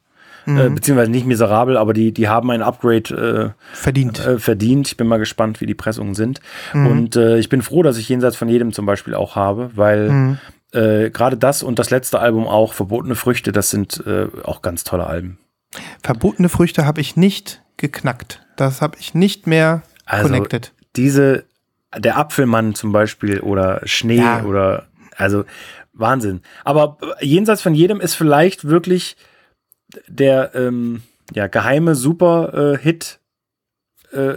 Äh, 0.48 0.70
beziehungsweise 0.70 1.10
nicht 1.10 1.26
miserabel, 1.26 1.76
aber 1.76 1.92
die, 1.92 2.12
die 2.12 2.28
haben 2.28 2.52
ein 2.52 2.62
Upgrade 2.62 3.52
äh, 3.52 3.76
Verdient. 3.76 4.24
äh, 4.24 4.38
verdient. 4.38 4.86
Ich 4.86 4.96
bin 4.96 5.08
mal 5.08 5.18
gespannt, 5.18 5.60
wie 5.60 5.66
die 5.66 5.74
Pressungen 5.74 6.14
sind. 6.14 6.40
Mhm. 6.72 6.86
Und 6.86 7.16
äh, 7.16 7.38
ich 7.38 7.48
bin 7.48 7.62
froh, 7.62 7.82
dass 7.82 7.96
ich 7.98 8.08
jenseits 8.08 8.36
von 8.36 8.48
jedem 8.48 8.72
zum 8.72 8.86
Beispiel 8.86 9.14
auch 9.14 9.34
habe, 9.34 9.70
weil 9.74 10.08
Mhm. 10.10 10.38
äh, 10.72 11.10
gerade 11.10 11.36
das 11.36 11.64
und 11.64 11.80
das 11.80 11.90
letzte 11.90 12.20
Album 12.20 12.46
auch, 12.46 12.74
Verbotene 12.74 13.16
Früchte, 13.16 13.50
das 13.50 13.70
sind 13.70 14.04
auch 14.44 14.62
ganz 14.62 14.84
tolle 14.84 15.06
Alben. 15.08 15.38
Verbotene 16.02 16.48
Früchte 16.48 16.86
habe 16.86 17.00
ich 17.00 17.16
nicht 17.16 17.62
geknackt. 17.76 18.46
Das 18.56 18.80
habe 18.82 18.96
ich 19.00 19.14
nicht 19.14 19.46
mehr 19.48 19.82
Also 20.04 20.28
connected. 20.28 20.72
diese, 20.94 21.44
der 21.98 22.18
Apfelmann 22.18 22.74
zum 22.74 22.92
Beispiel 22.92 23.40
oder 23.40 23.80
Schnee 23.84 24.16
Ja. 24.18 24.44
oder, 24.44 24.86
also 25.16 25.44
Wahnsinn. 25.92 26.42
Aber 26.64 26.98
äh, 27.20 27.24
jenseits 27.26 27.62
von 27.62 27.74
jedem 27.74 28.00
ist 28.00 28.14
vielleicht 28.14 28.66
wirklich 28.68 29.16
der 30.08 30.54
ähm, 30.54 31.02
ja, 31.32 31.46
geheime 31.46 31.94
Super-Hit. 31.94 33.20
Äh, 34.12 34.34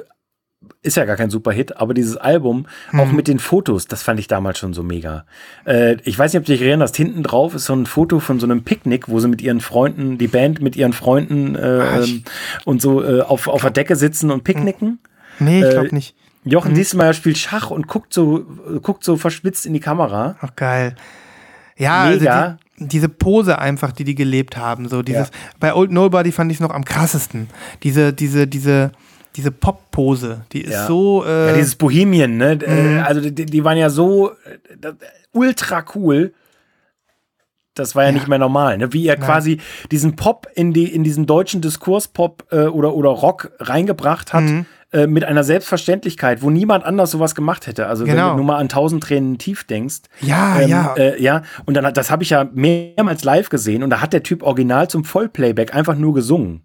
ist 0.81 0.97
ja 0.97 1.05
gar 1.05 1.15
kein 1.15 1.29
Super-Hit, 1.29 1.77
aber 1.77 1.93
dieses 1.93 2.17
Album, 2.17 2.67
Hm. 2.89 2.99
auch 2.99 3.11
mit 3.11 3.27
den 3.29 3.39
Fotos, 3.39 3.87
das 3.87 4.03
fand 4.03 4.19
ich 4.19 4.27
damals 4.27 4.59
schon 4.59 4.73
so 4.73 4.83
mega. 4.83 5.25
Äh, 5.65 5.97
ich 6.03 6.19
weiß 6.19 6.33
nicht, 6.33 6.39
ob 6.41 6.45
du 6.45 6.51
dich 6.51 6.61
erinnerst, 6.61 6.97
hinten 6.97 7.23
drauf 7.23 7.55
ist 7.55 7.65
so 7.65 7.73
ein 7.73 7.85
Foto 7.85 8.19
von 8.19 8.39
so 8.39 8.45
einem 8.45 8.63
Picknick, 8.63 9.07
wo 9.07 9.19
sie 9.19 9.29
mit 9.29 9.41
ihren 9.41 9.61
Freunden, 9.61 10.17
die 10.17 10.27
Band 10.27 10.61
mit 10.61 10.75
ihren 10.75 10.91
Freunden 10.93 11.55
äh, 11.55 11.59
Ah, 11.59 12.01
ähm, 12.03 12.23
und 12.65 12.81
so 12.81 13.01
äh, 13.03 13.21
auf, 13.21 13.47
auf 13.47 13.61
der 13.61 13.71
Decke 13.71 13.95
sitzen 13.95 14.31
und 14.31 14.43
picknicken. 14.43 14.99
Nee, 15.39 15.59
ich 15.61 15.65
äh, 15.67 15.71
glaube 15.71 15.95
nicht. 15.95 16.15
Jochen 16.49 16.73
Diesmeier 16.73 17.13
spielt 17.13 17.37
Schach 17.37 17.69
und 17.71 17.87
guckt 17.87 18.13
so, 18.13 18.45
guckt 18.81 19.03
so 19.03 19.17
verschwitzt 19.17 19.65
in 19.65 19.73
die 19.73 19.79
Kamera. 19.79 20.35
Ach, 20.41 20.55
geil. 20.55 20.95
Ja, 21.77 22.05
Mega. 22.09 22.41
Also 22.41 22.57
die, 22.79 22.87
diese 22.87 23.09
Pose 23.09 23.59
einfach, 23.59 23.91
die 23.91 24.03
die 24.03 24.15
gelebt 24.15 24.57
haben. 24.57 24.87
So 24.89 25.01
dieses, 25.01 25.31
Bei 25.59 25.73
Old 25.73 25.91
Nobody 25.91 26.31
fand 26.31 26.51
ich 26.51 26.57
es 26.57 26.61
noch 26.61 26.71
am 26.73 26.83
krassesten. 26.85 27.49
Diese, 27.83 28.11
diese, 28.13 28.47
diese, 28.47 28.91
diese 29.35 29.51
Pop-Pose, 29.51 30.41
die 30.51 30.61
ist 30.61 30.73
Ja. 30.73 30.87
so. 30.87 31.23
Äh, 31.25 31.47
Ja, 31.47 31.53
dieses 31.53 31.75
Bohemian, 31.75 32.37
ne? 32.37 32.55
Mhm. 32.55 32.97
Äh, 32.97 33.01
Also 33.01 33.21
die, 33.21 33.45
die 33.45 33.63
waren 33.63 33.77
ja 33.77 33.89
so 33.89 34.31
äh, 34.31 34.93
ultra 35.31 35.83
cool. 35.95 36.33
Das 37.75 37.95
war 37.95 38.03
ja, 38.03 38.11
nicht 38.11 38.27
mehr 38.27 38.39
normal, 38.39 38.77
ne? 38.77 38.91
Wie 38.91 39.07
er 39.07 39.15
quasi 39.15 39.59
diesen 39.89 40.17
Pop 40.17 40.47
in 40.53 40.73
die 40.73 40.93
in 40.93 41.05
diesen 41.05 41.25
deutschen 41.25 41.61
Diskurspop 41.61 42.45
äh, 42.51 42.63
oder 42.65 42.93
oder 42.93 43.09
Rock 43.11 43.51
reingebracht 43.59 44.33
hat 44.33 44.43
Mhm. 44.43 44.65
Äh, 44.91 45.05
mit 45.07 45.23
einer 45.23 45.43
Selbstverständlichkeit, 45.43 46.41
wo 46.41 46.49
niemand 46.49 46.83
anders 46.83 47.11
sowas 47.11 47.35
gemacht 47.35 47.67
hätte. 47.67 47.87
Also 47.87 48.05
wenn 48.07 48.15
Genau. 48.15 48.31
du 48.31 48.37
nur 48.37 48.45
mal 48.45 48.57
an 48.57 48.69
tausend 48.69 49.03
Tränen 49.03 49.37
tief 49.37 49.63
denkst. 49.63 50.01
Ja, 50.21 50.61
ja. 50.61 50.93
Äh, 50.97 51.21
ja. 51.21 51.43
Und 51.65 51.75
dann 51.75 51.85
hat, 51.85 51.95
das 51.97 52.09
habe 52.09 52.23
ich 52.23 52.31
ja 52.31 52.47
mehrmals 52.53 53.23
live 53.23 53.49
gesehen 53.49 53.83
und 53.83 53.89
da 53.91 54.01
hat 54.01 54.13
der 54.13 54.23
Typ 54.23 54.41
original 54.43 54.87
zum 54.89 55.03
Vollplayback 55.03 55.75
einfach 55.75 55.95
nur 55.95 56.13
gesungen. 56.13 56.61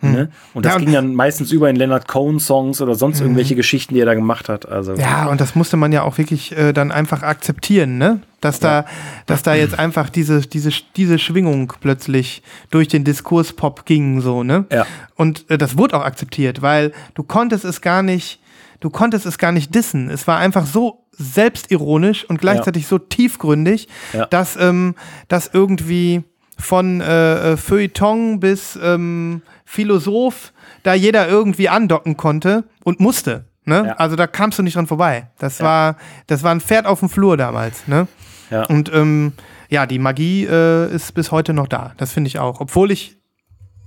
Ne? 0.00 0.30
Und 0.54 0.64
das 0.64 0.74
Ja, 0.74 0.78
ging 0.78 0.92
dann 0.92 1.14
meistens 1.14 1.50
über 1.50 1.68
in 1.68 1.74
Leonard 1.74 2.06
Cohen 2.06 2.38
Songs 2.38 2.80
oder 2.80 2.94
sonst 2.94 3.20
irgendwelche 3.20 3.56
Geschichten, 3.56 3.94
die 3.94 4.00
er 4.00 4.06
da 4.06 4.14
gemacht 4.14 4.48
hat. 4.48 4.68
Also 4.68 4.94
Ja, 4.94 5.26
und 5.26 5.40
das 5.40 5.56
musste 5.56 5.76
man 5.76 5.90
ja 5.90 6.02
auch 6.02 6.18
wirklich 6.18 6.56
äh, 6.56 6.72
dann 6.72 6.92
einfach 6.92 7.22
akzeptieren, 7.22 7.98
ne? 7.98 8.20
Dass 8.40 8.60
da, 8.60 8.84
dass 9.26 9.42
da 9.42 9.54
jetzt 9.56 9.76
einfach 9.76 10.08
diese, 10.10 10.42
diese, 10.42 10.70
diese 10.94 11.18
Schwingung 11.18 11.72
plötzlich 11.80 12.42
durch 12.70 12.86
den 12.86 13.02
Diskurspop 13.02 13.84
ging, 13.86 14.20
so, 14.20 14.44
ne? 14.44 14.66
Ja. 14.70 14.86
Und 15.16 15.50
äh, 15.50 15.58
das 15.58 15.76
wurde 15.76 15.96
auch 15.98 16.04
akzeptiert, 16.04 16.62
weil 16.62 16.92
du 17.14 17.24
konntest 17.24 17.64
es 17.64 17.80
gar 17.80 18.04
nicht, 18.04 18.38
du 18.78 18.90
konntest 18.90 19.26
es 19.26 19.36
gar 19.38 19.50
nicht 19.50 19.74
dissen. 19.74 20.10
Es 20.10 20.28
war 20.28 20.38
einfach 20.38 20.64
so 20.66 21.04
selbstironisch 21.10 22.24
und 22.24 22.40
gleichzeitig 22.40 22.86
so 22.86 22.98
tiefgründig, 22.98 23.88
Ja. 24.12 24.26
dass, 24.26 24.56
ähm, 24.56 24.94
dass 25.26 25.50
irgendwie 25.52 26.22
von 26.58 27.00
äh, 27.00 27.52
äh, 27.52 27.56
Feuilleton 27.56 28.40
bis 28.40 28.78
ähm, 28.82 29.42
Philosoph 29.64 30.52
da 30.82 30.94
jeder 30.94 31.28
irgendwie 31.28 31.68
andocken 31.68 32.16
konnte 32.16 32.64
und 32.84 33.00
musste. 33.00 33.44
Ne? 33.64 33.84
Ja. 33.86 33.92
Also 33.94 34.16
da 34.16 34.26
kamst 34.26 34.58
du 34.58 34.62
nicht 34.62 34.76
dran 34.76 34.86
vorbei. 34.86 35.28
Das 35.38 35.60
war, 35.60 35.96
das 36.26 36.42
war 36.42 36.52
ein 36.52 36.60
Pferd 36.60 36.86
auf 36.86 37.00
dem 37.00 37.08
Flur 37.08 37.36
damals. 37.36 37.86
Ne? 37.86 38.08
Ja. 38.50 38.64
Und 38.64 38.90
ähm, 38.92 39.34
ja, 39.68 39.86
die 39.86 39.98
Magie 39.98 40.46
äh, 40.46 40.92
ist 40.92 41.12
bis 41.14 41.30
heute 41.30 41.52
noch 41.52 41.68
da. 41.68 41.92
Das 41.98 42.12
finde 42.12 42.28
ich 42.28 42.38
auch. 42.38 42.60
Obwohl 42.60 42.90
ich, 42.90 43.18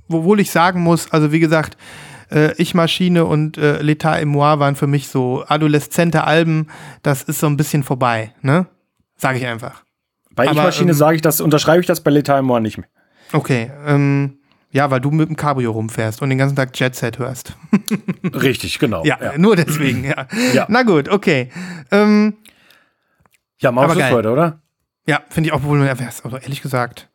obwohl 0.07 0.39
ich 0.39 0.52
sagen 0.52 0.81
muss, 0.81 1.11
also 1.11 1.31
wie 1.31 1.39
gesagt, 1.39 1.77
äh, 2.31 2.53
Ich 2.61 2.76
Maschine 2.76 3.26
und 3.26 3.57
äh, 3.57 3.80
L'État 3.81 4.19
et 4.19 4.27
moi 4.27 4.60
waren 4.60 4.76
für 4.76 4.88
mich 4.88 5.07
so 5.07 5.43
adoleszente 5.48 6.23
Alben. 6.26 6.68
Das 7.02 7.23
ist 7.23 7.39
so 7.39 7.48
ein 7.48 7.57
bisschen 7.57 7.84
vorbei. 7.84 8.34
Ne? 8.41 8.68
Sage 9.18 9.39
ich 9.39 9.48
einfach. 9.48 9.84
Bei 10.46 10.52
Ich-Maschine 10.52 10.92
ähm, 10.92 10.98
sage 10.98 11.16
ich 11.16 11.22
das, 11.22 11.42
unterschreibe 11.42 11.82
ich 11.82 11.88
das 11.88 12.02
bei 12.02 12.12
L'État 12.12 12.42
Moi 12.42 12.60
nicht 12.60 12.78
mehr. 12.78 12.88
Okay. 13.34 13.72
Ähm, 13.86 14.38
ja, 14.72 14.90
weil 14.90 15.02
du 15.02 15.12
mit 15.12 15.28
dem 15.30 15.36
Cabrio 15.36 15.72
rumfährst 15.72 16.22
und 16.22 16.30
den 16.30 16.38
ganzen 16.38 16.56
Tag 16.56 16.78
Jet 16.80 16.96
Set 16.96 17.20
hörst. 17.20 17.56
Richtig, 18.24 18.80
genau. 18.80 19.04
Ja, 19.04 19.18
nur 19.38 19.56
deswegen, 19.56 20.04
ja. 20.06 20.28
Ja. 20.54 20.66
Na 20.70 20.84
gut, 20.84 21.10
okay. 21.10 21.50
Ähm, 21.92 22.38
Ja, 23.60 23.72
Schluss 23.72 23.98
geil. 23.98 24.14
heute, 24.14 24.32
oder? 24.32 24.62
ja, 25.08 25.22
finde 25.30 25.50
ich 25.50 25.54
auch 25.54 25.64
wohl, 25.64 25.82
also 25.88 26.38
ehrlich 26.38 26.62
gesagt, 26.62 27.10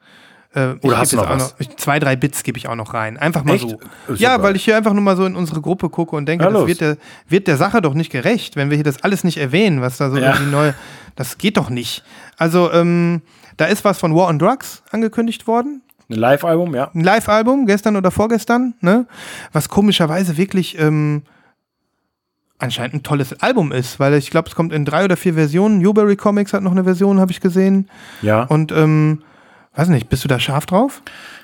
Äh, 0.56 0.74
ich 0.76 0.84
Oder 0.84 0.98
hast 0.98 1.12
du 1.12 1.16
jetzt 1.18 1.28
noch 1.28 1.34
was? 1.36 1.54
ich, 1.58 1.76
zwei, 1.76 1.98
drei 1.98 2.16
Bits 2.16 2.42
gebe 2.42 2.56
ich 2.58 2.66
auch 2.68 2.74
noch 2.74 2.94
rein. 2.94 3.16
Einfach 3.18 3.44
mal 3.44 3.54
Echt? 3.54 3.68
so. 3.68 3.76
Äh, 4.08 4.14
Ja, 4.16 4.32
super. 4.32 4.42
weil 4.44 4.56
ich 4.56 4.64
hier 4.64 4.76
einfach 4.76 4.92
nur 4.94 5.02
mal 5.02 5.16
so 5.16 5.26
in 5.26 5.36
unsere 5.36 5.60
Gruppe 5.60 5.90
gucke 5.90 6.16
und 6.16 6.26
denke, 6.26 6.44
Ja, 6.44 6.50
das 6.50 6.66
wird 6.66 6.80
der, 6.80 6.96
wird 7.28 7.46
der 7.46 7.56
Sache 7.56 7.82
doch 7.82 7.94
nicht 7.94 8.10
gerecht, 8.10 8.56
wenn 8.56 8.70
wir 8.70 8.76
hier 8.76 8.84
das 8.84 9.02
alles 9.04 9.22
nicht 9.22 9.36
erwähnen, 9.38 9.80
was 9.82 9.98
da 9.98 10.10
so 10.10 10.16
Ja. 10.16 10.32
irgendwie 10.32 10.50
neu. 10.50 10.72
Das 11.14 11.38
geht 11.38 11.56
doch 11.56 11.70
nicht. 11.70 12.02
Also, 12.38 12.72
ähm, 12.72 13.22
da 13.56 13.66
ist 13.66 13.84
was 13.84 13.98
von 13.98 14.14
War 14.14 14.28
on 14.28 14.38
Drugs 14.38 14.82
angekündigt 14.90 15.46
worden. 15.46 15.82
Ein 16.08 16.16
Live-Album, 16.16 16.74
ja. 16.74 16.90
Ein 16.94 17.02
Live-Album, 17.04 17.66
gestern 17.66 17.96
oder 17.96 18.10
vorgestern, 18.10 18.74
ne? 18.80 19.06
Was 19.52 19.68
komischerweise 19.68 20.36
wirklich 20.36 20.78
ähm, 20.78 21.22
anscheinend 22.58 22.94
ein 22.94 23.02
tolles 23.02 23.32
Album 23.42 23.72
ist, 23.72 23.98
weil 24.00 24.14
ich 24.14 24.30
glaube, 24.30 24.48
es 24.48 24.54
kommt 24.54 24.72
in 24.72 24.84
drei 24.84 25.04
oder 25.04 25.16
vier 25.16 25.34
Versionen. 25.34 25.78
Newberry 25.78 26.16
Comics 26.16 26.52
hat 26.52 26.62
noch 26.62 26.72
eine 26.72 26.84
Version, 26.84 27.18
habe 27.20 27.32
ich 27.32 27.40
gesehen. 27.40 27.88
Ja. 28.22 28.44
Und 28.44 28.72
ähm, 28.72 29.22
weiß 29.76 29.88
nicht, 29.88 30.08
bist 30.08 30.24
du 30.24 30.28
da 30.28 30.38
scharf 30.40 30.66
drauf? 30.66 31.02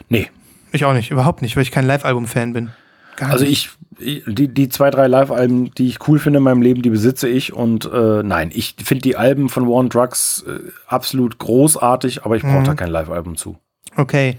nee. 0.08 0.28
Ich 0.74 0.86
auch 0.86 0.94
nicht, 0.94 1.10
überhaupt 1.10 1.42
nicht, 1.42 1.54
weil 1.54 1.64
ich 1.64 1.70
kein 1.70 1.86
Live-Album-Fan 1.86 2.54
bin. 2.54 2.70
Gar 3.16 3.32
Also 3.32 3.44
nicht. 3.44 3.76
ich, 3.98 4.22
die, 4.26 4.48
die 4.48 4.70
zwei, 4.70 4.88
drei 4.90 5.06
Live-Alben, 5.06 5.70
die 5.74 5.86
ich 5.86 6.08
cool 6.08 6.18
finde 6.18 6.38
in 6.38 6.44
meinem 6.44 6.62
Leben, 6.62 6.80
die 6.80 6.88
besitze 6.88 7.28
ich. 7.28 7.52
Und 7.52 7.84
äh, 7.92 8.22
nein, 8.22 8.50
ich 8.54 8.76
finde 8.82 9.02
die 9.02 9.14
Alben 9.18 9.50
von 9.50 9.66
War 9.66 9.74
on 9.74 9.90
Drugs 9.90 10.46
äh, 10.48 10.60
absolut 10.86 11.36
großartig, 11.38 12.24
aber 12.24 12.36
ich 12.36 12.42
brauche 12.42 12.60
Mhm. 12.60 12.64
da 12.64 12.74
kein 12.74 12.88
Live-Album 12.88 13.36
zu. 13.36 13.58
Okay. 13.98 14.38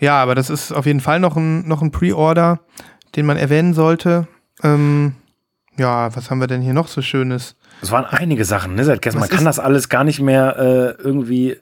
Ja, 0.00 0.22
aber 0.22 0.34
das 0.34 0.48
ist 0.48 0.72
auf 0.72 0.86
jeden 0.86 1.00
Fall 1.00 1.20
noch 1.20 1.36
ein, 1.36 1.68
noch 1.68 1.82
ein 1.82 1.90
Pre-Order, 1.90 2.60
den 3.14 3.26
man 3.26 3.36
erwähnen 3.36 3.74
sollte. 3.74 4.26
Ähm, 4.62 5.12
ja, 5.76 6.16
was 6.16 6.30
haben 6.30 6.38
wir 6.40 6.46
denn 6.46 6.62
hier 6.62 6.72
noch 6.72 6.88
so 6.88 7.02
Schönes? 7.02 7.56
Es 7.82 7.90
waren 7.90 8.06
einige 8.06 8.46
Sachen, 8.46 8.74
ne, 8.74 8.84
seit 8.84 9.02
gestern. 9.02 9.20
Was 9.20 9.28
Man 9.28 9.36
kann 9.36 9.44
das 9.44 9.58
alles 9.58 9.90
gar 9.90 10.04
nicht 10.04 10.20
mehr 10.20 10.56
äh, 10.58 11.02
irgendwie. 11.02 11.58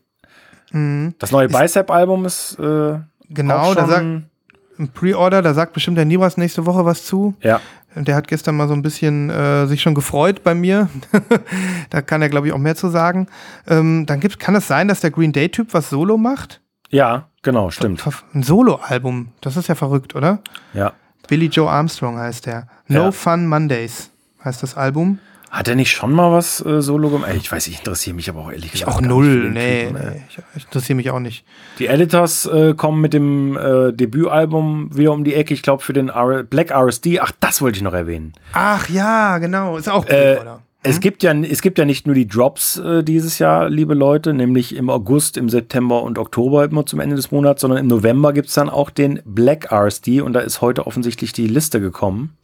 Das 1.19 1.31
neue 1.33 1.49
Bicep-Album 1.49 2.25
ist 2.27 2.59
äh, 2.59 2.99
Mhm. 3.29 3.35
Genau, 3.35 3.75
da 3.75 3.87
sagt 3.87 4.05
ein 4.05 4.89
Pre-Order, 4.95 5.43
da 5.43 5.53
sagt 5.55 5.73
bestimmt 5.73 5.97
der 5.99 6.05
Nibras 6.05 6.37
nächste 6.37 6.65
Woche 6.67 6.85
was 6.85 7.05
zu. 7.05 7.35
ja, 7.41 7.61
Und 7.97 8.07
Der 8.07 8.15
hat 8.15 8.29
gestern 8.29 8.57
mal 8.57 8.69
so 8.69 8.75
ein 8.75 8.83
bisschen 8.83 9.31
äh, 9.31 9.67
sich 9.67 9.81
schon 9.83 9.95
gefreut 9.95 10.45
bei 10.45 10.55
mir. 10.55 10.89
da 11.91 12.03
kann 12.03 12.23
er, 12.23 12.29
glaube 12.29 12.47
ich, 12.47 12.53
auch 12.53 12.59
mehr 12.59 12.77
zu 12.77 12.89
sagen. 12.89 13.27
Ähm, 13.67 14.07
dann 14.07 14.21
gibt, 14.21 14.39
kann 14.39 14.55
es 14.55 14.69
sein, 14.69 14.87
dass 14.87 15.01
der 15.01 15.11
Green 15.11 15.33
Day-Typ 15.33 15.75
was 15.75 15.91
Solo 15.91 16.17
macht? 16.19 16.61
ja, 16.91 17.29
genau, 17.43 17.71
stimmt. 17.71 18.05
Ein 18.33 18.43
Solo-Album. 18.45 19.29
Das 19.41 19.57
ist 19.57 19.67
ja 19.69 19.75
verrückt, 19.75 20.15
oder? 20.15 20.39
Ja. 20.73 20.93
Billy 21.27 21.47
Joe 21.47 21.69
Armstrong 21.69 22.17
heißt 22.19 22.47
der. 22.47 22.69
No 22.87 23.07
Ja. 23.07 23.11
Fun 23.13 23.47
Mondays 23.49 24.11
heißt 24.45 24.63
das 24.63 24.77
Album. 24.77 25.19
Hat 25.57 25.69
er 25.69 25.75
nicht 25.75 25.91
schon 25.91 26.13
mal 26.13 26.33
was 26.33 26.63
äh, 26.67 26.83
Solo 26.83 27.09
gemacht? 27.09 27.31
Ich 27.35 27.51
weiß, 27.51 27.67
ich 27.69 27.79
interessiere 27.79 28.15
mich 28.15 28.29
aber 28.29 28.41
auch 28.41 28.53
ehrlich 28.53 28.73
gesagt. 28.73 28.91
Auch 28.91 29.01
gar 29.01 29.01
nicht 29.01 29.09
null. 29.09 29.51
Nee, 29.53 29.87
Typen, 29.87 30.11
nee 30.13 30.23
ich, 30.29 30.39
ich 30.55 30.65
interessiere 30.65 30.97
mich 30.97 31.11
auch 31.11 31.19
nicht. 31.19 31.47
Die 31.79 31.87
Editors 31.87 32.45
äh, 32.45 32.75
kommen 32.75 33.01
mit 33.01 33.15
dem 33.15 33.57
äh, 33.57 33.91
Debütalbum 33.95 34.95
wieder 34.95 35.13
um 35.13 35.25
die 35.25 35.33
Ecke. 35.33 35.55
Ich 35.55 35.63
glaube, 35.63 35.83
für 35.83 35.95
den 35.95 36.11
R 36.11 36.43
Black 36.43 36.71
RSD. 36.71 37.21
Ach, 37.21 37.33
das 37.41 37.63
wollte 37.63 37.79
ich 37.79 37.83
noch 37.83 37.95
erwähnen. 37.95 38.35
Ach 38.53 38.87
ja, 38.91 39.39
genau. 39.39 39.79
Ist 39.79 39.89
auch 39.89 40.03
gut, 40.03 40.13
Äh, 40.13 40.37
oder? 40.43 40.61
Es 40.83 41.01
gibt, 41.01 41.23
ja, 41.23 41.33
es 41.33 41.63
gibt 41.63 41.79
ja 41.79 41.87
nicht 41.87 42.07
nur 42.07 42.15
die 42.15 42.29
Drops 42.29 42.77
äh, 42.77 43.03
dieses 43.03 43.39
Jahr, 43.39 43.71
liebe 43.71 43.95
Leute, 43.95 44.35
nämlich 44.35 44.77
im 44.77 44.91
August, 44.91 45.39
im 45.39 45.49
September 45.49 46.03
und 46.03 46.19
Oktober 46.19 46.65
immer 46.65 46.85
zum 46.85 47.01
Ende 47.01 47.17
des 47.17 47.31
Monats, 47.33 47.63
sondern 47.63 47.81
im 47.81 47.87
November 47.87 48.33
gibt 48.35 48.49
es 48.49 48.55
dann 48.55 48.69
auch 48.69 48.91
den 48.91 49.21
Black 49.25 49.73
RSD 49.73 50.21
und 50.21 50.35
da 50.35 50.41
ist 50.41 50.61
heute 50.61 50.87
offensichtlich 50.87 51.33
die 51.33 51.49
Liste 51.49 51.81
gekommen. 51.81 52.37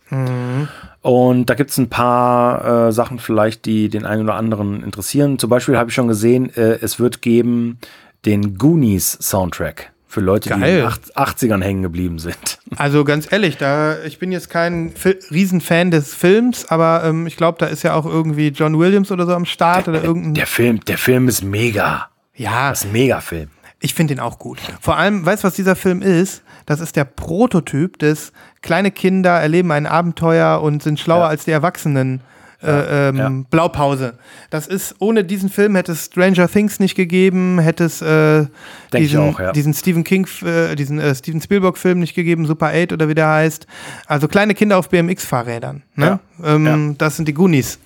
Und 1.01 1.47
da 1.47 1.55
gibt 1.55 1.70
es 1.70 1.78
ein 1.78 1.89
paar 1.89 2.89
äh, 2.89 2.93
Sachen 2.93 3.18
vielleicht, 3.18 3.64
die 3.64 3.89
den 3.89 4.06
einen 4.06 4.22
oder 4.22 4.34
anderen 4.34 4.82
interessieren. 4.84 5.39
Zum 5.39 5.51
Beispiel 5.51 5.76
habe 5.76 5.90
ich 5.90 5.94
schon 5.94 6.09
gesehen, 6.09 6.55
äh, 6.56 6.78
es 6.80 7.01
wird 7.01 7.22
geben 7.22 7.78
den 8.24 8.56
Goonies 8.56 9.18
Soundtrack 9.20 9.90
für 10.06 10.20
Leute, 10.20 10.51
die 10.51 10.55
in 10.55 10.60
Geil. 10.60 10.76
den 10.76 10.86
acht- 10.86 11.16
80ern 11.16 11.62
hängen 11.62 11.82
geblieben 11.82 12.18
sind. 12.18 12.36
Also 12.76 13.05
ganz 13.05 13.30
ehrlich, 13.30 13.59
da 13.59 13.98
ich 14.02 14.18
bin 14.18 14.32
jetzt 14.32 14.48
kein 14.48 14.93
Fi 14.94 15.16
Riesenfan 15.30 15.90
des 15.90 16.14
Films, 16.14 16.64
aber 16.70 17.02
ähm, 17.05 17.26
ich 17.26 17.36
glaube, 17.36 17.59
da 17.59 17.66
ist 17.66 17.82
ja 17.82 17.93
auch 17.93 18.06
irgendwie 18.06 18.48
John 18.48 18.78
Williams 18.78 19.10
oder 19.12 19.26
so 19.26 19.34
am 19.34 19.44
Start 19.44 19.89
oder 19.89 20.02
irgendein. 20.02 20.32
Der 20.32 20.47
Film, 20.47 20.80
der 20.86 20.97
Film 20.97 21.28
ist 21.28 21.44
mega. 21.44 22.09
ja, 22.34 22.70
Das 22.70 22.80
ist 22.80 22.86
ein 22.86 22.93
Mega-Film. 22.93 23.51
Ich 23.82 23.94
finde 23.94 24.14
den 24.14 24.20
auch 24.20 24.38
gut. 24.38 24.59
Vor 24.80 24.96
allem, 24.96 25.26
weißt 25.26 25.42
du, 25.42 25.48
was 25.48 25.54
dieser 25.54 25.76
Film 25.76 26.00
ist? 26.02 26.42
Das 26.66 26.80
ist 26.80 26.96
der 26.96 27.04
Prototyp 27.04 27.98
des 27.98 28.32
kleine 28.62 28.90
Kinder 28.90 29.32
erleben 29.40 29.72
ein 29.72 29.86
Abenteuer 29.86 30.62
und 30.62 30.82
sind 30.82 31.00
schlauer 31.00 31.24
Ja. 31.24 31.28
als 31.28 31.44
die 31.44 31.50
Erwachsenen. 31.50 32.20
Äh, 32.64 33.09
ähm, 33.09 33.16
ja. 33.16 33.28
Blaupause. 33.50 34.14
Das 34.50 34.68
ist, 34.68 34.94
ohne 35.00 35.24
diesen 35.24 35.50
Film 35.50 35.74
hätte 35.74 35.90
es 35.90 36.04
Stranger 36.04 36.46
Things 36.48 36.78
nicht 36.78 36.94
gegeben, 36.94 37.59
hätte 37.59 37.82
es 37.82 38.00
äh, 38.02 38.46
diesen, 38.92 39.18
auch, 39.20 39.40
ja. 39.40 39.50
diesen 39.50 39.74
Stephen 39.74 40.04
King, 40.04 40.28
äh, 40.44 40.76
diesen 40.76 41.00
äh, 41.00 41.12
Steven 41.12 41.40
Spielberg-Film 41.42 41.98
nicht 41.98 42.14
gegeben, 42.14 42.46
Super 42.46 42.68
8 42.72 42.92
oder 42.92 43.09
wie 43.09 43.16
der 43.16 43.26
heißt. 43.28 43.66
Also 44.06 44.28
kleine 44.28 44.54
Kinder 44.54 44.78
auf 44.78 44.88
BMX-Fahrrädern. 44.90 45.82
Ne? 45.96 46.20
Ähm, 46.44 46.94
Das 46.98 47.16
sind 47.16 47.26
die 47.26 47.34
Goonies. 47.34 47.80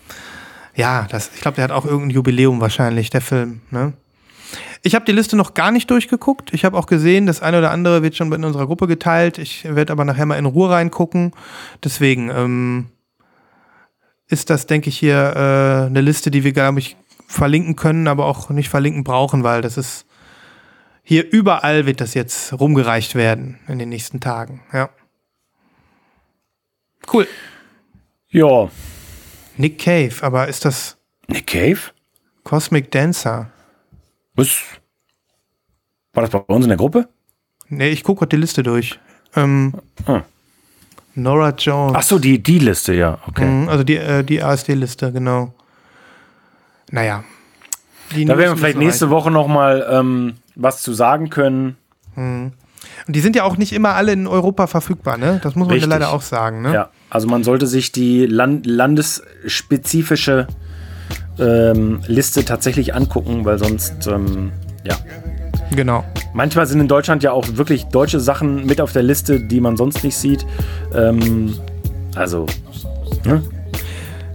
Ja, 0.74 1.06
das, 1.10 1.31
ich 1.35 1.40
glaube, 1.40 1.55
der 1.55 1.64
hat 1.64 1.70
auch 1.70 1.86
irgendein 1.86 2.10
Jubiläum 2.10 2.60
wahrscheinlich, 2.60 3.09
der 3.09 3.23
Film. 3.23 3.62
Ne? 3.70 3.94
Ich 4.82 4.94
habe 4.94 5.05
die 5.05 5.12
Liste 5.12 5.36
noch 5.36 5.55
gar 5.55 5.70
nicht 5.70 5.90
durchgeguckt. 5.90 6.52
Ich 6.55 6.64
habe 6.64 6.77
auch 6.77 6.86
gesehen, 6.86 7.27
das 7.27 7.43
eine 7.43 7.59
oder 7.59 7.70
andere 7.70 8.02
wird 8.02 8.16
schon 8.16 8.32
in 8.32 8.44
unserer 8.44 8.66
Gruppe 8.66 8.86
geteilt. 8.86 9.39
Ich 9.39 9.64
werde 9.64 9.93
aber 9.93 10.05
nachher 10.05 10.27
mal 10.27 10.39
in 10.39 10.47
Ruhe 10.47 10.70
reingucken. 10.70 11.32
Deswegen 11.82 12.31
ähm, 12.31 12.86
ist 14.28 14.51
das, 14.51 14.66
denke 14.66 14.89
ich, 14.89 14.98
hier 14.98 15.35
äh, 15.35 15.86
eine 15.86 16.01
Liste, 16.01 16.31
die 16.31 16.44
wir, 16.44 16.52
glaube 16.52 16.78
ich, 16.78 16.97
verlinken 17.27 17.77
können, 17.77 18.09
aber 18.09 18.27
auch 18.27 18.51
nicht 18.51 18.68
verlinken 18.68 19.05
brauchen, 19.05 19.43
weil 19.43 19.62
das 19.62 19.77
ist 19.77 20.06
hier 21.09 21.31
überall 21.31 21.86
wird 21.86 22.01
das 22.01 22.14
jetzt 22.14 22.52
rumgereicht 22.52 23.14
werden 23.14 23.60
in 23.68 23.78
den 23.78 23.90
nächsten 23.90 24.18
Tagen. 24.18 24.62
Ja. 24.73 24.90
Cool. 27.12 27.28
Ja. 28.28 28.68
Nick 29.56 29.78
Cave, 29.78 30.14
aber 30.23 30.48
ist 30.48 30.64
das 30.64 30.98
Nick 31.28 31.47
Cave? 31.47 31.78
Cosmic 32.43 32.90
Dancer? 32.90 33.52
Was? 34.37 34.59
War 36.13 36.23
das 36.23 36.31
bei 36.31 36.39
uns 36.39 36.65
in 36.65 36.69
der 36.69 36.79
Gruppe? 36.79 37.09
Nee, 37.69 37.89
ich 37.91 38.05
gucke 38.05 38.21
gerade 38.21 38.37
die 38.37 38.41
Liste 38.41 38.63
durch. 38.63 38.99
Ähm, 39.35 39.75
Ah. 40.07 40.23
Nora 41.15 41.51
Jones. 41.57 41.95
Ach 41.97 42.03
so, 42.03 42.19
die, 42.19 42.43
die 42.43 42.59
Liste, 42.59 42.95
ja. 42.95 43.19
Okay. 43.27 43.45
Mhm, 43.47 43.69
Also 43.69 43.85
die, 43.85 43.97
äh, 43.97 44.23
die 44.23 44.43
ASD-Liste, 44.43 45.13
genau. 45.13 45.55
Naja. 46.91 47.25
Die 48.15 48.25
Da 48.25 48.37
werden 48.39 48.53
wir 48.53 48.57
vielleicht 48.59 48.79
nächste 48.79 49.11
Woche 49.11 49.31
noch 49.31 49.49
mal 49.49 49.87
ähm, 49.91 50.35
was 50.55 50.83
zu 50.83 50.93
sagen 50.93 51.31
können. 51.31 51.77
reichen. 52.17 52.53
Und 53.07 53.17
die 53.17 53.21
sind 53.21 53.35
ja 53.35 53.45
auch 53.45 53.57
nicht 53.57 53.73
immer 53.73 53.95
alle 53.95 54.13
in 54.13 54.27
Europa 54.27 54.67
verfügbar, 54.69 55.17
ne? 55.17 55.41
Das 55.43 55.55
muss 55.55 55.69
man 55.69 55.79
ja 55.79 55.87
leider 55.87 56.11
auch 56.13 56.23
sagen, 56.23 56.63
ne? 56.63 56.73
Ja, 56.73 56.91
also 57.11 57.27
man 57.29 57.43
sollte 57.45 57.67
sich 57.67 57.93
die 57.93 58.27
Land 58.27 58.65
landesspezifische 58.67 60.47
ähm, 61.39 62.01
Liste 62.07 62.45
tatsächlich 62.45 62.95
angucken, 62.95 63.45
weil 63.45 63.59
sonst, 63.59 64.07
ähm, 64.07 64.53
ja. 64.85 64.97
Genau. 65.75 66.05
Manchmal 66.33 66.67
sind 66.67 66.81
in 66.81 66.89
Deutschland 66.89 67.23
ja 67.23 67.33
auch 67.33 67.45
wirklich 67.53 67.87
deutsche 67.87 68.21
Sachen 68.21 68.67
mit 68.67 68.81
auf 68.81 68.93
der 68.93 69.03
Liste, 69.03 69.41
die 69.41 69.61
man 69.61 69.77
sonst 69.77 70.05
nicht 70.05 70.17
sieht. 70.17 70.47
Ähm, 70.95 71.55
also, 72.15 72.47
ne? 73.25 73.43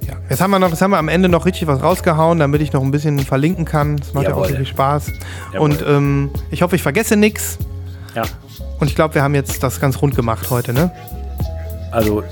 Ja. 0.08 0.14
Jetzt 0.30 0.42
haben 0.42 0.52
wir 0.52 0.60
noch, 0.60 0.70
jetzt 0.70 0.82
haben 0.82 0.92
wir 0.92 0.98
am 0.98 1.08
Ende 1.08 1.30
noch 1.30 1.46
richtig 1.46 1.68
was 1.68 1.82
rausgehauen, 1.82 2.40
damit 2.40 2.62
ich 2.62 2.74
noch 2.74 2.82
ein 2.82 2.92
bisschen 2.92 3.20
verlinken 3.20 3.66
kann. 3.66 3.98
Das 3.98 4.14
macht 4.14 4.26
ja 4.26 4.34
auch 4.34 4.44
Jawohl. 4.44 4.58
viel 4.58 4.66
Spaß. 4.66 5.12
Jawohl. 5.54 5.72
Und 5.72 5.84
ähm, 5.88 6.32
ich 6.52 6.62
hoffe, 6.62 6.76
ich 6.76 6.84
vergesse 6.84 7.16
nichts. 7.16 7.58
Ja. 8.16 8.24
Und 8.80 8.88
ich 8.88 8.96
glaube, 8.96 9.16
wir 9.16 9.24
haben 9.24 9.36
jetzt 9.36 9.64
das 9.64 9.80
ganz 9.80 10.02
rund 10.02 10.16
gemacht 10.16 10.50
heute, 10.50 10.74
ne? 10.74 10.92
Also, 11.92 12.24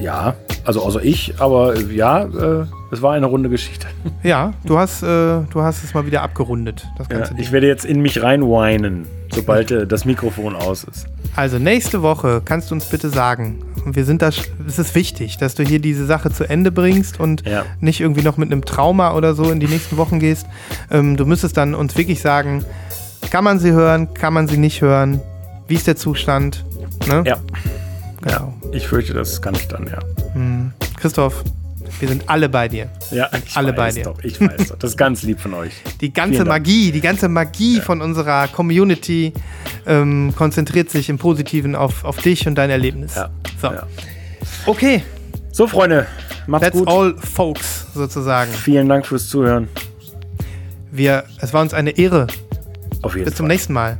ja, 0.00 0.34
also 0.64 0.82
außer 0.82 1.02
ich, 1.04 1.34
aber 1.38 1.76
äh, 1.76 1.82
ja, 1.94 2.22
äh, 2.24 2.64
es 2.90 3.02
war 3.02 3.12
eine 3.12 3.26
runde 3.26 3.48
Geschichte. 3.48 3.86
Ja, 4.22 4.52
du 4.64 4.78
hast, 4.78 5.02
äh, 5.02 5.06
du 5.06 5.62
hast 5.62 5.82
es 5.82 5.94
mal 5.94 6.06
wieder 6.06 6.22
abgerundet, 6.22 6.86
das 6.96 7.08
Ja, 7.10 7.28
ich 7.36 7.50
werde 7.50 7.66
jetzt 7.66 7.84
in 7.84 8.00
mich 8.00 8.22
reinweinen, 8.22 9.06
sobald 9.32 9.70
äh, 9.72 9.86
das 9.86 10.04
Mikrofon 10.04 10.54
aus 10.54 10.84
ist. 10.84 11.06
Also 11.34 11.58
nächste 11.58 12.02
Woche 12.02 12.40
kannst 12.44 12.70
du 12.70 12.74
uns 12.76 12.84
bitte 12.86 13.08
sagen, 13.10 13.58
wir 13.84 14.04
sind 14.04 14.22
da, 14.22 14.28
es 14.28 14.78
ist 14.78 14.94
wichtig, 14.94 15.38
dass 15.38 15.54
du 15.56 15.64
hier 15.64 15.80
diese 15.80 16.06
Sache 16.06 16.30
zu 16.30 16.44
Ende 16.48 16.70
bringst 16.70 17.18
und 17.18 17.46
Ja. 17.46 17.64
nicht 17.80 18.00
irgendwie 18.00 18.22
noch 18.22 18.36
mit 18.36 18.52
einem 18.52 18.64
Trauma 18.64 19.14
oder 19.14 19.34
so 19.34 19.50
in 19.50 19.58
die 19.58 19.66
nächsten 19.66 19.96
Wochen 19.96 20.20
gehst. 20.20 20.46
Ähm, 20.90 21.16
du 21.16 21.26
müsstest 21.26 21.56
dann 21.56 21.74
uns 21.74 21.96
wirklich 21.96 22.20
sagen, 22.20 22.64
kann 23.30 23.42
man 23.44 23.58
sie 23.58 23.72
hören, 23.72 24.14
kann 24.14 24.32
man 24.32 24.46
sie 24.46 24.56
nicht 24.56 24.82
hören, 24.82 25.20
wie 25.66 25.74
ist 25.74 25.86
der 25.88 25.96
Zustand? 25.96 26.64
Ne? 27.08 27.24
Ja, 27.26 27.38
genau. 28.22 28.54
ich 28.72 28.86
fürchte, 28.88 29.12
das 29.12 29.40
kann 29.42 29.54
ich 29.54 29.68
dann, 29.68 29.86
ja. 29.86 29.98
Christoph, 30.96 31.42
wir 32.00 32.08
sind 32.08 32.28
alle 32.28 32.48
bei 32.48 32.68
dir. 32.68 32.88
Ja, 33.10 33.28
ich 33.46 33.56
Alle 33.56 33.76
weiß 33.76 33.76
bei 33.94 34.00
dir. 34.00 34.04
Doch, 34.04 34.22
ich 34.24 34.40
weiß 34.40 34.68
doch. 34.68 34.78
Das 34.78 34.90
ist 34.92 34.96
ganz 34.96 35.22
lieb 35.22 35.38
von 35.40 35.52
euch. 35.54 35.72
Die 36.00 36.12
ganze. 36.12 36.44
Magie, 36.44 36.90
die 36.90 37.00
ganze 37.00 37.28
Magie 37.28 37.80
von 37.80 38.00
unserer 38.00 38.48
Community 38.48 39.32
ähm, 39.86 40.32
konzentriert 40.36 40.90
sich 40.90 41.08
im 41.10 41.18
Positiven 41.18 41.74
auf, 41.76 42.04
auf 42.04 42.16
dich 42.18 42.46
und 42.46 42.54
dein 42.56 42.70
Erlebnis. 42.70 43.14
Ja. 43.14 43.30
So. 43.60 43.66
Ja. 43.68 43.86
Okay, 44.66 45.02
So, 45.52 45.66
Freunde, 45.66 46.06
macht's 46.46 46.66
that's 46.68 46.78
gut. 46.78 46.88
all 46.88 47.14
folks 47.18 47.86
sozusagen. 47.94 48.50
Vielen 48.52 48.88
Dank 48.88 49.06
fürs 49.06 49.28
Zuhören. 49.28 49.68
Wir, 50.90 51.24
es 51.40 51.52
war 51.52 51.62
uns 51.62 51.74
eine 51.74 51.90
Ehre, 51.90 52.26
Auf 53.02 53.14
jeden 53.14 53.26
Bis 53.26 53.34
zum 53.34 53.44
Fall. 53.44 53.54
nächsten 53.54 53.72
Mal. 53.74 53.98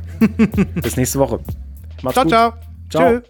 Bis 0.75 0.95
nächste 0.97 1.19
Woche. 1.19 1.39
Macht's 2.01 2.15
Ciao, 2.15 2.23
gut. 2.23 2.31
ciao. 2.31 2.53
Ciao. 2.89 3.09
Tschö. 3.19 3.21